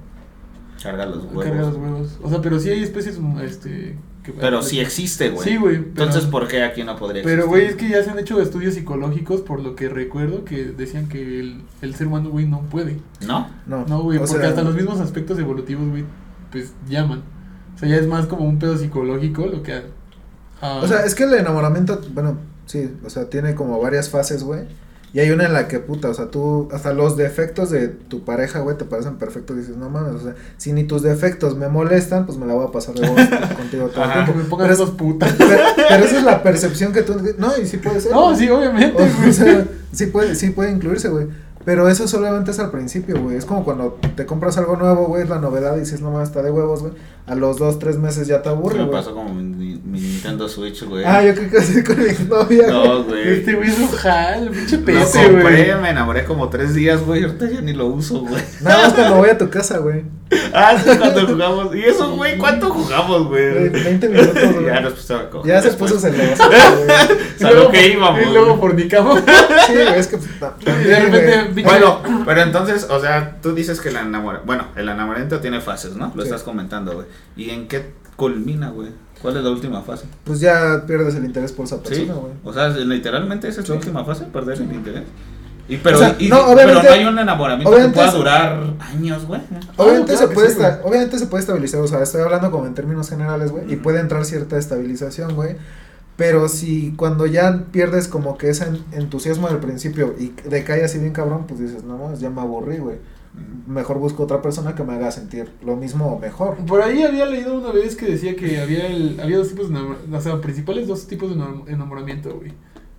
Carga 0.83 1.07
los 1.07 1.25
huevos. 1.25 1.45
carga 1.45 1.63
los 1.63 1.77
huevos. 1.77 2.19
O 2.23 2.29
sea, 2.29 2.41
pero 2.41 2.59
sí 2.59 2.71
hay 2.71 2.83
especies, 2.83 3.19
este... 3.43 3.97
Que, 4.25 4.33
Pero 4.33 4.63
sí 4.63 4.79
existe, 4.79 5.31
güey. 5.31 5.49
Sí, 5.49 5.57
güey. 5.57 5.77
Entonces, 5.77 6.27
¿por 6.27 6.47
qué 6.47 6.63
aquí 6.63 6.85
no 6.85 6.97
podría 6.97 7.23
existir? 7.23 7.41
Pero, 7.41 7.49
güey, 7.49 7.67
es 7.67 7.75
que 7.75 7.89
ya 7.89 8.05
se 8.05 8.11
han 8.11 8.21
hecho 8.21 8.41
estudios 8.41 8.75
psicológicos, 8.75 9.41
por 9.41 9.59
lo 9.59 9.75
que 9.75 9.89
recuerdo, 9.89 10.45
que 10.45 10.67
decían 10.67 11.09
que 11.09 11.41
el, 11.41 11.63
el 11.81 11.95
ser 11.97 12.07
humano, 12.07 12.31
güey, 12.31 12.47
no 12.47 12.61
puede. 12.63 12.99
¿No? 13.27 13.49
No, 13.67 13.85
No, 13.87 14.03
güey, 14.03 14.19
porque 14.19 14.35
sea, 14.35 14.49
hasta 14.49 14.63
los 14.63 14.77
mismos 14.77 15.01
aspectos 15.01 15.41
evolutivos, 15.41 15.89
güey, 15.89 16.05
pues 16.53 16.73
llaman. 16.89 17.25
O 17.75 17.79
sea, 17.79 17.89
ya 17.89 17.97
es 17.97 18.07
más 18.07 18.27
como 18.27 18.45
un 18.45 18.61
pedo 18.61 18.77
psicológico 18.77 19.47
lo 19.47 19.65
que... 19.65 19.83
ah, 20.63 20.81
O 20.83 20.89
sea, 20.89 21.05
es 21.05 21.15
que 21.15 21.25
el 21.25 21.35
enamoramiento, 21.35 22.01
bueno, 22.15 22.39
sí, 22.67 22.91
o 23.05 23.11
sea, 23.11 23.27
tiene 23.27 23.55
como 23.55 23.79
varias 23.81 24.09
fases, 24.09 24.43
güey. 24.43 24.61
Y 25.15 25.21
hay 25.21 25.31
una 25.31 25.45
en 25.45 25.53
la 25.53 25.69
que, 25.69 25.79
puta, 25.79 26.09
o 26.09 26.15
sea, 26.15 26.31
tú, 26.31 26.71
hasta 26.73 26.95
los 26.95 27.19
defectos 27.19 27.69
de 27.69 27.89
tu 27.89 28.25
pareja, 28.25 28.61
güey, 28.61 28.79
te 28.79 28.87
parecen 28.87 29.17
perfectos. 29.17 29.59
Dices, 29.59 29.77
no 29.77 29.91
mames, 29.91 30.15
o 30.15 30.25
sea, 30.25 30.35
si 30.57 30.73
ni 30.73 30.85
tus 30.85 31.03
defectos 31.03 31.55
me 31.55 31.69
molestan, 31.69 32.25
pues 32.25 32.39
me 32.39 32.47
la 32.47 32.55
voy 32.55 32.67
a 32.67 32.71
pasar 32.73 32.95
de 32.95 33.07
voz 33.07 33.21
contigo 33.57 33.89
todo 33.89 34.05
el 34.05 34.11
Ajá. 34.11 34.25
tiempo. 34.25 34.57
que 34.57 34.63
me 34.65 34.69
es- 34.71 34.75
esos 34.81 34.93
putas. 34.93 35.31
pero, 35.37 35.63
pero 35.77 36.05
esa 36.07 36.17
es 36.17 36.25
la 36.25 36.43
percepción 36.43 36.95
que 36.95 37.03
tú. 37.03 37.15
No, 37.37 37.55
y 37.59 37.67
sí 37.67 37.77
puede 37.77 38.01
ser. 38.01 38.13
No, 38.13 38.29
güey. 38.29 38.37
sí, 38.39 38.49
obviamente, 38.49 39.03
O, 39.03 39.33
sea, 39.35 39.67
sí 39.93 40.07
puede, 40.07 40.35
sí 40.35 40.49
puede 40.49 40.71
incluirse, 40.71 41.09
güey. 41.11 41.27
Pero 41.65 41.89
eso 41.89 42.09
solamente 42.09 42.51
es 42.51 42.59
al 42.59 42.71
principio, 42.71 43.21
güey. 43.23 43.37
Es 43.37 43.45
como 43.45 43.65
cuando 43.65 43.99
te 44.17 44.27
compras 44.27 44.59
algo 44.59 44.77
nuevo, 44.77 45.07
güey, 45.07 45.23
es 45.23 45.29
la 45.29 45.39
novedad 45.39 45.77
y 45.77 45.81
dices, 45.81 46.01
no 46.01 46.11
más, 46.11 46.29
está 46.29 46.43
de 46.43 46.51
huevos, 46.51 46.81
güey. 46.81 46.93
A 47.25 47.37
los 47.37 47.57
dos, 47.59 47.79
tres 47.79 47.99
meses 47.99 48.27
ya 48.27 48.43
te 48.43 48.49
aburre, 48.49 48.79
me 48.79 48.85
güey. 48.87 48.97
pasó 48.99 49.15
como 49.15 49.33
mi, 49.33 49.81
mi 49.85 50.01
Nintendo 50.01 50.49
Switch, 50.49 50.83
güey. 50.85 51.05
Ah, 51.05 51.23
yo 51.25 51.35
creo 51.35 51.51
que 51.51 51.59
así 51.59 51.85
con 51.85 51.97
mi 51.99 52.07
novia. 52.29 52.67
No, 52.67 53.05
güey. 53.05 53.29
Este 53.35 53.55
güey 53.55 53.69
es 53.71 53.79
un 53.79 53.89
jal, 53.93 54.51
pinche 54.51 54.79
Lo 54.79 54.85
pese, 54.85 55.23
compré, 55.31 55.67
güey. 55.73 55.81
me 55.83 55.91
enamoré 55.91 56.25
como 56.25 56.49
tres 56.49 56.75
días, 56.75 57.01
güey. 57.07 57.23
Ahorita 57.23 57.49
ya 57.49 57.61
ni 57.61 57.75
lo 57.75 57.87
uso, 57.87 58.23
güey. 58.23 58.43
Nada 58.61 58.83
más 58.83 58.95
cuando 58.95 59.17
voy 59.19 59.31
a 59.31 59.39
tu 59.39 59.49
casa, 59.51 59.79
güey. 59.79 60.03
Ah, 60.55 60.75
sí, 60.83 60.89
cuando 60.99 61.27
jugamos. 61.27 61.77
¿Y 61.77 61.83
eso, 61.83 62.17
güey? 62.17 62.39
¿Cuánto 62.39 62.71
jugamos, 62.71 63.29
Güey, 63.29 63.69
güey? 63.69 63.69
20 63.85 64.09
minutos, 64.09 64.53
güey. 64.55 64.65
Ya 64.65 64.81
nos 64.81 64.95
pusimos 64.95 65.23
a 65.23 65.29
coger 65.31 65.53
Ya 65.53 65.61
se 65.61 65.69
después. 65.69 65.93
puso 65.93 66.07
celoso, 66.09 66.43
güey. 66.49 67.55
Lo 67.55 67.71
que 67.71 67.89
íbamos, 67.89 68.21
Y 68.23 68.33
luego 68.33 68.59
fornicamos. 68.59 69.21
Sí, 69.67 69.73
güey, 69.75 69.99
es 69.99 70.07
que. 70.07 70.17
pues, 70.17 70.31
Y 70.61 70.65
también, 70.65 70.89
de 70.89 71.01
repente, 71.01 71.52
Bueno, 71.65 72.01
pero 72.25 72.41
entonces, 72.43 72.87
o 72.91 73.01
sea, 73.01 73.37
tú 73.43 73.55
dices 73.55 73.81
que 73.81 73.89
el 73.91 73.97
enamoramiento, 73.97 74.47
bueno, 74.47 74.65
el 74.77 74.89
enamoramiento 74.89 75.41
tiene 75.41 75.61
fases, 75.61 75.97
¿no? 75.97 76.13
Lo 76.15 76.23
Sí. 76.23 76.29
estás 76.29 76.43
comentando, 76.43 76.93
güey. 76.95 77.07
¿Y 77.37 77.51
en 77.51 77.69
qué 77.69 77.93
culmina, 78.17 78.71
güey? 78.71 78.91
¿Cuál 79.21 79.37
es 79.37 79.45
la 79.45 79.51
última 79.51 79.83
fase? 79.83 80.07
Pues 80.25 80.41
ya 80.41 80.85
pierdes 80.87 81.15
el 81.15 81.25
interés 81.25 81.53
por 81.53 81.67
esa 81.67 81.81
persona, 81.81 82.15
güey. 82.15 82.33
o 82.45 82.53
sea, 82.53 82.69
literalmente 82.71 83.49
esa 83.49 83.61
es 83.61 83.69
la 83.69 83.77
última 83.77 84.05
fase, 84.05 84.25
perder 84.25 84.59
el 84.61 84.73
interés. 84.73 85.05
Y 85.69 85.77
pero, 85.77 85.97
O 85.97 86.01
sea, 86.01 86.17
y- 86.19 86.29
no, 86.29 86.39
pero 86.39 86.53
obviamente- 86.55 86.89
no 86.89 86.93
hay 86.93 87.05
un 87.05 87.19
enamoramiento 87.21 87.77
que 87.77 87.89
pueda 87.89 88.09
es- 88.09 88.15
durar 88.15 88.61
años, 88.81 89.25
güey. 89.27 89.41
Obviamente, 89.77 90.13
claro 90.13 90.29
se 90.29 90.35
puede 90.35 90.51
sí, 90.51 90.61
obviamente 90.83 91.19
se 91.21 91.27
puede 91.27 91.41
estabilizar, 91.43 91.81
o 91.81 91.87
sea, 91.87 92.03
estoy 92.03 92.21
hablando 92.23 92.51
como 92.51 92.67
en 92.67 92.75
términos 92.75 93.09
generales, 93.09 93.53
güey, 93.53 93.73
y 93.73 93.77
puede 93.77 94.01
entrar 94.01 94.25
cierta 94.25 94.59
estabilización, 94.59 95.35
güey. 95.37 95.57
Pero 96.17 96.49
si 96.49 96.93
cuando 96.97 97.27
ya 97.27 97.67
pierdes 97.73 98.07
como 98.07 98.37
que 98.37 98.51
ese 98.51 98.67
en- 98.67 98.85
entusiasmo 98.93 99.49
del 99.49 99.59
principio 99.59 100.15
y 100.19 100.33
decae 100.49 100.85
así 100.85 100.99
bien 100.99 101.13
cabrón, 101.13 101.47
pues 101.49 101.59
dices, 101.61 101.85
no, 101.85 101.97
más, 101.99 102.21
ya 102.21 102.31
me 102.31 102.41
aburrí, 102.41 102.79
güey. 102.79 102.97
Mejor 103.67 103.99
busco 103.99 104.23
otra 104.25 104.43
persona 104.43 104.75
que 104.75 104.85
me 104.85 104.93
haga 104.93 105.11
sentir 105.11 105.51
lo 105.65 105.75
mismo 105.77 106.07
o 106.13 106.19
mejor. 106.19 106.57
Por 106.67 106.83
ahí 106.83 107.03
había 107.03 107.25
leído 107.25 107.59
una 107.59 107.73
vez 107.73 107.97
que 107.97 108.05
decía 108.07 108.37
que 108.37 108.61
había 108.61 108.87
el, 108.89 109.19
había 109.21 109.39
dos 109.39 109.49
tipos 109.49 109.69
de 109.71 109.75
enamoramiento, 109.77 110.17
o 110.17 110.21
sea, 110.21 110.41
principales 110.43 110.87
dos 110.87 111.07
tipos 111.07 111.31
de 111.31 111.37
enam- 111.37 111.67
enamoramiento, 111.67 112.35
güey. 112.37 112.53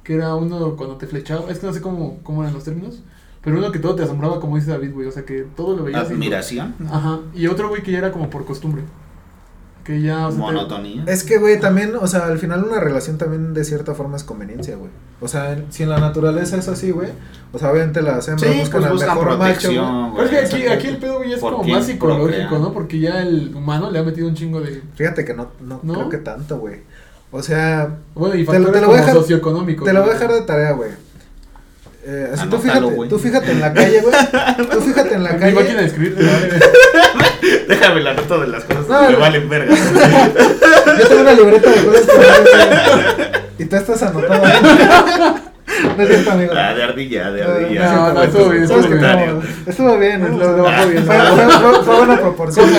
Que 0.03 0.16
era 0.16 0.34
uno 0.36 0.76
cuando 0.76 0.97
te 0.97 1.05
flechaba, 1.05 1.49
es 1.51 1.59
que 1.59 1.68
no 1.68 1.74
sé 1.74 1.82
cómo, 1.82 2.18
cómo 2.24 2.41
eran 2.41 2.55
los 2.55 2.64
términos, 2.64 3.03
pero 3.43 3.57
uno 3.59 3.72
que 3.72 3.78
todo 3.80 3.93
te 3.93 4.01
asombraba, 4.03 4.39
como 4.39 4.55
dice 4.55 4.72
David, 4.72 4.91
güey, 4.93 5.07
o 5.07 5.11
sea, 5.11 5.24
que 5.24 5.45
todo 5.55 5.78
lo 5.78 5.84
veías. 5.84 6.09
y- 6.09 6.14
Admiración, 6.14 6.74
Ajá, 6.89 7.20
y 7.36 7.45
otro, 7.45 7.70
güey, 7.70 7.84
que 7.84 7.91
ya 7.91 7.99
era 7.99 8.11
como 8.11 8.30
por 8.32 8.43
costumbre. 8.43 8.82
Que 9.84 10.02
ya, 10.02 10.28
o 10.28 10.32
sea, 10.32 10.38
te- 10.40 10.46
monotonía. 10.46 11.04
Es 11.08 11.24
que, 11.26 11.38
güey, 11.38 11.60
también, 11.60 11.94
o 12.00 12.08
sea, 12.08 12.26
al 12.28 12.40
final 12.40 12.64
una 12.64 12.80
relación 12.80 13.18
también 13.18 13.54
de 13.54 13.66
cierta 13.66 13.94
forma 13.94 14.16
es 14.16 14.24
conveniencia, 14.24 14.78
güey. 14.78 14.90
O 15.20 15.28
sea, 15.28 15.58
si 15.72 15.84
en 15.84 15.90
la 15.90 16.00
naturaleza 16.00 16.56
es 16.58 16.68
así, 16.70 16.92
güey, 16.92 17.10
o 17.52 17.60
sea, 17.60 17.70
obviamente 17.72 18.02
las 18.02 18.28
hembras 18.30 18.52
Sí, 18.52 18.60
buscan 18.60 18.82
pues 18.90 19.02
al 19.04 19.10
mejor 19.18 19.38
macho, 19.38 19.70
es 20.24 20.30
que 20.30 20.38
aquí, 20.40 20.68
aquí 20.68 20.88
el 20.88 20.98
pedo, 20.98 21.18
güey, 21.18 21.34
es 21.34 21.40
¿Por 21.40 21.54
como 21.58 21.68
más 21.68 21.86
psicológico? 21.86 22.60
¿no? 22.60 22.72
Porque 22.74 23.00
ya 23.00 23.22
el 23.22 23.52
humano 23.56 23.92
le 23.92 24.00
ha 24.00 24.04
metido 24.04 24.28
un 24.28 24.36
chingo 24.36 24.62
de... 24.62 24.82
Fíjate 24.96 25.26
que 25.26 25.34
no, 25.34 25.50
no, 25.62 25.80
¿No? 25.84 25.94
creo 25.94 26.10
que 26.10 26.18
tanto, 26.18 26.58
güey. 26.60 26.82
O 27.32 27.42
sea, 27.44 27.90
Bueno, 28.16 28.36
y 28.36 28.46
Te 28.46 28.60
lo- 28.60 28.72
te 28.72 28.80
lo 28.80 28.88
voy 28.88 28.98
a 28.98 29.02
dejar- 29.02 29.16
socioeconómicos. 29.16 29.86
te 29.86 29.92
lo 29.94 30.02
voy 30.02 30.12
a 30.12 30.14
dejar 30.14 30.32
de 30.32 30.42
tarea, 30.44 30.72
güey. 30.74 30.92
Eh, 32.06 32.32
así 32.34 32.48
tú 32.50 32.58
fíjate, 32.58 32.82
tú 33.08 33.18
fíjate 33.18 33.52
en 33.54 33.62
la 33.62 33.74
calle, 33.74 34.02
güey. 34.02 34.14
Tú 34.70 34.82
fíjate 34.82 35.14
en 35.16 35.24
la 35.24 35.32
Mi 35.34 35.40
máquina 35.40 35.62
de 35.62 35.64
calle. 35.66 35.86
escribir. 35.86 36.18
Déjame 37.68 38.02
la 38.02 38.14
nota 38.14 38.38
de 38.39 38.48
las 38.48 38.64
cosas 38.64 38.88
No, 38.88 39.00
que 39.02 39.06
me 39.08 39.12
no. 39.14 39.20
valen 39.20 39.50
verga. 39.50 39.76
Yo 41.00 41.08
tengo 41.08 41.22
una 41.22 41.32
libreta 41.34 41.70
de 41.70 41.86
cosas 41.86 42.02
que 42.06 42.18
me 42.18 42.26
dicen, 42.26 43.41
Y 43.60 43.66
tú 43.66 43.76
estás 43.76 44.04
anotando. 44.04 44.48
No 45.98 46.04
es 46.04 46.10
cierto, 46.10 46.32
amigo. 46.32 46.52
Ah, 46.56 46.74
de 46.74 46.84
ardilla, 46.84 47.32
de 47.32 47.44
ardilla. 47.44 47.91
No, 47.94 48.08
Sí, 48.10 48.14
no, 48.16 48.24
estuvo 48.24 48.44
tu 48.44 48.50
bien, 48.52 48.68
¿Sabes 48.68 48.86
estuvo 48.86 49.00
bien. 49.00 49.41
Estuvo 49.66 49.98
bien, 49.98 50.39
lo- 50.39 50.64
bajó 50.64 50.88
bien. 50.88 51.04
Fue, 51.06 51.96
buena 51.98 52.20
proporción. 52.20 52.70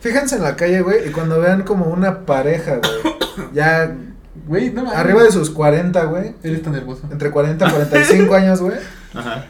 Fíjense 0.00 0.36
en 0.36 0.42
la 0.42 0.56
calle, 0.56 0.80
güey, 0.82 1.08
y 1.08 1.10
cuando 1.12 1.40
vean 1.40 1.62
como 1.62 1.86
una 1.86 2.20
pareja, 2.26 2.76
güey, 2.78 3.14
ya 3.52 3.92
Güey, 4.46 4.70
no 4.70 4.90
arriba 4.90 5.22
de 5.22 5.30
sus 5.30 5.50
40, 5.50 6.02
güey, 6.04 6.34
Eres 6.42 6.62
tan 6.62 6.74
hermoso. 6.74 7.02
entre 7.10 7.30
40 7.30 7.64
y 7.66 7.70
45 7.70 8.34
años, 8.34 8.60
güey, 8.60 8.76
Ajá. 9.14 9.46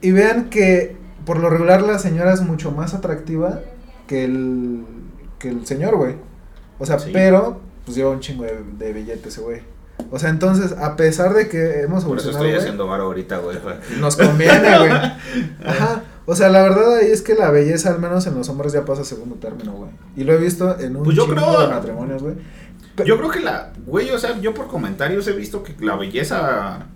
y 0.00 0.10
vean 0.10 0.48
que 0.48 0.96
por 1.24 1.38
lo 1.38 1.48
regular 1.50 1.82
la 1.82 1.98
señora 1.98 2.32
es 2.32 2.40
mucho 2.42 2.70
más 2.72 2.94
atractiva 2.94 3.60
que 4.06 4.24
el, 4.24 4.84
que 5.38 5.48
el 5.48 5.66
señor, 5.66 5.96
güey. 5.96 6.16
O 6.78 6.86
sea, 6.86 6.98
Sí. 6.98 7.10
pero, 7.12 7.60
pues 7.84 7.96
lleva 7.96 8.10
un 8.10 8.20
chingo 8.20 8.44
de, 8.44 8.62
de 8.78 8.92
billete 8.92 9.28
ese 9.28 9.40
güey. 9.40 9.60
O 10.10 10.18
sea, 10.18 10.30
entonces, 10.30 10.72
a 10.72 10.96
pesar 10.96 11.32
de 11.34 11.48
que 11.48 11.82
hemos 11.82 12.04
Por 12.04 12.18
eso 12.18 12.30
estoy 12.30 12.52
haciendo 12.52 12.86
varo 12.86 13.04
ahorita, 13.04 13.38
güey. 13.38 13.56
nos 14.00 14.16
conviene, 14.16 14.78
güey. 14.78 14.90
Ajá. 15.64 16.02
O 16.26 16.34
sea, 16.36 16.48
la 16.48 16.62
verdad 16.62 16.96
ahí 16.96 17.10
es 17.10 17.22
que 17.22 17.34
la 17.34 17.50
belleza, 17.50 17.90
al 17.90 17.98
menos 18.00 18.26
en 18.26 18.34
los 18.34 18.48
hombres, 18.48 18.72
ya 18.72 18.84
pasa 18.84 19.02
a 19.02 19.04
segundo 19.04 19.36
término, 19.36 19.72
güey. 19.72 19.90
Y 20.16 20.24
lo 20.24 20.32
he 20.32 20.38
visto 20.38 20.78
en 20.78 20.96
un 20.96 21.04
Pues 21.04 21.16
yo 21.16 21.24
chingo 21.24 21.36
creo- 21.36 21.60
de 21.62 21.68
matrimonios, 21.74 22.22
güey. 22.22 22.34
Yo 23.06 23.16
creo 23.16 23.30
que 23.30 23.40
la, 23.40 23.72
güey, 23.86 24.10
o 24.10 24.18
sea, 24.18 24.38
yo 24.40 24.52
por 24.54 24.66
comentarios 24.68 25.26
he 25.28 25.32
visto 25.32 25.62
que 25.62 25.74
la 25.80 25.96
belleza, 25.96 26.86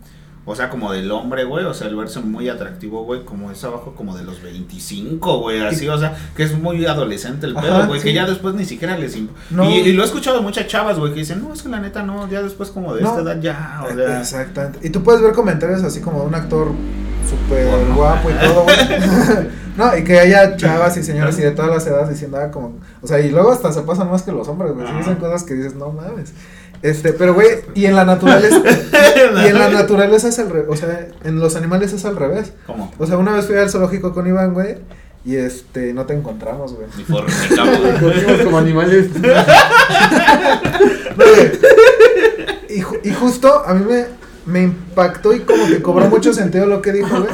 o 0.48 0.54
sea, 0.54 0.70
como 0.70 0.92
del 0.92 1.10
hombre, 1.10 1.44
güey, 1.44 1.64
o 1.64 1.74
sea, 1.74 1.88
el 1.88 1.96
verse 1.96 2.20
muy 2.20 2.48
atractivo, 2.48 3.04
güey, 3.04 3.24
como 3.24 3.50
es 3.50 3.62
abajo 3.64 3.94
como 3.96 4.16
de 4.16 4.22
los 4.22 4.40
25, 4.40 5.40
güey, 5.40 5.60
así, 5.60 5.88
o 5.88 5.98
sea, 5.98 6.16
que 6.36 6.44
es 6.44 6.56
muy 6.56 6.86
adolescente 6.86 7.46
el 7.46 7.54
pedo, 7.54 7.88
güey, 7.88 8.00
sí. 8.00 8.06
que 8.06 8.12
ya 8.14 8.26
después 8.26 8.54
ni 8.54 8.64
siquiera 8.64 8.96
les... 8.96 9.16
No. 9.50 9.68
Y, 9.68 9.78
y 9.78 9.92
lo 9.92 10.04
he 10.04 10.06
escuchado 10.06 10.40
muchas 10.42 10.68
chavas, 10.68 11.00
güey, 11.00 11.12
que 11.12 11.20
dicen, 11.20 11.42
no, 11.42 11.52
es 11.52 11.62
que 11.62 11.68
la 11.68 11.80
neta 11.80 12.04
no, 12.04 12.30
ya 12.30 12.42
después 12.42 12.70
como 12.70 12.94
de 12.94 13.02
No. 13.02 13.08
esta 13.08 13.22
edad 13.22 13.40
ya, 13.40 13.84
o 13.90 13.92
sea... 13.92 14.20
Exactamente. 14.20 14.86
Y 14.86 14.90
tú 14.90 15.02
puedes 15.02 15.20
ver 15.20 15.32
comentarios 15.32 15.82
así 15.82 16.00
como 16.00 16.20
de 16.20 16.26
un 16.26 16.34
actor 16.36 16.68
súper 17.28 17.66
Bueno. 17.66 17.94
guapo 17.96 18.30
y 18.30 18.34
todo, 18.34 18.62
güey. 18.62 18.76
no, 19.76 19.98
y 19.98 20.04
que 20.04 20.20
haya 20.20 20.56
chavas 20.56 20.96
y 20.96 21.02
señores 21.02 21.36
y 21.38 21.42
de 21.42 21.50
todas 21.50 21.72
las 21.72 21.86
edades 21.86 22.08
diciendo, 22.08 22.38
ah, 22.40 22.50
como. 22.52 22.78
O 23.02 23.06
sea, 23.06 23.18
y 23.20 23.30
luego 23.30 23.50
hasta 23.50 23.72
se 23.72 23.82
pasan 23.82 24.10
más 24.10 24.22
que 24.22 24.32
los 24.32 24.46
hombres, 24.48 24.72
güey. 24.72 24.86
Sí 24.86 24.92
dicen 24.98 25.16
cosas 25.16 25.42
que 25.42 25.54
dices, 25.54 25.74
no 25.74 25.90
mames. 25.90 26.32
Este, 26.82 27.12
pero 27.12 27.34
güey, 27.34 27.48
y 27.74 27.86
en 27.86 27.96
la 27.96 28.04
naturaleza. 28.04 28.60
y 29.44 29.46
en 29.48 29.58
la 29.58 29.70
naturaleza 29.70 30.28
es 30.28 30.38
al 30.38 30.50
revés. 30.50 30.68
O 30.68 30.76
sea, 30.76 31.08
en 31.24 31.38
los 31.40 31.56
animales 31.56 31.92
es 31.92 32.04
al 32.04 32.16
revés. 32.16 32.52
¿Cómo? 32.66 32.92
O 32.98 33.06
sea, 33.06 33.16
una 33.18 33.32
vez 33.32 33.46
fui 33.46 33.56
al 33.56 33.70
zoológico 33.70 34.12
con 34.12 34.26
Iván, 34.26 34.54
güey. 34.54 34.76
Y 35.24 35.34
este, 35.36 35.92
no 35.92 36.06
te 36.06 36.14
encontramos, 36.14 36.74
güey. 36.74 36.86
Ni 36.96 37.02
forro, 37.04 37.26
ni 37.50 37.56
cabo, 37.56 37.70
güey. 37.80 37.98
Corrimos 38.00 38.40
como 38.42 38.58
animales. 38.58 39.06
No, 41.16 41.24
güey. 41.24 41.50
Y, 42.68 42.82
ju- 42.82 43.00
y 43.04 43.10
justo 43.12 43.62
a 43.66 43.72
mí 43.74 43.84
me, 43.88 44.04
me 44.44 44.62
impactó 44.64 45.32
y 45.32 45.40
como 45.40 45.66
que 45.66 45.80
cobró 45.82 46.06
mucho 46.08 46.32
sentido 46.34 46.66
lo 46.66 46.82
que 46.82 46.92
dijo, 46.92 47.08
güey. 47.20 47.30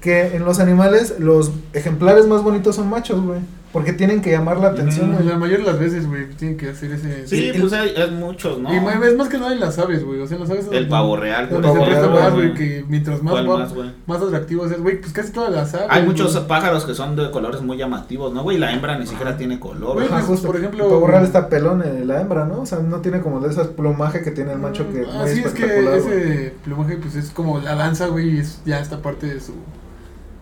Que 0.00 0.36
en 0.36 0.44
los 0.44 0.60
animales 0.60 1.14
los 1.18 1.50
ejemplares 1.72 2.26
más 2.26 2.42
bonitos 2.42 2.76
son 2.76 2.88
machos, 2.88 3.20
güey. 3.22 3.40
Porque 3.74 3.92
tienen 3.92 4.22
que 4.22 4.30
llamar 4.30 4.58
la 4.60 4.68
atención, 4.68 5.10
Mm, 5.10 5.14
güey. 5.14 5.26
La 5.26 5.36
mayoría 5.36 5.66
de 5.66 5.72
las 5.72 5.80
veces, 5.80 6.06
güey, 6.06 6.30
tienen 6.36 6.56
que 6.56 6.70
hacer 6.70 6.92
ese. 6.92 7.26
Sí, 7.26 7.50
Y- 7.52 7.60
pues 7.60 7.72
hay, 7.72 7.88
hay 7.96 8.10
muchos, 8.12 8.58
¿no? 8.60 8.72
Y 8.72 8.76
es 8.76 9.16
más 9.16 9.28
que 9.28 9.36
nada 9.36 9.52
en 9.52 9.58
las 9.58 9.76
aves, 9.80 10.04
güey. 10.04 10.20
O 10.20 10.26
sea, 10.28 10.36
en 10.36 10.42
las 10.44 10.50
aves. 10.50 10.68
El 10.70 10.86
pavo 10.88 11.16
real, 11.16 11.48
por 11.48 11.60
se 11.64 11.80
presta 11.80 12.08
más, 12.08 12.32
güey. 12.32 12.50
güey, 12.50 12.54
que 12.54 12.84
mientras 12.88 13.20
más, 13.22 13.32
¿Cuál 13.32 13.46
guap- 13.46 13.58
más, 13.58 13.74
güey? 13.74 13.90
más 14.06 14.22
atractivo 14.22 14.64
es, 14.64 14.80
güey, 14.80 15.00
pues 15.00 15.12
casi 15.12 15.32
todas 15.32 15.50
las 15.52 15.74
aves. 15.74 15.88
Hay 15.90 16.02
güey. 16.04 16.12
muchos 16.12 16.36
pájaros 16.44 16.84
que 16.84 16.94
son 16.94 17.16
de 17.16 17.28
colores 17.32 17.62
muy 17.62 17.76
llamativos, 17.76 18.32
¿no, 18.32 18.44
güey? 18.44 18.58
La 18.58 18.72
hembra 18.72 18.96
ni 18.96 19.08
siquiera 19.08 19.36
tiene 19.36 19.58
color. 19.58 19.94
Güey, 19.94 20.06
güey. 20.08 20.22
Pues, 20.24 20.40
por 20.40 20.56
ejemplo- 20.56 20.84
El 20.84 20.90
pavo 20.90 21.06
real 21.08 21.24
está 21.24 21.48
pelón 21.48 21.82
en 21.82 22.06
la 22.06 22.20
hembra, 22.20 22.44
¿no? 22.46 22.60
O 22.60 22.66
sea, 22.66 22.78
no 22.78 22.98
tiene 23.00 23.20
como 23.22 23.40
de 23.40 23.50
esas 23.50 23.66
plumaje 23.66 24.22
que 24.22 24.30
tiene 24.30 24.52
el 24.52 24.60
macho 24.60 24.88
que 24.92 25.02
es 25.02 25.08
Ah, 25.12 25.24
sí, 25.26 25.42
es 25.44 25.52
que 25.52 25.82
güey. 25.82 25.98
ese 25.98 26.54
plumaje, 26.62 26.96
pues 26.96 27.16
es 27.16 27.30
como 27.30 27.58
la 27.58 27.74
danza, 27.74 28.06
güey, 28.06 28.36
y 28.36 28.38
es 28.38 28.60
ya 28.64 28.78
esta 28.78 29.02
parte 29.02 29.26
de 29.26 29.40
su. 29.40 29.52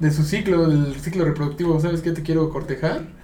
De 0.00 0.10
su 0.10 0.22
ciclo, 0.24 0.66
el 0.66 0.96
ciclo 0.96 1.24
reproductivo. 1.24 1.80
¿Sabes 1.80 2.02
qué? 2.02 2.10
Te 2.10 2.22
quiero 2.22 2.50
cortejar. 2.50 3.21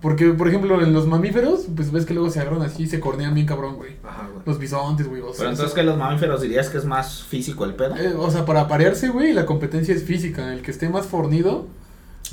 Porque, 0.00 0.26
por 0.26 0.46
ejemplo, 0.46 0.80
en 0.80 0.92
los 0.92 1.06
mamíferos, 1.08 1.66
pues 1.74 1.90
ves 1.90 2.04
que 2.06 2.14
luego 2.14 2.30
se 2.30 2.38
agarran 2.40 2.62
así 2.62 2.84
y 2.84 2.86
se 2.86 3.00
cornean 3.00 3.34
bien 3.34 3.46
cabrón, 3.48 3.74
güey. 3.76 3.96
Ajá, 4.04 4.28
güey. 4.32 4.42
Los 4.46 4.58
bisontes, 4.58 5.08
güey. 5.08 5.20
O 5.22 5.28
sea, 5.30 5.38
Pero 5.38 5.50
entonces 5.50 5.74
que 5.74 5.82
los 5.82 5.96
mamíferos 5.96 6.40
dirías 6.40 6.68
que 6.68 6.78
es 6.78 6.84
más 6.84 7.24
físico 7.24 7.64
el 7.64 7.74
pedo. 7.74 7.96
eh, 7.96 8.14
o 8.16 8.30
sea, 8.30 8.44
para 8.44 8.60
aparearse, 8.60 9.08
güey, 9.08 9.32
la 9.32 9.44
competencia 9.44 9.92
es 9.94 10.04
física. 10.04 10.52
El 10.52 10.62
que 10.62 10.70
esté 10.70 10.88
más 10.88 11.06
fornido. 11.06 11.66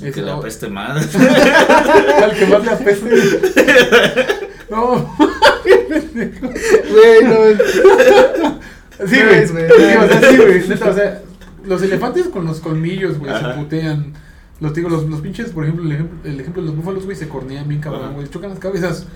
Es 0.00 0.14
que 0.14 0.20
el- 0.20 0.26
le 0.26 0.32
apeste 0.32 0.68
más. 0.68 1.12
al 2.22 2.34
que 2.38 2.46
más 2.46 2.64
le 2.64 2.70
apeste. 2.70 3.10
no. 4.70 5.16
Güey, 6.14 7.24
no. 7.24 8.60
Sí, 9.06 9.16
No 9.20 9.28
güey. 9.28 9.46
Sí, 9.46 9.52
o 9.52 10.08
sea, 10.08 10.30
sí, 10.30 10.36
güey. 10.38 10.68
Neta, 10.68 10.88
o 10.90 10.94
sea, 10.94 11.20
los 11.66 11.82
elefantes 11.82 12.28
con 12.28 12.46
los 12.46 12.60
colmillos, 12.60 13.18
güey, 13.18 13.30
se 13.38 13.44
putean. 13.50 14.14
Los, 14.60 14.74
digo, 14.74 14.88
los, 14.88 15.04
los 15.08 15.20
pinches, 15.20 15.50
por 15.50 15.64
ejemplo, 15.64 15.84
el 15.84 15.92
ejemplo, 15.92 16.18
el 16.30 16.40
ejemplo 16.40 16.62
de 16.62 16.68
los 16.68 16.76
búfalos, 16.76 17.04
güey, 17.04 17.16
se 17.16 17.28
cornean 17.28 17.68
bien 17.68 17.80
cabrón, 17.80 18.14
güey. 18.14 18.28
Chocan 18.28 18.50
las 18.50 18.58
cabezas. 18.58 19.06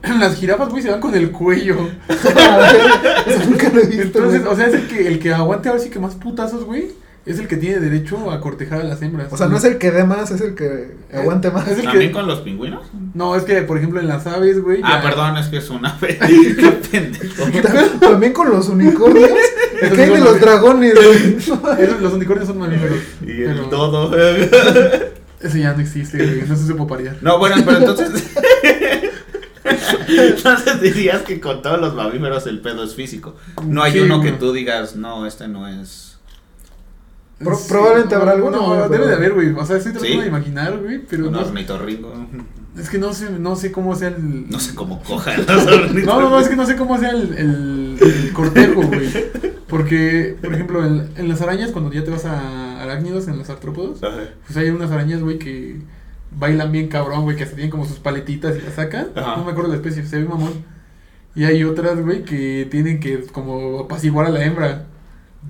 Las 0.20 0.36
jirafas, 0.36 0.68
güey, 0.68 0.80
se 0.80 0.90
van 0.90 1.00
con 1.00 1.12
el 1.14 1.32
cuello. 1.32 1.76
Eso 2.08 3.50
nunca 3.50 3.68
lo 3.68 3.80
he 3.80 3.86
visto, 3.86 4.02
Entonces, 4.02 4.42
güey. 4.42 4.52
o 4.52 4.56
sea, 4.56 4.66
es 4.68 4.74
el 4.74 4.86
que, 4.86 5.08
el 5.08 5.18
que 5.18 5.32
aguante 5.32 5.68
ahora 5.68 5.80
sí 5.80 5.90
que 5.90 5.98
más 5.98 6.14
putazos, 6.14 6.64
güey. 6.64 6.92
Es 7.28 7.38
el 7.38 7.46
que 7.46 7.56
tiene 7.58 7.78
derecho 7.78 8.30
a 8.30 8.40
cortejar 8.40 8.80
a 8.80 8.84
las 8.84 9.02
hembras. 9.02 9.32
O 9.32 9.36
sea, 9.36 9.48
no 9.48 9.56
es 9.58 9.64
el 9.64 9.76
que 9.78 9.90
dé 9.90 10.04
más, 10.04 10.30
es 10.30 10.40
el 10.40 10.54
que 10.54 10.96
aguante 11.12 11.50
más. 11.50 11.68
Es 11.68 11.78
el 11.78 11.84
¿También 11.84 12.08
que- 12.10 12.12
con 12.14 12.26
los 12.26 12.40
pingüinos? 12.40 12.86
No, 13.14 13.36
es 13.36 13.42
que, 13.42 13.62
por 13.62 13.76
ejemplo, 13.76 14.00
en 14.00 14.08
las 14.08 14.26
aves, 14.26 14.62
güey. 14.62 14.80
Ah, 14.82 15.00
ya- 15.02 15.08
perdón, 15.10 15.36
es 15.36 15.48
que 15.48 15.58
es 15.58 15.68
una 15.70 15.90
ave. 16.00 16.18
Qué 16.18 16.72
pendejo. 16.90 17.44
También 18.00 18.32
con 18.32 18.50
los 18.50 18.68
unicornios. 18.68 19.30
¿Qué 19.94 20.02
hay 20.02 20.10
de 20.10 20.20
los 20.20 20.40
dragones, 20.40 20.94
güey? 20.94 21.36
Los 22.00 22.12
unicornios 22.14 22.48
son 22.48 22.58
mamíferos. 22.58 22.98
Y 23.22 23.42
el 23.42 23.54
pero 23.54 23.64
dodo. 23.66 24.16
Ese 25.40 25.60
ya 25.60 25.72
no 25.74 25.80
existe, 25.82 26.16
güey. 26.18 26.42
No 26.48 26.56
se 26.56 26.66
supo 26.66 26.86
parear. 26.86 27.16
No, 27.20 27.38
bueno, 27.38 27.56
pero 27.64 27.78
entonces. 27.78 28.24
entonces 30.08 30.80
dirías 30.80 31.22
que 31.22 31.40
con 31.40 31.62
todos 31.62 31.80
los 31.80 31.94
mamíferos 31.94 32.46
el 32.46 32.60
pedo 32.60 32.84
es 32.84 32.94
físico. 32.94 33.36
No 33.64 33.82
hay 33.82 33.92
Sí, 33.92 34.00
uno 34.00 34.20
que 34.22 34.32
tú 34.32 34.52
digas, 34.52 34.96
no, 34.96 35.26
este 35.26 35.46
no 35.48 35.68
es. 35.68 36.07
Pro- 37.38 37.58
probablemente 37.68 38.14
habrá 38.14 38.32
alguno, 38.32 38.74
No, 38.76 38.88
debe 38.88 39.06
de 39.06 39.14
haber, 39.14 39.32
güey. 39.34 39.50
O 39.52 39.64
sea, 39.64 39.76
estoy 39.76 39.92
tratando 39.92 40.14
¿Sí? 40.14 40.20
de 40.22 40.26
imaginar, 40.28 40.78
güey. 40.78 40.98
Pero 41.08 41.26
Un 41.28 41.32
no, 41.32 41.40
ornitorrinco. 41.40 42.12
es 42.76 42.90
que 42.90 42.98
no 42.98 43.12
sé, 43.12 43.30
no 43.30 43.54
sé 43.56 43.70
cómo 43.72 43.94
sea 43.94 44.08
el. 44.08 44.50
No 44.50 44.58
sé 44.58 44.74
cómo 44.74 45.00
cojan 45.02 45.46
los 45.46 45.66
ornitorrincos. 45.66 46.04
No, 46.04 46.20
no, 46.20 46.30
no, 46.30 46.40
es 46.40 46.48
que 46.48 46.56
no 46.56 46.66
sé 46.66 46.76
cómo 46.76 46.98
sea 46.98 47.10
el, 47.10 47.34
el, 47.38 47.98
el 48.00 48.32
cortejo, 48.32 48.82
güey. 48.82 49.08
Porque, 49.68 50.36
por 50.40 50.52
ejemplo, 50.54 50.84
en, 50.84 51.08
en 51.16 51.28
las 51.28 51.40
arañas, 51.42 51.70
cuando 51.72 51.92
ya 51.92 52.02
te 52.02 52.10
vas 52.10 52.24
a 52.24 52.82
arácnidos, 52.82 53.28
en 53.28 53.36
los 53.38 53.50
artrópodos, 53.50 54.02
Ajá. 54.02 54.16
pues 54.46 54.56
hay 54.56 54.70
unas 54.70 54.90
arañas, 54.90 55.20
güey, 55.22 55.38
que 55.38 55.76
bailan 56.30 56.72
bien 56.72 56.88
cabrón, 56.88 57.22
güey, 57.22 57.36
que 57.36 57.42
hasta 57.44 57.54
tienen 57.54 57.70
como 57.70 57.84
sus 57.86 57.98
paletitas 57.98 58.56
y 58.56 58.62
las 58.62 58.74
sacan. 58.74 59.08
Ajá. 59.14 59.36
No 59.36 59.44
me 59.44 59.52
acuerdo 59.52 59.70
la 59.70 59.76
especie, 59.76 60.04
se 60.06 60.18
ve 60.18 60.24
mamón. 60.24 60.52
Y 61.34 61.44
hay 61.44 61.62
otras, 61.64 62.00
güey, 62.00 62.24
que 62.24 62.66
tienen 62.70 62.98
que 62.98 63.20
como 63.26 63.80
apaciguar 63.80 64.26
a 64.26 64.30
la 64.30 64.44
hembra. 64.44 64.86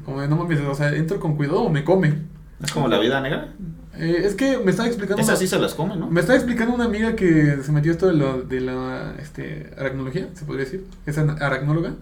Como 0.04 0.20
de, 0.20 0.28
no 0.28 0.36
mames, 0.36 0.60
o 0.60 0.74
sea, 0.74 0.94
entro 0.94 1.18
con 1.20 1.36
cuidado 1.36 1.62
o 1.62 1.70
me 1.70 1.84
come. 1.84 2.14
Es 2.62 2.72
como 2.72 2.88
la 2.88 2.98
vida 2.98 3.20
negra. 3.20 3.48
Eh, 3.96 4.22
es 4.24 4.34
que 4.34 4.58
me 4.58 4.70
estaba 4.70 4.88
explicando. 4.88 5.20
Esas 5.22 5.34
una- 5.34 5.38
sí 5.40 5.46
se 5.48 5.58
las 5.58 5.74
comen, 5.74 5.98
¿no? 6.00 6.08
Me 6.10 6.20
estaba 6.20 6.36
explicando 6.36 6.74
una 6.74 6.84
amiga 6.84 7.14
que 7.16 7.58
se 7.62 7.72
metió 7.72 7.92
esto 7.92 8.06
de 8.08 8.14
la, 8.14 8.36
de 8.36 8.60
la 8.60 9.14
este, 9.20 9.70
aracnología, 9.78 10.28
se 10.34 10.44
podría 10.44 10.64
decir. 10.64 10.84
Es 11.06 11.18
aracnóloga. 11.18 11.94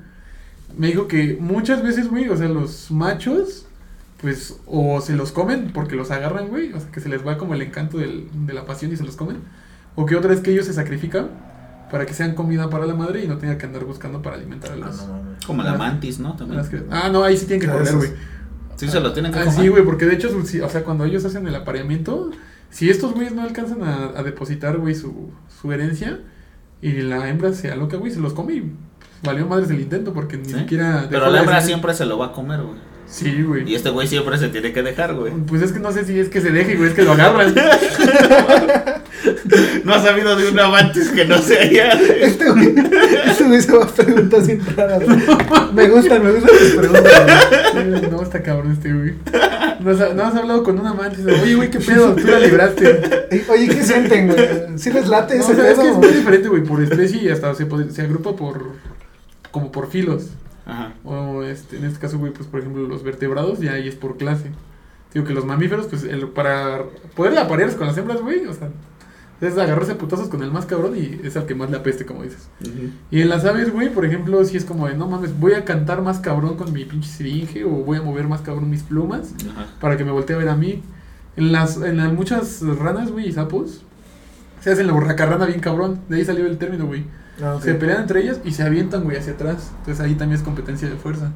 Me 0.77 0.89
dijo 0.89 1.09
que 1.09 1.37
muchas 1.41 1.83
veces, 1.83 2.09
güey, 2.11 2.29
o 2.29 2.37
sea, 2.37 2.49
los 2.49 2.91
machos, 2.91 3.67
pues, 4.21 4.59
o 4.67 5.01
se 5.01 5.15
los 5.15 5.33
comen 5.33 5.71
porque 5.73 5.95
los 5.97 6.11
agarran, 6.11 6.49
güey. 6.49 6.73
O 6.73 6.81
sea, 6.81 6.91
que 6.91 7.01
se 7.01 7.09
les 7.09 7.27
va 7.27 7.39
como 7.39 7.55
el 7.55 7.63
encanto 7.63 7.99
del- 7.99 8.29
de 8.47 8.53
la 8.53 8.65
pasión 8.67 8.93
y 8.93 8.97
se 8.97 9.05
los 9.05 9.17
comen. 9.17 9.39
O 9.95 10.05
que 10.07 10.17
otra 10.17 10.33
es 10.35 10.41
que 10.41 10.51
ellos 10.53 10.67
se 10.67 10.73
sacrifican 10.75 11.29
para 11.91 12.05
que 12.07 12.15
sean 12.15 12.35
comida 12.35 12.69
para 12.71 12.87
la 12.87 12.95
madre 12.95 13.23
y 13.25 13.29
no 13.29 13.39
tenga 13.39 13.57
que 13.59 13.67
andar 13.67 13.85
buscando 13.85 14.23
para 14.23 14.37
alimentar 14.37 14.71
a 14.73 14.75
Ah, 14.75 14.77
las. 14.79 15.07
no. 15.07 15.21
Como 15.47 15.63
la 15.63 15.75
mantis, 15.75 16.19
¿no? 16.19 16.35
También. 16.37 16.57
las 16.59 16.69
que- 16.69 16.83
ah, 16.91 17.09
no, 17.11 17.23
ahí 17.25 17.37
sí 17.37 17.47
tienen 17.47 17.69
que 17.71 17.83
esos- 17.83 17.95
güey. 17.97 18.11
Sí, 18.77 18.89
se 18.89 19.01
lo 19.01 19.13
tienen 19.13 19.33
que 19.33 19.39
Ah, 19.39 19.45
comer. 19.45 19.59
sí, 19.61 19.69
güey, 19.69 19.85
porque 19.85 20.05
de 20.05 20.15
hecho, 20.15 20.29
o 20.37 20.69
sea, 20.69 20.85
cuando 20.85 21.05
ellos 21.05 21.25
hacen 21.25 21.47
el 21.47 21.55
apareamiento, 21.55 22.31
si 22.71 22.91
estos 22.91 23.13
güeyes 23.15 23.35
no 23.35 23.43
alcanzan 23.43 23.83
a, 23.83 24.19
a 24.19 24.23
depositar, 24.23 24.77
güey, 24.79 24.95
su, 24.95 25.31
su 25.61 25.73
herencia, 25.73 26.21
y 26.83 26.93
la 27.03 27.29
hembra 27.29 27.53
se 27.55 27.71
aloca, 27.73 27.97
güey, 27.97 28.13
se 28.13 28.21
los 28.21 28.35
come 28.35 28.55
y 28.55 28.73
valió 29.25 29.47
madres 29.47 29.71
el 29.71 29.81
intento, 29.81 30.13
porque 30.13 30.37
ni 30.37 30.45
Sí. 30.45 30.55
siquiera... 30.59 31.07
Pero 31.09 31.31
la 31.31 31.41
hembra 31.41 31.61
siempre 31.63 31.95
se 31.95 32.05
lo 32.05 32.19
va 32.19 32.27
a 32.27 32.33
comer, 32.33 32.61
güey. 32.63 32.77
Sí, 33.09 33.43
güey. 33.43 33.71
Y 33.71 33.75
este 33.75 33.91
güey 33.91 34.09
siempre 34.09 34.37
se 34.39 34.49
tiene 34.49 34.73
que 34.73 34.83
dejar, 34.83 35.15
güey. 35.15 35.33
Pues 35.47 35.63
es 35.63 35.73
que 35.73 35.79
no 35.79 35.93
sé 35.93 36.05
si 36.05 36.19
es 36.19 36.29
que 36.29 36.41
se 36.41 36.51
deje, 36.51 36.75
güey, 36.75 36.91
es 36.91 36.95
que 36.95 37.03
lo 37.03 37.13
agarran. 37.13 37.55
No 39.85 39.95
has 39.95 40.03
sabido 40.05 40.37
de 40.37 40.51
un 40.51 40.59
amantes 40.59 41.09
que 41.11 41.25
no 41.25 41.39
se 41.39 41.59
haya. 41.59 41.93
Este 41.93 42.51
güey, 42.51 42.75
este 43.27 43.45
güey 43.45 43.63
se 43.63 43.73
va 43.73 43.85
a 43.85 43.89
preguntas 43.89 44.47
bien 44.47 44.61
raras. 44.77 45.03
Me 45.73 45.89
gustan, 45.89 46.25
me 46.25 46.33
gustan 46.33 46.59
tus 46.59 46.71
preguntas. 46.71 47.13
güey. 47.73 48.11
no, 48.11 48.23
está 48.23 48.43
cabrón 48.43 48.73
este, 48.73 48.93
güey. 48.93 49.15
No 49.81 49.91
has, 49.91 50.15
no 50.15 50.25
has 50.25 50.35
hablado 50.35 50.63
con 50.63 50.79
un 50.79 50.87
amante. 50.87 51.23
Oye, 51.25 51.55
güey, 51.55 51.71
qué 51.71 51.79
pedo, 51.79 52.15
tú 52.15 52.27
la 52.27 52.41
libraste. 52.41 53.29
Oye, 53.49 53.69
¿qué 53.69 53.83
sienten, 53.83 54.29
güey? 54.29 54.49
¿Sí 54.77 54.91
les 54.93 55.09
late 55.09 55.37
No, 55.39 55.45
ese 55.45 55.53
o 55.53 55.55
sea, 55.57 55.71
es 55.71 55.79
que 55.79 55.85
es 55.85 55.91
pedo? 55.91 55.99
muy 55.99 56.09
diferente, 56.09 56.49
güey, 56.49 56.63
por 56.63 56.83
especie 56.83 57.23
y 57.23 57.29
hasta 57.29 57.55
se, 57.55 57.67
se 57.91 58.03
agrupa 58.03 58.35
por. 58.37 58.73
como 59.51 59.71
por 59.73 59.89
filos. 59.89 60.27
Ajá. 60.67 60.95
O 61.05 61.43
este, 61.43 61.77
en 61.79 61.85
este 61.85 62.01
caso, 62.01 62.19
güey, 62.19 62.33
pues 62.33 62.49
por 62.49 62.61
ejemplo, 62.61 62.87
los 62.87 63.03
vertebrados 63.03 63.61
ya 63.61 63.73
ahí 63.73 63.89
es 63.89 63.95
por 63.95 64.17
clase. 64.17 64.51
Digo 65.15 65.25
que 65.25 65.33
los 65.33 65.47
mamíferos, 65.47 65.87
pues 65.87 66.05
el, 66.05 66.29
para 66.29 66.85
poder 67.15 67.39
aparearse 67.39 67.77
con 67.77 67.87
las 67.87 67.97
hembras, 67.97 68.21
güey, 68.21 68.45
o 68.47 68.53
sea, 68.53 68.69
es 69.41 69.57
agarrarse 69.57 69.93
a 69.93 69.99
putazos 69.99 70.29
con 70.29 70.43
el 70.43 70.51
más 70.51 70.67
cabrón 70.67 70.97
y 70.97 71.21
es 71.25 71.37
al 71.37 71.47
que 71.47 71.55
más 71.55 71.71
le 71.71 71.77
apeste, 71.77 72.05
como 72.05 72.23
dices. 72.23 72.49
Y 73.11 73.21
en 73.21 73.29
las 73.29 73.45
aves, 73.45 73.73
güey, 73.73 73.91
por 73.91 74.05
ejemplo, 74.05 74.45
si 74.45 74.57
es 74.57 74.65
como 74.65 74.89
de, 74.89 74.97
no 74.97 75.09
mames, 75.09 75.39
voy 75.39 75.53
a 75.53 75.65
cantar 75.65 76.03
más 76.03 76.19
cabrón 76.19 76.57
con 76.57 76.73
mi 76.73 76.85
pinche 76.85 77.09
siringe 77.09 77.65
o 77.65 77.71
voy 77.71 77.99
a 77.99 78.03
mover 78.03 78.29
más 78.29 78.41
cabrón 78.41 78.71
mis 78.71 78.83
plumas 78.83 79.35
para 79.81 79.97
que 79.97 80.05
me 80.05 80.11
voltee 80.11 80.37
a 80.37 80.39
ver 80.39 80.49
a 80.49 80.57
mí. 80.57 80.83
En 81.37 81.53
las, 81.53 81.77
en 81.77 81.99
las 81.99 82.13
muchas 82.13 82.63
ranas, 82.63 83.11
güey, 83.11 83.29
y 83.29 83.33
sapos, 83.33 83.85
se 84.61 84.73
hacen 84.73 84.87
la 84.87 84.95
burracarrana 84.95 85.45
bien 85.45 85.61
cabrón. 85.61 86.01
De 86.09 86.17
ahí 86.17 86.25
salió 86.25 86.47
el 86.47 86.57
término, 86.57 86.87
güey. 86.87 87.05
Ah, 87.43 87.55
ok. 87.57 87.63
Se 87.63 87.75
pelean 87.75 88.03
entre 88.03 88.23
ellas 88.23 88.39
y 88.45 88.53
se 88.53 88.63
avientan, 88.63 89.05
güey, 89.05 89.17
hacia 89.19 89.35
atrás. 89.35 89.71
Entonces 89.81 90.05
ahí 90.05 90.15
también 90.15 90.39
es 90.39 90.45
competencia 90.45 90.89
de 90.89 90.97
fuerza. 90.97 91.33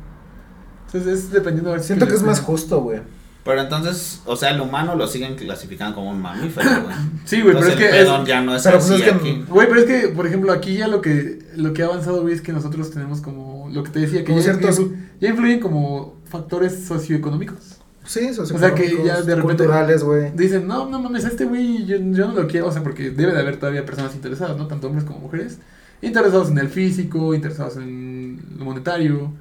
Entonces 0.86 1.24
es 1.24 1.30
dependiendo 1.30 1.72
de 1.72 1.80
Siento 1.80 2.06
que 2.08 2.14
es 2.14 2.22
más 2.22 2.40
justo, 2.40 2.80
güey. 2.80 3.00
Pero 3.44 3.62
entonces, 3.62 4.20
o 4.26 4.36
sea, 4.36 4.50
el 4.50 4.60
humano 4.60 4.94
lo 4.96 5.06
siguen 5.06 5.34
clasificando 5.34 5.94
como 5.94 6.10
un 6.10 6.20
mamífero, 6.20 6.68
güey. 6.82 6.94
Sí, 7.24 7.40
güey, 7.40 7.54
pero 7.54 7.66
es 7.66 7.72
el 7.72 7.78
que. 7.78 8.00
es- 8.02 8.26
ya 8.26 8.42
no 8.42 8.54
es 8.54 8.62
pero 8.62 8.78
así 8.78 8.88
pues 8.88 9.00
es 9.00 9.06
que- 9.08 9.14
aquí. 9.14 9.44
Güey, 9.48 9.68
pero 9.68 9.80
es 9.80 9.86
que, 9.86 10.08
por 10.08 10.26
ejemplo, 10.26 10.52
aquí 10.52 10.76
ya 10.76 10.88
lo 10.88 11.00
que 11.00 11.38
lo 11.56 11.72
que 11.72 11.82
ha 11.82 11.86
avanzado, 11.86 12.20
güey, 12.22 12.34
es 12.34 12.42
que 12.42 12.52
nosotros 12.52 12.90
tenemos 12.90 13.20
como. 13.22 13.68
Lo 13.72 13.82
que 13.82 13.90
te 13.90 14.00
decía, 14.00 14.24
que 14.24 14.34
ya, 14.34 14.42
ciertos- 14.42 14.78
influ- 14.80 14.94
ya 15.20 15.28
influyen 15.30 15.60
como 15.60 16.16
factores 16.28 16.84
socioeconómicos. 16.86 17.76
Sí, 18.04 18.28
O 18.38 18.44
sea, 18.44 18.74
que 18.74 18.88
ya 19.04 19.22
de 19.22 19.34
repente- 19.36 19.42
Culturales, 19.64 20.02
güey. 20.02 20.32
Dicen, 20.34 20.66
no, 20.66 20.88
no 20.88 21.00
mames, 21.00 21.24
este 21.24 21.44
güey 21.44 21.86
yo, 21.86 21.96
yo 21.98 22.26
no 22.26 22.34
lo 22.34 22.46
quiero. 22.48 22.66
O 22.66 22.72
sea, 22.72 22.82
porque 22.82 23.10
debe 23.10 23.32
de 23.32 23.40
haber 23.40 23.58
todavía 23.58 23.86
personas 23.86 24.14
interesadas, 24.16 24.56
¿no? 24.56 24.66
Tanto 24.66 24.88
hombres 24.88 25.04
como 25.04 25.20
mujeres. 25.20 25.58
Interesados 26.02 26.50
en 26.50 26.58
el 26.58 26.68
físico, 26.68 27.34
interesados 27.34 27.76
en 27.76 28.40
lo 28.58 28.64
monetario. 28.64 29.32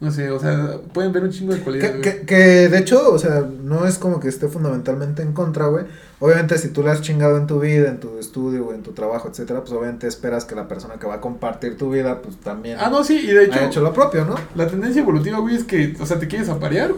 No 0.00 0.12
sé, 0.12 0.30
o 0.30 0.38
sea, 0.38 0.78
pueden 0.92 1.12
ver 1.12 1.24
un 1.24 1.30
chingo 1.30 1.52
de 1.52 1.60
cualidades. 1.60 1.96
Que, 1.96 2.20
que, 2.20 2.26
que 2.26 2.36
de 2.68 2.78
hecho, 2.78 3.12
o 3.12 3.18
sea, 3.18 3.44
no 3.64 3.84
es 3.84 3.98
como 3.98 4.20
que 4.20 4.28
esté 4.28 4.46
fundamentalmente 4.46 5.22
en 5.22 5.32
contra, 5.32 5.66
güey. 5.66 5.86
Obviamente, 6.20 6.56
si 6.56 6.68
tú 6.68 6.84
le 6.84 6.90
has 6.90 7.02
chingado 7.02 7.36
en 7.36 7.48
tu 7.48 7.58
vida, 7.58 7.88
en 7.88 7.98
tu 7.98 8.16
estudio, 8.16 8.64
güey, 8.64 8.76
en 8.76 8.84
tu 8.84 8.92
trabajo, 8.92 9.28
etcétera, 9.28 9.60
pues 9.60 9.72
obviamente 9.72 10.06
esperas 10.06 10.44
que 10.44 10.54
la 10.54 10.68
persona 10.68 10.94
que 11.00 11.06
va 11.08 11.14
a 11.14 11.20
compartir 11.20 11.76
tu 11.76 11.90
vida, 11.90 12.22
pues 12.22 12.36
también 12.36 12.78
Ah, 12.80 12.90
no, 12.90 13.02
sí, 13.02 13.18
y 13.24 13.32
de 13.32 13.44
hecho, 13.44 13.54
haya 13.54 13.66
hecho 13.66 13.80
lo 13.80 13.92
propio, 13.92 14.24
¿no? 14.24 14.36
la 14.54 14.68
tendencia 14.68 15.02
evolutiva, 15.02 15.40
güey, 15.40 15.56
es 15.56 15.64
que, 15.64 15.96
o 16.00 16.06
sea, 16.06 16.18
te 16.20 16.28
quieres 16.28 16.48
aparear. 16.48 16.92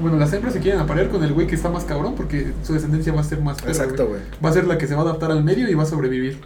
Bueno, 0.00 0.16
las 0.16 0.32
hembras 0.32 0.54
se 0.54 0.60
quieren 0.60 0.80
aparear 0.80 1.10
con 1.10 1.22
el 1.22 1.32
güey 1.34 1.46
que 1.46 1.54
está 1.54 1.68
más 1.68 1.84
cabrón 1.84 2.14
porque 2.16 2.52
su 2.64 2.72
descendencia 2.72 3.12
va 3.12 3.20
a 3.20 3.24
ser 3.24 3.40
más 3.40 3.60
perra, 3.60 3.72
Exacto, 3.72 4.08
güey. 4.08 4.20
Va 4.44 4.48
a 4.48 4.52
ser 4.52 4.66
la 4.66 4.78
que 4.78 4.86
se 4.88 4.94
va 4.94 5.02
a 5.02 5.04
adaptar 5.04 5.30
al 5.30 5.44
medio 5.44 5.68
y 5.68 5.74
va 5.74 5.84
a 5.84 5.86
sobrevivir. 5.86 6.38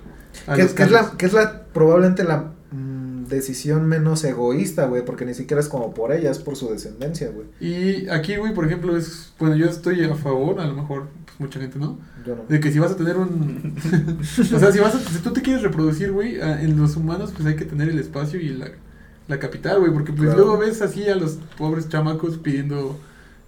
Que, 0.55 0.63
es 0.63 0.91
la, 0.91 1.13
que 1.19 1.27
es 1.27 1.33
la, 1.33 1.65
probablemente 1.73 2.25
la 2.25 2.53
mm, 2.73 3.27
decisión 3.27 3.87
menos 3.87 4.25
egoísta, 4.25 4.87
güey, 4.87 5.05
porque 5.05 5.25
ni 5.25 5.35
siquiera 5.35 5.61
es 5.61 5.69
como 5.69 5.93
por 5.95 6.13
ella, 6.13 6.31
es 6.31 6.39
por 6.39 6.57
su 6.57 6.69
descendencia, 6.71 7.31
güey. 7.31 7.47
Y 7.61 8.09
aquí, 8.09 8.37
güey, 8.37 8.55
por 8.55 8.65
ejemplo, 8.67 8.97
es. 8.97 9.33
Bueno, 9.39 9.57
yo 9.57 9.67
estoy 9.67 10.03
a 10.05 10.15
favor, 10.15 10.61
a 10.61 10.67
lo 10.67 10.75
mejor, 10.75 11.09
pues 11.27 11.39
mucha 11.41 11.61
gente 11.61 11.79
no. 11.79 11.99
Yo 12.27 12.37
no. 12.37 12.45
De 12.49 12.61
que 12.61 12.73
si 12.73 12.79
vas 12.79 12.93
a 12.93 12.97
tener 12.97 13.17
un. 13.17 13.75
o 14.21 14.59
sea, 14.59 14.73
si, 14.73 14.79
vas 14.79 14.95
a, 14.95 14.99
si 15.01 15.19
tú 15.19 15.33
te 15.33 15.43
quieres 15.43 15.63
reproducir, 15.63 16.13
güey, 16.13 16.41
en 16.41 16.77
los 16.81 16.97
humanos, 16.97 17.33
pues 17.35 17.47
hay 17.47 17.57
que 17.57 17.65
tener 17.65 17.89
el 17.89 17.99
espacio 17.99 18.41
y 18.41 18.49
la, 18.51 18.69
la 19.29 19.39
capital, 19.39 19.81
güey. 19.81 19.93
Porque 19.93 20.13
pues 20.13 20.25
Claro. 20.31 20.39
luego 20.45 20.59
ves 20.59 20.81
así 20.83 21.07
a 21.09 21.15
los 21.17 21.39
pobres 21.59 21.89
chamacos 21.89 22.39
pidiendo 22.39 22.99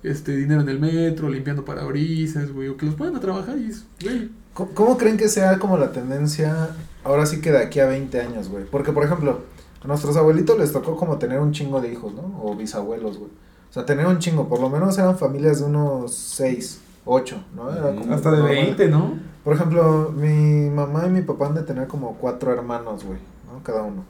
este 0.02 0.34
dinero 0.36 0.60
en 0.62 0.68
el 0.70 0.80
metro, 0.80 1.28
limpiando 1.28 1.64
parabrisas, 1.64 2.52
güey. 2.52 2.68
O 2.68 2.76
que 2.76 2.86
los 2.86 2.94
puedan 2.94 3.16
a 3.16 3.20
trabajar 3.20 3.58
y 3.58 3.66
es, 3.70 3.84
güey. 4.02 4.30
¿Cómo, 4.54 4.70
cómo 4.74 4.98
creen 4.98 5.16
que 5.16 5.28
sea 5.28 5.58
como 5.58 5.76
la 5.78 5.92
tendencia 5.92 6.70
ahora 7.04 7.26
sí 7.26 7.40
que 7.40 7.50
de 7.52 7.58
aquí 7.58 7.80
a 7.80 7.86
20 7.86 8.20
años, 8.20 8.48
güey? 8.48 8.64
Porque, 8.64 8.92
por 8.92 9.04
ejemplo, 9.04 9.40
a 9.82 9.86
nuestros 9.86 10.16
abuelitos 10.16 10.58
les 10.58 10.72
tocó 10.72 10.96
como 10.96 11.18
tener 11.18 11.38
un 11.40 11.52
chingo 11.52 11.80
de 11.80 11.92
hijos, 11.92 12.12
¿no? 12.14 12.40
O 12.42 12.54
bisabuelos, 12.56 13.18
güey. 13.18 13.30
O 13.70 13.72
sea, 13.72 13.86
tener 13.86 14.06
un 14.06 14.18
chingo, 14.18 14.48
por 14.48 14.60
lo 14.60 14.68
menos 14.68 14.98
eran 14.98 15.16
familias 15.16 15.60
de 15.60 15.66
unos 15.66 16.12
6, 16.14 16.80
8, 17.04 17.44
¿no? 17.54 17.70
Era 17.72 17.94
como 17.94 18.12
Hasta 18.12 18.30
de 18.32 18.36
normal. 18.38 18.56
20, 18.56 18.88
¿no? 18.88 19.14
Por 19.44 19.54
ejemplo, 19.54 20.12
mi 20.14 20.68
mamá 20.68 21.06
y 21.06 21.10
mi 21.10 21.22
papá 21.22 21.46
han 21.46 21.54
de 21.54 21.62
tener 21.62 21.86
como 21.86 22.14
cuatro 22.16 22.52
hermanos, 22.52 23.04
güey, 23.04 23.18
¿no? 23.50 23.62
Cada 23.62 23.82
uno. 23.82 24.04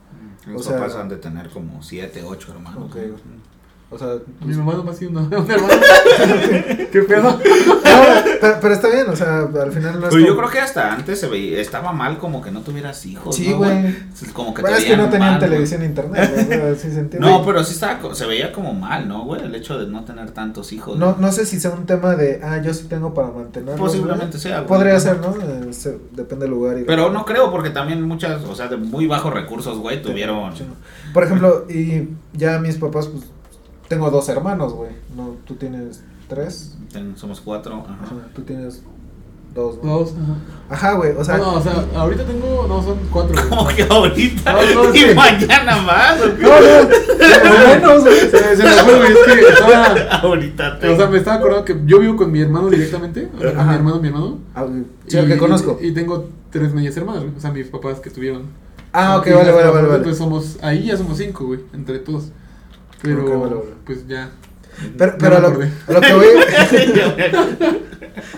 Los 0.47 0.62
O 0.62 0.70
sea- 0.70 0.78
papás 0.78 0.97
han 0.97 1.09
de 1.11 1.16
tener 1.18 1.51
como 1.51 1.82
siete, 1.82 2.24
ocho 2.24 2.53
hermanos. 2.53 2.84
Ok, 2.86 2.95
güey. 2.95 3.12
O 3.93 3.99
sea, 3.99 4.09
Mi 4.45 4.55
mamá 4.55 4.74
nomás 4.74 4.99
tiene 5.01 5.18
una, 5.18 5.38
un 5.38 5.51
hermano. 5.51 5.74
¿Qué 6.93 7.03
pedo? 7.09 7.22
no, 7.32 7.38
pero, 8.41 8.57
pero 8.61 8.74
está 8.74 8.88
bien, 8.88 9.09
o 9.09 9.16
sea, 9.16 9.41
al 9.41 9.72
final 9.72 9.99
no 10.01 10.07
es 10.07 10.14
Pero 10.14 10.18
yo 10.20 10.26
como- 10.28 10.38
creo 10.38 10.51
que 10.51 10.61
hasta 10.61 10.93
antes 10.95 11.18
se 11.18 11.26
veía, 11.26 11.61
estaba 11.61 11.93
mal 11.93 12.18
como 12.18 12.41
que 12.41 12.53
no 12.53 12.61
tuvieras 12.61 13.05
hijos. 13.07 13.34
Sí, 13.34 13.51
¿no, 13.51 13.59
güey. 13.59 13.86
Es 13.88 14.32
Como 14.32 14.55
que 14.55 14.62
Bueno, 14.62 14.76
te 14.76 14.82
es 14.84 14.88
que 14.88 14.97
no 14.97 15.09
tenían 15.11 15.32
mal, 15.32 15.41
televisión 15.41 15.82
e 15.82 15.86
internet, 15.86 16.30
güey, 16.32 16.45
o 16.45 16.49
sea, 16.49 16.74
sí 16.76 16.93
se 16.93 17.01
entiende. 17.01 17.18
No, 17.28 17.45
pero 17.45 17.64
sí 17.64 17.72
estaba, 17.74 18.14
se 18.14 18.26
veía 18.26 18.53
como 18.53 18.72
mal, 18.74 19.09
¿no, 19.09 19.24
güey? 19.24 19.43
El 19.43 19.55
hecho 19.57 19.76
de 19.76 19.88
no 19.88 20.05
tener 20.05 20.30
tantos 20.30 20.72
hijos. 20.72 20.97
No, 20.97 21.16
no 21.18 21.32
sé 21.32 21.45
si 21.45 21.59
sea 21.59 21.72
un 21.72 21.84
tema 21.84 22.14
de, 22.14 22.41
ah, 22.45 22.59
yo 22.62 22.72
sí 22.72 22.86
tengo 22.88 23.12
para 23.12 23.28
mantenerlos. 23.30 23.78
Posiblemente 23.80 24.26
güey. 24.36 24.41
sea, 24.41 24.57
güey. 24.59 24.68
Podría 24.68 25.01
ser, 25.01 25.18
¿no? 25.18 25.34
Eh, 25.34 25.72
se- 25.72 25.99
depende 26.12 26.45
del 26.45 26.51
lugar. 26.55 26.78
Y 26.78 26.84
Pero 26.84 27.11
no 27.11 27.24
creo, 27.24 27.51
porque 27.51 27.70
también 27.70 28.01
muchas, 28.03 28.45
o 28.45 28.55
sea, 28.55 28.68
de 28.68 28.76
muy 28.76 29.09
bajos 29.09 29.34
recursos, 29.34 29.78
güey, 29.78 30.01
tuvieron. 30.01 30.53
Por 31.12 31.24
ejemplo, 31.24 31.66
y 31.68 32.09
ya 32.34 32.61
mis 32.61 32.76
papás, 32.76 33.09
pues, 33.09 33.24
tengo 33.91 34.11
dos 34.11 34.28
hermanos, 34.28 34.72
güey. 34.72 34.93
No, 35.16 35.34
tú 35.45 35.57
tienes 35.57 36.03
tres. 36.28 36.76
ten- 36.93 37.16
Somos 37.18 37.41
cuatro. 37.41 37.84
Ajá. 37.84 37.99
Ajá, 38.05 38.14
tú 38.34 38.43
tienes 38.43 38.82
dos. 39.53 39.82
Dos, 39.82 40.12
ajá. 40.12 40.36
Ajá, 40.72 40.93
güey, 40.97 41.11
o 41.16 41.24
sea, 41.24 41.38
no, 41.38 41.55
o 41.55 41.61
sea, 41.61 41.84
ahorita 41.97 42.22
tengo. 42.24 42.66
No, 42.68 42.80
son 42.84 42.99
cuatro. 43.12 43.34
güey. 43.34 43.49
Como 43.51 43.66
que 43.68 43.82
ahorita 43.82 44.53
No, 44.53 44.84
no, 44.84 44.95
y 44.95 44.99
sí. 44.99 45.14
mañana 45.14 45.76
más. 45.82 46.18
no, 46.20 46.26
no, 46.26 46.88
por 46.88 47.61
lo 47.61 47.68
menos, 47.68 48.01
güey. 48.03 48.20
Se, 48.30 48.57
se 48.57 48.62
me 48.62 48.70
fue, 48.70 48.97
güey, 48.97 49.12
es 49.12 49.18
que 49.18 49.49
estaba. 49.53 49.86
ahorita 50.22 50.78
te. 50.78 50.88
O 50.88 50.97
sea, 50.97 51.07
me 51.09 51.18
estaba 51.18 51.36
acordando 51.38 51.64
que 51.64 51.76
yo 51.84 51.99
vivo 51.99 52.14
con 52.16 52.30
mi 52.30 52.41
hermano 52.41 52.70
directamente. 52.70 53.28
O 53.36 53.41
sea, 53.41 53.49
con 53.49 53.57
mi 53.57 53.62
Ajá. 53.62 53.74
hermano, 53.74 54.01
mi 54.01 54.07
hermano. 54.09 54.38
Ah, 54.55 54.66
sí, 55.09 55.18
el 55.18 55.26
que 55.26 55.36
conozco. 55.36 55.78
Y, 55.82 55.88
y 55.88 55.93
tengo 55.95 56.28
tres 56.51 56.72
medias 56.72 56.97
hermanas, 56.97 57.22
güey. 57.24 57.34
O 57.36 57.41
sea, 57.41 57.51
mis 57.51 57.66
papás 57.66 57.99
que 57.99 58.09
estuvieron. 58.09 58.45
Ah, 58.93 59.16
ok, 59.18 59.26
Y 59.26 59.30
vale, 59.32 59.51
vale, 59.51 59.68
vale, 59.70 59.82
vale. 59.82 59.97
Entonces 59.97 60.18
somos. 60.18 60.59
Ahí 60.62 60.86
ya 60.86 60.97
somos 60.97 61.18
cinco, 61.18 61.47
güey, 61.47 61.59
entre 61.72 61.99
todos. 61.99 62.30
Pero. 63.03 63.40
Vale, 63.40 63.55
vale. 63.55 63.66
Pues 63.84 64.07
ya. 64.07 64.30
Pero, 64.96 65.14
pero 65.18 65.30
me 65.32 65.36
a, 65.36 65.40
lo, 65.40 65.46
a 65.48 65.92
lo 65.92 66.01
que 66.01 66.14
voy. 66.14 66.26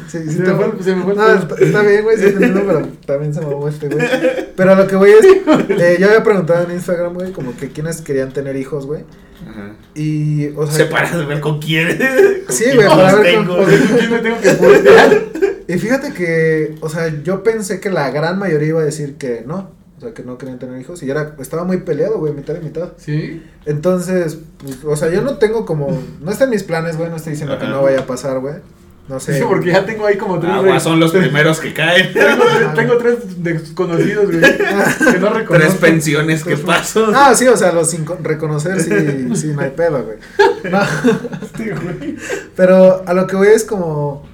sí, 0.09 0.19
sí, 0.25 0.31
Se 0.33 0.43
te- 0.43 0.53
me 0.53 0.55
fue- 0.55 0.83
se 0.83 0.95
me 0.97 1.03
fue 1.05 1.15
No, 1.15 1.35
está, 1.35 1.55
está 1.57 1.83
bien, 1.83 2.03
güey, 2.03 2.19
sí, 2.19 2.27
entiendo, 2.27 2.63
pero 2.67 2.89
también 3.07 3.33
se 3.35 3.41
mamó 3.41 3.69
este, 3.69 3.89
güey. 3.89 4.05
Pero 4.57 4.73
a 4.73 4.75
lo 4.75 4.87
que 4.87 4.97
voy 4.97 5.11
es. 5.11 5.25
Eh, 5.25 5.97
yo 6.01 6.09
había 6.09 6.23
preguntado 6.23 6.65
en 6.65 6.73
Instagram, 6.73 7.15
güey, 7.15 7.33
como 7.33 7.57
que 7.57 7.69
quiénes 7.71 8.01
querían 8.01 8.33
tener 8.33 8.57
hijos, 8.57 8.87
güey. 8.87 9.05
Ajá. 9.49 9.75
Y, 9.95 10.49
o 10.57 10.67
sea. 10.67 10.75
Se 10.77 10.85
para 10.87 11.17
de 11.17 11.27
ver 11.27 11.41
con 11.41 11.61
quién. 11.61 11.99
con 12.47 12.57
Sí, 12.57 12.65
güey, 12.75 12.89
para 12.89 13.13
los 13.13 13.21
ver 13.23 13.35
con- 13.37 13.47
tengo. 13.47 13.61
O 13.61 13.67
sea, 13.69 13.79
¿con 13.89 13.99
quién 13.99 14.11
me 14.11 14.19
tengo 14.19 14.41
que 14.41 14.53
voltear? 14.55 15.23
Y 15.69 15.79
fíjate 15.79 16.13
que, 16.13 16.75
o 16.81 16.89
sea, 16.89 17.23
yo 17.23 17.43
pensé 17.43 17.79
que 17.81 17.91
la 17.91 18.11
gran 18.11 18.39
mayoría 18.39 18.69
iba 18.69 18.81
a 18.81 18.85
decir 18.85 19.15
que 19.17 19.45
no. 19.47 19.71
O 20.03 20.05
sea, 20.07 20.15
que 20.15 20.25
no 20.25 20.37
querían 20.37 20.59
tener 20.59 20.81
hijos. 20.81 21.01
Y 21.05 21.09
era, 21.11 21.37
estaba 21.39 21.63
muy 21.63 21.77
peleado, 21.79 22.19
güey, 22.19 22.33
mitad 22.33 22.57
y 22.61 22.65
mitad. 22.65 22.89
Sí. 22.97 23.41
Entonces, 23.67 24.39
pues, 24.59 24.85
o 24.85 24.97
sea, 24.97 25.11
yo 25.11 25.23
no 25.23 25.37
tengo 25.39 25.65
como. 25.65 25.97
No 26.21 26.33
está 26.33 26.45
en 26.45 26.51
mis 26.51 26.65
planes, 26.65 26.97
güey. 26.97 27.09
No 27.09 27.17
estoy 27.17 27.33
diciendo 27.35 27.57
que 27.59 27.67
no 27.69 27.83
vaya 27.83 28.01
a 28.01 28.07
pasar, 28.07 28.41
güey. 28.41 28.55
No 29.09 29.21
sé. 29.21 29.39
Sí, 29.39 29.45
porque 29.49 29.71
ya 29.71 29.87
tengo 29.87 30.05
ahí 30.07 30.17
como 30.19 30.41
tres. 30.41 30.53
Agua, 30.53 30.81
son 30.81 30.99
los 30.99 31.13
primeros 31.17 31.61
que 31.61 31.73
caen. 31.73 32.13
Tengo 32.15 32.45
tres, 32.45 32.75
tengo 32.75 32.97
tres 32.99 33.43
desconocidos, 33.45 34.27
güey. 34.27 34.41
Que 34.41 35.19
no 35.21 35.29
reconozco. 35.31 35.55
Tres 35.55 35.75
pensiones 35.77 36.43
que 36.43 36.57
paso. 36.57 37.13
Ah, 37.15 37.33
sí, 37.37 37.47
o 37.47 37.57
sea, 37.57 37.71
los 37.73 37.89
sin 37.91 38.05
con- 38.05 38.25
reconocer, 38.25 38.81
sí, 38.81 39.35
sí, 39.37 39.47
no 39.55 39.61
hay 39.61 39.71
pedo, 39.71 40.05
güey. 40.05 40.19
No, 40.73 40.81
Sí, 41.57 41.65
güey. 41.71 42.17
pero 42.57 43.03
a 43.07 43.15
lo 43.15 43.27
que 43.29 43.37
voy 43.37 43.49
es 43.49 43.63
como. 43.65 44.31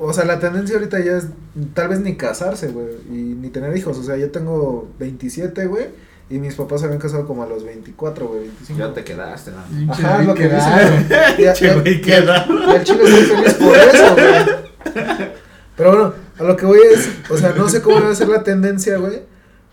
O 0.00 0.12
sea, 0.12 0.24
la 0.24 0.40
tendencia 0.40 0.76
ahorita 0.76 0.98
ya 1.00 1.18
es 1.18 1.28
tal 1.74 1.88
vez 1.88 2.00
ni 2.00 2.16
casarse, 2.16 2.68
güey, 2.68 2.96
y 3.10 3.34
ni 3.40 3.48
tener 3.48 3.76
hijos. 3.76 3.96
O 3.98 4.02
sea, 4.02 4.16
yo 4.16 4.30
tengo 4.30 4.88
27, 4.98 5.66
güey, 5.66 5.86
y 6.30 6.38
mis 6.38 6.56
papás 6.56 6.80
se 6.80 6.86
habían 6.86 7.00
casado 7.00 7.26
como 7.26 7.42
a 7.42 7.46
los 7.46 7.64
24, 7.64 8.26
güey, 8.26 8.40
25. 8.40 8.78
Ya 8.78 8.92
te 8.92 9.04
quedaste, 9.04 9.52
¿no? 9.52 9.92
Ajá, 9.92 10.20
es 10.20 10.26
lo 10.26 10.34
que 10.34 10.48
dicen, 10.48 11.06
güey. 11.38 11.54
Che, 11.54 11.74
güey, 11.74 12.00
queda. 12.00 12.42
al 12.42 12.84
chile 12.84 13.02
estoy 13.04 13.36
feliz 13.36 13.54
por 13.54 13.76
eso, 13.76 14.14
güey. 14.14 15.28
Pero 15.76 15.90
bueno, 15.90 16.14
a 16.38 16.42
lo 16.42 16.56
que 16.56 16.66
voy 16.66 16.80
es, 16.92 17.08
o 17.30 17.36
sea, 17.36 17.52
no 17.52 17.68
sé 17.68 17.80
cómo 17.80 18.00
va 18.00 18.10
a 18.10 18.14
ser 18.14 18.28
la 18.28 18.42
tendencia, 18.42 18.98
güey, 18.98 19.22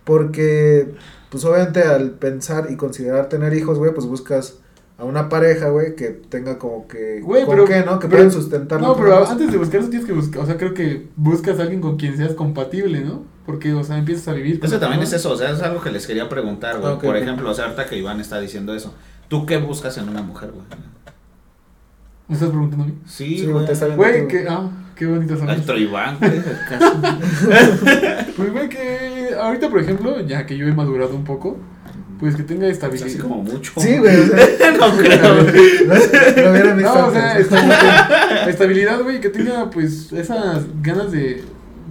porque, 0.04 0.94
pues 1.32 1.44
obviamente 1.46 1.82
al 1.82 2.12
pensar 2.12 2.68
y 2.70 2.76
considerar 2.76 3.28
tener 3.28 3.56
hijos, 3.56 3.80
güey, 3.80 3.92
pues 3.92 4.06
buscas 4.06 4.60
a 4.98 5.04
una 5.04 5.28
pareja, 5.28 5.70
güey, 5.70 5.96
que 5.96 6.08
tenga 6.10 6.58
como 6.58 6.88
que. 6.88 7.20
Güey, 7.22 7.46
¿con 7.46 7.56
pero. 7.56 7.66
qué, 7.66 7.84
no? 7.86 8.00
Que 8.00 8.08
pero- 8.08 8.18
puedan 8.18 8.32
sustentar. 8.32 8.80
No, 8.82 8.96
pero 8.96 9.28
antes 9.28 9.52
de 9.52 9.58
buscar 9.58 9.82
eso 9.82 9.90
tienes 9.90 10.08
que 10.08 10.14
buscar. 10.14 10.42
O 10.42 10.46
sea, 10.46 10.58
creo 10.58 10.74
que 10.74 11.08
buscas 11.16 11.60
a 11.60 11.64
alguien 11.64 11.82
con 11.82 11.98
quien 11.98 12.16
seas 12.16 12.34
compatible, 12.34 13.02
¿no? 13.02 13.24
Porque, 13.46 13.74
o 13.74 13.84
sea, 13.84 13.98
empiezas 13.98 14.28
a 14.30 14.34
vivir. 14.34 14.60
con 14.60 14.68
Eso 14.70 14.80
también 14.80 15.04
es 15.04 15.12
eso, 15.14 15.32
o 15.32 15.38
sea, 15.38 15.52
es 15.52 15.62
algo 15.62 15.82
que 15.82 15.92
les 15.92 16.08
quería 16.08 16.30
preguntar, 16.30 16.80
güey. 16.80 16.98
Por 16.98 17.18
ejemplo, 17.18 17.50
o 17.50 17.54
sea, 17.54 17.66
ahorita 17.66 17.86
que 17.86 17.98
Iván 17.98 18.20
está 18.22 18.40
diciendo 18.40 18.74
eso. 18.74 18.94
¿Tú 19.28 19.46
qué 19.46 19.58
buscas 19.58 19.98
en 19.98 20.08
una 20.10 20.22
mujer, 20.22 20.52
güey? 20.52 20.66
¿Me 22.28 22.34
estás 22.36 22.50
preguntando 22.50 22.86
a 22.86 22.88
mí? 22.88 22.94
Sí, 23.06 23.38
Sí, 23.40 23.46
güey. 23.48 23.66
viendo 23.66 23.96
Güey, 23.98 24.28
que. 24.28 24.48
Ah, 24.50 24.70
qué 24.96 25.06
bonito 25.06 25.36
son. 25.38 25.46
Nuestro 25.48 25.78
Iván, 25.78 26.18
güey. 26.22 26.42
Pues, 28.36 28.52
güey, 28.52 28.70
que. 28.70 29.30
Ahorita, 29.40 29.70
por 29.70 29.80
ejemplo, 29.80 30.20
ya 30.22 30.46
que 30.46 30.58
yo 30.58 30.66
he 30.68 30.74
madurado 30.74 31.16
un 31.16 31.24
poco, 31.24 31.58
pues 32.20 32.36
que 32.36 32.44
tenga 32.44 32.62
Pues 32.62 32.74
estabilidad. 32.74 33.08
así 33.08 33.18
como 33.18 33.44
mucho. 33.44 33.74
Sí, 33.78 33.98
güey. 33.98 34.16
O 34.20 34.26
sea, 34.28 34.72
no 34.80 34.98
creo. 34.98 36.76
no, 36.76 37.08
o 37.08 37.12
sea, 37.12 37.38
estabilidad, 37.40 38.50
estabilidad, 38.50 39.02
güey, 39.02 39.20
que 39.22 39.30
tenga 39.30 39.70
pues 39.70 40.12
esas 40.14 40.64
ganas 40.82 41.12
de, 41.12 41.44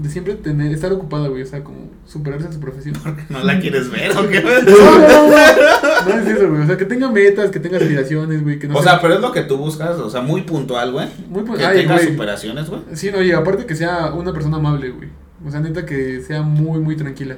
de 0.02 0.08
siempre 0.08 0.34
tener, 0.34 0.72
estar 0.72 0.92
ocupada, 0.92 1.28
güey, 1.28 1.42
o 1.42 1.46
sea, 1.46 1.62
como 1.62 1.92
superarse 2.06 2.46
en 2.46 2.52
su 2.52 2.60
profesión. 2.60 2.94
¿No 3.28 3.42
la 3.44 3.58
quieres 3.60 3.90
ver 3.90 4.12
o 4.16 4.28
qué? 4.28 4.40
No, 4.64 4.98
no, 4.98 4.98
no, 4.98 5.28
no, 5.28 6.08
no 6.08 6.20
es 6.22 6.36
eso, 6.36 6.48
güey, 6.48 6.62
o 6.62 6.66
sea, 6.66 6.76
que 6.76 6.84
tenga 6.84 7.10
metas, 7.10 7.50
que 7.50 7.60
tenga 7.60 7.76
aspiraciones, 7.78 8.42
güey, 8.42 8.58
que 8.58 8.68
no 8.68 8.76
O 8.78 8.82
sea, 8.82 9.00
pero 9.00 9.14
es 9.14 9.20
lo 9.20 9.32
que 9.32 9.42
tú 9.42 9.56
buscas, 9.56 9.96
o 9.98 10.10
sea, 10.10 10.20
muy 10.20 10.42
puntual, 10.42 10.92
güey. 10.92 11.06
muy 11.28 11.42
pu- 11.42 11.56
Que 11.56 11.64
ay, 11.66 11.78
tenga 11.82 11.94
güey. 11.94 12.08
superaciones, 12.08 12.68
güey. 12.68 12.80
Sí, 12.94 13.10
no, 13.12 13.22
y 13.22 13.32
aparte 13.32 13.66
que 13.66 13.74
sea 13.74 14.12
una 14.14 14.32
persona 14.32 14.56
amable, 14.56 14.90
güey, 14.90 15.08
o 15.46 15.50
sea, 15.50 15.60
neta 15.60 15.84
que 15.86 16.20
sea 16.22 16.42
muy, 16.42 16.80
muy 16.80 16.96
tranquila 16.96 17.36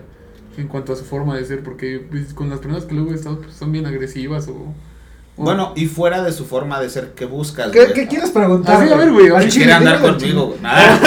en 0.58 0.68
cuanto 0.68 0.92
a 0.92 0.96
su 0.96 1.04
forma 1.04 1.36
de 1.36 1.44
ser, 1.44 1.62
porque 1.62 2.04
pues, 2.10 2.32
con 2.34 2.48
las 2.50 2.58
personas 2.60 2.84
que 2.84 2.94
luego 2.94 3.12
he 3.12 3.14
estado 3.14 3.40
pues, 3.40 3.54
son 3.54 3.72
bien 3.72 3.86
agresivas 3.86 4.48
o... 4.48 4.52
o- 4.52 4.74
Bueno, 5.44 5.72
y 5.76 5.86
fuera 5.86 6.22
de 6.22 6.32
su 6.32 6.44
forma 6.46 6.80
de 6.80 6.88
ser, 6.88 7.12
¿qué 7.14 7.26
buscas, 7.26 7.70
¿Qué, 7.70 8.06
quieres 8.08 8.30
preguntar? 8.30 8.76
Ah, 8.80 8.84
sí, 8.86 8.92
a 8.92 8.96
ver, 8.96 9.12
güey, 9.12 9.28
Quiere 9.50 9.72
andar 9.72 10.16
chile. 10.16 10.32
güey. 10.34 10.58
Nada. 10.62 10.98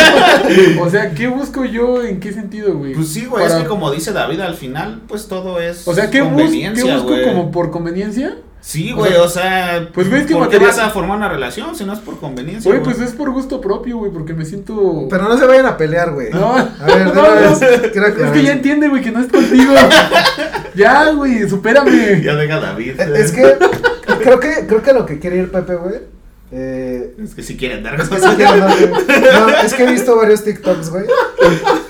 o 0.81 0.89
sea, 0.89 1.11
¿qué 1.15 1.27
busco 1.27 1.65
yo? 1.65 2.03
¿En 2.03 2.19
qué 2.19 2.31
sentido, 2.31 2.77
güey? 2.77 2.93
Pues 2.93 3.07
sí, 3.09 3.25
güey, 3.25 3.45
es 3.45 3.53
que 3.53 3.65
como 3.65 3.89
dice 3.91 4.11
David, 4.13 4.39
al 4.41 4.55
final, 4.55 5.01
pues 5.07 5.27
todo 5.27 5.59
es 5.59 5.87
O 5.87 5.93
sea, 5.93 6.09
¿qué, 6.11 6.21
bus- 6.21 6.29
conveniencia, 6.29 6.83
¿qué 6.85 6.93
busco 6.93 7.09
güey. 7.09 7.25
como 7.25 7.51
por 7.51 7.71
conveniencia? 7.71 8.37
Sí, 8.61 8.91
o 8.91 8.97
güey, 8.97 9.13
sea, 9.13 9.21
o 9.23 9.29
sea, 9.29 9.89
pues, 9.93 10.09
güey, 10.09 10.21
es 10.21 10.27
que 10.27 10.33
¿por 10.33 10.49
qué 10.49 10.57
material- 10.59 10.77
vas 10.77 10.79
a 10.87 10.89
formar 10.91 11.17
una 11.17 11.29
relación 11.29 11.75
si 11.75 11.85
no 11.85 11.93
es 11.93 11.99
por 11.99 12.19
conveniencia, 12.19 12.69
Güey, 12.69 12.83
pues 12.83 12.99
es 12.99 13.11
por 13.13 13.31
gusto 13.31 13.61
propio, 13.61 13.97
güey, 13.97 14.11
porque 14.11 14.33
me 14.33 14.43
siento... 14.45 15.07
Pero 15.09 15.23
no 15.29 15.37
se 15.37 15.45
vayan 15.45 15.65
a 15.65 15.77
pelear, 15.77 16.11
güey. 16.11 16.29
No, 16.31 16.55
A 16.55 16.67
ver, 16.85 17.05
no, 17.15 17.25
Es 17.35 18.31
que 18.31 18.43
ya 18.43 18.51
entiende, 18.51 18.89
güey, 18.89 19.01
que 19.01 19.11
no 19.11 19.21
es 19.21 19.31
contigo. 19.31 19.73
ya, 20.75 21.09
güey, 21.11 21.49
supérame. 21.49 22.21
Ya 22.21 22.33
venga 22.35 22.59
David. 22.59 22.99
Eh, 22.99 23.13
Es 23.15 23.31
que 23.31 23.55
creo 24.21 24.39
que 24.39 24.65
creo 24.67 24.81
que 24.83 24.93
lo 24.93 25.05
que 25.05 25.19
quiere 25.19 25.37
ir 25.37 25.51
Pepe, 25.51 25.75
güey. 25.75 25.95
Eh, 26.51 27.15
Es 27.23 27.35
que 27.35 27.43
si 27.43 27.55
quiere 27.55 27.75
andar 27.75 27.99
es 28.01 28.09
que 28.09 28.17
sí. 28.19 28.25
No, 28.25 29.49
es 29.49 29.73
que 29.73 29.83
he 29.83 29.91
visto 29.91 30.15
varios 30.17 30.43
TikToks, 30.43 30.89
güey. 30.89 31.05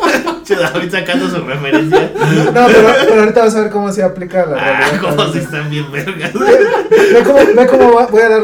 Che, 0.49 0.55
David 0.55 0.91
sacando 0.91 1.29
su 1.29 1.43
referencia. 1.45 2.11
No, 2.53 2.65
pero, 2.67 2.87
pero 3.07 3.19
ahorita 3.21 3.41
vas 3.45 3.55
a 3.55 3.61
ver 3.61 3.69
cómo 3.71 3.91
se 3.91 4.01
aplica 4.03 4.45
la 4.47 4.55
Ah, 4.57 4.79
realidad. 4.89 5.01
también. 5.15 5.31
si 5.33 5.39
están 5.39 5.69
bien 5.69 5.91
vergas. 5.91 6.33
Ve 6.33 7.23
cómo, 7.23 7.39
ve 7.55 7.67
cómo 7.67 7.93
va- 7.93 8.07
voy 8.07 8.21
a 8.23 8.29
dar 8.29 8.43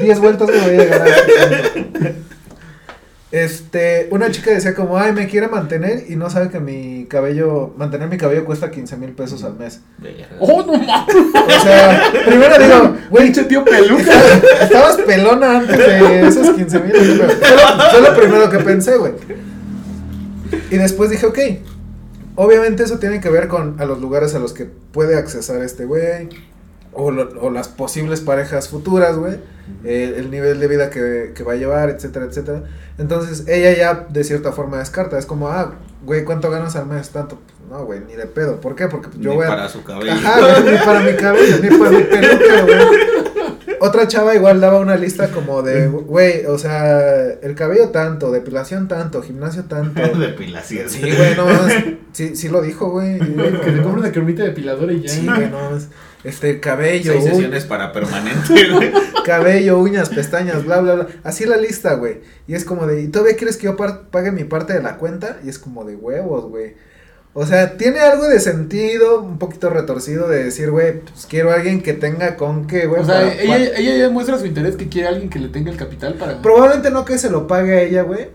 10 0.00 0.20
vueltas 0.20 0.48
y 0.48 0.52
voy 0.60 0.74
a 0.76 0.78
llegar 0.78 1.02
a 1.02 1.06
este 1.08 1.80
punto. 1.80 2.08
Una 4.14 4.30
chica 4.30 4.50
decía 4.50 4.74
como, 4.74 4.98
ay, 4.98 5.12
me 5.12 5.26
quiere 5.28 5.48
mantener 5.48 6.04
y 6.08 6.16
no 6.16 6.28
sabe 6.30 6.50
que 6.50 6.58
mi 6.60 7.06
cabello, 7.06 7.72
mantener 7.76 8.08
mi 8.08 8.16
cabello 8.16 8.44
cuesta 8.44 8.70
15 8.70 8.96
mil 8.96 9.10
pesos 9.12 9.42
al 9.44 9.54
mes. 9.54 9.80
Oh, 10.40 10.62
no 10.66 10.72
mames. 10.74 11.14
O 11.34 11.60
sea, 11.62 12.02
primero 12.26 12.58
digo, 12.58 12.96
güey, 13.10 13.32
tío 13.32 13.64
peluca. 13.64 14.12
estabas 14.62 14.96
pelona 14.98 15.58
antes 15.58 15.78
de 15.78 16.26
esos 16.28 16.50
15 16.50 16.78
mil. 16.80 16.92
Fue 16.92 18.00
lo 18.00 18.14
primero 18.16 18.50
que 18.50 18.58
pensé, 18.58 18.96
güey. 18.96 19.12
Y 20.70 20.76
después 20.78 21.10
dije, 21.10 21.26
ok, 21.26 21.38
obviamente 22.36 22.82
eso 22.82 22.98
tiene 22.98 23.20
que 23.20 23.28
ver 23.30 23.48
con 23.48 23.80
a 23.80 23.84
los 23.84 24.00
lugares 24.00 24.34
a 24.34 24.38
los 24.38 24.52
que 24.52 24.64
puede 24.64 25.16
accesar 25.16 25.62
este 25.62 25.84
güey. 25.84 26.28
O, 26.92 27.12
lo- 27.12 27.40
o 27.40 27.50
las 27.50 27.68
posibles 27.68 28.20
parejas 28.20 28.68
futuras, 28.68 29.16
güey. 29.16 29.34
eh, 29.84 30.14
el 30.16 30.28
nivel 30.32 30.58
de 30.58 30.66
vida 30.66 30.90
que, 30.90 31.30
que 31.36 31.44
va 31.44 31.52
a 31.52 31.56
llevar, 31.56 31.88
etcétera, 31.88 32.24
etcétera. 32.26 32.64
Entonces, 32.98 33.44
ella 33.46 33.72
ya 33.76 34.06
de 34.10 34.24
cierta 34.24 34.50
forma 34.50 34.78
descarta. 34.78 35.16
Es 35.16 35.24
como, 35.24 35.48
ah, 35.50 35.74
güey, 36.04 36.24
¿cuánto 36.24 36.50
ganas 36.50 36.74
al 36.74 36.86
mes? 36.86 37.10
Tanto. 37.10 37.36
Pues, 37.36 37.70
no, 37.70 37.84
güey, 37.84 38.00
ni 38.00 38.14
de 38.14 38.26
pedo. 38.26 38.60
¿Por 38.60 38.74
qué? 38.74 38.88
Porque 38.88 39.06
pues, 39.06 39.20
yo 39.20 39.30
Ni 39.30 39.36
voy 39.36 39.46
a. 39.46 39.48
para 39.50 39.68
su 39.68 39.84
cabello. 39.84 40.10
Ajá, 40.10 40.40
güey, 40.40 40.72
ni 40.72 40.78
para 40.84 41.00
mi 41.00 41.12
cabello, 41.14 41.56
ni 41.62 41.78
para 41.78 41.90
mi 41.92 42.02
peluca, 42.02 42.62
güey. 42.62 42.78
Otra 43.80 44.06
chava 44.06 44.34
igual 44.34 44.60
daba 44.60 44.78
una 44.78 44.96
lista 44.96 45.28
como 45.30 45.62
de, 45.62 45.88
güey, 45.88 46.44
o 46.46 46.58
sea, 46.58 47.00
el 47.42 47.54
cabello 47.54 47.88
tanto, 47.88 48.30
depilación 48.30 48.88
tanto, 48.88 49.22
gimnasio 49.22 49.64
tanto. 49.64 50.00
Depilación. 50.18 50.88
Sí, 50.88 51.00
güey, 51.00 51.34
no, 51.34 51.46
sí, 52.12 52.36
sí 52.36 52.48
lo 52.48 52.60
dijo, 52.62 52.90
güey. 52.90 53.18
Que 53.64 53.72
te 53.72 53.82
compre 53.82 54.00
una 54.02 54.12
cremita 54.12 54.42
depiladora 54.44 54.92
y 54.92 55.00
ya. 55.02 55.08
Sí, 55.08 55.24
güey, 55.26 55.50
no, 55.50 55.76
es- 55.76 55.88
este, 56.22 56.60
cabello, 56.60 57.12
Seis 57.14 57.24
sesiones 57.24 57.64
para 57.64 57.92
permanente, 57.92 58.68
güey. 58.72 58.92
cabello, 59.24 59.78
uñas, 59.78 60.10
pestañas, 60.10 60.66
bla, 60.66 60.80
bla, 60.82 60.94
bla. 60.96 61.06
Así 61.24 61.46
la 61.46 61.56
lista, 61.56 61.94
güey. 61.94 62.20
Y 62.46 62.52
es 62.54 62.66
como 62.66 62.86
de, 62.86 63.00
¿y 63.00 63.08
todavía 63.08 63.36
quieres 63.36 63.56
que 63.56 63.64
yo 63.64 63.76
pague 64.10 64.30
mi 64.30 64.44
parte 64.44 64.74
de 64.74 64.82
la 64.82 64.98
cuenta? 64.98 65.38
Y 65.42 65.48
es 65.48 65.58
como 65.58 65.84
de 65.86 65.96
huevos, 65.96 66.44
güey. 66.50 66.74
O 67.32 67.46
sea, 67.46 67.76
tiene 67.76 68.00
algo 68.00 68.26
de 68.26 68.40
sentido, 68.40 69.20
un 69.22 69.38
poquito 69.38 69.70
retorcido 69.70 70.28
de 70.28 70.42
decir, 70.44 70.70
güey, 70.70 71.00
pues 71.00 71.26
quiero 71.28 71.50
a 71.52 71.54
alguien 71.54 71.80
que 71.80 71.92
tenga 71.92 72.34
con 72.36 72.66
qué, 72.66 72.86
güey. 72.86 73.02
O 73.02 73.04
sea, 73.04 73.20
para- 73.20 73.34
ella, 73.40 73.56
ella 73.78 73.96
ya 73.96 74.10
muestra 74.10 74.36
su 74.38 74.46
interés 74.46 74.74
que 74.76 74.88
quiere 74.88 75.06
alguien 75.08 75.30
que 75.30 75.38
le 75.38 75.48
tenga 75.48 75.70
el 75.70 75.76
capital 75.76 76.14
para... 76.14 76.42
Probablemente 76.42 76.90
no 76.90 77.04
que 77.04 77.18
se 77.18 77.30
lo 77.30 77.46
pague 77.46 77.72
a 77.74 77.82
ella, 77.82 78.02
güey. 78.02 78.28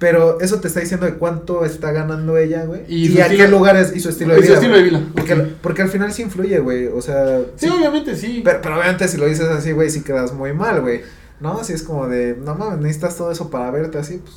Pero 0.00 0.40
eso 0.40 0.58
te 0.60 0.66
está 0.66 0.80
diciendo 0.80 1.06
de 1.06 1.14
cuánto 1.14 1.64
está 1.64 1.92
ganando 1.92 2.36
ella, 2.36 2.64
güey. 2.64 2.80
Y 2.88 3.20
a 3.20 3.26
estilo- 3.26 3.44
qué 3.44 3.48
lugares 3.48 3.92
y 3.94 4.00
su 4.00 4.08
estilo 4.08 4.34
de 4.34 4.40
y 4.40 4.42
su 4.42 4.48
vida. 4.48 4.54
estilo 4.56 4.76
de 4.76 4.82
vida. 4.82 5.02
Porque, 5.14 5.36
porque 5.62 5.82
al 5.82 5.88
final 5.90 6.12
sí 6.12 6.22
influye, 6.22 6.58
güey. 6.58 6.88
O 6.88 7.00
sea. 7.00 7.40
Sí, 7.54 7.68
obviamente 7.68 8.16
sí. 8.16 8.42
Pero, 8.44 8.58
pero 8.60 8.74
obviamente 8.78 9.06
si 9.06 9.16
lo 9.18 9.26
dices 9.26 9.46
así, 9.48 9.70
güey, 9.70 9.88
sí 9.90 10.02
quedas 10.02 10.32
muy 10.32 10.52
mal, 10.52 10.80
güey. 10.80 11.02
¿No? 11.38 11.60
Así 11.60 11.72
es 11.72 11.84
como 11.84 12.08
de, 12.08 12.36
no 12.36 12.56
mames, 12.56 12.80
necesitas 12.80 13.16
todo 13.16 13.30
eso 13.30 13.48
para 13.50 13.70
verte 13.70 13.98
así, 13.98 14.18
pues, 14.18 14.34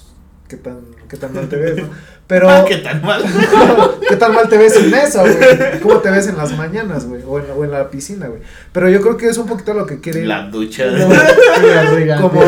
qué 0.48 0.58
tan, 0.58 0.78
qué 1.10 1.18
tan 1.18 1.34
mal 1.34 1.48
te 1.50 1.56
ves, 1.56 1.78
¿no? 1.78 1.90
Pero, 2.28 2.50
Ah, 2.50 2.66
¿Qué 2.68 2.78
tan 2.78 3.02
mal? 3.04 3.24
¿qué 4.10 4.16
tan 4.16 4.34
mal 4.34 4.50
te 4.50 4.58
ves 4.58 4.74
sin 4.74 4.94
eso, 4.94 5.22
güey? 5.22 5.80
¿Cómo 5.82 5.98
te 6.00 6.10
ves 6.10 6.28
en 6.28 6.38
las 6.38 6.56
mañanas, 6.58 7.06
güey? 7.06 7.22
O 7.28 7.40
en, 7.40 7.46
o 7.56 7.64
en 7.64 7.72
la 7.72 7.90
piscina, 7.90 8.28
güey. 8.28 8.42
Pero 8.72 8.90
yo 8.90 9.02
creo 9.02 9.16
que 9.18 9.28
es 9.30 9.38
un 9.38 9.48
poquito 9.48 9.74
lo 9.74 9.86
que 9.86 10.00
quiere. 10.00 10.26
La 10.26 10.48
ducha. 10.48 10.86
No, 10.88 11.08
La 11.68 11.84
regadera. 11.92 12.22
como, 12.22 12.42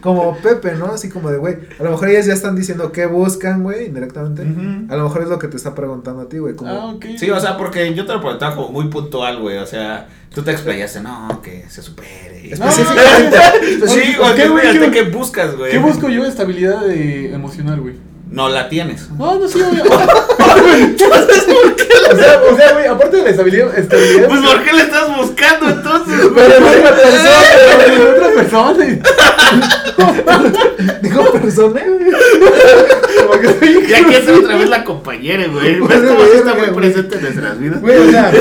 como 0.00 0.36
Pepe, 0.38 0.74
¿no? 0.74 0.86
Así 0.86 1.08
como 1.08 1.30
de, 1.30 1.38
güey, 1.38 1.56
a 1.78 1.82
lo 1.82 1.90
mejor 1.90 2.08
ellas 2.08 2.26
ya 2.26 2.32
están 2.32 2.56
diciendo 2.56 2.92
qué 2.92 3.06
buscan, 3.06 3.62
güey, 3.62 3.86
indirectamente. 3.86 4.42
A 4.90 4.96
lo 4.96 5.04
mejor 5.04 5.22
es 5.22 5.28
lo 5.28 5.38
que 5.38 5.48
te 5.48 5.56
está 5.56 5.74
preguntando 5.74 6.22
a 6.22 6.28
ti, 6.28 6.38
güey. 6.38 6.54
Como, 6.54 6.70
Ah, 6.70 6.86
ok. 6.94 7.04
Sí, 7.18 7.30
o 7.30 7.38
sea, 7.40 7.56
porque 7.56 7.94
yo 7.94 8.06
te 8.06 8.12
lo 8.12 8.20
preguntaba 8.20 8.54
como 8.56 8.68
muy 8.70 8.88
puntual, 8.88 9.40
güey. 9.40 9.58
O 9.58 9.66
sea, 9.66 10.08
tú 10.34 10.42
te 10.42 10.50
explayaste, 10.52 11.00
no, 11.00 11.40
que 11.42 11.64
se 11.68 11.82
supere. 11.82 12.52
Específicamente. 12.52 13.36
Sí, 13.88 14.14
¿Por 14.16 14.24
güey, 14.26 14.34
qué, 14.36 14.42
¿qué, 14.42 14.48
güey? 14.48 14.78
güey, 14.78 14.90
¿Qué- 14.90 15.04
¿qué 15.04 15.10
buscas, 15.10 15.56
güey? 15.56 15.70
¿Qué 15.72 15.78
busco 15.78 16.08
yo? 16.08 16.24
Estabilidad 16.24 16.80
de- 16.84 17.32
emocional, 17.34 17.80
güey. 17.80 17.94
No 18.30 18.48
la 18.48 18.68
tienes. 18.68 19.10
No, 19.10 19.38
no, 19.38 19.48
sí, 19.48 19.58
obvio. 19.62 19.84
o 20.68 22.16
sea, 22.16 22.42
o 22.50 22.56
sea, 22.56 22.72
güey, 22.72 22.86
aparte 22.86 23.16
de 23.18 23.22
la 23.24 23.30
estabilidad, 23.30 23.78
estabilidad 23.78 24.28
Pues, 24.28 24.40
¿por 24.40 24.62
qué 24.64 24.72
le 24.72 24.82
estás 24.82 25.16
buscando 25.16 25.68
entonces, 25.68 26.20
güey? 26.30 26.34
Pero 26.48 26.60
no 26.60 26.70
digo 26.72 26.88
persona, 26.88 27.86
de 27.86 27.96
otra 28.08 28.28
persona. 28.34 28.84
digo 31.02 31.32
persona. 31.32 31.80
Ya 33.88 34.04
que 34.06 34.16
es 34.16 34.28
otra 34.28 34.56
vez 34.56 34.68
la 34.68 34.84
compañera, 34.84 35.46
güey. 35.48 35.80
¿Ves 35.80 36.00
cómo 36.08 36.24
sí 36.24 36.36
está 36.36 36.54
muy 36.54 36.68
güey. 36.68 36.74
presente 36.74 37.16
en 37.16 37.22
nuestras 37.22 37.58
vidas? 37.58 37.80
Güey, 37.80 37.98
o 37.98 38.10
sea, 38.10 38.32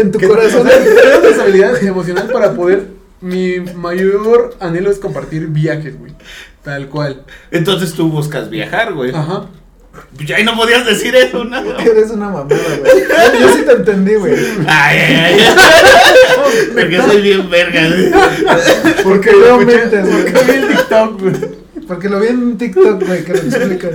En 0.00 0.10
tu 0.12 0.20
corazón. 0.20 0.66
tengo 0.66 1.18
una 1.18 1.28
estabilidad 1.28 1.82
emocional 1.84 2.28
para 2.32 2.52
poder. 2.54 2.86
Mi 3.20 3.60
mayor 3.60 4.54
anhelo 4.60 4.90
es 4.90 4.98
compartir 4.98 5.46
viajes, 5.46 5.98
güey. 5.98 6.12
Tal 6.62 6.88
cual. 6.88 7.22
Entonces 7.50 7.94
tú 7.94 8.10
buscas 8.10 8.50
viajar, 8.50 8.92
güey. 8.92 9.14
Ajá. 9.14 9.46
Pues 10.16 10.28
ya 10.28 10.36
ahí 10.36 10.44
no 10.44 10.56
podías 10.56 10.84
decir 10.86 11.14
eso, 11.16 11.44
nada. 11.44 11.82
Eres 11.82 12.10
una 12.10 12.28
mamada, 12.28 12.46
güey. 12.80 13.02
Yo, 13.34 13.40
yo 13.40 13.54
sí 13.54 13.62
te 13.64 13.72
entendí, 13.72 14.14
güey. 14.14 14.34
Ay, 14.66 14.98
ay, 14.98 15.14
ay. 15.24 15.38
Porque 16.72 17.00
soy 17.02 17.20
bien 17.22 17.50
verga, 17.50 17.88
güey. 17.88 18.10
Porque 19.02 19.30
veo 19.30 19.60
Escuché- 19.60 19.66
mentes, 19.66 20.10
güey. 20.10 20.32
Porque 20.32 20.52
vi 20.52 20.58
el 20.58 20.68
TikTok, 20.68 21.20
güey. 21.20 21.34
Porque 21.86 22.08
lo 22.08 22.20
vi 22.20 22.28
en 22.28 22.58
TikTok, 22.58 23.04
güey, 23.04 23.24
que 23.24 23.32
lo 23.32 23.38
explica. 23.38 23.88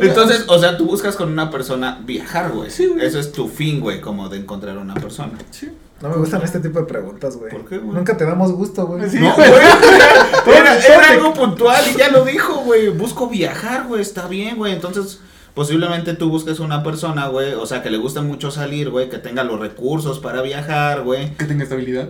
Entonces, 0.00 0.44
o 0.46 0.58
sea, 0.58 0.76
tú 0.76 0.86
buscas 0.86 1.16
con 1.16 1.30
una 1.32 1.50
persona 1.50 1.98
viajar, 2.04 2.50
güey. 2.50 2.70
Sí, 2.70 2.86
güey. 2.86 3.04
Eso 3.06 3.18
es 3.18 3.32
tu 3.32 3.48
fin, 3.48 3.80
güey, 3.80 4.00
como 4.00 4.28
de 4.28 4.38
encontrar 4.38 4.78
una 4.78 4.94
persona. 4.94 5.32
Sí. 5.50 5.68
No 6.00 6.08
me 6.08 6.16
gustan 6.16 6.42
este 6.42 6.60
tipo 6.60 6.78
de 6.78 6.86
preguntas, 6.86 7.36
güey. 7.36 7.50
¿Por 7.50 7.66
qué, 7.66 7.76
güey? 7.76 7.94
Nunca 7.94 8.16
te 8.16 8.24
damos 8.24 8.52
gusto, 8.52 8.86
güey. 8.86 9.08
Sí, 9.10 9.18
No, 9.18 9.34
güey. 9.34 9.50
Era, 10.56 11.10
algo 11.10 11.34
puntual 11.34 11.82
y 11.94 11.98
ya 11.98 12.10
lo 12.10 12.24
dijo, 12.24 12.62
güey. 12.64 12.88
Busco 12.88 13.28
viajar, 13.28 13.86
güey. 13.86 14.00
Está 14.00 14.26
bien, 14.26 14.56
güey. 14.56 14.72
Entonces, 14.72 15.20
posiblemente 15.52 16.14
tú 16.14 16.30
busques 16.30 16.58
una 16.58 16.82
persona, 16.82 17.28
güey. 17.28 17.52
O 17.52 17.66
sea, 17.66 17.82
que 17.82 17.90
le 17.90 17.98
guste 17.98 18.22
mucho 18.22 18.50
salir, 18.50 18.88
güey. 18.88 19.10
Que 19.10 19.18
tenga 19.18 19.44
los 19.44 19.60
recursos 19.60 20.20
para 20.20 20.40
viajar, 20.40 21.02
güey. 21.02 21.34
Que 21.34 21.44
tenga 21.44 21.64
estabilidad. 21.64 22.08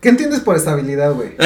¿Qué 0.00 0.08
entiendes 0.08 0.40
por 0.40 0.56
estabilidad, 0.56 1.12
güey? 1.12 1.30
O 1.38 1.42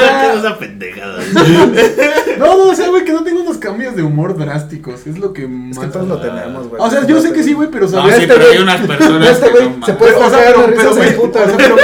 sea, 0.00 0.34
esa 0.34 0.58
pendejada. 0.58 1.18
no, 2.38 2.46
no, 2.46 2.64
o 2.70 2.74
sea, 2.74 2.88
güey, 2.88 3.04
que 3.04 3.12
no 3.12 3.22
tenga 3.24 3.40
unos 3.42 3.58
cambios 3.58 3.94
de 3.96 4.02
humor 4.02 4.36
drásticos. 4.38 5.06
Es 5.06 5.18
lo 5.18 5.32
que 5.32 5.42
Es 5.44 5.48
más. 5.50 5.78
que 5.78 5.86
todos 5.92 6.08
lo 6.08 6.20
tenemos, 6.20 6.68
güey. 6.68 6.80
O 6.80 6.90
sea, 6.90 7.06
yo 7.06 7.20
sé 7.20 7.32
que 7.32 7.42
sí, 7.42 7.52
güey, 7.52 7.68
pero 7.70 7.84
No, 7.86 7.92
¿sabes? 7.92 8.16
sí, 8.16 8.22
este 8.22 8.34
pero 8.34 8.46
güey- 8.48 8.52
hay 8.56 8.62
unas 8.62 8.80
personas 8.86 9.28
Este 9.30 9.46
que 9.46 9.52
güey 9.52 9.76
no 9.78 9.86
se 9.86 9.92
puede 9.94 10.14
o 10.14 10.30
sea, 10.30 10.38
pero, 10.46 10.66
de 10.66 10.72
pero, 10.72 11.20
puta, 11.20 11.42
o 11.42 11.46
sea, 11.46 11.56
pero, 11.56 11.76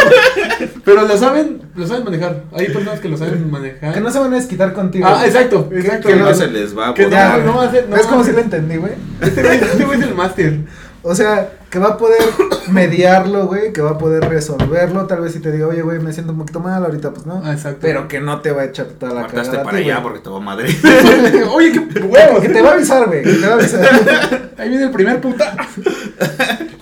pero 0.84 1.06
lo 1.06 1.18
saben, 1.18 1.62
lo 1.74 1.86
saben 1.86 2.04
manejar. 2.04 2.42
Hay 2.56 2.66
personas 2.68 3.00
que 3.00 3.08
lo 3.08 3.16
saben 3.18 3.50
manejar. 3.50 3.92
Que 3.94 4.00
no 4.00 4.10
se 4.10 4.18
van 4.18 4.32
a 4.32 4.36
desquitar 4.36 4.72
contigo. 4.72 5.06
Ah, 5.08 5.26
exacto, 5.26 5.68
exacto. 5.72 6.08
que 6.08 6.14
Que 6.14 6.20
no 6.20 6.26
no 6.30 6.34
se- 6.34 6.46
les 6.48 6.76
va 6.76 6.88
a 6.90 6.94
que. 6.94 7.10
Ya, 7.10 7.36
no, 7.38 7.44
no 7.52 7.56
va 7.58 7.64
a 7.64 7.70
ser- 7.70 7.88
no 7.88 7.96
¿Ves 7.96 8.06
va 8.06 8.10
cómo 8.10 8.22
a 8.22 8.24
si 8.24 8.32
lo 8.32 8.38
entendí, 8.40 8.76
güey? 8.76 8.92
Este 9.20 9.42
güey, 9.42 9.56
este 9.58 9.84
güey 9.84 9.98
es 10.00 10.06
el 10.06 10.14
máster. 10.14 10.58
O 11.06 11.14
sea, 11.14 11.52
que 11.70 11.78
va 11.78 11.88
a 11.90 11.96
poder 11.98 12.18
mediarlo, 12.70 13.46
güey, 13.46 13.72
que 13.74 13.82
va 13.82 13.90
a 13.90 13.98
poder 13.98 14.24
resolverlo. 14.28 15.06
Tal 15.06 15.20
vez 15.20 15.32
si 15.32 15.40
te 15.40 15.52
diga, 15.52 15.66
oye, 15.66 15.82
güey, 15.82 15.98
me 15.98 16.12
siento 16.14 16.32
un 16.32 16.38
poquito 16.38 16.60
mal, 16.60 16.82
ahorita 16.84 17.12
pues 17.12 17.26
no. 17.26 17.38
Exacto. 17.52 17.78
Pero 17.82 18.08
que 18.08 18.20
no 18.20 18.40
te 18.40 18.52
va 18.52 18.62
a 18.62 18.64
echar 18.64 18.86
toda 18.86 19.12
la 19.12 19.20
Martaste 19.22 19.50
cagada. 19.50 19.60
a 19.62 19.64
para 19.64 19.78
ti, 19.78 19.84
allá 19.90 20.02
porque 20.02 20.18
te 20.20 20.30
va 20.30 20.36
a 20.38 20.40
Madrid. 20.40 20.74
Oye, 21.52 21.72
qué 21.72 22.00
huevos. 22.00 22.40
que 22.42 22.48
te 22.48 22.62
va 22.62 22.70
a 22.70 22.72
avisar, 22.74 23.06
güey, 23.06 23.22
que 23.22 23.32
te 23.34 23.46
va 23.46 23.52
a 23.52 23.54
avisar. 23.56 24.52
Ahí 24.58 24.68
viene 24.70 24.84
el 24.84 24.90
primer 24.90 25.20
puta. 25.20 25.54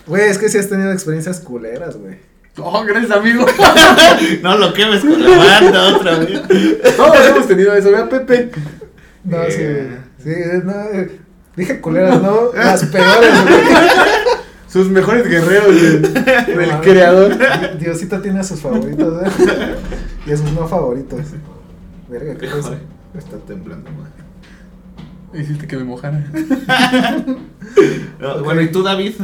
Güey, 0.06 0.28
es 0.30 0.38
que 0.38 0.48
si 0.48 0.58
has 0.58 0.68
tenido 0.68 0.92
experiencias 0.92 1.40
culeras, 1.40 1.96
güey. 1.96 2.16
Oh, 2.58 2.84
gracias, 2.84 3.10
amigo. 3.10 3.46
no 4.42 4.58
lo 4.58 4.72
quemes 4.74 5.00
con 5.00 5.20
la 5.22 5.36
banda 5.38 5.96
otra 5.96 6.18
vez. 6.18 6.42
Todos 6.96 7.26
hemos 7.26 7.48
tenido 7.48 7.74
eso, 7.74 7.90
vea, 7.90 8.08
Pepe. 8.08 8.50
No, 9.24 9.42
Eh. 9.42 9.98
sí, 10.18 10.30
sí, 10.30 10.40
no, 10.62 10.72
eh, 10.92 11.18
dije 11.56 11.80
culeras, 11.80 12.22
no, 12.22 12.52
las 12.54 12.84
peores. 12.86 13.30
Sus 14.68 14.88
mejores 14.88 15.28
guerreros 15.28 15.74
del, 15.74 16.14
del 16.14 16.80
creador. 16.80 17.36
Diosito 17.78 18.20
tiene 18.22 18.40
a 18.40 18.44
sus 18.44 18.60
favoritos, 18.60 19.22
¿eh? 19.22 19.74
Y 20.26 20.32
a 20.32 20.36
sus 20.36 20.50
no 20.52 20.66
favoritos. 20.66 21.20
Verga, 22.08 22.34
¿qué 22.36 22.48
cosa? 22.48 22.78
Está 23.16 23.36
temblando, 23.38 23.90
güey. 23.90 25.42
Hiciste 25.42 25.66
que 25.66 25.76
me 25.76 25.84
mojara. 25.84 26.24
No, 28.18 28.42
Bueno, 28.44 28.60
¿y 28.62 28.70
tú, 28.70 28.82
David? 28.82 29.14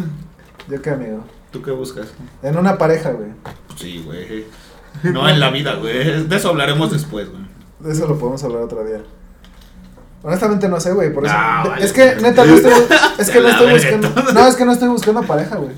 Yo 0.69 0.83
qué 0.83 0.91
amigo. 0.91 1.25
¿Tú 1.51 1.63
qué 1.63 1.71
buscas? 1.71 2.09
En 2.43 2.59
una 2.59 2.77
pareja, 2.77 3.11
güey. 3.13 3.31
Sí, 3.77 4.03
güey. 4.05 4.45
No 5.03 5.29
en 5.29 5.41
la 5.41 5.51
vida, 5.51 5.75
güey. 5.77 6.27
De 6.27 6.37
eso 6.37 6.51
hablaremos 6.51 6.91
después, 6.93 7.31
güey. 7.31 7.43
De 7.81 7.93
eso 7.93 8.07
lo 8.07 8.19
podemos 8.19 8.43
hablar 8.45 8.63
otro 8.63 8.85
día. 8.85 9.01
Honestamente 10.23 10.69
no 10.69 10.81
sé, 10.81 10.93
güey, 10.93 11.13
por 11.13 11.25
eso. 11.25 11.35
No, 11.35 11.77
es 11.77 11.93
vale. 11.93 12.15
que 12.17 12.23
neta 12.23 12.45
no 12.45 12.55
estoy 12.55 12.73
es 13.19 13.31
que 13.31 13.41
no 13.41 13.49
estoy 13.49 13.73
buscando. 13.73 14.33
No, 14.33 14.47
es 14.47 14.57
que 14.57 14.65
no 14.65 14.73
estoy 14.73 14.89
buscando 14.89 15.23
pareja, 15.23 15.57
güey. 15.57 15.73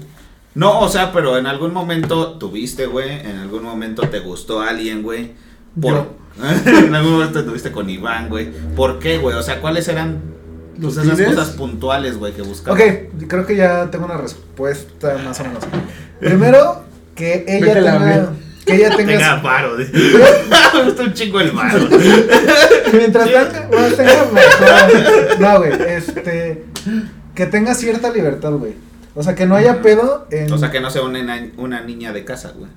No, 0.55 0.81
o 0.81 0.89
sea, 0.89 1.13
pero 1.13 1.39
en 1.39 1.47
algún 1.47 1.73
momento 1.73 2.39
tuviste, 2.39 2.87
güey. 2.87 3.21
En 3.21 3.39
algún 3.39 3.63
momento 3.63 4.09
te 4.09 4.21
gustó 4.21 4.61
alguien, 4.61 5.03
güey. 5.03 5.33
Por... 5.81 6.19
en 6.67 6.95
algún 6.95 7.13
momento 7.13 7.45
tuviste 7.45 7.71
con 7.71 7.89
Iván, 7.89 8.29
güey. 8.29 8.51
¿Por 8.75 8.99
qué, 8.99 9.19
güey? 9.19 9.37
O 9.37 9.43
sea, 9.43 9.61
¿cuáles 9.61 9.87
eran 9.89 10.23
Los 10.79 10.95
pues, 10.95 11.07
esas 11.07 11.27
cosas 11.27 11.51
puntuales, 11.51 12.17
güey, 12.17 12.33
que 12.33 12.43
buscabas? 12.43 12.81
Ok, 12.81 13.27
creo 13.29 13.47
que 13.47 13.57
ya 13.57 13.91
tengo 13.91 14.07
una 14.07 14.17
respuesta 14.17 15.19
más 15.25 15.39
o 15.41 15.45
menos. 15.45 15.65
Primero, 16.19 16.85
que 17.15 17.45
ella 17.47 17.75
Vete 17.75 17.79
a 17.79 17.83
la 17.83 17.99
tenga. 17.99 18.33
Que 18.65 18.75
ella 18.77 18.97
tenga 18.97 19.13
Tenga 19.13 19.43
paro. 19.43 19.77
Me 19.77 20.85
gusta 20.85 21.03
un 21.03 21.13
chingo 21.13 21.41
el 21.41 21.51
paro. 21.53 21.89
Mientras 22.93 23.27
tenga 23.97 24.27
mejor. 24.33 25.41
No, 25.41 25.59
güey, 25.59 25.73
este. 25.89 26.65
Que 27.35 27.47
tenga 27.47 27.75
cierta 27.75 28.11
libertad, 28.11 28.53
güey. 28.53 28.75
O 29.15 29.23
sea, 29.23 29.35
que 29.35 29.47
no 29.47 29.57
haya 29.57 29.83
pedo 29.83 30.27
en. 30.31 30.53
O 30.53 30.59
sea, 30.59 30.71
que 30.71 30.81
no 30.81 30.91
sea 30.91 31.03
una, 31.03 31.49
una 31.57 31.81
niña 31.83 32.13
de 32.13 32.25
casa, 32.25 32.53
güey. 32.57 32.71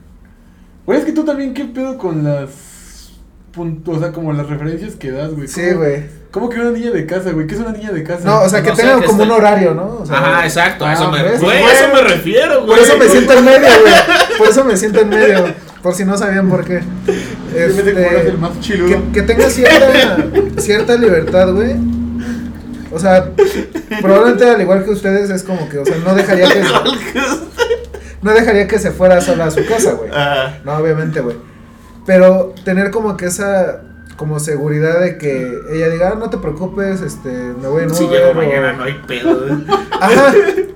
Güey, 0.85 0.99
es 0.99 1.05
que 1.05 1.11
tú 1.11 1.23
también, 1.23 1.53
¿qué 1.53 1.65
pedo 1.65 1.97
con 1.97 2.23
las. 2.23 3.11
punto- 3.51 3.91
o 3.91 3.99
sea, 3.99 4.11
como 4.11 4.34
las 4.34 4.47
referencias 4.47 4.95
que 4.95 5.11
das, 5.11 5.31
güey? 5.34 5.47
Sí, 5.47 5.61
¿Cómo- 5.69 5.80
güey. 5.80 6.23
¿Cómo 6.31 6.49
que 6.49 6.60
una 6.60 6.72
niña 6.72 6.89
de 6.89 7.05
casa, 7.05 7.30
güey? 7.31 7.45
¿Qué 7.45 7.53
es 7.53 7.61
una 7.61 7.72
niña 7.73 7.91
de 7.91 8.03
casa? 8.03 8.26
No, 8.26 8.41
o 8.41 8.49
sea, 8.49 8.64
que 8.64 8.69
No 8.72 8.76
tengan 8.76 9.01
que 9.01 9.05
como 9.05 9.22
un 9.22 9.30
horario, 9.30 9.76
¿no? 9.76 9.99
O 9.99 10.05
sea, 10.05 10.18
Ajá, 10.18 10.45
exacto. 10.45 10.84
a 10.84 10.93
eso 10.93 11.03
ah, 11.03 11.11
me, 11.11 11.19
eso 11.31 11.45
me 11.93 12.01
refiero, 12.01 12.65
güey. 12.65 12.69
Por 12.69 12.80
eso 12.80 12.97
me 12.97 13.07
siento 13.07 13.34
en 13.34 13.45
medio, 13.45 13.68
güey. 13.81 13.93
Por 14.39 14.47
eso 14.47 14.64
me 14.65 14.76
siento 14.76 15.01
en 15.01 15.10
medio. 15.10 15.45
Por 15.84 15.93
si 15.93 16.05
no 16.05 16.18
sabían 16.18 16.49
por 16.49 16.65
qué. 16.65 16.81
Este, 17.55 17.93
que, 17.93 19.01
que 19.14 19.22
tenga 19.22 19.47
cierta, 19.47 20.18
cierta 20.57 20.95
libertad, 20.95 21.53
güey. 21.53 21.76
O 22.91 22.97
sea, 22.97 23.30
probablemente 24.01 24.49
al 24.49 24.60
igual 24.60 24.84
que 24.84 24.89
ustedes 24.89 25.30
es 25.30 25.43
como 25.43 25.69
que, 25.69 25.77
o 25.77 25.85
sea, 25.85 25.97
no 25.97 26.15
dejaría 26.15 26.47
que 26.51 26.64
no 28.23 28.34
dejaría 28.34 28.68
que 28.68 28.80
se 28.80 28.89
fuera 28.89 29.22
sola 29.22 29.45
a 29.45 29.51
su 29.51 29.64
casa, 29.68 29.91
güey. 29.93 30.10
Ah, 30.11 30.57
No, 30.65 30.77
obviamente, 30.77 31.19
güey. 31.19 31.35
Pero 32.07 32.55
tener 32.65 32.89
como 32.89 33.15
que 33.15 33.26
esa 33.27 33.81
como 34.18 34.40
seguridad 34.40 34.99
de 34.99 35.18
que 35.18 35.60
ella 35.72 35.90
diga, 35.90 36.10
ah, 36.14 36.15
no 36.15 36.30
te 36.30 36.38
preocupes, 36.38 37.02
este, 37.02 37.30
me 37.61 37.68
voy 37.68 37.84
en 37.84 37.94
si 37.95 38.03
Uber, 38.03 38.19
llego 38.19 38.31
o- 38.31 38.34
mañana 38.35 38.73
no 38.73 38.84
hay 38.84 38.94
pedo. 39.07 39.40
güey. 39.48 39.65
Ajá. 39.99 40.34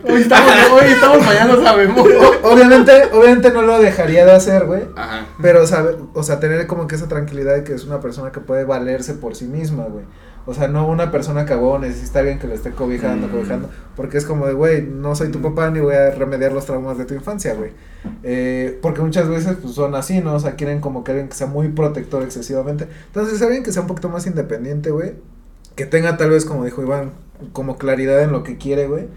Hoy 0.10 0.22
estamos, 0.22 0.52
hoy 0.72 0.88
estamos 0.92 1.26
mañana, 1.26 1.56
sabemos. 1.62 2.08
Obviamente, 2.44 2.92
obviamente 3.14 3.52
no 3.52 3.62
lo 3.62 3.78
dejaría 3.80 4.26
de 4.26 4.32
hacer, 4.32 4.66
güey. 4.66 4.84
Ajá. 4.96 5.26
Pero, 5.42 5.68
sabe, 5.68 5.98
o 6.14 6.24
sea, 6.24 6.40
tener 6.40 6.66
como 6.68 6.88
que 6.88 6.96
esa 6.96 7.08
tranquilidad 7.08 7.56
de 7.56 7.64
que 7.64 7.74
es 7.74 7.84
una 7.86 8.00
persona 8.00 8.32
que 8.32 8.40
puede 8.40 8.64
valerse 8.64 9.14
por 9.16 9.36
sí 9.36 9.46
misma, 9.46 9.84
güey. 9.84 10.06
O 10.48 10.54
sea, 10.54 10.68
no 10.70 10.88
una 10.88 11.12
persona 11.12 11.46
que 11.46 11.54
a 11.54 11.58
huevo 11.58 11.78
necesita 11.78 12.20
alguien 12.20 12.40
que 12.40 12.48
le 12.48 12.56
esté 12.56 12.72
cobijando, 12.72 13.28
Mm. 13.28 13.32
cobijando. 13.32 13.70
Porque 13.96 14.18
es 14.18 14.26
como 14.26 14.48
de, 14.48 14.54
güey, 14.54 14.82
no 14.82 15.14
soy 15.14 15.30
tu 15.30 15.42
papá 15.42 15.70
ni 15.70 15.80
voy 15.82 15.94
a 15.94 16.10
remediar 16.12 16.54
los 16.54 16.66
traumas 16.66 16.98
de 16.98 17.04
tu 17.06 17.14
infancia, 17.14 17.54
güey. 17.54 17.72
Eh, 18.24 18.80
porque 18.82 19.02
muchas 19.02 19.28
veces 19.28 19.58
pues, 19.62 19.74
son 19.76 19.94
así, 19.94 20.22
¿no? 20.22 20.34
O 20.36 20.40
sea, 20.40 20.56
quieren 20.56 20.80
como 20.80 21.04
que 21.04 21.12
alguien 21.12 21.28
que 21.28 21.36
sea 21.36 21.48
muy 21.48 21.68
protector 21.68 22.24
excesivamente. 22.24 22.88
Entonces, 23.08 23.42
alguien 23.42 23.62
que 23.64 23.72
sea 23.74 23.82
un 23.82 23.88
poquito 23.88 24.10
más 24.10 24.26
independiente, 24.26 24.90
güey. 24.90 25.14
Que 25.76 25.86
tenga 25.86 26.16
tal 26.18 26.30
vez, 26.32 26.46
como 26.46 26.64
dijo 26.66 26.82
Iván, 26.82 27.12
como 27.54 27.78
claridad 27.78 28.22
en 28.24 28.32
lo 28.32 28.44
que 28.44 28.58
quiere, 28.58 28.88
güey. 28.88 29.08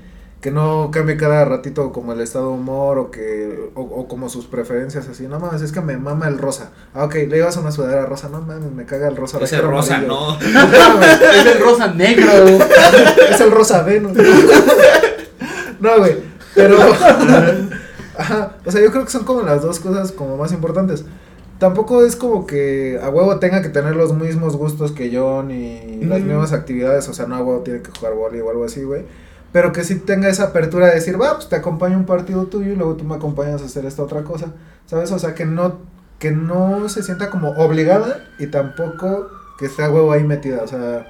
Que 0.41 0.51
no 0.51 0.91
cambie 0.91 1.19
cada 1.19 1.45
ratito 1.45 1.93
como 1.93 2.13
el 2.15 2.21
estado 2.21 2.47
de 2.49 2.55
humor 2.55 2.99
o 2.99 3.11
que 3.11 3.71
o, 3.75 3.83
o 3.83 4.09
como 4.09 4.29
sus 4.31 4.47
preferencias 4.47 5.07
así. 5.09 5.27
No 5.27 5.39
mames, 5.39 5.61
es 5.61 5.71
que 5.73 5.83
me 5.83 5.99
mama 5.99 6.29
el 6.29 6.39
rosa. 6.39 6.71
Ah, 6.95 7.05
ok, 7.05 7.15
le 7.29 7.37
ibas 7.37 7.57
a 7.57 7.61
una 7.61 7.73
sudadera 7.73 8.07
rosa. 8.07 8.29
No 8.31 8.41
mames, 8.41 8.73
me 8.73 8.87
caga 8.87 9.09
el 9.09 9.17
rosa. 9.17 9.39
Ese 9.39 9.57
quiero 9.57 9.71
rosa, 9.71 9.97
amarillo. 9.97 10.15
no. 10.15 10.39
Es 10.41 11.47
el 11.47 11.61
rosa 11.63 11.93
negro. 11.93 12.33
es 13.31 13.41
el 13.41 13.51
rosa 13.51 13.83
Venus. 13.83 14.17
No, 15.81 15.97
güey. 15.99 16.15
Pero. 16.55 16.77
Ajá. 18.17 18.57
O 18.67 18.71
sea, 18.71 18.83
yo 18.83 18.91
creo 18.91 19.05
que 19.05 19.11
son 19.11 19.25
como 19.25 19.43
las 19.43 19.63
dos 19.63 19.81
cosas 19.81 20.13
como 20.13 20.37
más 20.37 20.53
importantes. 20.53 21.05
Tampoco 21.59 22.05
es 22.05 22.17
como 22.17 22.47
que 22.47 22.99
a 23.03 23.09
huevo 23.09 23.39
tenga 23.39 23.63
que 23.63 23.69
tener 23.69 23.97
los 23.97 24.15
mismos 24.15 24.57
gustos 24.57 24.93
que 24.93 25.11
yo 25.11 25.43
ni 25.43 26.03
las 26.05 26.21
mismas 26.21 26.53
actividades. 26.53 27.09
O 27.09 27.15
sea, 27.15 27.27
no 27.27 27.37
a 27.37 27.43
huevo 27.43 27.61
tiene 27.61 27.83
que 27.83 27.91
jugar 27.91 28.15
boli 28.15 28.41
o 28.41 28.51
algo 28.51 28.65
así, 28.65 28.83
güey. 28.83 29.05
Pero 29.53 29.73
que 29.73 29.85
sí 29.85 29.97
tenga 29.97 30.29
esa 30.29 30.45
apertura 30.45 30.87
de 30.87 30.95
decir, 30.95 31.21
va, 31.21 31.35
pues 31.35 31.49
te 31.49 31.57
acompaño 31.57 31.97
a 31.97 31.99
un 31.99 32.07
partido 32.07 32.47
tuyo 32.47 32.73
y 32.73 32.77
luego 32.77 32.95
tú 32.95 33.05
me 33.05 33.17
acompañas 33.17 33.63
a 33.63 33.67
hacer 33.67 33.85
esta 33.85 34.03
otra 34.03 34.23
cosa. 34.23 34.53
¿Sabes? 34.87 35.11
O 35.13 35.19
sea, 35.19 35.35
que 35.35 35.45
no, 35.45 35.79
que 36.19 36.31
no 36.31 36.89
se 36.89 37.03
sienta 37.03 37.31
como 37.31 37.51
obligada 37.51 38.25
y 38.39 38.47
tampoco 38.47 39.29
que 39.59 39.67
esté 39.67 39.83
a 39.83 39.91
huevo 39.91 40.13
ahí 40.13 40.23
metida. 40.23 40.63
O 40.63 40.69
sea, 40.69 41.07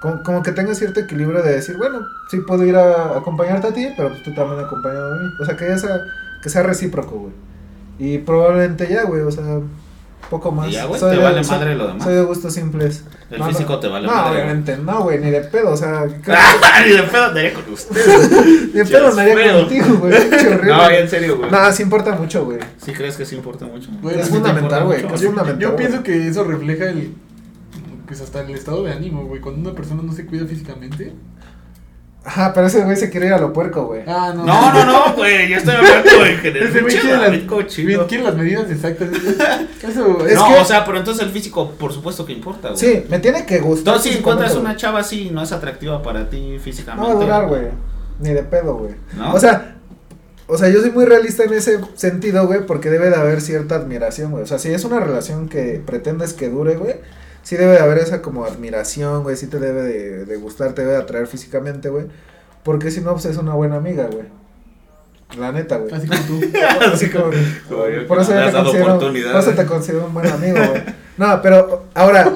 como, 0.00 0.22
como 0.22 0.42
que 0.42 0.52
tenga 0.52 0.74
cierto 0.74 1.00
equilibrio 1.00 1.42
de 1.42 1.52
decir, 1.52 1.76
bueno, 1.76 2.00
sí 2.30 2.38
puedo 2.40 2.64
ir 2.64 2.76
a 2.76 3.18
acompañarte 3.18 3.68
a 3.68 3.74
ti, 3.74 3.88
pero 3.96 4.08
pues 4.08 4.22
tú 4.22 4.34
también 4.34 4.60
acompañado 4.60 5.14
a 5.14 5.18
mí. 5.18 5.28
O 5.40 5.44
sea, 5.44 5.56
que, 5.56 5.70
esa, 5.72 6.00
que 6.42 6.48
sea 6.48 6.62
recíproco, 6.62 7.18
güey. 7.18 7.32
Y 7.98 8.18
probablemente 8.18 8.88
ya, 8.88 9.04
güey, 9.04 9.20
o 9.20 9.30
sea, 9.30 9.60
poco 10.30 10.52
más. 10.52 10.68
Y 10.68 10.72
ya, 10.72 10.86
güey, 10.86 10.98
Soy 11.00 11.10
te 11.10 11.16
de- 11.16 11.22
vale 11.22 11.44
soy- 11.44 11.56
madre 11.58 11.74
lo 11.74 11.88
demás. 11.88 12.04
Soy 12.04 12.14
de 12.14 12.22
gustos 12.22 12.54
simples. 12.54 13.04
El 13.30 13.38
No, 13.40 13.44
no. 13.46 13.50
físico 13.52 13.78
te 13.80 13.88
vale 13.88 14.06
no, 14.06 14.14
madre. 14.14 14.30
obviamente, 14.42 14.76
no, 14.78 15.02
güey, 15.02 15.18
ni 15.18 15.30
de 15.30 15.40
pedo, 15.42 15.70
o 15.72 15.76
sea, 15.76 16.06
creo 16.22 16.36
Ni 16.86 16.92
de 16.92 17.02
pedo 17.02 17.24
andaría 17.26 17.52
con 17.54 17.72
usted. 17.74 17.94
que- 17.96 18.66
ni 18.66 18.72
de 18.72 18.84
pedo 18.86 19.08
andaría 19.08 19.52
contigo, 19.60 19.86
güey. 19.98 20.12
No, 20.64 20.88
en 20.90 21.08
serio, 21.08 21.36
güey. 21.38 21.50
No, 21.50 21.72
sí 21.72 21.82
importa 21.82 22.12
mucho, 22.14 22.44
güey. 22.44 22.58
¿Sí 22.82 22.92
crees 22.92 23.16
que 23.16 23.26
sí 23.26 23.34
importa 23.36 23.66
mucho? 23.66 23.90
Güey, 24.00 24.18
Es 24.18 24.26
te 24.26 24.32
fundamental, 24.32 24.84
güey. 24.84 24.98
Es 25.04 25.20
Yo, 25.20 25.28
fundamental. 25.28 25.58
yo 25.58 25.72
güey. 25.72 25.78
pienso 25.86 26.02
que 26.02 26.28
eso 26.28 26.44
refleja 26.44 26.84
el. 26.90 27.12
Pues 28.06 28.20
hasta 28.20 28.40
el 28.40 28.50
estado 28.50 28.82
de 28.84 28.92
ánimo, 28.92 29.24
güey. 29.26 29.40
Cuando 29.40 29.60
una 29.68 29.76
persona 29.76 30.02
no 30.02 30.12
se 30.12 30.26
cuida 30.26 30.46
físicamente. 30.46 31.12
Ajá, 32.22 32.52
pero 32.52 32.66
ese 32.66 32.84
güey 32.84 32.96
se 32.96 33.08
quiere 33.08 33.28
ir 33.28 33.32
a 33.32 33.38
lo 33.38 33.52
puerco, 33.52 33.86
güey. 33.86 34.02
Ah, 34.06 34.32
no. 34.36 34.44
No, 34.44 34.72
no, 34.74 34.84
no, 34.84 35.14
güey. 35.14 35.48
Yo 35.48 35.56
estoy 35.56 35.74
hablando 35.74 36.26
en 36.26 36.38
general. 36.38 36.68
Ese 36.68 36.80
güey 36.80 36.92
Pinche 36.92 37.00
quiere 38.08 38.24
las, 38.24 38.36
medidas 38.36 38.70
exactas. 38.70 39.08
Eso. 39.82 40.26
Es 40.26 40.34
no, 40.34 40.48
que- 40.48 40.60
o 40.60 40.64
sea, 40.64 40.84
pero 40.84 40.98
entonces 40.98 41.24
el 41.24 41.30
físico, 41.32 41.70
por 41.72 41.92
supuesto 41.92 42.26
que 42.26 42.34
importa, 42.34 42.68
güey. 42.68 42.78
Sí, 42.78 43.04
me 43.08 43.20
tiene 43.20 43.46
que 43.46 43.60
gustar. 43.60 43.94
Entonces, 43.94 44.12
si 44.12 44.18
encuentras 44.18 44.54
una 44.54 44.76
chava 44.76 45.00
así 45.00 45.28
y 45.28 45.30
no 45.30 45.42
es 45.42 45.50
atractiva 45.52 46.02
para 46.02 46.28
ti 46.28 46.56
No 46.56 46.60
físicamente. 46.60 47.08
va 47.10 47.18
a 47.18 47.22
durar, 47.22 47.46
güey. 47.48 47.62
Ni 48.18 48.30
de 48.34 48.42
pedo, 48.42 48.76
güey. 48.76 48.94
¿No? 49.16 49.32
O 49.32 49.40
sea, 49.40 49.76
o 50.46 50.58
sea, 50.58 50.68
yo 50.68 50.80
soy 50.82 50.90
muy 50.90 51.06
realista 51.06 51.44
en 51.44 51.54
ese 51.54 51.80
sentido, 51.94 52.46
güey, 52.46 52.66
porque 52.66 52.90
debe 52.90 53.08
de 53.08 53.16
haber 53.16 53.40
cierta 53.40 53.76
admiración, 53.76 54.30
güey. 54.32 54.42
O 54.42 54.46
sea, 54.46 54.58
si 54.58 54.68
es 54.70 54.84
una 54.84 55.00
relación 55.00 55.48
que 55.48 55.80
pretendes 55.86 56.34
que 56.34 56.50
dure, 56.50 56.76
güey, 56.76 56.96
sí 57.42 57.56
debe 57.56 57.72
de 57.72 57.78
haber 57.80 57.98
esa 57.98 58.22
como 58.22 58.44
admiración, 58.44 59.22
güey, 59.22 59.36
sí 59.36 59.46
te 59.46 59.58
debe 59.58 59.82
de, 59.82 60.24
de 60.24 60.36
gustar, 60.36 60.72
te 60.72 60.82
debe 60.82 60.94
de 60.94 61.00
atraer 61.00 61.26
físicamente, 61.26 61.88
güey. 61.88 62.06
Porque 62.62 62.90
si 62.90 63.00
no, 63.00 63.12
pues 63.12 63.24
es 63.24 63.36
una 63.36 63.54
buena 63.54 63.76
amiga, 63.76 64.08
güey. 64.12 64.26
La 65.38 65.52
neta, 65.52 65.76
güey. 65.76 65.92
Así 65.92 66.08
como 66.08 66.22
tú. 66.22 66.40
Así 66.92 67.10
como. 67.10 67.30
Por 68.08 68.20
eso 68.20 68.32
yo 68.34 68.46
te 68.46 68.52
considero. 68.52 68.98
Por 68.98 69.16
eso 69.16 69.50
te 69.52 69.66
considero 69.66 70.06
un 70.06 70.14
buen 70.14 70.26
amigo, 70.26 70.56
güey. 70.56 70.82
No, 71.16 71.40
pero 71.42 71.84
ahora, 71.94 72.32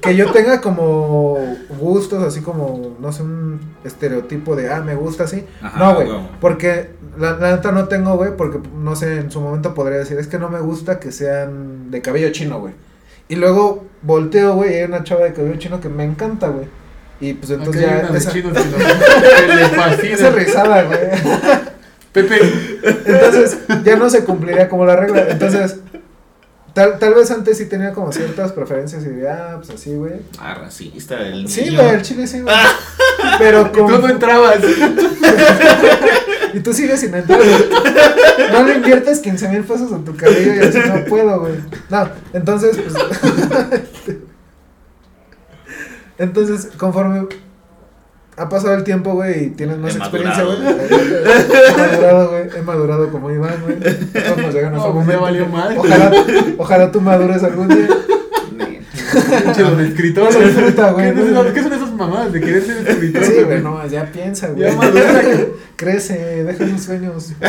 que 0.00 0.16
yo 0.16 0.30
tenga 0.30 0.60
como 0.60 1.56
gustos, 1.80 2.22
así 2.22 2.40
como, 2.40 2.96
no 3.00 3.12
sé, 3.12 3.22
un 3.22 3.60
estereotipo 3.82 4.54
de, 4.54 4.72
ah, 4.72 4.80
me 4.80 4.94
gusta 4.94 5.24
así. 5.24 5.44
Ajá, 5.60 5.78
no, 5.78 5.94
güey. 5.96 6.08
Porque 6.40 6.90
la, 7.18 7.32
la 7.32 7.56
neta 7.56 7.72
no 7.72 7.88
tengo, 7.88 8.16
güey, 8.16 8.36
porque 8.36 8.60
no 8.76 8.94
sé, 8.94 9.18
en 9.18 9.32
su 9.32 9.40
momento 9.40 9.74
podría 9.74 9.98
decir, 9.98 10.18
es 10.18 10.28
que 10.28 10.38
no 10.38 10.48
me 10.50 10.60
gusta 10.60 11.00
que 11.00 11.10
sean 11.10 11.90
de 11.90 12.00
cabello 12.00 12.30
chino, 12.30 12.60
güey. 12.60 12.74
Y 13.28 13.36
luego 13.36 13.84
volteo, 14.02 14.54
güey, 14.54 14.72
y 14.72 14.76
hay 14.76 14.84
una 14.84 15.04
chava 15.04 15.24
de 15.24 15.32
cabello 15.32 15.56
chino 15.58 15.80
que 15.80 15.88
me 15.88 16.04
encanta, 16.04 16.48
güey. 16.48 16.66
Y 17.20 17.34
pues 17.34 17.50
entonces 17.50 17.82
Acá 17.82 17.92
hay 17.92 17.96
ya. 17.98 18.02
una 18.04 18.12
de 18.12 18.18
Esa, 18.18 18.32
chinos 18.32 18.52
que 18.52 18.64
lo- 18.70 18.76
que 18.78 19.54
le 19.54 19.64
fascina. 19.70 20.14
esa 20.14 20.30
risada, 20.30 20.82
güey. 20.84 20.98
Pepe, 22.12 22.38
Entonces, 23.04 23.58
ya 23.84 23.96
no 23.96 24.08
se 24.08 24.24
cumpliría 24.24 24.68
como 24.68 24.86
la 24.86 24.96
regla. 24.96 25.26
Entonces, 25.28 25.76
tal, 26.72 26.98
tal 26.98 27.14
vez 27.14 27.30
antes 27.30 27.58
sí 27.58 27.66
tenía 27.66 27.92
como 27.92 28.12
ciertas 28.12 28.52
preferencias 28.52 29.02
y 29.04 29.08
diría, 29.10 29.52
ah, 29.52 29.56
pues 29.58 29.70
así, 29.70 29.94
güey. 29.94 30.14
Ah, 30.38 30.54
racista 30.54 31.20
el 31.20 31.48
Sí, 31.48 31.74
güey, 31.74 31.88
el 31.90 32.02
chile 32.02 32.26
sí, 32.26 32.40
güey. 32.40 32.54
Pero 33.38 33.70
tú 33.70 33.80
como. 33.80 33.98
no 33.98 34.08
entrabas. 34.08 34.58
Y 36.54 36.60
tú 36.60 36.72
sigues 36.72 37.00
sin 37.00 37.14
entrar, 37.14 37.38
güey. 37.38 38.52
No 38.52 38.62
le 38.64 38.76
inviertes 38.76 39.20
15 39.20 39.48
mil 39.48 39.64
pesos 39.64 39.92
en 39.92 40.04
tu 40.04 40.16
cabello 40.16 40.54
y 40.54 40.58
así 40.60 40.78
no 40.78 41.04
puedo, 41.04 41.40
güey. 41.40 41.54
No, 41.90 42.08
entonces, 42.32 42.78
pues. 42.78 44.16
entonces, 46.18 46.70
conforme 46.78 47.26
ha 48.36 48.48
pasado 48.48 48.74
el 48.74 48.84
tiempo, 48.84 49.14
güey, 49.14 49.46
y 49.46 49.50
tienes 49.50 49.78
más 49.78 49.94
He 49.94 49.98
experiencia, 49.98 50.44
güey. 50.44 50.56
He 50.58 51.76
madurado, 51.76 52.30
güey. 52.30 52.42
He 52.56 52.62
madurado 52.62 53.10
como 53.10 53.30
Iván, 53.30 53.60
güey. 53.62 53.78
Todos 53.80 54.38
nos 54.70 54.86
pues 54.94 55.06
me 55.06 55.16
valió 55.16 55.46
madre. 55.46 55.76
Ojalá, 55.76 56.12
ojalá 56.56 56.92
tú 56.92 57.00
madures 57.00 57.42
algún 57.42 57.68
día. 57.68 57.88
Pinche 59.44 59.62
güey. 60.92 61.14
¿Qué, 61.14 61.34
son- 61.34 61.52
¿Qué 61.52 61.62
son 61.62 61.72
esas 61.72 61.87
mamadas 61.98 62.32
de 62.32 62.40
querer 62.40 62.62
ser 62.62 62.88
escritor? 62.88 63.24
Sí, 63.24 63.42
güey? 63.44 63.60
no, 63.60 63.86
ya 63.86 64.10
piensa, 64.10 64.48
güey. 64.48 64.70
Ya 64.70 64.76
madura. 64.76 65.22
Crece, 65.76 66.44
deja 66.44 66.68
sus 66.68 66.82
sueños. 66.82 67.32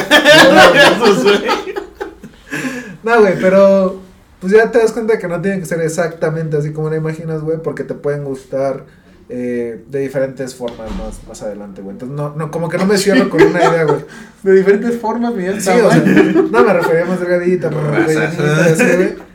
No, 3.02 3.22
güey, 3.22 3.34
pero 3.40 4.02
pues 4.42 4.52
ya 4.52 4.72
te 4.72 4.80
das 4.80 4.92
cuenta 4.92 5.18
que 5.18 5.28
no 5.28 5.42
tiene 5.42 5.60
que 5.60 5.66
ser 5.66 5.80
exactamente 5.82 6.58
así 6.58 6.74
como 6.74 6.90
lo 6.90 6.96
imaginas, 6.98 7.42
güey, 7.42 7.58
porque 7.62 7.86
te 7.86 7.94
pueden 7.94 8.26
gustar 8.26 8.86
eh, 9.30 9.84
de 9.88 10.00
diferentes 10.00 10.56
formas 10.56 10.94
más, 10.98 11.26
más 11.28 11.42
adelante, 11.42 11.82
güey. 11.82 11.94
Entonces, 11.94 12.16
no, 12.18 12.36
no, 12.36 12.52
como 12.52 12.68
que 12.68 12.78
no 12.78 12.86
me 12.86 12.98
cierro 12.98 13.30
con 13.30 13.42
una 13.42 13.60
idea, 13.60 13.84
güey. 13.84 14.04
De 14.44 14.54
diferentes 14.54 14.98
formas, 14.98 15.34
mira, 15.34 15.60
Sí, 15.60 15.70
o 15.70 15.92
sea, 15.92 16.04
no 16.52 16.64
me 16.64 16.74
refería 16.74 17.06
más 17.06 17.20
delgadita, 17.20 17.70
más 17.70 17.84
rellenita, 17.84 18.66
así, 18.66 18.84
güey. 18.96 19.29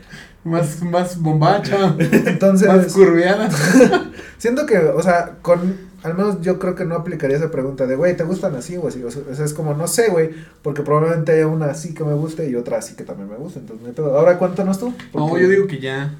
Más, 0.45 0.81
más 0.83 1.19
bombacha, 1.19 1.95
Entonces, 1.97 2.67
más 2.67 2.93
curveada. 2.93 3.49
siento 4.37 4.65
que, 4.67 4.77
o 4.77 5.01
sea, 5.01 5.31
con, 5.41 5.75
al 6.03 6.13
menos 6.13 6.39
yo 6.41 6.59
creo 6.59 6.75
que 6.75 6.85
no 6.85 6.93
aplicaría 6.95 7.35
esa 7.35 7.49
pregunta 7.49 7.87
de, 7.87 7.95
güey, 7.95 8.15
¿te 8.15 8.23
gustan 8.23 8.55
así 8.55 8.77
o 8.77 8.87
así? 8.87 9.03
O 9.03 9.09
sea, 9.09 9.43
es 9.43 9.53
como, 9.55 9.73
no 9.73 9.87
sé, 9.87 10.09
güey, 10.09 10.29
porque 10.61 10.83
probablemente 10.83 11.31
haya 11.31 11.47
una 11.47 11.65
así 11.65 11.95
que 11.95 12.03
me 12.03 12.13
guste 12.13 12.47
y 12.47 12.55
otra 12.55 12.77
así 12.77 12.95
que 12.95 13.03
también 13.03 13.27
me 13.27 13.37
guste, 13.37 13.57
entonces, 13.59 13.87
no 13.87 13.93
pedo. 13.93 14.15
Ahora, 14.15 14.37
cuéntanos 14.37 14.79
tú. 14.79 14.93
No, 15.15 15.27
porque- 15.27 15.43
yo 15.43 15.49
digo 15.49 15.67
que 15.67 15.79
ya. 15.79 16.13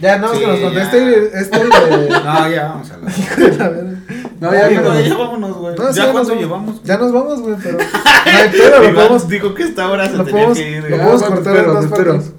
Ya, 0.00 0.18
no, 0.18 0.34
Sí, 0.34 0.40
que 0.40 0.46
nos 0.48 0.58
conteste 0.58 1.38
este 1.38 1.58
de... 1.58 2.08
No, 2.24 2.50
ya 2.50 2.68
vamos 2.70 2.90
a 2.90 2.96
la. 2.96 3.08
No, 4.44 4.52
ya, 4.52 4.66
Ay, 4.66 4.76
pero- 4.76 5.00
ya 5.00 5.16
vámonos, 5.16 5.52
güey. 5.56 5.74
No, 5.76 5.92
sí, 5.92 5.98
¿Ya 6.00 6.12
cuánto 6.12 6.28
vamos. 6.30 6.42
llevamos? 6.44 6.82
Ya 6.84 6.96
nos 6.98 7.12
vamos, 7.12 7.40
güey, 7.40 7.56
pero. 7.62 7.78
No 8.24 8.30
hay 8.40 8.48
pedo, 8.48 8.82
lo 8.82 8.94
podemos. 8.94 9.28
dijo 9.28 9.54
que 9.54 9.62
esta 9.64 9.88
hora 9.90 10.04
se 10.06 10.12
tenía 10.12 10.24
podemos, 10.32 10.58
que 10.58 10.70
ir. 10.70 10.82
lo 10.82 10.88
podemos 10.96 11.20
Ya, 11.20 11.26
cortar 11.28 11.56
en 11.56 11.66
dos 11.66 11.78
te 11.80 11.86
espero. 11.86 12.12
partes. 12.12 12.32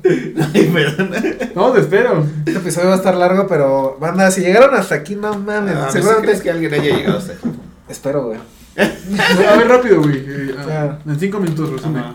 Ay, 0.55 0.71
perdón. 0.73 1.11
No, 1.55 1.71
te 1.71 1.79
espero. 1.81 2.25
Este 2.45 2.59
episodio 2.59 2.87
va 2.89 2.93
a 2.95 2.97
estar 2.97 3.15
largo, 3.15 3.47
pero. 3.47 3.97
Banda, 3.99 4.29
si 4.31 4.41
llegaron 4.41 4.73
hasta 4.75 4.95
aquí, 4.95 5.15
no 5.15 5.37
mames. 5.37 5.75
Ah, 5.75 5.85
¿sí 5.87 5.93
seguramente. 5.99 6.27
crees 6.27 6.41
que 6.41 6.51
alguien 6.51 6.73
haya 6.73 6.95
llegado 6.97 7.17
hasta 7.19 7.33
aquí? 7.33 7.49
Espero, 7.87 8.23
güey. 8.25 8.39
A 8.77 9.55
ver, 9.57 9.67
rápido, 9.67 10.01
güey. 10.01 10.17
eh, 10.27 10.55
Ah. 10.69 10.97
En 11.05 11.19
cinco 11.19 11.39
minutos, 11.39 11.69
resume. 11.71 11.99
Ajá. 11.99 12.13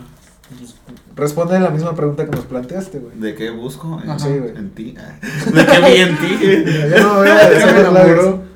Responde 1.15 1.59
la 1.59 1.69
misma 1.69 1.93
pregunta 1.95 2.25
que 2.25 2.31
nos 2.31 2.45
planteaste, 2.45 2.99
güey. 2.99 3.17
¿De 3.19 3.35
qué 3.35 3.49
busco? 3.51 4.01
En. 4.03 4.19
Sí, 4.19 4.29
güey. 4.37 4.55
en 4.55 4.69
ti. 4.71 4.95
Ah. 4.97 5.15
¿De 5.51 5.65
qué 5.65 5.79
vi 5.79 6.01
en 6.01 6.17
ti? 6.17 6.37
Ya, 6.41 6.97
ya 6.97 7.03
no 7.03 7.13
me 7.15 7.19
voy 7.19 7.29
a 7.29 8.35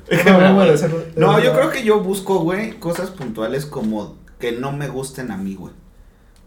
no 1.16 1.40
yo 1.40 1.52
creo 1.52 1.70
que 1.70 1.82
yo 1.82 2.00
busco, 2.00 2.38
güey, 2.40 2.78
cosas 2.78 3.10
puntuales 3.10 3.66
como 3.66 4.16
que 4.38 4.52
no 4.52 4.72
me 4.72 4.88
gusten 4.88 5.30
a 5.30 5.36
mí, 5.36 5.54
güey. 5.54 5.72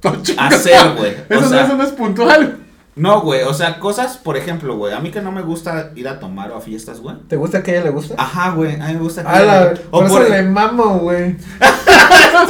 Hacer, 0.37 0.95
güey. 0.97 1.15
Eso, 1.27 1.49
sea, 1.49 1.65
eso 1.65 1.75
no 1.75 1.83
es 1.83 1.91
puntual. 1.91 2.59
no, 2.95 3.21
güey. 3.21 3.43
O 3.43 3.53
sea, 3.53 3.79
cosas, 3.79 4.17
por 4.17 4.37
ejemplo, 4.37 4.77
güey. 4.77 4.93
A 4.93 4.99
mí 4.99 5.11
que 5.11 5.21
no 5.21 5.31
me 5.31 5.41
gusta 5.41 5.91
ir 5.95 6.07
a 6.07 6.19
tomar 6.19 6.51
o 6.51 6.57
a 6.57 6.61
fiestas, 6.61 7.01
güey. 7.01 7.17
¿Te 7.27 7.35
gusta 7.35 7.61
que 7.63 7.71
a 7.71 7.73
ella 7.75 7.83
le 7.85 7.89
guste? 7.91 8.15
Ajá, 8.17 8.51
güey. 8.51 8.75
A 8.79 8.87
mí 8.87 8.93
me 8.93 8.99
gusta 8.99 9.23
que. 9.23 9.29
A 9.29 9.41
la, 9.41 9.73
o 9.91 9.99
por 9.99 10.05
eso 10.05 10.17
por, 10.17 10.29
le 10.29 10.43
mamo, 10.43 10.99
güey. 10.99 11.35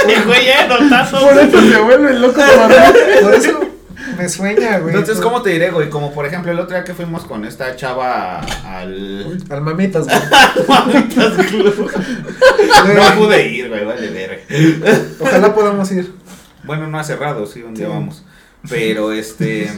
Sí, 0.05 0.13
güey, 0.25 0.45
no 0.67 0.89
tanto. 0.89 1.19
Por 1.19 1.37
eso 1.37 1.61
se 1.61 1.81
vuelve 1.81 2.13
loco. 2.19 2.41
Por 3.21 3.33
eso 3.33 3.59
me 4.19 4.29
sueña, 4.29 4.77
güey. 4.79 4.93
Entonces, 4.95 5.21
¿cómo 5.23 5.41
te 5.41 5.49
diré, 5.51 5.71
güey? 5.71 5.89
Como 5.89 6.13
por 6.13 6.25
ejemplo, 6.25 6.51
el 6.51 6.59
otro 6.59 6.75
día 6.75 6.83
que 6.83 6.93
fuimos 6.93 7.23
con 7.25 7.45
esta 7.45 7.75
chava 7.75 8.39
al. 8.65 9.41
Al 9.49 9.61
mamitas, 9.61 10.05
güey. 10.05 10.17
Mamitas 10.67 11.45
Club. 11.47 11.91
No 12.95 13.15
pude 13.17 13.47
ir, 13.47 13.69
güey, 13.69 13.85
vale, 13.85 14.09
ver. 14.09 14.43
Ojalá 15.19 15.53
podamos 15.55 15.91
ir. 15.91 16.13
Bueno, 16.63 16.87
no 16.87 16.99
ha 16.99 17.03
cerrado, 17.03 17.45
sí, 17.45 17.63
un 17.63 17.73
día 17.73 17.87
Sí. 17.87 17.91
vamos. 17.91 18.23
Pero 18.69 19.11
este. 19.11 19.71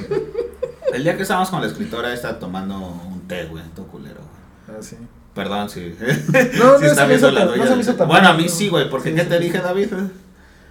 El 0.94 1.04
día 1.04 1.16
que 1.16 1.22
estábamos 1.24 1.50
con 1.50 1.62
la 1.62 1.68
escritora, 1.68 2.14
está 2.14 2.40
tomando 2.40 2.76
un 2.78 3.28
té, 3.28 3.46
güey, 3.46 3.64
todo 3.76 3.88
culero, 3.88 4.20
güey. 4.68 4.78
Ah, 4.80 4.82
sí. 4.84 4.98
Perdón, 5.34 5.70
sí. 5.70 5.96
No, 6.00 6.08
Sí 6.44 6.58
no 6.60 6.76
está 6.88 7.08
se 7.08 7.14
hizo 7.16 7.32
la 7.32 7.46
no 7.46 7.52
se 7.54 7.60
me 7.60 7.66
del- 7.70 7.80
hizo 7.80 7.96
tan 7.96 8.08
Bueno, 8.10 8.28
a 8.28 8.34
mí 8.34 8.50
sí, 8.50 8.68
güey, 8.68 8.90
porque 8.90 9.10
Sí, 9.12 9.16
¿qué 9.16 9.24
te 9.24 9.40
dije, 9.40 9.60
David? 9.60 9.88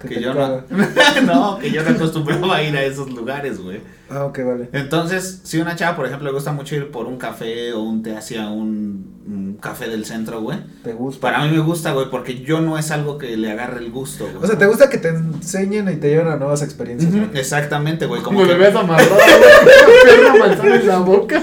Que 0.08 0.20
yo 0.20 0.32
no. 0.32 0.62
no, 1.26 1.58
que 1.58 1.70
yo 1.70 1.82
no 1.82 1.90
acostumbraba 1.90 2.56
a 2.56 2.62
ir 2.62 2.74
a 2.74 2.82
esos 2.82 3.10
lugares, 3.10 3.60
güey. 3.60 3.80
Ah, 4.08 4.24
ok, 4.24 4.38
vale. 4.44 4.68
Entonces, 4.72 5.40
si 5.44 5.58
una 5.60 5.76
chava, 5.76 5.94
por 5.94 6.06
ejemplo, 6.06 6.26
le 6.26 6.34
gusta 6.34 6.52
mucho 6.52 6.74
ir 6.74 6.90
por 6.90 7.06
un 7.06 7.18
café 7.18 7.72
o 7.74 7.82
un 7.82 8.02
té 8.02 8.16
hacia 8.16 8.48
un, 8.48 9.22
un 9.26 9.58
café 9.60 9.88
del 9.88 10.06
centro, 10.06 10.40
güey. 10.40 10.58
¿Te 10.82 10.94
gusta? 10.94 11.20
Para 11.20 11.44
mí 11.44 11.50
me 11.50 11.60
gusta, 11.60 11.92
güey, 11.92 12.10
porque 12.10 12.40
yo 12.40 12.60
no 12.60 12.78
es 12.78 12.90
algo 12.90 13.18
que 13.18 13.36
le 13.36 13.52
agarre 13.52 13.80
el 13.80 13.90
gusto, 13.90 14.24
güey. 14.24 14.42
O 14.42 14.46
sea, 14.46 14.58
¿te 14.58 14.66
gusta 14.66 14.88
que 14.88 14.98
te 14.98 15.08
enseñen 15.08 15.88
y 15.90 15.96
te 15.96 16.08
lleven 16.08 16.28
a 16.28 16.36
nuevas 16.36 16.62
experiencias? 16.62 17.12
Güey? 17.12 17.28
Exactamente, 17.34 18.06
güey. 18.06 18.22
Como 18.22 18.46
que... 18.46 18.54
ves 18.54 18.74
amarrado, 18.74 19.14
güey, 19.14 20.38
manzana 20.40 20.76
en 20.76 20.88
la 20.88 20.98
boca 20.98 21.42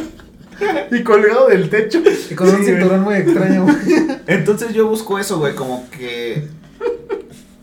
y 0.92 1.04
colgado 1.04 1.48
del 1.48 1.70
techo. 1.70 2.02
Y 2.30 2.36
con 2.36 2.50
un 2.50 2.64
cinturón 2.66 3.02
muy 3.02 3.16
extraño, 3.16 3.64
güey. 3.64 3.76
Entonces 4.28 4.74
yo 4.74 4.88
busco 4.88 5.20
eso, 5.20 5.38
güey, 5.40 5.56
como 5.56 5.88
que... 5.92 6.48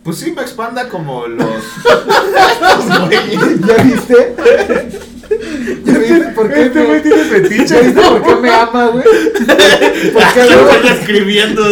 Pues 0.05 0.19
sí 0.19 0.33
me 0.33 0.43
expanda 0.43 0.89
como 0.89 1.27
los... 1.27 1.65
¿Ya 3.11 3.83
viste? 3.83 4.35
¿Ya 5.85 5.99
viste 5.99 6.29
por 6.35 6.53
qué 6.53 6.67
Este 6.67 6.79
me, 6.81 6.87
güey 6.87 7.03
tiene 7.03 7.17
¿Ya 7.17 7.25
fetiche. 7.25 7.81
viste 7.83 8.01
por 8.03 8.23
qué 8.23 8.35
me 8.37 8.51
ama, 8.51 8.87
güey? 8.89 9.05
¿Por 9.05 10.23
qué 10.35 10.57
voy 10.83 10.89
escribiendo. 10.93 11.63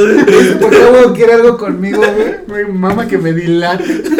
por 0.60 0.70
qué 0.70 0.78
luego 0.78 1.12
quiere 1.14 1.32
algo 1.34 1.58
conmigo, 1.58 2.00
güey? 2.00 2.34
Güey, 2.48 2.64
Mama 2.72 3.06
que 3.06 3.18
me 3.18 3.32
dilate. 3.32 4.02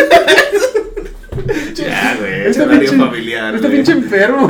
Ya, 1.75 2.17
güey, 2.21 2.43
es 2.43 2.57
Este 2.57 2.67
pinche- 2.67 2.97
familiar, 2.99 3.55
Este 3.55 3.67
güey. 3.67 3.79
pinche 3.79 3.93
enfermo. 3.93 4.49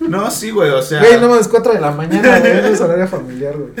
No, 0.00 0.30
sí, 0.30 0.50
güey, 0.50 0.70
o 0.70 0.82
sea... 0.82 1.00
Güey, 1.00 1.18
no 1.18 1.28
más 1.30 1.48
4 1.48 1.72
de 1.72 1.80
la 1.80 1.90
mañana, 1.90 2.38
güey. 2.38 2.72
Es 2.72 2.80
horario 2.80 3.08
familiar, 3.08 3.54
güey. 3.56 3.72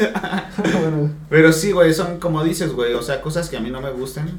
bueno, 0.80 1.10
Pero 1.28 1.52
sí, 1.52 1.70
güey, 1.70 1.92
son 1.94 2.18
como 2.18 2.42
dices, 2.42 2.72
güey, 2.72 2.94
o 2.94 3.02
sea, 3.02 3.20
cosas 3.20 3.48
que 3.50 3.58
a 3.58 3.60
mí 3.60 3.70
no 3.70 3.80
me 3.80 3.90
gustan. 3.90 4.30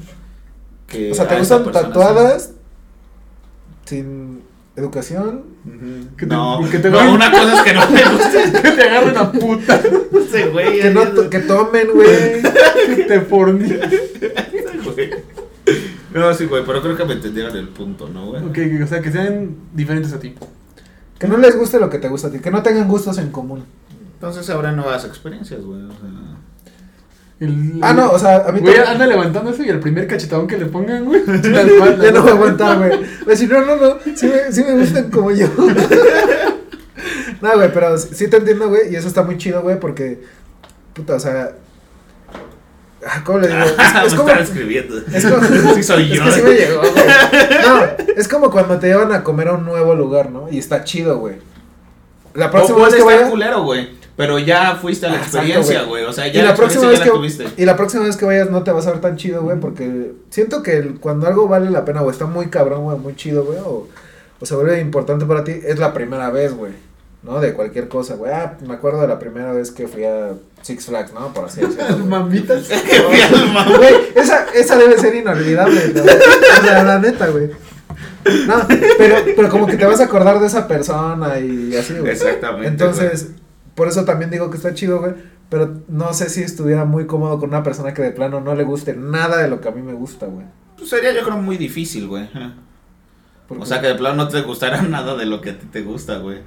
Que 0.90 1.11
o 1.11 1.14
sea, 1.14 1.28
¿te 1.28 1.38
gustan 1.38 1.72
tatuadas? 1.72 2.52
Sin 3.86 4.41
educación. 4.76 5.44
sí. 5.66 6.07
Que 6.18 6.26
te- 6.26 6.34
no, 6.36 6.60
que 6.70 6.80
te 6.80 6.90
no, 6.90 6.98
den- 6.99 7.10
una 7.10 7.32
cosa 7.32 7.56
es 7.57 7.61
que 7.64 7.74
no 7.74 7.90
me 7.90 8.03
gusta 8.06 8.61
Que 8.61 8.72
te 8.72 8.84
agarren 8.84 9.18
a 9.18 9.32
puta. 9.32 9.82
ese 10.20 10.48
güey. 10.49 10.82
Que, 10.82 10.90
no, 10.91 11.03
to- 11.07 11.30
que 11.30 11.40
tomen, 11.40 11.88
güey. 11.94 12.41
Que 12.95 13.03
te 13.03 13.22
forni. 13.22 13.68
güey. 13.70 15.10
No, 16.14 16.34
sí, 16.34 16.45
güey, 16.45 16.64
pero 16.66 16.82
creo 16.82 16.98
que 16.98 17.06
me 17.06 17.14
entendieron 17.14 17.56
el 17.56 17.68
punto, 17.68 18.10
¿no, 18.10 18.28
güey? 18.28 18.44
Ok, 18.44 18.84
o 18.84 18.88
sea, 18.88 18.99
que 19.02 19.11
sean 19.11 19.56
diferentes 19.74 20.11
a 20.14 20.20
ti. 20.20 20.34
Que 21.20 21.28
no 21.28 21.38
les 21.38 21.56
guste 21.56 21.80
lo 21.80 21.90
que 21.90 21.99
te 21.99 22.07
gusta 22.10 22.30
a 22.30 22.32
ti. 22.32 22.40
Que 22.40 22.49
no 22.49 22.64
tengan 22.64 22.88
gustos 22.88 23.18
en 23.20 23.30
común. 23.32 23.64
Entonces 24.16 24.49
habrá 24.49 24.72
nuevas 24.72 25.06
experiencias, 25.06 25.61
güey, 25.61 25.84
o 25.84 25.91
sea... 25.91 25.99
El- 27.40 27.80
Ah, 27.82 27.94
no, 27.94 28.11
o 28.11 28.20
sea, 28.20 28.44
a 28.48 28.52
mí 28.52 28.60
Güey, 28.60 28.74
también- 28.76 28.94
anda 28.94 29.07
levantándose 29.07 29.64
y 29.66 29.70
el 29.70 29.80
primer 29.80 30.07
cachetadón 30.07 30.45
que 30.48 30.57
le 30.57 30.66
pongan, 30.66 31.06
güey. 31.06 31.22
espalda, 31.28 32.03
Ya 32.03 32.11
no 32.11 32.22
voy 32.22 32.32
a 32.32 32.34
aguantar, 32.34 32.78
güey. 32.78 32.90
Voy 32.98 33.07
a 33.28 33.30
decir, 33.30 33.49
no, 33.52 33.61
no, 33.66 33.76
no. 33.78 33.95
Sí 34.16 34.28
me, 34.28 34.52
sí 34.52 34.64
me 34.64 34.74
gustan 34.80 35.10
como 35.10 35.32
yo. 35.32 35.48
no, 37.41 37.53
güey, 37.56 37.74
pero 37.74 37.98
sí 37.98 38.28
te 38.28 38.38
entiendo, 38.38 38.68
güey. 38.70 38.91
Y 38.91 38.95
eso 38.95 39.07
está 39.07 39.24
muy 39.24 39.38
chido, 39.38 39.61
güey, 39.61 39.80
porque. 39.80 40.22
Puta, 40.94 41.16
o 41.16 41.20
sea. 41.20 41.52
ah, 43.07 43.22
¿Cómo 43.24 43.40
le 43.40 43.48
digo? 43.48 43.60
Es, 43.64 43.78
Me 43.94 44.06
es 44.07 44.14
como. 44.16 44.28
estaba 44.30 44.44
escribiendo. 44.44 44.98
Es 45.14 45.26
como. 45.26 45.74
Sí 45.76 45.84
soy 45.84 46.11
es 46.11 46.18
yo. 46.18 46.26
que 46.26 46.32
sí 46.32 46.41
me 46.41 46.52
llegó, 46.53 46.82
güey. 46.82 46.94
No, 47.66 48.14
es 48.18 48.28
como 48.28 48.52
cuando 48.52 48.78
te 48.80 48.88
llevan 48.88 49.14
a 49.14 49.24
comer 49.24 49.48
a 49.49 49.53
un 49.53 49.66
nuevo 49.66 49.95
lugar, 49.95 50.30
¿no? 50.32 50.49
Y 50.52 50.57
está 50.57 50.84
chido, 50.84 51.20
güey. 51.20 51.36
La 52.34 52.52
próxima 52.52 52.84
vez 52.86 52.95
que 52.95 53.03
vaya. 53.03 53.30
culero, 53.30 53.64
güey. 53.64 53.98
Pero 54.20 54.38
ya 54.38 54.76
fuiste 54.76 55.06
a 55.06 55.10
la 55.10 55.16
Ah, 55.16 55.18
exacto, 55.20 55.38
experiencia, 55.38 55.84
güey. 55.84 56.04
O 56.04 56.12
sea, 56.12 56.28
Y 56.28 56.34
ya 56.34 56.44
la, 56.44 56.50
la 56.50 56.56
próxima 56.56 56.88
vez 56.90 57.00
que, 57.00 57.06
la 57.08 57.14
tuviste. 57.14 57.46
y 57.56 57.66
la 57.66 57.76
próxima 57.78 58.04
vez 58.04 58.18
que 58.18 58.26
vayas 58.26 58.50
no 58.52 58.64
te 58.64 58.72
vas 58.72 58.86
a 58.86 58.91
ver 58.91 59.00
tan 59.00 59.16
chido, 59.16 59.41
güey, 59.44 59.58
porque 59.62 60.12
siento 60.30 60.62
que 60.62 60.78
el- 60.78 61.00
cuando 61.00 61.26
algo 61.28 61.48
vale 61.48 61.70
la 61.70 61.86
pena 61.86 62.02
o 62.02 62.12
está 62.12 62.26
muy 62.26 62.48
cabrón, 62.48 62.84
güey, 62.84 62.98
muy 63.00 63.16
chido, 63.16 63.46
güey, 63.46 63.60
o, 63.60 63.88
o 64.41 64.46
se 64.46 64.56
vuelve 64.56 64.82
importante 64.82 65.26
para 65.26 65.46
ti, 65.46 65.54
es 65.66 65.80
la 65.80 65.94
primera 65.94 66.30
vez, 66.32 66.54
güey, 66.54 66.74
¿no? 67.24 67.40
De 67.40 67.54
cualquier 67.54 67.88
cosa, 67.88 68.16
güey. 68.16 68.34
Ah, 68.34 68.58
me 68.68 68.74
acuerdo 68.74 69.00
de 69.02 69.08
la 69.08 69.20
primera 69.20 69.54
vez 69.54 69.72
que 69.72 69.88
fui 69.88 70.04
a 70.04 70.34
Six 70.64 70.88
Flags, 70.88 71.14
¿no? 71.14 71.34
Por 71.34 71.46
así 71.46 71.62
decirlo. 71.62 71.98
Mamitas. 72.06 72.68
Güey, 73.78 73.96
esa, 74.16 74.48
esa 74.54 74.78
debe 74.78 74.98
ser 74.98 75.16
inolvidable, 75.16 75.94
¿no? 75.96 76.02
O 76.04 76.64
sea, 76.66 76.84
la 76.84 77.00
neta, 77.00 77.28
güey. 77.28 77.50
No, 78.48 78.68
pero, 78.98 79.16
pero 79.36 79.50
como 79.50 79.66
que 79.66 79.78
te 79.78 79.86
vas 79.86 80.02
a 80.02 80.04
acordar 80.04 80.40
de 80.41 80.48
esa 80.48 80.68
persona 80.68 81.40
y 81.40 81.74
así, 81.76 81.94
güey. 81.98 82.12
Exactamente. 82.12 82.68
Entonces, 82.68 83.30
por 83.80 83.88
eso 83.88 84.03
también 84.03 84.30
digo 84.30 84.49
que 84.49 84.57
está 84.57 84.73
chido, 84.73 84.99
güey. 84.99 85.14
Pero 85.47 85.84
no 85.88 86.11
sé 86.11 86.30
si 86.30 86.41
estuviera 86.43 86.84
muy 86.84 87.07
cómodo 87.07 87.39
con 87.39 87.47
una 87.47 87.64
persona 87.64 87.93
que 87.93 88.01
de 88.01 88.11
plano 88.11 88.41
no 88.41 88.53
le 88.53 88.65
guste 88.65 88.93
nada 88.93 89.41
de 89.41 89.47
lo 89.47 89.61
que 89.61 89.69
a 89.69 89.72
mí 89.72 89.81
me 89.81 89.93
gusta, 89.93 90.26
güey. 90.26 90.45
Pues 90.77 90.89
sería 90.89 91.14
yo 91.14 91.23
creo 91.23 91.38
muy 91.38 91.56
difícil, 91.56 92.06
güey. 92.10 92.30
O 93.47 93.65
sea, 93.65 93.80
que 93.80 93.88
de 93.88 93.95
plano 93.95 94.18
no 94.18 94.27
te 94.27 94.41
gustará 94.41 94.81
nada 94.95 95.15
de 95.15 95.26
lo 95.26 95.39
que 95.39 95.51
a 95.51 95.57
ti 95.57 95.65
te 95.68 95.81
gusta, 95.81 96.18
güey. 96.18 96.39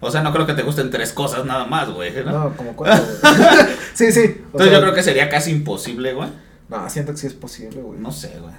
O 0.00 0.10
sea, 0.10 0.22
no 0.22 0.32
creo 0.32 0.46
que 0.46 0.54
te 0.54 0.62
gusten 0.62 0.88
tres 0.88 1.12
cosas 1.12 1.44
nada 1.44 1.66
más, 1.66 1.90
güey. 1.90 2.10
¿no? 2.24 2.32
No, 2.44 2.56
como 2.56 2.74
cuatro, 2.74 3.04
güey. 3.20 3.36
sí, 3.92 4.10
sí. 4.10 4.20
o 4.20 4.22
Entonces 4.22 4.70
sea, 4.70 4.72
yo 4.72 4.80
creo 4.80 4.94
que 4.94 5.02
sería 5.02 5.28
casi 5.28 5.50
imposible, 5.50 6.14
güey. 6.14 6.30
No, 6.70 6.88
siento 6.88 7.12
que 7.12 7.18
sí 7.18 7.26
es 7.26 7.34
posible, 7.34 7.82
güey. 7.82 8.00
No 8.00 8.10
sé, 8.12 8.32
güey. 8.40 8.54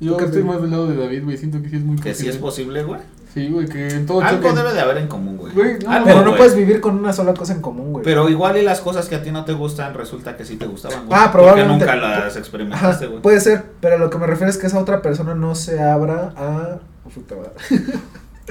Yo 0.00 0.16
¿Qué 0.16 0.24
estoy 0.24 0.42
más 0.42 0.62
del 0.62 0.70
lado 0.70 0.86
de 0.86 0.96
David, 0.96 1.24
güey. 1.24 1.36
Siento 1.36 1.60
que 1.60 1.68
sí 1.68 1.76
es 1.76 1.84
muy 1.84 1.96
Que 1.96 2.14
sí 2.14 2.28
es 2.28 2.38
posible. 2.38 2.80
posible, 2.80 2.82
güey. 2.82 3.00
Sí, 3.34 3.48
güey, 3.48 3.66
que 3.66 3.88
en 3.88 4.06
todo 4.06 4.20
Algo 4.20 4.40
choque- 4.48 4.56
debe 4.56 4.72
de 4.74 4.80
haber 4.80 4.98
en 4.98 5.08
común, 5.08 5.36
güey. 5.36 5.52
Güey, 5.52 5.78
no, 5.84 5.90
Algo, 5.90 6.04
Pero 6.06 6.18
no 6.20 6.24
güey. 6.26 6.36
puedes 6.36 6.54
vivir 6.54 6.80
con 6.80 6.96
una 6.96 7.12
sola 7.12 7.34
cosa 7.34 7.52
en 7.52 7.60
común, 7.60 7.90
güey. 7.92 8.04
Pero 8.04 8.28
igual 8.28 8.56
y 8.56 8.62
las 8.62 8.80
cosas 8.80 9.08
que 9.08 9.16
a 9.16 9.22
ti 9.24 9.32
no 9.32 9.44
te 9.44 9.52
gustan 9.54 9.92
resulta 9.92 10.36
que 10.36 10.44
sí 10.44 10.54
te 10.56 10.66
gustaban, 10.66 11.06
güey. 11.06 11.18
Ah, 11.20 11.32
probablemente. 11.32 11.84
Porque 11.84 11.96
nunca 12.00 12.08
las 12.08 12.28
Ajá, 12.30 12.38
experimentaste, 12.38 13.06
güey. 13.08 13.20
puede 13.22 13.40
ser, 13.40 13.64
pero 13.80 13.98
lo 13.98 14.08
que 14.08 14.18
me 14.18 14.26
refiero 14.28 14.50
es 14.50 14.56
que 14.56 14.68
esa 14.68 14.78
otra 14.78 15.02
persona 15.02 15.34
no 15.34 15.54
se 15.56 15.82
abra 15.82 16.32
a... 16.36 16.78
Puta 17.12 17.34
madre. 17.34 17.50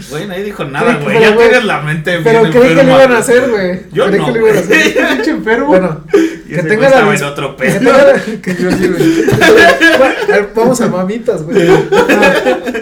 Güey, 0.10 0.28
nadie 0.28 0.44
dijo 0.44 0.66
nada, 0.66 0.96
güey. 1.04 1.22
Ya 1.22 1.36
güey, 1.36 1.50
tienes 1.50 1.66
la 1.66 1.82
mente 1.82 2.20
Pero 2.24 2.42
creí 2.50 2.76
que 2.76 2.84
lo 2.84 2.94
iban 2.96 3.12
a 3.12 3.20
hacer, 3.20 3.48
güey. 3.48 3.82
Yo 3.92 4.08
Creí 4.08 4.20
no, 4.20 4.26
que 4.26 4.32
lo 4.32 4.38
iban 4.48 4.58
a 4.58 4.60
hacer. 4.60 5.08
Pinche 5.14 5.30
enfermo. 5.32 5.68
Bueno, 5.68 6.02
Que 6.56 6.64
tenga 6.64 6.90
güey 7.06 7.18
la 7.20 7.26
en 7.28 7.32
otro 7.32 7.56
que 7.58 7.70
tenga 7.72 7.98
la- 8.14 8.42
que 8.42 8.56
yo 8.56 8.72
sí, 8.72 8.88
güey. 8.88 9.24
Bueno, 9.98 10.16
a 10.24 10.28
ver, 10.28 10.50
Vamos 10.56 10.82
a 10.82 10.88
mamitas, 10.88 11.44
güey. 11.44 11.68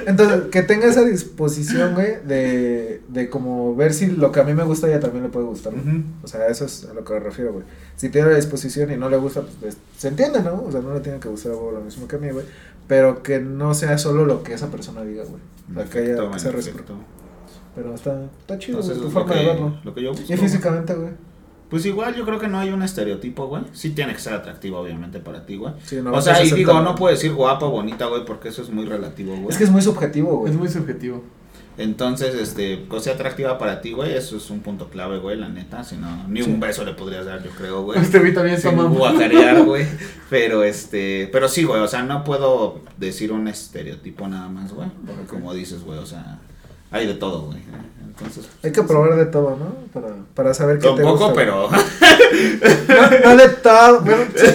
Entonces, 0.07 0.41
que 0.51 0.63
tenga 0.63 0.87
esa 0.87 1.03
disposición, 1.03 1.93
güey, 1.93 2.17
de, 2.25 3.01
de 3.09 3.29
como 3.29 3.75
ver 3.75 3.93
si 3.93 4.07
lo 4.07 4.31
que 4.31 4.39
a 4.39 4.43
mí 4.43 4.53
me 4.53 4.63
gusta 4.63 4.87
a 4.87 4.89
ella 4.89 4.99
también 4.99 5.23
le 5.23 5.29
puede 5.29 5.45
gustar. 5.45 5.73
güey. 5.73 5.83
Ujú. 5.97 6.03
O 6.23 6.27
sea, 6.27 6.47
eso 6.47 6.65
es 6.65 6.87
a 6.89 6.93
lo 6.93 7.03
que 7.03 7.13
me 7.13 7.19
refiero, 7.19 7.53
güey. 7.53 7.65
Si 7.95 8.09
tiene 8.09 8.29
la 8.29 8.35
disposición 8.35 8.91
y 8.91 8.97
no 8.97 9.09
le 9.09 9.17
gusta, 9.17 9.41
pues, 9.41 9.53
pues, 9.59 9.77
se 9.97 10.07
entiende, 10.07 10.41
¿no? 10.41 10.63
O 10.67 10.71
sea, 10.71 10.81
no 10.81 10.93
le 10.93 10.99
tiene 11.01 11.19
que 11.19 11.29
gustar 11.29 11.53
vos 11.53 11.73
lo 11.73 11.81
mismo 11.81 12.07
que 12.07 12.15
a 12.15 12.19
mí, 12.19 12.29
güey. 12.29 12.45
Pero 12.87 13.23
que 13.23 13.39
no 13.39 13.73
sea 13.73 13.97
solo 13.97 14.25
lo 14.25 14.43
que 14.43 14.53
esa 14.53 14.67
persona 14.67 15.03
diga, 15.03 15.23
güey. 15.23 15.41
O 15.71 15.73
sea, 15.75 15.85
que 15.89 15.99
haya 15.99 16.31
que 16.31 16.39
sea 16.39 16.51
güey. 16.51 16.63
Pero 17.75 17.95
está, 17.95 18.21
está 18.41 18.57
chido, 18.59 18.79
Entonces, 18.79 18.97
güey, 19.01 19.09
tu 19.09 19.13
forma 19.19 19.33
de 19.33 19.45
verlo. 19.45 19.79
lo 19.83 19.93
que 19.93 20.03
yo 20.03 20.09
busco. 20.11 20.23
Y 20.25 20.27
güey. 20.27 20.39
físicamente, 20.39 20.93
güey. 20.93 21.11
Pues 21.71 21.85
igual 21.85 22.13
yo 22.15 22.25
creo 22.25 22.37
que 22.37 22.47
no 22.49 22.59
hay 22.59 22.69
un 22.69 22.83
estereotipo, 22.83 23.47
güey. 23.47 23.63
Sí 23.71 23.91
tiene 23.91 24.13
que 24.13 24.19
ser 24.19 24.33
atractiva, 24.33 24.79
obviamente, 24.79 25.19
para 25.19 25.45
ti, 25.45 25.55
güey. 25.55 25.73
Sí, 25.85 25.95
no, 26.03 26.11
o 26.13 26.21
sea, 26.21 26.33
y 26.33 26.49
60, 26.49 26.55
digo, 26.57 26.81
no 26.81 26.93
puedo 26.95 27.15
decir 27.15 27.33
guapa 27.33 27.65
o 27.65 27.71
bonita, 27.71 28.05
güey, 28.07 28.25
porque 28.25 28.49
eso 28.49 28.61
es 28.61 28.69
muy 28.69 28.85
relativo, 28.85 29.33
güey. 29.35 29.47
Es 29.49 29.57
que 29.57 29.63
es 29.63 29.71
muy 29.71 29.81
subjetivo, 29.81 30.37
güey. 30.39 30.51
Es 30.51 30.59
muy 30.59 30.67
subjetivo. 30.67 31.23
Entonces, 31.77 32.35
este, 32.35 32.85
cosa 32.89 33.11
atractiva 33.11 33.57
para 33.57 33.79
ti, 33.79 33.93
güey, 33.93 34.13
eso 34.13 34.35
es 34.35 34.49
un 34.49 34.59
punto 34.59 34.89
clave, 34.89 35.19
güey, 35.19 35.37
la 35.37 35.47
neta. 35.47 35.83
Si 35.85 35.95
no, 35.95 36.27
ni 36.27 36.43
Sí. 36.43 36.49
un 36.51 36.59
beso 36.59 36.83
le 36.83 36.93
podrías 36.93 37.25
dar, 37.25 37.41
yo 37.41 37.49
creo, 37.51 37.83
güey. 37.83 37.97
Este 38.01 38.19
güey 38.19 38.33
también 38.33 38.57
está 38.57 38.69
guacarear, 38.71 39.61
güey. 39.65 39.85
Pero 40.29 40.65
este, 40.65 41.29
pero 41.31 41.47
sí, 41.47 41.63
güey, 41.63 41.79
o 41.81 41.87
sea, 41.87 42.03
no 42.03 42.25
puedo 42.25 42.81
decir 42.97 43.31
un 43.31 43.47
estereotipo 43.47 44.27
nada 44.27 44.49
más, 44.49 44.73
güey. 44.73 44.89
Porque 45.07 45.23
como 45.25 45.53
dices, 45.53 45.83
güey, 45.83 45.99
o 45.99 46.05
sea, 46.05 46.39
hay 46.91 47.07
de 47.07 47.13
todo, 47.15 47.43
güey. 47.47 47.59
Entonces, 48.05 48.47
Hay 48.63 48.71
que 48.71 48.83
probar 48.83 49.15
de 49.15 49.25
todo, 49.25 49.57
¿no? 49.57 49.73
Para, 49.99 50.13
para 50.35 50.53
saber 50.53 50.77
qué 50.77 50.89
te 50.89 51.01
poco, 51.01 51.17
gusta. 51.29 51.33
pero 51.33 51.69
No, 53.23 53.29
no 53.31 53.37
de 53.37 53.49
todo. 53.49 54.01
Bueno, 54.01 54.23
sí. 54.35 54.45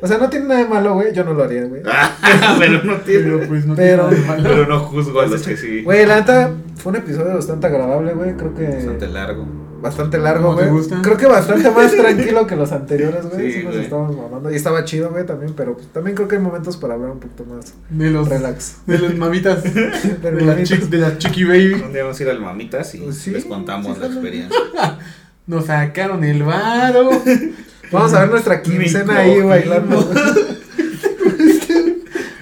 O 0.00 0.06
sea, 0.06 0.18
no 0.18 0.30
tiene 0.30 0.46
nada 0.46 0.60
de 0.62 0.68
malo, 0.68 0.94
güey. 0.94 1.12
Yo 1.12 1.24
no 1.24 1.34
lo 1.34 1.42
haría, 1.42 1.64
güey. 1.64 1.82
pero 2.60 2.84
no 2.84 2.96
tiene. 2.98 3.24
Pero 3.24 3.48
pues 3.48 3.66
no 3.66 3.74
Pero- 3.74 4.08
tiene 4.08 4.22
nada 4.24 4.36
de 4.36 4.42
malo. 4.42 4.48
Pero 4.54 4.66
no 4.68 4.80
juzgo 4.80 5.20
a 5.20 5.26
los 5.26 5.42
que 5.42 5.56
sí. 5.56 5.82
Güey, 5.82 6.06
la 6.06 6.16
neta 6.20 6.52
fue 6.76 6.90
un 6.90 6.96
episodio 6.98 7.34
bastante 7.34 7.66
agradable, 7.66 8.12
güey. 8.14 8.36
Creo 8.36 8.54
que. 8.54 8.66
Bastante 8.68 9.08
largo. 9.08 9.46
Bastante 9.82 10.16
largo, 10.18 10.46
¿Cómo 10.48 10.58
te 10.58 10.62
güey. 10.68 10.74
gusta? 10.78 11.00
Creo 11.02 11.16
que 11.16 11.26
bastante 11.26 11.70
más 11.70 11.92
tranquilo 11.96 12.46
que 12.46 12.56
los 12.56 12.72
anteriores, 12.72 13.26
güey. 13.30 13.52
Sí, 13.52 13.58
Sí, 13.60 13.64
nos 13.66 13.74
estábamos 13.76 14.16
mamando. 14.16 14.50
Y 14.50 14.54
estaba 14.56 14.84
chido, 14.84 15.10
güey, 15.10 15.26
también. 15.26 15.52
Pero 15.56 15.74
pues, 15.74 15.88
también 15.88 16.14
creo 16.16 16.28
que 16.28 16.36
hay 16.36 16.42
momentos 16.42 16.76
para 16.78 16.94
hablar 16.94 17.10
un 17.10 17.20
poquito 17.20 17.44
más 17.44 17.74
De 17.90 18.10
los, 18.10 18.28
relax. 18.28 18.76
de 18.86 18.98
las 18.98 19.14
mamitas. 19.16 19.62
De 19.64 19.70
De 20.22 20.30
los 20.32 20.42
la, 20.42 20.52
mamitas. 20.54 20.68
chick, 20.68 20.88
de 20.88 20.98
la 20.98 21.18
chiqui 21.18 21.44
baby. 21.44 21.74
Un 21.84 21.92
día 21.92 22.02
vamos 22.04 22.18
a 22.18 22.22
ir 22.22 22.30
al 22.30 22.40
Mamitas 22.40 22.94
y 22.94 22.98
Pues 22.98 23.16
sí, 23.18 23.30
les 23.30 23.44
contamos 23.44 23.94
sí, 23.96 24.00
la 24.00 24.06
experiencia. 24.06 24.58
Nos 25.46 25.66
sacaron 25.66 26.22
el 26.22 26.42
varo. 26.44 27.10
Vamos 27.90 28.14
a 28.14 28.20
ver 28.20 28.30
nuestra 28.30 28.62
quincena 28.62 29.18
ahí 29.18 29.40
bailando. 29.40 30.08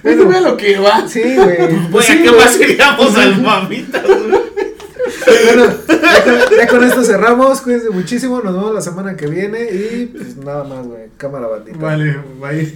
Eso 0.03 0.27
ve 0.27 0.35
a 0.37 0.41
lo 0.41 0.57
que 0.57 0.77
va. 0.79 1.07
Sí, 1.07 1.21
güey. 1.35 1.89
Güey, 1.89 2.05
Sí, 2.05 2.11
¿a 2.13 2.15
qué 2.23 2.29
güey. 2.29 2.39
más 2.41 2.59
iríamos 2.59 3.15
al 3.17 3.41
Mamitas, 3.41 4.03
güey? 4.03 4.30
Bueno, 5.25 5.65
ya 5.87 6.23
con, 6.23 6.57
ya 6.57 6.67
con 6.67 6.83
esto 6.83 7.03
cerramos. 7.03 7.61
Cuídense 7.61 7.89
muchísimo. 7.89 8.41
Nos 8.41 8.53
vemos 8.53 8.73
la 8.73 8.81
semana 8.81 9.15
que 9.15 9.27
viene. 9.27 9.63
Y 9.63 10.05
pues 10.07 10.37
nada 10.37 10.63
más, 10.63 10.85
güey. 10.85 11.09
Cámara 11.17 11.47
bandita. 11.47 11.77
Vale, 11.77 12.19
bye. 12.39 12.73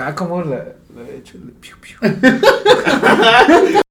Ah, 0.00 0.14
como 0.14 0.42
la, 0.42 0.56
la 0.94 1.08
he 1.10 1.16
hecho. 1.16 1.38
Piu, 1.60 1.74
piu. 1.80 1.98